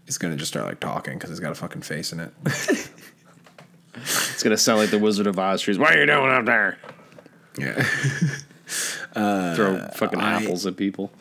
is 0.09 0.19
gonna 0.19 0.37
just 0.37 0.51
start 0.51 0.67
like 0.67 0.81
talking 0.81 1.15
because 1.15 1.31
he's 1.31 1.41
got 1.41 1.53
a 1.53 1.55
fucking 1.55 1.83
face 1.83 2.13
in 2.13 2.19
it. 2.21 2.33
it's 3.95 4.43
gonna 4.43 4.57
sound 4.57 4.81
like 4.81 4.91
the 4.91 4.99
Wizard 4.99 5.29
of 5.29 5.39
Oz 5.39 5.63
trees. 5.63 5.79
What 5.79 5.95
are 5.95 6.01
you 6.01 6.07
doing 6.07 6.31
up 6.31 6.45
there? 6.47 6.79
yeah. 7.57 7.83
Throw 9.55 9.77
uh, 9.77 9.91
fucking 9.93 10.21
I- 10.21 10.43
apples 10.43 10.67
at 10.67 10.77
people. 10.77 11.13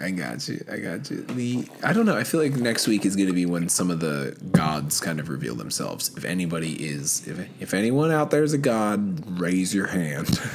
I 0.00 0.10
got 0.10 0.48
you. 0.48 0.64
I 0.70 0.76
got 0.78 1.10
you. 1.10 1.22
The 1.22 1.66
I 1.82 1.92
don't 1.92 2.06
know. 2.06 2.16
I 2.16 2.24
feel 2.24 2.40
like 2.40 2.52
next 2.54 2.86
week 2.86 3.04
is 3.06 3.16
going 3.16 3.28
to 3.28 3.34
be 3.34 3.46
when 3.46 3.68
some 3.68 3.90
of 3.90 4.00
the 4.00 4.36
gods 4.52 5.00
kind 5.00 5.18
of 5.20 5.28
reveal 5.28 5.54
themselves. 5.54 6.16
If 6.16 6.24
anybody 6.24 6.72
is, 6.74 7.26
if 7.26 7.48
if 7.60 7.74
anyone 7.74 8.10
out 8.10 8.30
there 8.30 8.42
is 8.42 8.52
a 8.52 8.58
god, 8.58 9.40
raise 9.40 9.74
your 9.74 9.86
hand. 9.88 10.40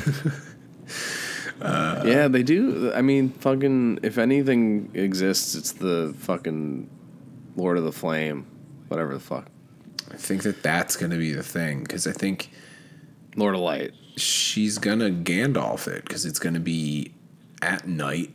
Uh, 1.61 2.03
yeah, 2.05 2.27
they 2.27 2.43
do. 2.43 2.91
I 2.93 3.01
mean, 3.01 3.29
fucking. 3.29 3.99
If 4.03 4.17
anything 4.17 4.91
exists, 4.93 5.55
it's 5.55 5.71
the 5.71 6.13
fucking 6.17 6.89
Lord 7.55 7.77
of 7.77 7.85
the 7.85 7.91
Flame, 7.91 8.45
whatever 8.89 9.13
the 9.13 9.19
fuck, 9.19 9.47
I 10.11 10.17
think 10.17 10.43
that 10.43 10.61
that's 10.61 10.95
going 10.95 11.11
to 11.11 11.17
be 11.17 11.31
the 11.31 11.43
thing 11.43 11.83
because 11.83 12.05
I 12.07 12.11
think 12.11 12.51
Lord 13.35 13.55
of 13.55 13.61
Light. 13.61 13.93
she's 14.17 14.77
gonna 14.77 15.09
Gandalf 15.09 15.87
it 15.87 16.03
because 16.03 16.25
it's 16.25 16.39
going 16.39 16.55
to 16.55 16.59
be 16.59 17.13
at 17.61 17.87
night. 17.87 18.33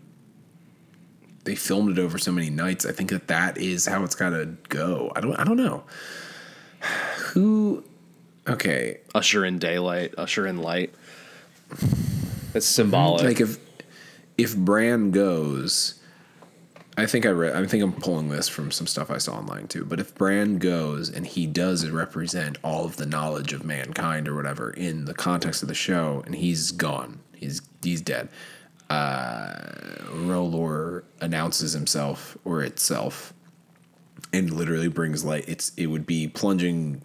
They 1.44 1.54
filmed 1.54 1.96
it 1.96 2.00
over 2.00 2.18
so 2.18 2.32
many 2.32 2.50
nights. 2.50 2.84
I 2.84 2.92
think 2.92 3.10
that 3.10 3.28
that 3.28 3.58
is 3.58 3.86
how 3.86 4.04
it's 4.04 4.14
got 4.14 4.30
to 4.30 4.56
go. 4.68 5.12
I 5.16 5.20
don't. 5.20 5.34
I 5.36 5.44
don't 5.44 5.56
know. 5.56 5.84
Who? 7.32 7.84
Okay, 8.48 8.98
Usher 9.14 9.44
in 9.44 9.58
daylight. 9.58 10.14
Usher 10.16 10.46
in 10.46 10.58
light. 10.58 10.94
It's 12.54 12.66
symbolic. 12.66 13.24
like 13.24 13.40
if 13.40 13.58
if 14.38 14.56
Bran 14.56 15.10
goes, 15.10 16.00
I 16.96 17.06
think 17.06 17.26
I 17.26 17.30
read. 17.30 17.54
I 17.54 17.66
think 17.66 17.82
I'm 17.82 17.92
pulling 17.92 18.28
this 18.28 18.48
from 18.48 18.70
some 18.70 18.86
stuff 18.86 19.10
I 19.10 19.18
saw 19.18 19.34
online 19.34 19.68
too. 19.68 19.84
But 19.84 20.00
if 20.00 20.14
Bran 20.14 20.58
goes 20.58 21.10
and 21.10 21.26
he 21.26 21.46
does 21.46 21.88
represent 21.88 22.56
all 22.64 22.84
of 22.84 22.96
the 22.96 23.06
knowledge 23.06 23.52
of 23.52 23.64
mankind 23.64 24.26
or 24.28 24.34
whatever 24.34 24.70
in 24.70 25.04
the 25.04 25.14
context 25.14 25.62
of 25.62 25.68
the 25.68 25.74
show, 25.74 26.22
and 26.24 26.34
he's 26.34 26.70
gone, 26.70 27.20
he's 27.34 27.60
he's 27.82 28.00
dead. 28.00 28.28
Uh, 28.90 29.52
R'hllor 30.10 31.04
announces 31.20 31.72
himself 31.72 32.36
or 32.44 32.62
itself, 32.62 33.34
and 34.32 34.50
literally 34.50 34.88
brings 34.88 35.24
light. 35.24 35.44
It's 35.46 35.72
it 35.76 35.86
would 35.86 36.06
be 36.06 36.28
plunging 36.28 37.02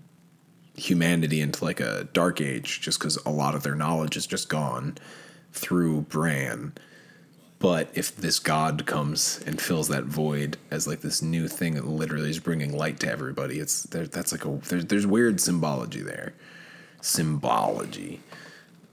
humanity 0.75 1.39
into 1.39 1.63
like 1.63 1.79
a 1.79 2.05
dark 2.13 2.41
age 2.41 2.81
just 2.81 2.99
because 2.99 3.17
a 3.25 3.29
lot 3.29 3.53
of 3.53 3.63
their 3.63 3.75
knowledge 3.75 4.17
is 4.17 4.25
just 4.25 4.49
gone 4.49 4.97
through 5.51 6.01
Bran. 6.01 6.73
But 7.59 7.89
if 7.93 8.13
this 8.15 8.39
god 8.39 8.86
comes 8.86 9.41
and 9.45 9.61
fills 9.61 9.88
that 9.88 10.03
void 10.03 10.57
as 10.69 10.86
like 10.86 10.99
this 10.99 11.21
new 11.21 11.47
thing 11.47 11.75
that 11.75 11.88
literally 11.88 12.29
is 12.29 12.39
bringing 12.39 12.75
light 12.75 12.99
to 13.01 13.09
everybody, 13.09 13.59
it's 13.59 13.84
there. 13.84 14.05
That's 14.05 14.34
like 14.34 14.43
a 14.43 14.59
there's 14.67 14.86
there's 14.86 15.07
weird 15.07 15.39
symbology 15.39 16.01
there, 16.01 16.34
symbology, 16.99 18.19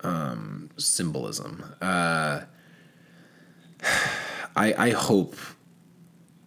um, 0.02 0.70
symbolism. 0.76 1.64
Uh, 1.80 2.42
I 4.56 4.74
I 4.76 4.90
hope 4.90 5.36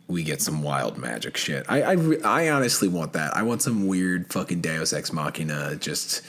we 0.07 0.23
get 0.23 0.41
some 0.41 0.61
wild 0.61 0.97
magic 0.97 1.38
shit. 1.38 1.65
I 1.69 1.93
I, 1.93 1.97
I 2.23 2.49
honestly 2.49 2.88
want 2.88 3.13
that. 3.13 3.36
I 3.36 3.43
want 3.43 3.61
some 3.61 3.88
weird 3.88 4.31
fucking 4.31 4.61
Deus 4.61 4.93
Ex 4.93 5.11
Machina. 5.13 5.75
Just 5.75 6.21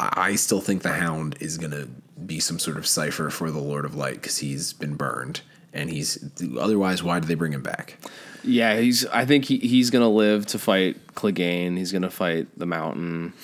I, 0.00 0.36
still 0.36 0.60
think 0.60 0.82
the 0.82 0.92
Hound 0.92 1.36
is 1.40 1.58
gonna 1.58 1.86
be 2.24 2.40
some 2.40 2.58
sort 2.58 2.76
of 2.76 2.86
cipher 2.86 3.30
for 3.30 3.50
the 3.50 3.58
Lord 3.58 3.84
of 3.84 3.94
Light 3.94 4.14
because 4.14 4.38
he's 4.38 4.72
been 4.72 4.94
burned 4.94 5.42
and 5.72 5.90
he's 5.90 6.24
otherwise. 6.58 7.02
Why 7.02 7.20
did 7.20 7.28
they 7.28 7.34
bring 7.34 7.52
him 7.52 7.62
back? 7.62 7.98
Yeah, 8.42 8.78
he's. 8.78 9.04
I 9.06 9.26
think 9.26 9.44
he, 9.44 9.58
he's 9.58 9.90
gonna 9.90 10.08
live 10.08 10.46
to 10.46 10.58
fight 10.58 11.14
Clegane. 11.14 11.76
He's 11.76 11.92
gonna 11.92 12.10
fight 12.10 12.48
the 12.56 12.66
Mountain. 12.66 13.34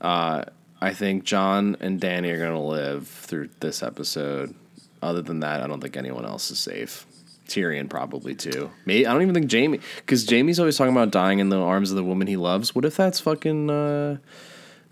Uh, 0.00 0.44
I 0.80 0.94
think 0.94 1.24
Jon 1.24 1.76
and 1.80 2.00
Dany 2.00 2.32
are 2.32 2.38
gonna 2.38 2.64
live 2.64 3.06
through 3.06 3.50
this 3.60 3.82
episode. 3.82 4.54
Other 5.02 5.20
than 5.20 5.40
that, 5.40 5.60
I 5.60 5.66
don't 5.66 5.80
think 5.80 5.96
anyone 5.96 6.24
else 6.24 6.50
is 6.50 6.58
safe. 6.60 7.06
Tyrion 7.48 7.90
probably 7.90 8.34
too. 8.34 8.70
Me, 8.86 9.04
I 9.04 9.12
don't 9.12 9.22
even 9.22 9.34
think 9.34 9.50
Jaime, 9.50 9.80
because 9.96 10.28
Jaime's 10.28 10.60
always 10.60 10.78
talking 10.78 10.92
about 10.92 11.10
dying 11.10 11.40
in 11.40 11.48
the 11.48 11.60
arms 11.60 11.90
of 11.90 11.96
the 11.96 12.04
woman 12.04 12.28
he 12.28 12.36
loves. 12.36 12.74
What 12.74 12.84
if 12.84 12.96
that's 12.96 13.20
fucking 13.20 13.68
uh, 13.68 14.18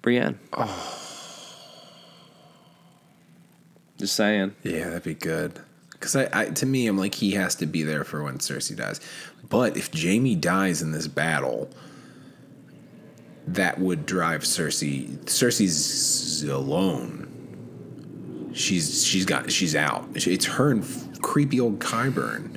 Brienne? 0.03 0.39
Just 3.99 4.17
saying. 4.17 4.55
Yeah, 4.63 4.87
that'd 4.87 5.05
be 5.05 5.15
good. 5.15 5.61
Because 5.93 6.17
I, 6.17 6.29
I, 6.33 6.47
to 6.47 6.67
me, 6.67 6.87
I'm 6.87 6.97
like 6.97 7.15
he 7.15 7.33
has 7.33 7.55
to 7.57 7.67
be 7.67 7.83
there 7.83 8.05
for 8.05 8.23
when 8.23 8.39
Cersei 8.39 8.75
dies. 8.75 9.01
But 9.49 9.77
if 9.77 9.91
Jaime 9.95 10.35
dies 10.35 10.81
in 10.81 10.93
this 10.93 11.07
battle, 11.07 11.69
that 13.47 13.79
would 13.79 14.07
drive 14.07 14.43
Cersei. 14.43 15.19
Cersei's 15.27 16.43
alone. 16.45 17.30
She's 18.53 19.05
she's 19.05 19.25
got 19.25 19.51
she's 19.51 19.75
out. 19.77 20.09
It's 20.15 20.47
her 20.47 20.71
and 20.71 21.23
creepy 21.23 21.61
old 21.61 21.79
Qyburn. 21.79 22.57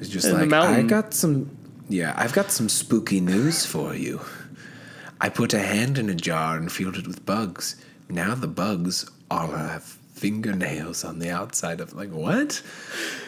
It's 0.00 0.08
just 0.08 0.28
the 0.28 0.46
like 0.46 0.52
I 0.52 0.82
got 0.82 1.14
some. 1.14 1.56
Yeah, 1.88 2.14
I've 2.16 2.32
got 2.32 2.50
some 2.50 2.68
spooky 2.68 3.20
news 3.20 3.66
for 3.66 3.94
you. 3.94 4.20
I 5.20 5.28
put 5.28 5.54
a 5.54 5.58
hand 5.58 5.98
in 5.98 6.08
a 6.10 6.14
jar 6.14 6.56
and 6.56 6.70
filled 6.70 6.96
it 6.96 7.06
with 7.06 7.24
bugs. 7.24 7.76
Now 8.08 8.34
the 8.34 8.48
bugs 8.48 9.08
all 9.30 9.48
have 9.48 9.82
fingernails 10.14 11.04
on 11.04 11.18
the 11.18 11.30
outside 11.30 11.80
of 11.80 11.92
like 11.94 12.10
what? 12.10 12.62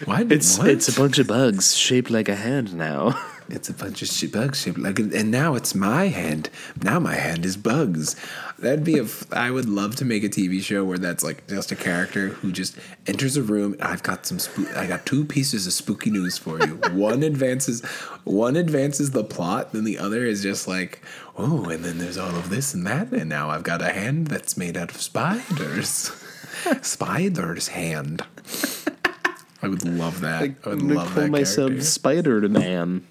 Why? 0.05 0.25
It's 0.29 0.59
what? 0.59 0.69
it's 0.69 0.89
a 0.89 0.99
bunch 0.99 1.19
of 1.19 1.27
bugs 1.27 1.77
shaped 1.77 2.11
like 2.11 2.29
a 2.29 2.37
hand 2.37 2.75
now. 2.75 3.19
It's 3.49 3.69
a 3.69 3.75
bunch 3.75 4.03
of 4.03 4.09
sh- 4.09 4.25
bugs 4.25 4.61
shaped 4.61 4.79
like, 4.79 4.99
and 4.99 5.31
now 5.31 5.55
it's 5.55 5.75
my 5.75 6.09
hand. 6.09 6.51
Now 6.83 6.99
my 6.99 7.15
hand 7.15 7.45
is 7.45 7.57
bugs. 7.57 8.17
That'd 8.59 8.85
be 8.85 8.99
a. 8.99 9.05
f- 9.05 9.33
I 9.33 9.51
would 9.51 9.69
love 9.69 9.95
to 9.97 10.05
make 10.05 10.25
a 10.25 10.29
TV 10.29 10.61
show 10.61 10.85
where 10.85 10.99
that's 10.99 11.23
like 11.23 11.47
just 11.47 11.71
a 11.71 11.77
character 11.77 12.29
who 12.29 12.51
just 12.51 12.77
enters 13.07 13.37
a 13.37 13.43
room. 13.43 13.77
I've 13.81 14.03
got 14.03 14.27
some. 14.27 14.39
I 14.75 14.87
got 14.87 15.07
two 15.07 15.25
pieces 15.25 15.67
of 15.67 15.73
spooky 15.73 16.11
news 16.11 16.37
for 16.39 16.59
you. 16.61 16.75
one 16.93 17.23
advances, 17.23 17.85
one 18.25 18.57
advances 18.57 19.13
the 19.13 19.23
plot, 19.25 19.73
then 19.73 19.85
the 19.85 19.99
other 19.99 20.25
is 20.25 20.43
just 20.43 20.67
like, 20.67 21.01
oh, 21.37 21.69
and 21.69 21.85
then 21.85 21.99
there's 21.99 22.19
all 22.19 22.35
of 22.35 22.49
this 22.51 22.75
and 22.75 22.87
that, 22.87 23.13
and 23.13 23.29
now 23.29 23.51
I've 23.51 23.63
got 23.63 23.81
a 23.81 23.93
hand 23.93 24.27
that's 24.27 24.57
made 24.57 24.77
out 24.77 24.91
of 24.91 25.01
spiders. 25.01 26.11
Spiders 26.83 27.69
hand. 27.69 28.23
I 29.63 29.69
would 29.69 29.85
love 29.85 30.21
that. 30.21 30.43
I 30.65 30.69
would 30.69 30.81
I'm 30.81 30.89
love 30.89 31.07
call 31.09 31.23
that 31.25 31.31
myself. 31.31 31.83
Spider 31.83 32.49
Man. 32.49 33.07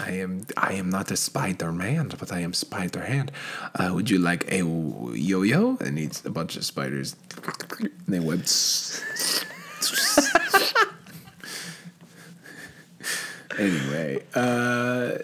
I 0.00 0.10
am 0.12 0.46
I 0.56 0.74
am 0.74 0.90
not 0.90 1.10
a 1.10 1.16
Spider 1.16 1.72
Man, 1.72 2.12
but 2.18 2.32
I 2.32 2.40
am 2.40 2.52
Spider 2.52 3.02
Hand. 3.02 3.32
Uh, 3.74 3.90
would 3.94 4.10
you 4.10 4.18
like 4.18 4.50
a 4.50 4.58
yo 4.58 5.42
yo? 5.42 5.76
It 5.80 5.92
needs 5.92 6.24
a 6.24 6.30
bunch 6.30 6.56
of 6.56 6.64
spiders. 6.64 7.16
And 7.78 7.90
they 8.08 8.20
web. 8.20 8.44
anyway, 13.58 14.22
uh, 14.34 15.18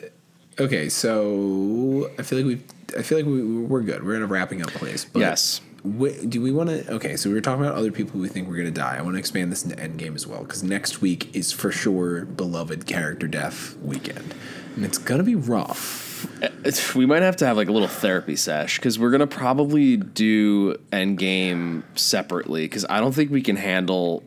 okay, 0.59 0.89
so 0.89 2.11
I 2.19 2.23
feel 2.23 2.39
like 2.39 2.47
we 2.47 2.63
I 2.97 3.03
feel 3.03 3.19
like 3.19 3.27
we, 3.27 3.43
we're 3.43 3.83
good. 3.83 4.05
We're 4.05 4.17
in 4.17 4.23
a 4.23 4.27
wrapping 4.27 4.63
up 4.63 4.71
place. 4.71 5.07
Yes. 5.15 5.61
Do 5.85 6.43
we 6.43 6.51
want 6.51 6.71
to? 6.71 6.93
Okay, 6.95 7.17
so 7.17 7.29
we 7.29 7.35
were 7.35 7.41
talking 7.41 7.65
about 7.65 7.77
other 7.77 7.93
people 7.93 8.21
we 8.21 8.29
think 8.29 8.49
we're 8.49 8.57
going 8.57 8.67
to 8.67 8.81
die. 8.81 8.97
I 8.99 9.03
want 9.03 9.15
to 9.15 9.19
expand 9.19 9.53
this 9.53 9.65
into 9.65 9.77
Endgame 9.77 10.15
as 10.17 10.27
well 10.27 10.43
because 10.43 10.63
next 10.63 11.01
week 11.01 11.35
is 11.35 11.53
for 11.53 11.71
sure 11.71 12.25
beloved 12.25 12.87
character 12.87 13.29
death 13.29 13.77
weekend, 13.79 14.35
and 14.75 14.85
it's 14.85 14.99
going 14.99 15.19
to 15.19 15.25
be 15.25 15.37
rough. 15.37 16.07
Uh, 16.43 16.49
it's, 16.65 16.97
we 16.97 17.07
might 17.07 17.23
have 17.23 17.37
to 17.37 17.47
have 17.47 17.57
like 17.57 17.69
a 17.69 17.73
little 17.73 17.87
therapy 17.87 18.35
sesh 18.35 18.79
because 18.79 18.99
we're 18.99 19.13
gonna 19.13 19.27
probably 19.27 19.97
do 19.97 20.75
Endgame 20.91 21.85
separately 21.97 22.65
because 22.65 22.85
I 22.91 22.99
don't 22.99 23.13
think 23.13 23.31
we 23.31 23.41
can 23.41 23.55
handle 23.55 24.25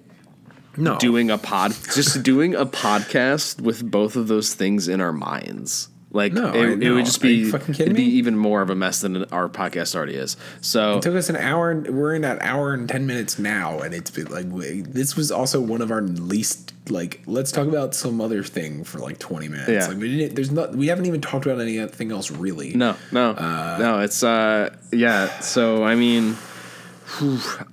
No, 0.78 0.98
doing 1.00 1.30
a 1.30 1.38
pod 1.38 1.74
just 1.94 2.24
doing 2.24 2.56
a 2.56 2.66
podcast 2.66 3.60
with 3.60 3.92
both 3.92 4.16
of 4.16 4.30
those 4.30 4.54
things 4.54 4.88
in 4.88 5.02
our 5.02 5.12
minds. 5.12 5.90
Like 6.14 6.34
No, 6.34 6.54
it, 6.54 6.84
it 6.84 6.92
would 6.92 7.06
just 7.06 7.22
be 7.22 7.50
fucking 7.50 7.74
kidding 7.74 7.94
be 7.96 8.02
me? 8.06 8.10
even 8.10 8.36
more 8.38 8.62
of 8.62 8.70
a 8.70 8.76
mess 8.76 9.00
than 9.00 9.24
our 9.32 9.48
podcast 9.48 9.96
already 9.96 10.16
is. 10.16 10.36
So 10.60 10.98
It 10.98 11.04
took 11.04 11.16
us 11.16 11.30
an 11.30 11.38
hour. 11.38 11.72
and- 11.72 11.88
We're 11.88 12.14
in 12.14 12.22
that 12.24 12.42
hour 12.42 12.74
and 12.74 12.90
ten 12.90 13.06
minutes 13.06 13.40
now, 13.40 13.80
and 13.80 13.94
it's 13.94 14.12
been 14.12 14.26
like 14.28 14.50
this 14.92 15.16
was 15.16 15.32
also 15.32 15.62
one 15.62 15.82
of 15.82 15.90
our 15.90 16.02
least 16.02 16.74
like. 16.90 17.22
Let's 17.28 17.52
talk 17.54 17.66
about 17.68 17.96
some 17.96 18.20
other 18.20 18.44
thing 18.44 18.84
for 18.84 19.00
like 19.00 19.20
twenty 19.20 19.48
minutes. 19.48 19.70
Yeah. 19.70 19.88
Like 19.88 19.98
we 20.00 20.18
didn't. 20.18 20.36
There's 20.36 20.52
not. 20.52 20.76
We 20.76 20.88
haven't 20.88 21.06
even 21.06 21.22
talked 21.22 21.46
about 21.46 21.62
anything 21.62 22.12
else 22.12 22.30
really. 22.30 22.74
No, 22.74 22.98
no, 23.14 23.32
no. 23.80 24.00
It's 24.02 24.22
uh, 24.22 24.76
yeah. 24.92 25.40
So 25.40 25.86
I 25.86 25.96
mean, 25.96 26.36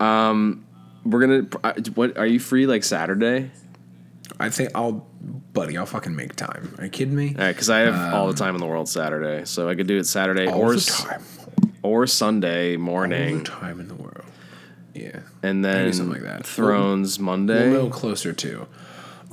um, 0.00 0.64
we're 1.04 1.20
gonna. 1.20 1.46
uh, 1.64 1.72
What 1.94 2.16
are 2.18 2.26
you 2.26 2.38
free 2.38 2.66
like 2.66 2.84
Saturday? 2.84 3.50
I 4.40 4.50
think 4.50 4.70
I'll, 4.74 4.92
buddy. 5.52 5.76
I'll 5.76 5.86
fucking 5.86 6.14
make 6.14 6.36
time. 6.36 6.74
Are 6.78 6.84
you 6.84 6.90
kidding 6.90 7.14
me? 7.16 7.34
All 7.36 7.44
right, 7.44 7.52
because 7.52 7.70
I 7.70 7.80
have 7.80 8.14
all 8.14 8.28
the 8.28 8.34
time 8.34 8.54
in 8.54 8.60
the 8.60 8.66
world 8.66 8.88
Saturday, 8.88 9.44
so 9.44 9.68
I 9.68 9.74
could 9.74 9.86
do 9.88 9.98
it 9.98 10.06
Saturday 10.06 10.46
All 10.46 10.60
or 10.60 10.74
the 10.74 10.80
time. 10.80 11.22
or 11.82 12.06
Sunday 12.06 12.76
morning. 12.76 13.32
All 13.32 13.38
the 13.38 13.44
time 13.44 13.80
in 13.80 13.88
the 13.88 13.94
world. 13.94 14.24
Yeah. 14.94 15.20
and 15.42 15.64
then 15.64 15.86
do 15.86 15.92
something 15.92 16.22
like 16.22 16.38
that. 16.38 16.46
Thrones 16.46 17.18
A 17.18 17.22
Monday. 17.22 17.68
A 17.68 17.72
little 17.72 17.90
closer 17.90 18.32
to. 18.32 18.66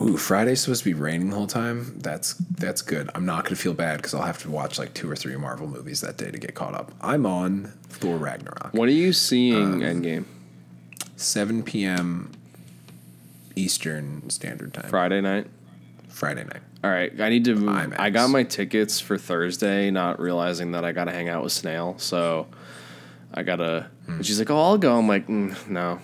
Ooh, 0.02 0.18
Friday's 0.18 0.60
supposed 0.61 0.84
to 0.84 0.90
be 0.90 0.94
raining 0.94 1.30
the 1.30 1.36
whole 1.38 1.48
time. 1.48 1.98
That's 1.99 2.34
that's 2.34 2.82
good. 2.82 3.10
I'm 3.15 3.26
not 3.26 3.45
gonna 3.45 3.56
feel 3.56 3.73
bad 3.73 3.98
because 3.98 4.14
I'll 4.14 4.23
have 4.23 4.40
to 4.40 4.49
watch 4.52 4.77
like 4.77 4.94
two 4.94 5.10
or 5.10 5.15
three 5.15 5.36
Marvel 5.38 5.68
movies 5.68 6.02
that 6.02 6.18
day 6.18 6.30
to 6.30 6.38
get 6.38 6.53
caught 6.53 6.73
up. 6.76 6.91
I'm 6.99 7.26
on 7.26 7.72
Thor 7.90 8.18
Ragnarok. 8.18 8.73
What 8.73 8.90
are 8.90 8.91
you 8.91 9.07
Um, 9.07 9.14
seeing 9.14 9.80
Endgame 9.80 10.26
7 11.15 11.64
p.m. 11.64 12.32
Eastern 13.56 14.30
Standard 14.30 14.73
Time. 14.73 14.90
Friday 14.90 15.22
night? 15.22 15.48
Friday 16.10 16.44
night. 16.44 16.61
All 16.84 16.91
right, 16.91 17.11
I 17.19 17.30
need 17.30 17.45
to 17.45 17.56
move. 17.56 17.76
IMAX. 17.76 17.99
I 17.99 18.10
got 18.10 18.30
my 18.30 18.44
tickets 18.44 18.99
for 18.99 19.18
Thursday, 19.18 19.91
not 19.91 20.19
realizing 20.19 20.72
that 20.72 20.86
I 20.86 20.91
got 20.91 21.06
to 21.06 21.11
hang 21.11 21.30
out 21.30 21.44
with 21.44 21.52
Snail. 21.52 21.95
So 21.98 22.48
I 23.34 23.44
gotta. 23.44 23.90
And 24.07 24.26
She's 24.26 24.40
like, 24.40 24.52
"Oh, 24.52 24.57
I'll 24.57 24.77
go." 24.77 24.98
I'm 24.98 25.07
like, 25.07 25.27
mm, 25.27 25.68
"No." 25.68 25.99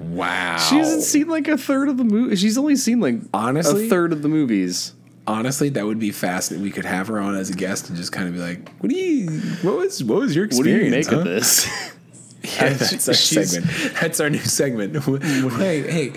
Wow. 0.00 0.56
She 0.56 0.76
hasn't 0.76 1.02
seen 1.02 1.28
like 1.28 1.46
a 1.46 1.58
third 1.58 1.88
of 1.88 1.98
the 1.98 2.04
movie. 2.04 2.34
She's 2.36 2.56
only 2.56 2.76
seen 2.76 3.00
like 3.00 3.16
Honestly? 3.34 3.86
a 3.86 3.90
third 3.90 4.12
of 4.12 4.22
the 4.22 4.28
movies. 4.28 4.94
Honestly, 5.26 5.68
that 5.68 5.86
would 5.86 5.98
be 5.98 6.10
fascinating. 6.10 6.64
We 6.64 6.70
could 6.70 6.86
have 6.86 7.08
her 7.08 7.20
on 7.20 7.36
as 7.36 7.50
a 7.50 7.52
guest 7.52 7.88
and 7.88 7.96
just 7.96 8.10
kind 8.10 8.26
of 8.26 8.34
be 8.34 8.40
like, 8.40 8.68
"What 8.78 8.88
do 8.88 8.96
you? 8.96 9.28
What 9.62 9.76
was? 9.76 10.02
What 10.02 10.20
was 10.20 10.34
your 10.34 10.46
experience? 10.46 10.58
What 10.58 10.64
do 10.64 10.84
you 10.84 10.90
make 10.90 11.06
huh? 11.06 11.18
of 11.18 11.24
this? 11.24 11.68
Yeah, 12.44 12.72
that's 12.72 13.06
our 13.08 13.14
segment. 13.14 13.70
That's 14.00 14.18
our 14.20 14.30
new 14.30 14.38
segment. 14.38 14.96
hey, 15.56 15.82
hey, 15.90 16.08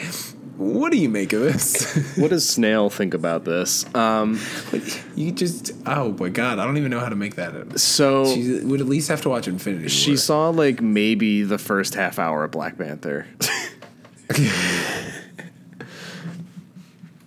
what 0.56 0.92
do 0.94 0.98
you 0.98 1.10
make 1.10 1.34
of 1.34 1.42
this? 1.42 2.16
what 2.18 2.30
does 2.30 2.48
Snail 2.48 2.90
think 2.90 3.14
about 3.14 3.44
this? 3.44 3.86
Um, 3.94 4.40
you 5.16 5.32
just, 5.34 5.74
oh 5.86 6.14
my 6.14 6.30
god, 6.30 6.60
I 6.60 6.66
don't 6.66 6.78
even 6.78 6.92
know 6.92 7.00
how 7.02 7.10
to 7.10 7.16
make 7.18 7.36
that. 7.36 7.78
so 7.78 8.26
She 8.34 8.60
would 8.62 8.80
at 8.80 8.88
least 8.88 9.10
have 9.10 9.22
to 9.24 9.30
watch 9.30 9.48
Infinity. 9.50 9.90
she 9.90 10.12
War. 10.12 10.18
saw 10.18 10.50
like 10.50 10.82
maybe 10.82 11.44
the 11.44 11.58
first 11.58 11.96
half 11.96 12.18
hour 12.20 12.46
of 12.46 12.52
Black 12.52 12.78
Panther. 12.78 13.28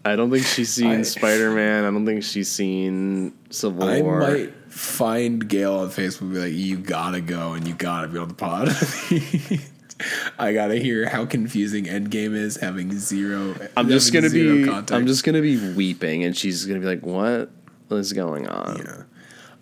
I 0.05 0.15
don't 0.15 0.31
think 0.31 0.47
she's 0.47 0.73
seen 0.73 1.05
Spider 1.05 1.51
Man. 1.51 1.85
I 1.85 1.91
don't 1.91 2.07
think 2.07 2.23
she's 2.23 2.51
seen 2.51 3.33
Civil 3.51 3.85
I 3.85 4.01
War. 4.03 4.21
might 4.21 4.53
find 4.77 5.49
Gail 5.49 5.75
on 5.75 5.89
Facebook 5.89 6.23
and 6.23 6.33
be 6.35 6.39
like, 6.39 6.53
you 6.53 6.77
gotta 6.77 7.21
go 7.21 7.55
and 7.55 7.67
you 7.67 7.75
gotta 7.75 8.09
be 8.09 8.19
on 8.19 8.29
the 8.29 8.35
pod. 8.35 8.69
I 10.39 10.53
gotta 10.53 10.77
hear 10.77 11.09
how 11.09 11.25
confusing 11.25 11.87
Endgame 11.87 12.35
is 12.35 12.57
having 12.57 12.93
zero. 12.93 13.55
I'm 13.77 13.89
just 13.89 14.13
gonna 14.13 14.29
be. 14.29 14.65
context. 14.67 14.93
I'm 14.93 15.07
just 15.07 15.25
gonna 15.25 15.41
be 15.41 15.73
weeping, 15.73 16.25
and 16.25 16.37
she's 16.37 16.67
gonna 16.67 16.81
be 16.81 16.87
like, 16.87 17.07
"What 17.07 17.51
is 17.91 18.13
going 18.13 18.47
on?" 18.47 18.79
Yeah. 18.85 19.03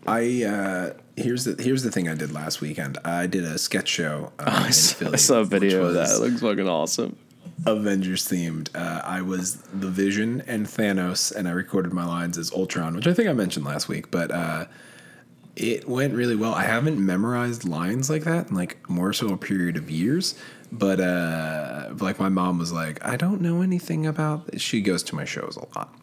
I 0.07 0.43
uh, 0.45 0.93
here's 1.17 1.45
the 1.45 1.63
here's 1.63 1.85
the 1.85 1.93
thing 1.93 2.09
I 2.09 2.15
did 2.15 2.33
last 2.33 2.61
weekend. 2.61 2.99
I 3.05 3.29
did 3.29 3.45
a 3.45 3.59
sketch 3.59 3.89
show. 3.89 4.33
Uh, 4.41 4.45
I 4.67 4.71
saw, 4.71 4.97
Philly, 4.97 5.13
I 5.13 5.17
saw 5.17 5.41
a 5.41 5.45
video 5.45 5.85
of 5.85 5.95
that. 5.95 6.11
It 6.11 6.21
looks 6.21 6.41
fucking 6.41 6.69
awesome. 6.69 7.17
Avengers 7.67 8.29
themed. 8.29 8.69
Uh, 8.75 9.01
I 9.05 9.23
was 9.23 9.57
the 9.57 9.89
Vision 9.89 10.43
and 10.49 10.67
Thanos, 10.67 11.35
and 11.35 11.47
I 11.47 11.53
recorded 11.53 11.93
my 11.93 12.05
lines 12.05 12.37
as 12.37 12.53
Ultron, 12.53 12.97
which 12.97 13.07
I 13.07 13.15
think 13.15 13.29
I 13.29 13.33
mentioned 13.33 13.65
last 13.65 13.89
week. 13.89 14.11
But 14.11 14.33
uh, 14.33 14.67
it 15.57 15.89
went 15.89 16.15
really 16.15 16.37
well. 16.37 16.55
I 16.55 16.65
haven't 16.65 17.05
memorized 17.05 17.65
lines 17.65 18.11
like 18.11 18.25
that 18.25 18.51
in 18.51 18.57
like 18.57 18.89
more 18.89 19.13
so 19.13 19.29
a 19.29 19.37
period 19.37 19.77
of 19.77 19.91
years. 19.91 20.35
But 20.73 21.01
uh, 21.01 21.91
like 22.01 22.19
my 22.19 22.29
mom 22.29 22.59
was 22.59 22.73
like, 22.73 23.05
I 23.07 23.17
don't 23.17 23.41
know 23.41 23.63
anything 23.63 24.07
about. 24.07 24.61
She 24.61 24.81
goes 24.81 25.05
to 25.05 25.15
my 25.15 25.25
shows 25.25 25.57
a 25.57 25.79
lot. 25.79 25.95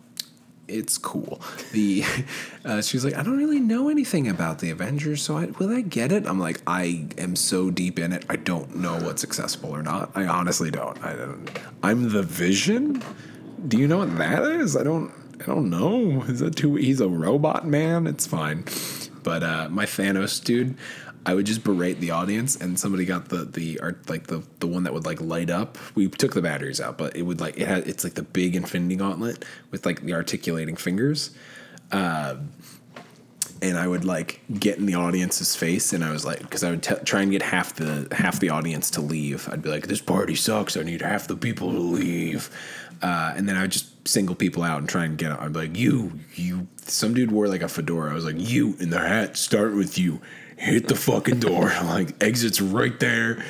It's 0.70 0.98
cool. 0.98 1.42
The 1.74 2.06
uh, 2.66 2.82
she 2.82 2.96
was 2.96 3.04
like, 3.04 3.16
I 3.16 3.24
don't 3.24 3.38
really 3.38 3.60
know 3.60 3.90
anything 3.90 4.30
about 4.30 4.60
the 4.60 4.70
Avengers, 4.70 5.22
so 5.22 5.38
I, 5.38 5.48
will 5.48 5.76
I 5.76 5.82
get 5.82 6.14
it? 6.14 6.26
I'm 6.26 6.40
like, 6.40 6.62
I 6.66 7.10
am 7.18 7.36
so 7.36 7.70
deep 7.70 8.00
in 8.00 8.14
it, 8.14 8.26
I 8.30 8.38
don't 8.38 8.78
know 8.78 8.98
what's 9.00 9.26
accessible 9.26 9.72
or 9.72 9.84
not. 9.84 10.12
I 10.16 10.26
honestly 10.26 10.72
don't. 10.72 11.04
I 11.04 11.16
don't. 11.16 11.50
I'm 11.84 12.10
the 12.14 12.24
Vision. 12.24 13.04
Do 13.68 13.78
you 13.78 13.88
know 13.88 13.98
what 13.98 14.18
that 14.18 14.44
is? 14.44 14.78
I 14.78 14.84
don't. 14.84 15.12
I 15.42 15.46
don't 15.46 15.70
know. 15.70 16.22
Is 16.24 16.40
that 16.40 16.56
too? 16.56 16.76
He's 16.76 17.02
a 17.02 17.10
robot 17.10 17.68
man. 17.68 18.08
It's 18.08 18.26
fine. 18.28 18.64
But 19.24 19.44
uh, 19.44 19.68
my 19.70 19.86
Thanos 19.86 20.44
dude, 20.44 20.76
I 21.26 21.34
would 21.36 21.46
just 21.46 21.64
berate 21.64 22.00
the 22.00 22.12
audience, 22.12 22.56
and 22.56 22.80
somebody 22.80 23.06
got 23.06 23.30
the 23.30 23.46
the 23.46 23.80
art 23.80 24.10
like 24.10 24.28
the 24.28 24.44
the 24.60 24.68
one 24.68 24.84
that 24.84 24.94
would 24.94 25.06
like 25.06 25.22
light 25.22 25.50
up. 25.50 25.78
We 25.96 26.08
took 26.10 26.34
the 26.34 26.42
batteries 26.42 26.82
out, 26.82 26.98
but 26.98 27.16
it 27.16 27.24
would 27.24 27.40
like 27.40 27.58
it 27.58 27.68
had 27.68 27.88
it's 27.88 28.04
like 28.04 28.16
the 28.16 28.24
big 28.24 28.56
Infinity 28.56 28.96
Gauntlet 28.96 29.46
with 29.70 29.86
like 29.86 30.02
the 30.02 30.14
articulating 30.14 30.76
fingers. 30.76 31.32
Uh, 31.92 32.38
and 33.62 33.78
I 33.78 33.88
would 33.88 34.04
like 34.04 34.42
get 34.60 34.80
in 34.80 34.88
the 34.88 34.96
audience's 34.96 35.56
face, 35.56 35.94
and 35.94 36.04
I 36.04 36.12
was 36.12 36.26
like, 36.26 36.40
because 36.40 36.64
I 36.64 36.72
would 36.72 36.82
t- 36.82 36.96
try 37.06 37.22
and 37.22 37.32
get 37.32 37.44
half 37.44 37.76
the 37.76 38.08
half 38.12 38.40
the 38.40 38.50
audience 38.50 38.90
to 38.92 39.02
leave. 39.02 39.48
I'd 39.52 39.62
be 39.62 39.70
like, 39.70 39.88
"This 39.88 40.02
party 40.02 40.36
sucks. 40.36 40.76
I 40.76 40.82
need 40.84 41.02
half 41.02 41.28
the 41.28 41.38
people 41.38 41.72
to 41.72 41.78
leave," 41.80 42.50
uh, 43.02 43.34
and 43.36 43.48
then 43.48 43.56
I 43.56 43.62
would 43.62 43.72
just 43.72 44.08
single 44.08 44.36
people 44.36 44.64
out 44.64 44.80
and 44.80 44.90
try 44.90 45.06
and 45.06 45.18
get. 45.18 45.32
I'd 45.32 45.54
be 45.54 45.60
like, 45.60 45.78
"You, 45.78 46.20
you." 46.36 46.68
Some 46.84 47.14
dude 47.14 47.32
wore 47.32 47.48
like 47.48 47.62
a 47.62 47.68
fedora. 47.68 48.12
I 48.12 48.14
was 48.14 48.26
like, 48.26 48.36
"You 48.38 48.76
in 48.80 48.90
the 48.90 49.00
hat. 49.00 49.38
Start 49.38 49.76
with 49.76 49.98
you. 49.98 50.22
Hit 50.58 50.88
the 50.88 50.96
fucking 50.96 51.40
door. 51.40 51.72
Like, 51.84 52.22
exits 52.24 52.62
right 52.62 53.00
there. 53.00 53.44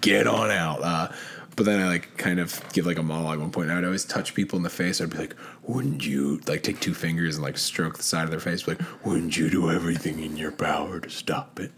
Get 0.00 0.26
on 0.26 0.50
out." 0.50 0.82
Uh, 0.82 1.12
but 1.56 1.66
then 1.66 1.80
I 1.80 1.86
like 1.88 2.16
kind 2.16 2.40
of 2.40 2.60
give 2.72 2.86
like 2.86 2.98
a 2.98 3.02
monologue 3.02 3.34
at 3.38 3.40
one 3.40 3.50
point. 3.50 3.64
And 3.68 3.72
I 3.72 3.76
would 3.76 3.84
always 3.84 4.04
touch 4.04 4.34
people 4.34 4.56
in 4.56 4.62
the 4.62 4.70
face. 4.70 5.00
I'd 5.00 5.10
be 5.10 5.18
like, 5.18 5.34
"Wouldn't 5.62 6.04
you 6.06 6.40
like 6.46 6.62
take 6.62 6.80
two 6.80 6.94
fingers 6.94 7.36
and 7.36 7.44
like 7.44 7.58
stroke 7.58 7.96
the 7.96 8.02
side 8.02 8.24
of 8.24 8.30
their 8.30 8.40
face? 8.40 8.62
Be 8.64 8.72
like, 8.72 8.82
wouldn't 9.04 9.36
you 9.36 9.48
do 9.50 9.70
everything 9.70 10.18
in 10.20 10.36
your 10.36 10.52
power 10.52 11.00
to 11.00 11.08
stop 11.10 11.60
it?" 11.60 11.70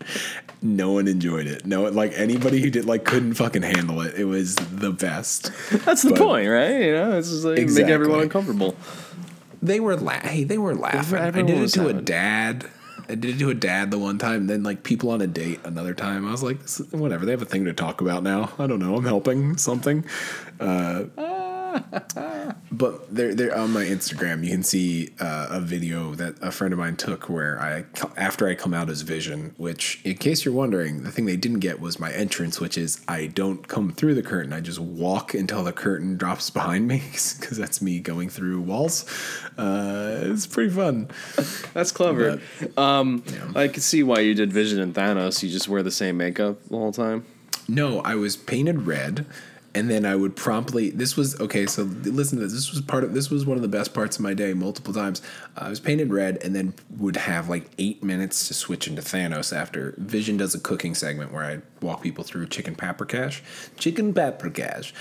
No 0.62 0.92
one 0.92 1.06
enjoyed 1.08 1.46
it. 1.46 1.66
No, 1.66 1.84
like 1.84 2.12
anybody 2.14 2.60
who 2.60 2.70
did 2.70 2.84
like 2.86 3.04
couldn't 3.04 3.34
fucking 3.34 3.62
handle 3.62 4.00
it. 4.00 4.14
It 4.14 4.24
was 4.24 4.54
the 4.56 4.90
best. 4.92 5.50
That's 5.84 6.02
the 6.02 6.10
But- 6.10 6.18
point, 6.18 6.48
right? 6.48 6.80
You 6.80 6.92
know, 6.92 7.18
it's 7.18 7.28
just 7.30 7.44
like 7.44 7.58
make 7.68 7.86
everyone 7.86 8.20
uncomfortable. 8.20 8.74
They 9.62 9.80
were 9.80 9.96
la- 9.96 10.20
hey, 10.20 10.44
they 10.44 10.58
were 10.58 10.74
laughing. 10.74 11.18
I 11.18 11.30
did 11.30 11.50
it 11.50 11.68
to 11.70 11.88
a 11.88 11.92
dad. 11.92 12.66
I 13.08 13.14
did 13.14 13.36
it 13.36 13.38
to 13.38 13.50
a 13.50 13.54
dad 13.54 13.90
the 13.90 13.98
one 13.98 14.18
time. 14.18 14.46
Then 14.46 14.62
like 14.62 14.82
people 14.82 15.10
on 15.10 15.20
a 15.20 15.26
date 15.26 15.60
another 15.64 15.94
time. 15.94 16.26
I 16.26 16.32
was 16.32 16.42
like, 16.42 16.58
whatever. 16.90 17.24
They 17.24 17.32
have 17.32 17.42
a 17.42 17.46
thing 17.46 17.64
to 17.66 17.72
talk 17.72 18.00
about 18.00 18.22
now. 18.22 18.52
I 18.58 18.66
don't 18.66 18.80
know. 18.80 18.96
I'm 18.96 19.04
helping 19.04 19.56
something. 19.56 20.04
Uh, 20.58 21.04
but 22.72 23.14
there, 23.14 23.34
there 23.34 23.56
on 23.56 23.72
my 23.72 23.84
Instagram, 23.84 24.44
you 24.44 24.50
can 24.50 24.62
see 24.62 25.10
uh, 25.20 25.48
a 25.50 25.60
video 25.60 26.14
that 26.14 26.36
a 26.42 26.50
friend 26.50 26.72
of 26.72 26.78
mine 26.78 26.96
took 26.96 27.28
where 27.28 27.60
I, 27.60 27.84
after 28.16 28.48
I 28.48 28.54
come 28.54 28.74
out 28.74 28.88
as 28.88 29.02
Vision, 29.02 29.54
which, 29.56 30.00
in 30.04 30.16
case 30.16 30.44
you're 30.44 30.54
wondering, 30.54 31.02
the 31.02 31.10
thing 31.10 31.26
they 31.26 31.36
didn't 31.36 31.60
get 31.60 31.80
was 31.80 31.98
my 31.98 32.12
entrance, 32.12 32.60
which 32.60 32.78
is 32.78 33.00
I 33.08 33.26
don't 33.26 33.66
come 33.68 33.92
through 33.92 34.14
the 34.14 34.22
curtain. 34.22 34.52
I 34.52 34.60
just 34.60 34.78
walk 34.78 35.34
until 35.34 35.64
the 35.64 35.72
curtain 35.72 36.16
drops 36.16 36.50
behind 36.50 36.88
me 36.88 37.02
because 37.40 37.56
that's 37.56 37.80
me 37.82 38.00
going 38.00 38.28
through 38.28 38.60
walls. 38.60 39.04
Uh, 39.58 40.20
it's 40.22 40.46
pretty 40.46 40.70
fun. 40.70 41.08
That's 41.74 41.92
clever. 41.92 42.40
um, 42.76 43.22
I 43.54 43.68
can 43.68 43.82
see 43.82 44.02
why 44.02 44.20
you 44.20 44.34
did 44.34 44.52
Vision 44.52 44.80
and 44.80 44.94
Thanos. 44.94 45.42
You 45.42 45.50
just 45.50 45.68
wear 45.68 45.82
the 45.82 45.90
same 45.90 46.16
makeup 46.16 46.62
the 46.68 46.76
whole 46.76 46.92
time. 46.92 47.24
No, 47.68 48.00
I 48.00 48.14
was 48.14 48.36
painted 48.36 48.82
red, 48.86 49.26
and 49.76 49.90
then 49.90 50.06
I 50.06 50.16
would 50.16 50.34
promptly. 50.34 50.88
This 50.88 51.18
was 51.18 51.38
okay. 51.38 51.66
So 51.66 51.82
listen 51.82 52.38
to 52.38 52.44
this. 52.44 52.54
This 52.54 52.70
was 52.70 52.80
part 52.80 53.04
of. 53.04 53.12
This 53.12 53.30
was 53.30 53.44
one 53.44 53.58
of 53.58 53.62
the 53.62 53.68
best 53.68 53.92
parts 53.92 54.16
of 54.16 54.22
my 54.22 54.32
day. 54.32 54.54
Multiple 54.54 54.94
times, 54.94 55.20
uh, 55.54 55.64
I 55.66 55.68
was 55.68 55.80
painted 55.80 56.10
red, 56.10 56.38
and 56.42 56.56
then 56.56 56.72
would 56.96 57.16
have 57.16 57.50
like 57.50 57.70
eight 57.76 58.02
minutes 58.02 58.48
to 58.48 58.54
switch 58.54 58.88
into 58.88 59.02
Thanos. 59.02 59.54
After 59.54 59.94
Vision 59.98 60.38
does 60.38 60.54
a 60.54 60.60
cooking 60.60 60.94
segment 60.94 61.30
where 61.30 61.44
I 61.44 61.60
walk 61.82 62.02
people 62.02 62.24
through 62.24 62.46
chicken 62.46 62.74
paprikash. 62.74 63.42
Chicken 63.76 64.14
paprikash. 64.14 64.92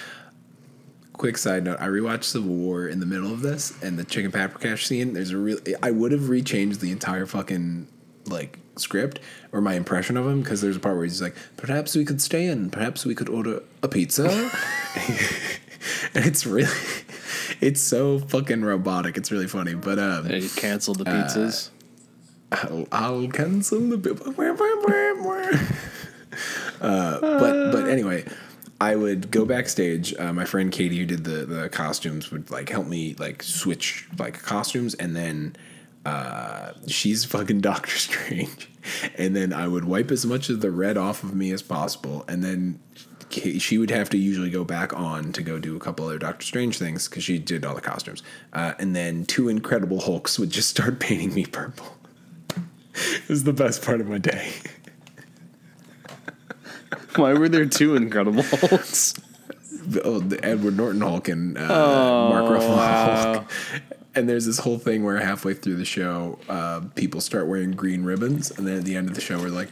Quick 1.14 1.38
side 1.38 1.64
note: 1.64 1.78
I 1.80 1.88
rewatched 1.88 2.26
Civil 2.26 2.54
War 2.54 2.86
in 2.86 3.00
the 3.00 3.06
middle 3.06 3.32
of 3.32 3.40
this, 3.40 3.82
and 3.82 3.98
the 3.98 4.04
chicken 4.04 4.30
paprikash 4.30 4.86
scene. 4.86 5.14
There's 5.14 5.32
a 5.32 5.38
real. 5.38 5.60
I 5.82 5.92
would 5.92 6.12
have 6.12 6.24
rechanged 6.24 6.82
the 6.82 6.92
entire 6.92 7.26
fucking 7.26 7.88
like 8.26 8.60
script 8.80 9.20
or 9.52 9.62
my 9.62 9.74
impression 9.74 10.18
of 10.18 10.28
him 10.28 10.42
because 10.42 10.62
there's 10.62 10.76
a 10.76 10.80
part 10.80 10.96
where 10.96 11.06
he's 11.06 11.22
like, 11.22 11.36
"Perhaps 11.58 11.96
we 11.96 12.06
could 12.06 12.22
stay 12.22 12.48
in. 12.48 12.70
Perhaps 12.70 13.06
we 13.06 13.16
could 13.16 13.30
order 13.30 13.64
a 13.82 13.88
pizza." 13.88 14.28
and 16.14 16.26
it's 16.26 16.46
really, 16.46 16.70
it's 17.62 17.82
so 17.82 18.20
fucking 18.20 18.64
robotic. 18.64 19.18
It's 19.18 19.32
really 19.32 19.48
funny, 19.48 19.76
but 19.76 20.00
um, 20.00 20.30
you 20.30 20.50
canceled 20.50 21.00
the 21.00 21.06
pizzas. 21.06 21.70
I'll, 22.52 22.88
I'll 22.92 23.28
cancel 23.28 23.80
the 23.80 23.98
bill. 23.98 24.16
uh, 26.82 27.20
but 27.20 27.72
but 27.72 27.90
anyway, 27.90 28.26
I 28.80 28.96
would 28.96 29.32
go 29.32 29.46
backstage. 29.46 30.14
Uh, 30.18 30.34
my 30.34 30.46
friend 30.46 30.72
Katie, 30.72 30.98
who 30.98 31.06
did 31.06 31.24
the 31.24 31.46
the 31.46 31.70
costumes, 31.70 32.32
would 32.32 32.52
like 32.52 32.70
help 32.70 32.88
me 32.88 33.16
like 33.18 33.44
switch 33.44 34.08
like 34.20 34.42
costumes, 34.42 34.94
and 34.96 35.16
then 35.16 35.56
uh, 36.06 36.74
she's 36.88 37.26
fucking 37.26 37.62
Doctor 37.62 37.98
Strange, 37.98 38.70
and 39.18 39.36
then 39.36 39.52
I 39.54 39.68
would 39.68 39.86
wipe 39.86 40.12
as 40.12 40.26
much 40.26 40.50
of 40.50 40.62
the 40.62 40.72
red 40.72 40.98
off 40.98 41.24
of 41.24 41.36
me 41.36 41.52
as 41.52 41.62
possible, 41.62 42.24
and 42.28 42.44
then. 42.44 42.80
She 43.32 43.78
would 43.78 43.90
have 43.90 44.10
to 44.12 44.18
usually 44.18 44.52
go 44.52 44.64
back 44.64 44.94
on 44.94 45.34
to 45.34 45.42
go 45.42 45.60
do 45.60 45.76
a 45.76 45.80
couple 45.80 46.06
other 46.06 46.20
Doctor 46.20 46.46
Strange 46.46 46.78
things 46.78 47.10
because 47.10 47.24
she 47.24 47.38
did 47.38 47.66
all 47.66 47.76
the 47.76 47.82
costumes. 47.82 48.24
Uh, 48.54 48.76
and 48.80 48.96
then 48.96 49.26
two 49.26 49.50
Incredible 49.50 50.00
Hulks 50.00 50.40
would 50.40 50.52
just 50.52 50.70
start 50.70 51.00
painting 51.02 51.34
me 51.34 51.46
purple. 51.46 51.98
It 52.96 53.28
was 53.28 53.44
the 53.44 53.52
best 53.52 53.84
part 53.84 54.00
of 54.00 54.08
my 54.08 54.20
day. 54.20 54.54
Why 57.16 57.34
were 57.34 57.50
there 57.50 57.66
two 57.66 57.96
Incredible 57.96 58.44
Hulks? 58.44 59.16
Oh, 60.04 60.20
the 60.20 60.44
Edward 60.44 60.78
Norton 60.78 61.02
Hulk 61.02 61.28
and 61.28 61.58
uh, 61.58 62.30
Mark 62.30 62.46
Ruffalo 62.46 62.70
wow. 62.70 63.34
Hulk. 63.34 63.52
And 64.16 64.30
there's 64.30 64.46
this 64.46 64.60
whole 64.60 64.78
thing 64.78 65.04
where 65.04 65.18
halfway 65.18 65.54
through 65.54 65.76
the 65.76 65.86
show, 65.86 66.40
uh, 66.48 66.82
people 66.96 67.20
start 67.20 67.48
wearing 67.48 67.72
green 67.72 68.04
ribbons, 68.04 68.50
and 68.52 68.66
then 68.66 68.78
at 68.78 68.86
the 68.86 68.96
end 68.96 69.10
of 69.10 69.16
the 69.16 69.22
show, 69.22 69.38
we're 69.38 69.50
like, 69.50 69.70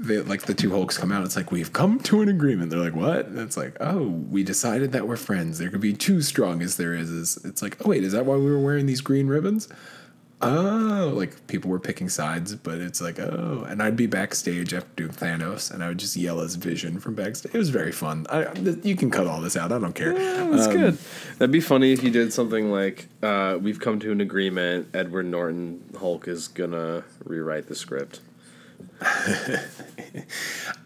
they, 0.00 0.18
like 0.18 0.42
the 0.42 0.54
two 0.54 0.70
Hulks 0.70 0.96
come 0.96 1.10
out. 1.10 1.24
It's 1.24 1.34
like 1.34 1.50
we've 1.50 1.72
come 1.72 1.98
to 2.00 2.20
an 2.22 2.28
agreement. 2.28 2.70
They're 2.70 2.78
like, 2.78 2.94
what? 2.94 3.26
And 3.26 3.38
it's 3.38 3.56
like, 3.56 3.76
oh, 3.80 4.02
we 4.30 4.44
decided 4.44 4.92
that 4.92 5.08
we're 5.08 5.16
friends. 5.16 5.58
There 5.58 5.70
could 5.70 5.80
be 5.80 5.92
two 5.92 6.22
strong 6.22 6.62
as 6.62 6.76
there 6.76 6.94
is. 6.94 7.10
is. 7.10 7.44
It's 7.44 7.62
like, 7.62 7.84
oh 7.84 7.88
wait, 7.88 8.04
is 8.04 8.12
that 8.12 8.26
why 8.26 8.36
we 8.36 8.50
were 8.50 8.60
wearing 8.60 8.86
these 8.86 9.00
green 9.00 9.26
ribbons? 9.26 9.68
Oh, 10.40 11.12
like 11.16 11.48
people 11.48 11.68
were 11.68 11.80
picking 11.80 12.08
sides, 12.08 12.54
but 12.54 12.78
it's 12.78 13.00
like, 13.00 13.18
oh, 13.18 13.66
and 13.68 13.82
I'd 13.82 13.96
be 13.96 14.06
backstage 14.06 14.72
after 14.72 14.88
doing 14.94 15.10
Thanos, 15.10 15.72
and 15.72 15.82
I 15.82 15.88
would 15.88 15.98
just 15.98 16.14
yell 16.16 16.40
as 16.40 16.54
Vision 16.54 17.00
from 17.00 17.16
backstage. 17.16 17.52
It 17.52 17.58
was 17.58 17.70
very 17.70 17.90
fun. 17.90 18.24
I, 18.30 18.52
you 18.84 18.94
can 18.94 19.10
cut 19.10 19.26
all 19.26 19.40
this 19.40 19.56
out. 19.56 19.72
I 19.72 19.80
don't 19.80 19.94
care. 19.94 20.14
That's 20.14 20.68
good. 20.68 20.96
That'd 21.38 21.50
be 21.50 21.60
funny 21.60 21.92
if 21.92 22.04
you 22.04 22.10
did 22.10 22.32
something 22.32 22.70
like, 22.70 23.08
uh, 23.20 23.58
"We've 23.60 23.80
come 23.80 23.98
to 23.98 24.12
an 24.12 24.20
agreement. 24.20 24.90
Edward 24.94 25.26
Norton 25.26 25.82
Hulk 25.98 26.28
is 26.28 26.46
gonna 26.46 27.02
rewrite 27.24 27.66
the 27.66 27.74
script." 27.74 28.20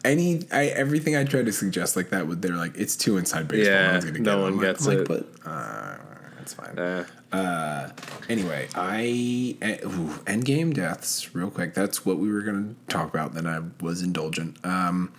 Any, 0.04 0.42
I, 0.50 0.66
everything 0.66 1.14
I 1.16 1.24
tried 1.24 1.46
to 1.46 1.52
suggest 1.52 1.96
like 1.96 2.10
that, 2.10 2.26
would 2.26 2.42
they're 2.42 2.56
like, 2.56 2.76
it's 2.76 2.96
too 2.96 3.16
inside 3.18 3.48
baseball. 3.48 3.72
Yeah, 3.74 4.00
gonna 4.00 4.18
no 4.18 4.40
one 4.42 4.56
like- 4.56 4.66
gets 4.66 4.86
I'm 4.86 4.92
it. 4.98 5.08
Like, 5.10 5.26
but 5.42 5.48
uh, 5.50 5.96
it's 6.42 6.54
fine. 6.54 6.78
Eh. 6.78 7.88
Anyway, 8.28 8.68
I 8.74 9.56
eh, 9.62 9.78
ooh, 9.84 10.18
Endgame 10.26 10.74
deaths 10.74 11.34
real 11.34 11.50
quick. 11.50 11.74
That's 11.74 12.04
what 12.04 12.18
we 12.18 12.30
were 12.30 12.42
going 12.42 12.74
to 12.74 12.92
talk 12.92 13.08
about. 13.12 13.34
Then 13.34 13.46
I 13.46 13.62
was 13.80 14.02
indulgent. 14.02 14.56
Um, 14.64 15.12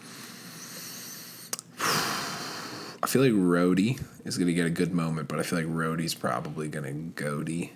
I 1.80 3.08
feel 3.08 3.22
like 3.22 3.32
Rhodey 3.34 4.02
is 4.26 4.38
going 4.38 4.48
to 4.48 4.54
get 4.54 4.66
a 4.66 4.70
good 4.70 4.94
moment, 4.94 5.28
but 5.28 5.40
I 5.40 5.44
feel 5.44 5.60
like 5.60 5.68
Rhodey's 5.68 6.14
probably 6.14 6.68
going 6.70 6.86
to 6.86 7.24
goatee. 7.24 7.74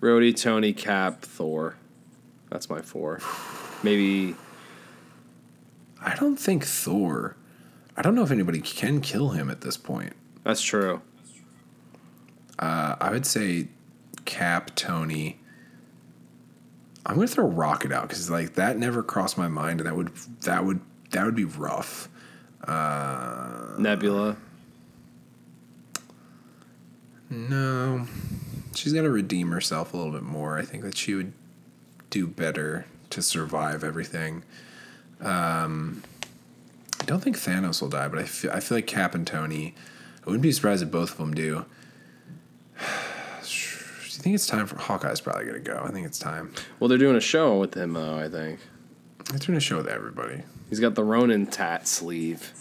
Rhodey, 0.00 0.40
Tony, 0.40 0.72
Cap, 0.72 1.22
Thor. 1.22 1.76
That's 2.50 2.68
my 2.68 2.82
four. 2.82 3.20
Maybe 3.82 4.34
I 6.00 6.14
don't 6.16 6.36
think 6.36 6.64
Thor. 6.64 7.36
I 7.96 8.02
don't 8.02 8.14
know 8.14 8.22
if 8.22 8.30
anybody 8.30 8.60
can 8.60 9.00
kill 9.00 9.30
him 9.30 9.50
at 9.50 9.60
this 9.60 9.76
point. 9.76 10.14
that's 10.44 10.62
true. 10.62 11.02
Uh, 12.62 12.94
I 13.00 13.10
would 13.10 13.26
say 13.26 13.66
Cap, 14.24 14.76
Tony. 14.76 15.40
I'm 17.04 17.16
gonna 17.16 17.26
throw 17.26 17.44
Rocket 17.44 17.90
out 17.90 18.08
because 18.08 18.30
like 18.30 18.54
that 18.54 18.78
never 18.78 19.02
crossed 19.02 19.36
my 19.36 19.48
mind, 19.48 19.80
and 19.80 19.88
that 19.88 19.96
would 19.96 20.14
that 20.42 20.64
would 20.64 20.80
that 21.10 21.26
would 21.26 21.34
be 21.34 21.44
rough. 21.44 22.08
Nebula. 23.78 24.36
No, 27.30 28.06
she's 28.76 28.92
got 28.92 29.02
to 29.02 29.10
redeem 29.10 29.50
herself 29.50 29.92
a 29.92 29.96
little 29.96 30.12
bit 30.12 30.22
more. 30.22 30.56
I 30.56 30.62
think 30.62 30.84
that 30.84 30.96
she 30.96 31.14
would 31.14 31.32
do 32.10 32.28
better 32.28 32.86
to 33.10 33.22
survive 33.22 33.82
everything. 33.82 34.44
Um, 35.20 36.04
I 37.00 37.04
don't 37.06 37.20
think 37.20 37.36
Thanos 37.36 37.80
will 37.80 37.88
die, 37.88 38.06
but 38.06 38.20
I 38.20 38.24
feel, 38.24 38.52
I 38.52 38.60
feel 38.60 38.78
like 38.78 38.86
Cap 38.86 39.16
and 39.16 39.26
Tony. 39.26 39.74
I 40.22 40.26
wouldn't 40.26 40.42
be 40.42 40.52
surprised 40.52 40.82
if 40.82 40.90
both 40.92 41.12
of 41.12 41.16
them 41.16 41.34
do. 41.34 41.64
Do 42.82 43.48
you 44.18 44.22
think 44.24 44.34
it's 44.34 44.46
time 44.46 44.66
for 44.66 44.76
Hawkeye's 44.78 45.20
probably 45.20 45.46
gonna 45.46 45.58
go? 45.60 45.82
I 45.84 45.90
think 45.90 46.06
it's 46.06 46.18
time. 46.18 46.52
Well, 46.78 46.88
they're 46.88 46.98
doing 46.98 47.16
a 47.16 47.20
show 47.20 47.58
with 47.58 47.74
him 47.74 47.92
though. 47.94 48.16
I 48.18 48.28
think 48.28 48.60
They're 49.30 49.38
doing 49.38 49.56
a 49.56 49.60
show 49.60 49.78
with 49.78 49.88
everybody. 49.88 50.42
he's 50.68 50.80
got 50.80 50.94
the 50.94 51.04
Ronin 51.04 51.46
tat 51.46 51.88
sleeve. 51.88 52.52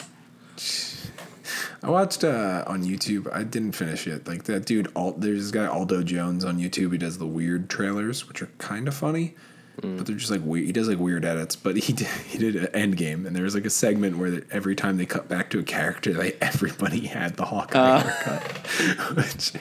I 1.84 1.90
watched 1.90 2.24
uh, 2.24 2.64
on 2.68 2.84
YouTube. 2.84 3.32
I 3.34 3.44
didn't 3.44 3.72
finish 3.74 4.06
it. 4.08 4.28
Like 4.28 4.44
that 4.44 4.66
dude, 4.66 4.92
Alt, 4.96 5.22
there's 5.22 5.42
this 5.42 5.52
guy 5.52 5.66
Aldo 5.66 6.04
Jones 6.04 6.46
on 6.46 6.60
YouTube. 6.60 6.92
He 6.92 6.98
does 7.00 7.18
the 7.18 7.26
weird 7.26 7.70
trailers, 7.70 8.28
which 8.28 8.42
are 8.42 8.50
kind 8.60 8.88
of 8.88 8.94
funny, 8.94 9.36
but 9.82 10.06
they're 10.06 10.16
just 10.16 10.32
like 10.32 10.42
weird. 10.44 10.66
He 10.66 10.72
does 10.72 10.88
like 10.88 11.00
weird 11.00 11.26
edits. 11.26 11.56
But 11.56 11.76
he 11.78 11.94
did, 11.94 12.08
he 12.08 12.38
did 12.38 12.56
an 12.56 12.68
Endgame, 12.94 13.26
and 13.26 13.36
there 13.36 13.44
was 13.44 13.56
like 13.56 13.66
a 13.66 13.70
segment 13.70 14.18
where 14.18 14.32
they- 14.32 14.44
every 14.52 14.76
time 14.76 14.98
they 14.98 15.06
cut 15.06 15.28
back 15.28 15.50
to 15.52 15.60
a 15.60 15.64
character, 15.64 16.14
like 16.14 16.38
everybody 16.42 17.08
had 17.08 17.36
the 17.38 17.46
Hawkeye 17.46 18.00
haircut, 18.00 18.44
which 19.18 19.52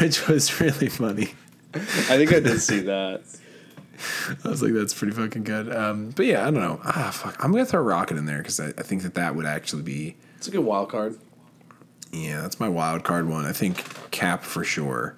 which 0.00 0.28
was 0.28 0.60
really 0.60 0.88
funny. 0.88 1.34
I 1.74 1.78
think 2.18 2.32
I 2.32 2.40
did 2.40 2.60
see 2.60 2.80
that. 2.80 3.22
I 4.44 4.48
was 4.48 4.62
like, 4.62 4.72
that's 4.72 4.92
pretty 4.94 5.12
fucking 5.12 5.44
good. 5.44 5.74
Um, 5.74 6.10
but 6.10 6.26
yeah, 6.26 6.42
I 6.42 6.50
don't 6.50 6.60
know. 6.60 6.80
Ah, 6.84 7.10
fuck. 7.14 7.36
I'm 7.42 7.52
gonna 7.52 7.64
throw 7.64 7.80
Rocket 7.82 8.16
in 8.16 8.26
there 8.26 8.38
because 8.38 8.58
I, 8.58 8.68
I 8.68 8.82
think 8.82 9.02
that 9.02 9.14
that 9.14 9.36
would 9.36 9.46
actually 9.46 9.82
be. 9.82 10.16
It's 10.38 10.48
a 10.48 10.50
good 10.50 10.64
wild 10.64 10.88
card. 10.90 11.18
Yeah, 12.10 12.42
that's 12.42 12.58
my 12.60 12.68
wild 12.68 13.04
card 13.04 13.28
one. 13.28 13.46
I 13.46 13.52
think 13.52 14.10
Cap 14.10 14.42
for 14.42 14.64
sure. 14.64 15.16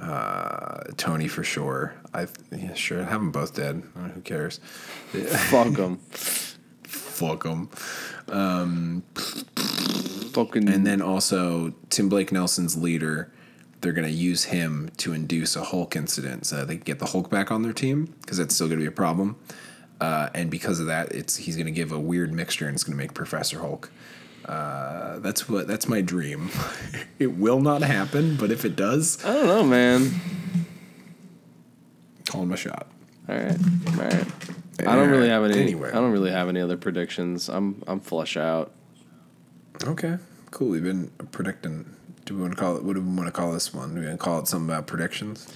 Uh, 0.00 0.84
Tony 0.96 1.28
for 1.28 1.44
sure. 1.44 1.94
I 2.14 2.26
yeah, 2.50 2.74
sure 2.74 3.02
have 3.04 3.20
them 3.20 3.30
both 3.30 3.54
dead. 3.54 3.82
Uh, 3.96 4.08
who 4.08 4.20
cares? 4.22 4.58
Fuck 5.12 5.74
them. 5.74 5.98
fuck 6.82 7.44
him. 7.44 7.68
Fucking 10.32 10.68
And 10.68 10.86
then 10.86 11.02
also 11.02 11.74
Tim 11.90 12.08
Blake 12.08 12.32
Nelson's 12.32 12.76
leader. 12.76 13.30
They're 13.80 13.92
gonna 13.92 14.08
use 14.08 14.44
him 14.44 14.90
to 14.98 15.12
induce 15.12 15.56
a 15.56 15.64
Hulk 15.64 15.96
incident, 15.96 16.46
so 16.46 16.64
they 16.64 16.76
can 16.76 16.84
get 16.84 16.98
the 16.98 17.06
Hulk 17.06 17.30
back 17.30 17.50
on 17.50 17.62
their 17.62 17.72
team 17.72 18.14
because 18.20 18.38
that's 18.38 18.54
still 18.54 18.68
gonna 18.68 18.80
be 18.80 18.86
a 18.86 18.92
problem. 18.92 19.36
Uh, 20.00 20.30
and 20.34 20.50
because 20.50 20.80
of 20.80 20.86
that, 20.86 21.12
it's 21.12 21.36
he's 21.36 21.56
gonna 21.56 21.70
give 21.70 21.92
a 21.92 21.98
weird 21.98 22.32
mixture, 22.32 22.66
and 22.66 22.74
it's 22.74 22.84
gonna 22.84 22.96
make 22.96 23.12
Professor 23.14 23.58
Hulk. 23.60 23.90
Uh, 24.44 25.18
that's 25.20 25.48
what 25.48 25.66
that's 25.66 25.88
my 25.88 26.00
dream. 26.00 26.50
it 27.18 27.36
will 27.36 27.60
not 27.60 27.82
happen, 27.82 28.36
but 28.36 28.50
if 28.50 28.64
it 28.64 28.76
does, 28.76 29.22
I 29.24 29.32
don't 29.32 29.46
know, 29.46 29.64
man. 29.64 30.10
call 32.26 32.42
him 32.42 32.52
a 32.52 32.56
shot. 32.56 32.86
All 33.28 33.36
right, 33.36 33.58
all 33.86 33.92
right. 33.94 34.26
I 34.80 34.96
don't 34.96 35.10
really 35.10 35.28
have 35.28 35.44
any. 35.44 35.60
Anyway. 35.60 35.90
I 35.90 35.94
don't 35.94 36.12
really 36.12 36.30
have 36.30 36.48
any 36.48 36.60
other 36.60 36.76
predictions. 36.76 37.48
I'm 37.48 37.82
I'm 37.86 38.00
flush 38.00 38.36
out. 38.36 38.72
Okay, 39.84 40.18
cool. 40.50 40.68
We've 40.70 40.82
been 40.82 41.10
predicting. 41.32 41.96
Do 42.24 42.34
we 42.36 42.42
want 42.42 42.54
to 42.54 42.60
call 42.60 42.76
it? 42.76 42.82
What 42.82 42.94
do 42.94 43.02
we 43.02 43.14
want 43.14 43.26
to 43.26 43.32
call 43.32 43.52
this 43.52 43.74
one? 43.74 43.94
Do 43.94 44.00
we 44.00 44.06
want 44.06 44.18
to 44.18 44.24
call 44.24 44.38
it 44.40 44.48
something 44.48 44.68
about 44.68 44.86
predictions? 44.86 45.52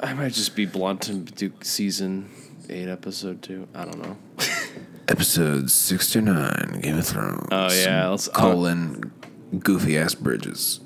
I 0.00 0.14
might 0.14 0.32
just 0.32 0.54
be 0.54 0.64
blunt 0.64 1.08
and 1.08 1.34
do 1.34 1.52
season 1.62 2.30
eight, 2.68 2.88
episode 2.88 3.42
two. 3.42 3.66
I 3.74 3.84
don't 3.84 4.00
know. 4.00 4.16
Episode 5.08 5.70
sixty 5.70 6.20
nine, 6.20 6.80
Game 6.82 6.98
of 6.98 7.06
Thrones. 7.06 7.48
Oh 7.50 7.72
yeah, 7.72 8.08
let's 8.08 8.28
uh, 8.28 8.32
colon 8.32 9.10
goofy 9.58 9.96
ass 9.96 10.14
bridges. 10.14 10.80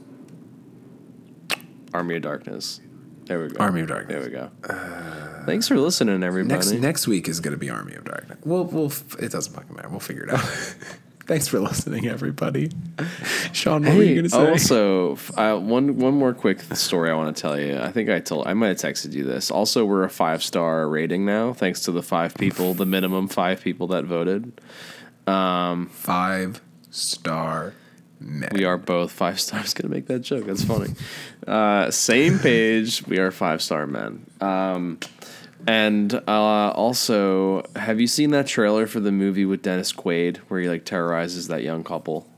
Army 1.92 2.16
of 2.16 2.22
Darkness. 2.22 2.80
There 3.24 3.42
we 3.42 3.48
go. 3.48 3.58
Army 3.58 3.80
of 3.80 3.88
Darkness. 3.88 4.24
There 4.24 4.24
we 4.24 4.30
go. 4.30 5.42
Thanks 5.44 5.66
for 5.66 5.76
listening, 5.76 6.22
everybody. 6.22 6.54
Next 6.54 6.70
next 6.72 7.08
week 7.08 7.28
is 7.28 7.40
going 7.40 7.52
to 7.52 7.58
be 7.58 7.68
Army 7.68 7.94
of 7.94 8.04
Darkness. 8.04 8.38
We'll 8.44 8.64
we'll 8.64 8.92
it 9.18 9.32
doesn't 9.32 9.52
fucking 9.54 9.74
matter. 9.74 9.88
We'll 9.88 9.98
figure 9.98 10.22
it 10.24 10.30
out. 10.30 10.76
Thanks 11.32 11.48
for 11.48 11.60
listening, 11.60 12.08
everybody. 12.08 12.70
Sean, 13.54 13.84
what 13.84 13.96
were 13.96 14.02
you 14.02 14.16
going 14.16 14.24
to 14.24 14.28
say? 14.28 14.50
also, 14.50 15.16
uh, 15.38 15.58
one 15.58 15.96
one 15.96 16.12
more 16.12 16.34
quick 16.34 16.60
story 16.74 17.10
I 17.10 17.14
want 17.14 17.34
to 17.34 17.40
tell 17.40 17.58
you. 17.58 17.78
I 17.78 17.90
think 17.90 18.10
I 18.10 18.20
told 18.20 18.46
I 18.46 18.52
might 18.52 18.68
have 18.68 18.76
texted 18.76 19.14
you 19.14 19.24
this. 19.24 19.50
Also, 19.50 19.82
we're 19.86 20.04
a 20.04 20.10
five 20.10 20.42
star 20.42 20.86
rating 20.86 21.24
now, 21.24 21.54
thanks 21.54 21.80
to 21.84 21.90
the 21.90 22.02
five 22.02 22.34
people, 22.34 22.74
the 22.74 22.84
minimum 22.84 23.28
five 23.28 23.62
people 23.62 23.86
that 23.86 24.04
voted. 24.04 24.60
Five 25.24 26.60
star 26.90 27.72
men. 28.20 28.50
We 28.52 28.64
are 28.64 28.76
both 28.76 29.10
five 29.10 29.40
stars. 29.40 29.72
Gonna 29.74 29.88
make 29.88 30.08
that 30.08 30.18
joke. 30.18 30.44
That's 30.44 30.64
funny. 30.64 30.92
Uh, 31.46 31.90
same 31.90 32.40
page. 32.40 33.06
We 33.06 33.18
are 33.20 33.30
five 33.30 33.62
star 33.62 33.86
men. 33.86 34.26
Um, 34.42 34.98
and 35.66 36.12
uh, 36.14 36.70
also, 36.74 37.62
have 37.76 38.00
you 38.00 38.06
seen 38.06 38.30
that 38.30 38.46
trailer 38.46 38.86
for 38.86 39.00
the 39.00 39.12
movie 39.12 39.44
with 39.44 39.62
Dennis 39.62 39.92
Quaid 39.92 40.38
where 40.48 40.60
he 40.60 40.68
like 40.68 40.84
terrorizes 40.84 41.48
that 41.48 41.62
young 41.62 41.84
couple? 41.84 42.28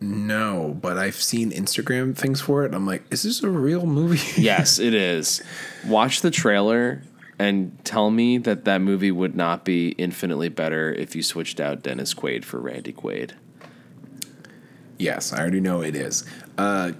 No, 0.00 0.76
but 0.82 0.98
I've 0.98 1.14
seen 1.14 1.50
Instagram 1.50 2.14
things 2.14 2.40
for 2.42 2.64
it. 2.66 2.74
I'm 2.74 2.86
like, 2.86 3.04
is 3.10 3.22
this 3.22 3.42
a 3.42 3.48
real 3.48 3.86
movie? 3.86 4.20
Yes, 4.42 4.78
it 4.78 4.92
is. 4.92 5.42
Watch 5.86 6.20
the 6.20 6.30
trailer 6.30 7.02
and 7.38 7.82
tell 7.84 8.10
me 8.10 8.36
that 8.38 8.64
that 8.66 8.80
movie 8.82 9.10
would 9.10 9.34
not 9.34 9.64
be 9.64 9.90
infinitely 9.90 10.50
better 10.50 10.92
if 10.92 11.16
you 11.16 11.22
switched 11.22 11.58
out 11.58 11.82
Dennis 11.82 12.12
Quaid 12.12 12.44
for 12.44 12.60
Randy 12.60 12.92
Quaid. 12.92 13.32
yes, 14.98 15.32
I 15.32 15.40
already 15.40 15.60
know 15.60 15.80
it 15.80 15.96
is. 15.96 16.24
Uh, 16.58 16.92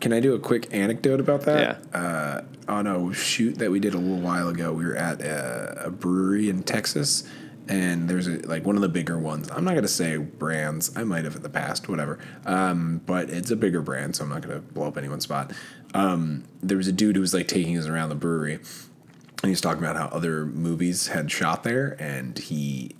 can 0.00 0.12
I 0.12 0.20
do 0.20 0.34
a 0.34 0.38
quick 0.38 0.72
anecdote 0.72 1.20
about 1.20 1.42
that? 1.42 1.84
Yeah. 1.92 1.98
Uh, 1.98 2.42
on 2.68 2.86
a 2.86 3.12
shoot 3.14 3.58
that 3.58 3.70
we 3.70 3.80
did 3.80 3.94
a 3.94 3.98
little 3.98 4.20
while 4.20 4.48
ago, 4.48 4.72
we 4.72 4.84
were 4.84 4.96
at 4.96 5.20
a, 5.22 5.86
a 5.86 5.90
brewery 5.90 6.48
in 6.48 6.62
Texas, 6.62 7.24
and 7.68 8.08
there's 8.08 8.26
a, 8.26 8.38
like 8.46 8.64
one 8.64 8.76
of 8.76 8.82
the 8.82 8.88
bigger 8.88 9.18
ones. 9.18 9.50
I'm 9.50 9.64
not 9.64 9.74
gonna 9.74 9.88
say 9.88 10.16
brands. 10.16 10.96
I 10.96 11.04
might 11.04 11.24
have 11.24 11.36
in 11.36 11.42
the 11.42 11.48
past, 11.48 11.88
whatever. 11.88 12.18
Um, 12.46 13.00
but 13.06 13.30
it's 13.30 13.50
a 13.50 13.56
bigger 13.56 13.82
brand, 13.82 14.16
so 14.16 14.24
I'm 14.24 14.30
not 14.30 14.42
gonna 14.42 14.60
blow 14.60 14.86
up 14.86 14.98
anyone's 14.98 15.24
spot. 15.24 15.52
Um, 15.94 16.44
there 16.62 16.76
was 16.76 16.88
a 16.88 16.92
dude 16.92 17.16
who 17.16 17.22
was 17.22 17.34
like 17.34 17.48
taking 17.48 17.76
us 17.78 17.86
around 17.86 18.10
the 18.10 18.14
brewery, 18.14 18.54
and 18.54 19.44
he 19.44 19.50
was 19.50 19.60
talking 19.60 19.82
about 19.82 19.96
how 19.96 20.06
other 20.06 20.44
movies 20.46 21.08
had 21.08 21.30
shot 21.30 21.64
there, 21.64 21.96
and 21.98 22.38
he 22.38 22.94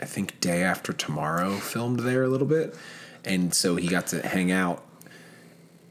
I 0.00 0.06
think 0.06 0.40
Day 0.40 0.62
After 0.62 0.92
Tomorrow 0.92 1.56
filmed 1.56 2.00
there 2.00 2.22
a 2.24 2.28
little 2.28 2.46
bit, 2.46 2.74
and 3.24 3.54
so 3.54 3.76
he 3.76 3.86
got 3.86 4.06
to 4.08 4.26
hang 4.26 4.50
out. 4.50 4.84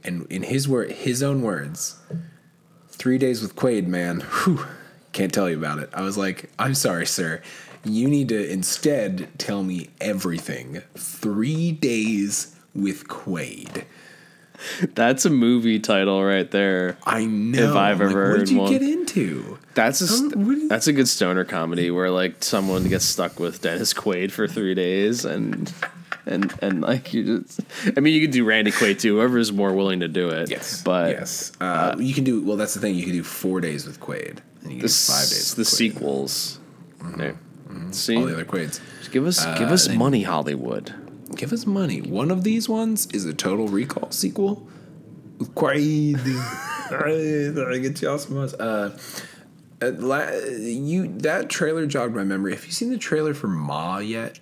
And 0.03 0.25
in 0.31 0.43
his 0.43 0.67
word, 0.67 0.91
his 0.91 1.21
own 1.21 1.41
words, 1.41 1.97
three 2.89 3.17
days 3.17 3.41
with 3.41 3.55
Quaid, 3.55 3.87
man, 3.87 4.21
whew, 4.21 4.65
can't 5.11 5.33
tell 5.33 5.49
you 5.49 5.57
about 5.57 5.79
it. 5.79 5.89
I 5.93 6.01
was 6.01 6.17
like, 6.17 6.49
I'm 6.57 6.73
sorry, 6.75 7.05
sir. 7.05 7.41
You 7.83 8.07
need 8.07 8.29
to 8.29 8.49
instead 8.51 9.27
tell 9.37 9.63
me 9.63 9.89
everything. 10.01 10.81
Three 10.95 11.71
days 11.71 12.55
with 12.75 13.07
Quaid. 13.07 13.85
That's 14.93 15.23
a 15.23 15.29
movie 15.29 15.79
title 15.79 16.21
right 16.23 16.49
there. 16.51 16.97
I 17.05 17.23
know. 17.25 17.69
If 17.71 17.75
I've 17.77 18.01
I'm 18.01 18.07
like, 18.07 18.11
ever 18.11 18.19
what 18.31 18.37
heard 18.39 18.39
did 18.39 18.49
you 18.49 18.57
one. 18.59 18.71
get 18.71 18.81
into? 18.81 19.57
That's 19.73 20.01
a 20.01 20.07
st- 20.07 20.35
what 20.35 20.53
do 20.55 20.59
you- 20.59 20.67
that's 20.67 20.87
a 20.87 20.93
good 20.93 21.07
stoner 21.07 21.45
comedy 21.45 21.89
where 21.91 22.11
like 22.11 22.43
someone 22.43 22.89
gets 22.89 23.05
stuck 23.05 23.39
with 23.39 23.61
Dennis 23.61 23.93
Quaid 23.93 24.31
for 24.31 24.47
three 24.49 24.75
days 24.75 25.23
and 25.23 25.73
and 26.25 26.53
and 26.61 26.81
like 26.81 27.13
you 27.13 27.39
just 27.39 27.61
I 27.95 27.99
mean 27.99 28.13
you 28.13 28.21
could 28.21 28.31
do 28.31 28.43
Randy 28.43 28.71
Quaid 28.71 28.99
too 28.99 29.15
whoever 29.15 29.37
is 29.37 29.51
more 29.51 29.73
willing 29.73 30.01
to 30.01 30.07
do 30.07 30.29
it 30.29 30.49
Yes, 30.49 30.81
but 30.83 31.11
yes, 31.11 31.51
uh, 31.61 31.95
you 31.97 32.13
can 32.13 32.23
do. 32.23 32.43
Well, 32.43 32.57
that's 32.57 32.73
the 32.73 32.79
thing. 32.79 32.95
You 32.95 33.03
can 33.03 33.13
do 33.13 33.23
four 33.23 33.61
days 33.61 33.85
with 33.85 33.99
Quaid, 33.99 34.39
and 34.61 34.71
you 34.71 34.79
can 34.79 34.79
the, 34.79 34.87
do 34.87 34.87
five 34.87 35.29
days. 35.29 35.55
With 35.55 35.67
the 35.67 35.71
Quaid. 35.71 35.77
sequels 35.77 36.59
there 37.17 37.37
see 37.91 38.17
all 38.17 38.25
the 38.25 38.33
other 38.33 38.45
Quaids. 38.45 38.81
give 39.11 39.25
us 39.25 39.45
give 39.57 39.69
us 39.69 39.89
money 39.89 40.23
Hollywood 40.23 40.93
Give 41.35 41.53
us 41.53 41.65
money. 41.65 42.01
One 42.01 42.31
of 42.31 42.43
these 42.43 42.67
ones 42.67 43.07
is 43.13 43.25
a 43.25 43.33
Total 43.33 43.67
Recall 43.67 44.11
sequel. 44.11 44.67
Quaid. 45.37 46.17
I 46.91 47.77
get 47.77 48.01
you 48.01 48.09
awesome. 48.09 48.37
Uh, 48.59 48.89
uh, 49.81 50.31
you 50.59 51.07
that 51.19 51.49
trailer 51.49 51.85
jogged 51.85 52.15
my 52.15 52.23
memory. 52.23 52.53
Have 52.53 52.65
you 52.65 52.71
seen 52.71 52.89
the 52.89 52.97
trailer 52.97 53.33
for 53.33 53.47
Ma 53.47 53.99
yet? 53.99 54.39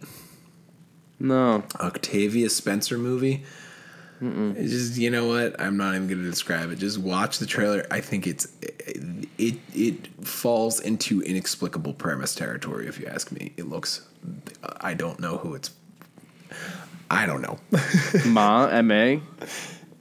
No 1.20 1.64
Octavia 1.80 2.50
Spencer 2.50 2.98
movie. 2.98 3.44
It's 4.20 4.72
just 4.72 4.98
you 4.98 5.12
know 5.12 5.28
what? 5.28 5.62
I'm 5.62 5.78
not 5.78 5.94
even 5.94 6.08
going 6.08 6.24
to 6.24 6.30
describe 6.30 6.72
it. 6.72 6.80
Just 6.80 6.98
watch 6.98 7.38
the 7.38 7.46
trailer. 7.46 7.86
I 7.92 8.02
think 8.02 8.26
it's 8.26 8.48
it 9.38 9.60
it 9.74 10.08
falls 10.26 10.80
into 10.80 11.22
inexplicable 11.22 11.94
premise 11.94 12.34
territory. 12.34 12.88
If 12.88 13.00
you 13.00 13.06
ask 13.06 13.32
me, 13.32 13.54
it 13.58 13.70
looks. 13.70 14.08
I 14.82 14.96
don't 14.96 15.20
know 15.20 15.38
who 15.38 15.54
it's. 15.54 15.72
I 17.12 17.28
don't 17.28 17.42
know. 17.42 17.60
Ma 18.26 18.66
M-A 18.68 19.18
Ma. 19.18 19.22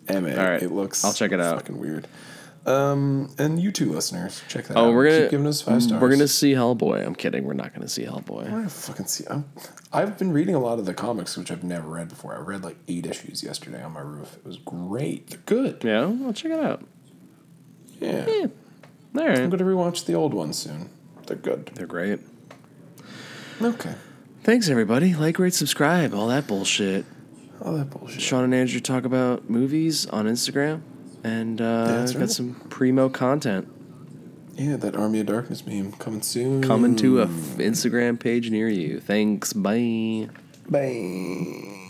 All 0.09 0.21
right. 0.21 0.63
It 0.63 0.73
looks. 0.73 1.05
I'll 1.05 1.13
check 1.13 1.33
it 1.33 1.41
out. 1.41 1.57
Fucking 1.57 1.79
weird. 1.79 2.07
Um, 2.67 3.31
and 3.39 3.61
you 3.63 3.71
two 3.71 3.93
listeners, 3.93 4.43
check 4.49 4.67
that 4.67 4.77
out. 4.77 4.87
oh 4.89 4.93
we're 4.93 5.05
gonna 5.05 5.21
Keep 5.23 5.31
giving 5.31 5.47
us 5.47 5.63
five 5.63 5.81
stars. 5.85 6.03
we're 6.03 6.11
gonna 6.11 6.27
see 6.27 6.53
Hellboy 6.53 7.07
I'm 7.07 7.15
kidding 7.15 7.45
we're 7.45 7.53
not 7.55 7.73
gonna 7.73 7.87
see 7.87 8.03
Hellboy 8.05 8.29
We're 8.45 8.51
gonna 8.51 8.69
fucking 8.69 9.07
see. 9.07 9.25
I'm, 9.31 9.45
I've 9.93 10.19
been 10.19 10.33
reading 10.33 10.57
a 10.57 10.59
lot 10.59 10.81
of 10.81 10.85
the 10.85 10.93
comics, 10.93 11.37
which 11.37 11.53
I've 11.53 11.63
never 11.63 11.89
read 11.89 12.09
before. 12.09 12.35
I 12.35 12.41
read 12.41 12.65
like 12.65 12.77
eight 12.89 13.07
issues 13.07 13.45
yesterday 13.45 13.81
on 13.83 13.93
my 13.93 14.01
roof. 14.01 14.35
It 14.37 14.45
was 14.45 14.57
great. 14.59 15.29
They're 15.29 15.39
good. 15.47 15.85
yeah 15.85 16.13
I'll 16.27 16.33
check 16.33 16.51
it 16.51 16.59
out 16.59 16.85
Yeah. 18.01 18.27
all 19.17 19.23
I'm 19.29 19.49
gonna 19.51 19.63
rewatch 19.65 20.05
the 20.05 20.15
old 20.15 20.35
ones 20.35 20.59
soon. 20.59 20.91
They're 21.29 21.37
good. 21.37 21.71
they're 21.77 21.87
great 21.87 22.19
Okay. 23.63 23.95
thanks 24.43 24.69
everybody 24.69 25.15
like 25.15 25.39
rate 25.39 25.55
subscribe 25.55 26.13
all 26.15 26.27
that 26.29 26.47
bullshit 26.49 27.05
All 27.65 27.73
that 27.75 27.91
bullshit. 27.91 28.21
Sean 28.21 28.43
and 28.45 28.55
Andrew 28.55 28.81
talk 28.81 29.05
about 29.05 29.49
movies 29.49 30.07
on 30.07 30.27
Instagram, 30.27 30.81
and 31.27 31.61
uh, 31.61 32.07
got 32.07 32.15
right. 32.15 32.31
some 32.31 32.55
primo 32.69 33.09
content 33.09 33.69
Yeah, 34.55 34.77
that 34.77 34.97
Army 34.97 35.21
of 35.21 35.27
Darkness 35.27 35.67
meme 35.67 35.93
coming 35.93 36.23
soon. 36.23 36.63
coming 36.63 36.97
to 36.97 37.21
a 37.21 37.25
f- 37.25 37.29
Instagram 37.59 38.19
page 38.19 38.51
near 38.51 38.69
you. 38.69 39.01
Thanks. 39.01 39.53
Bye. 39.53 40.29
Bye. 40.69 41.83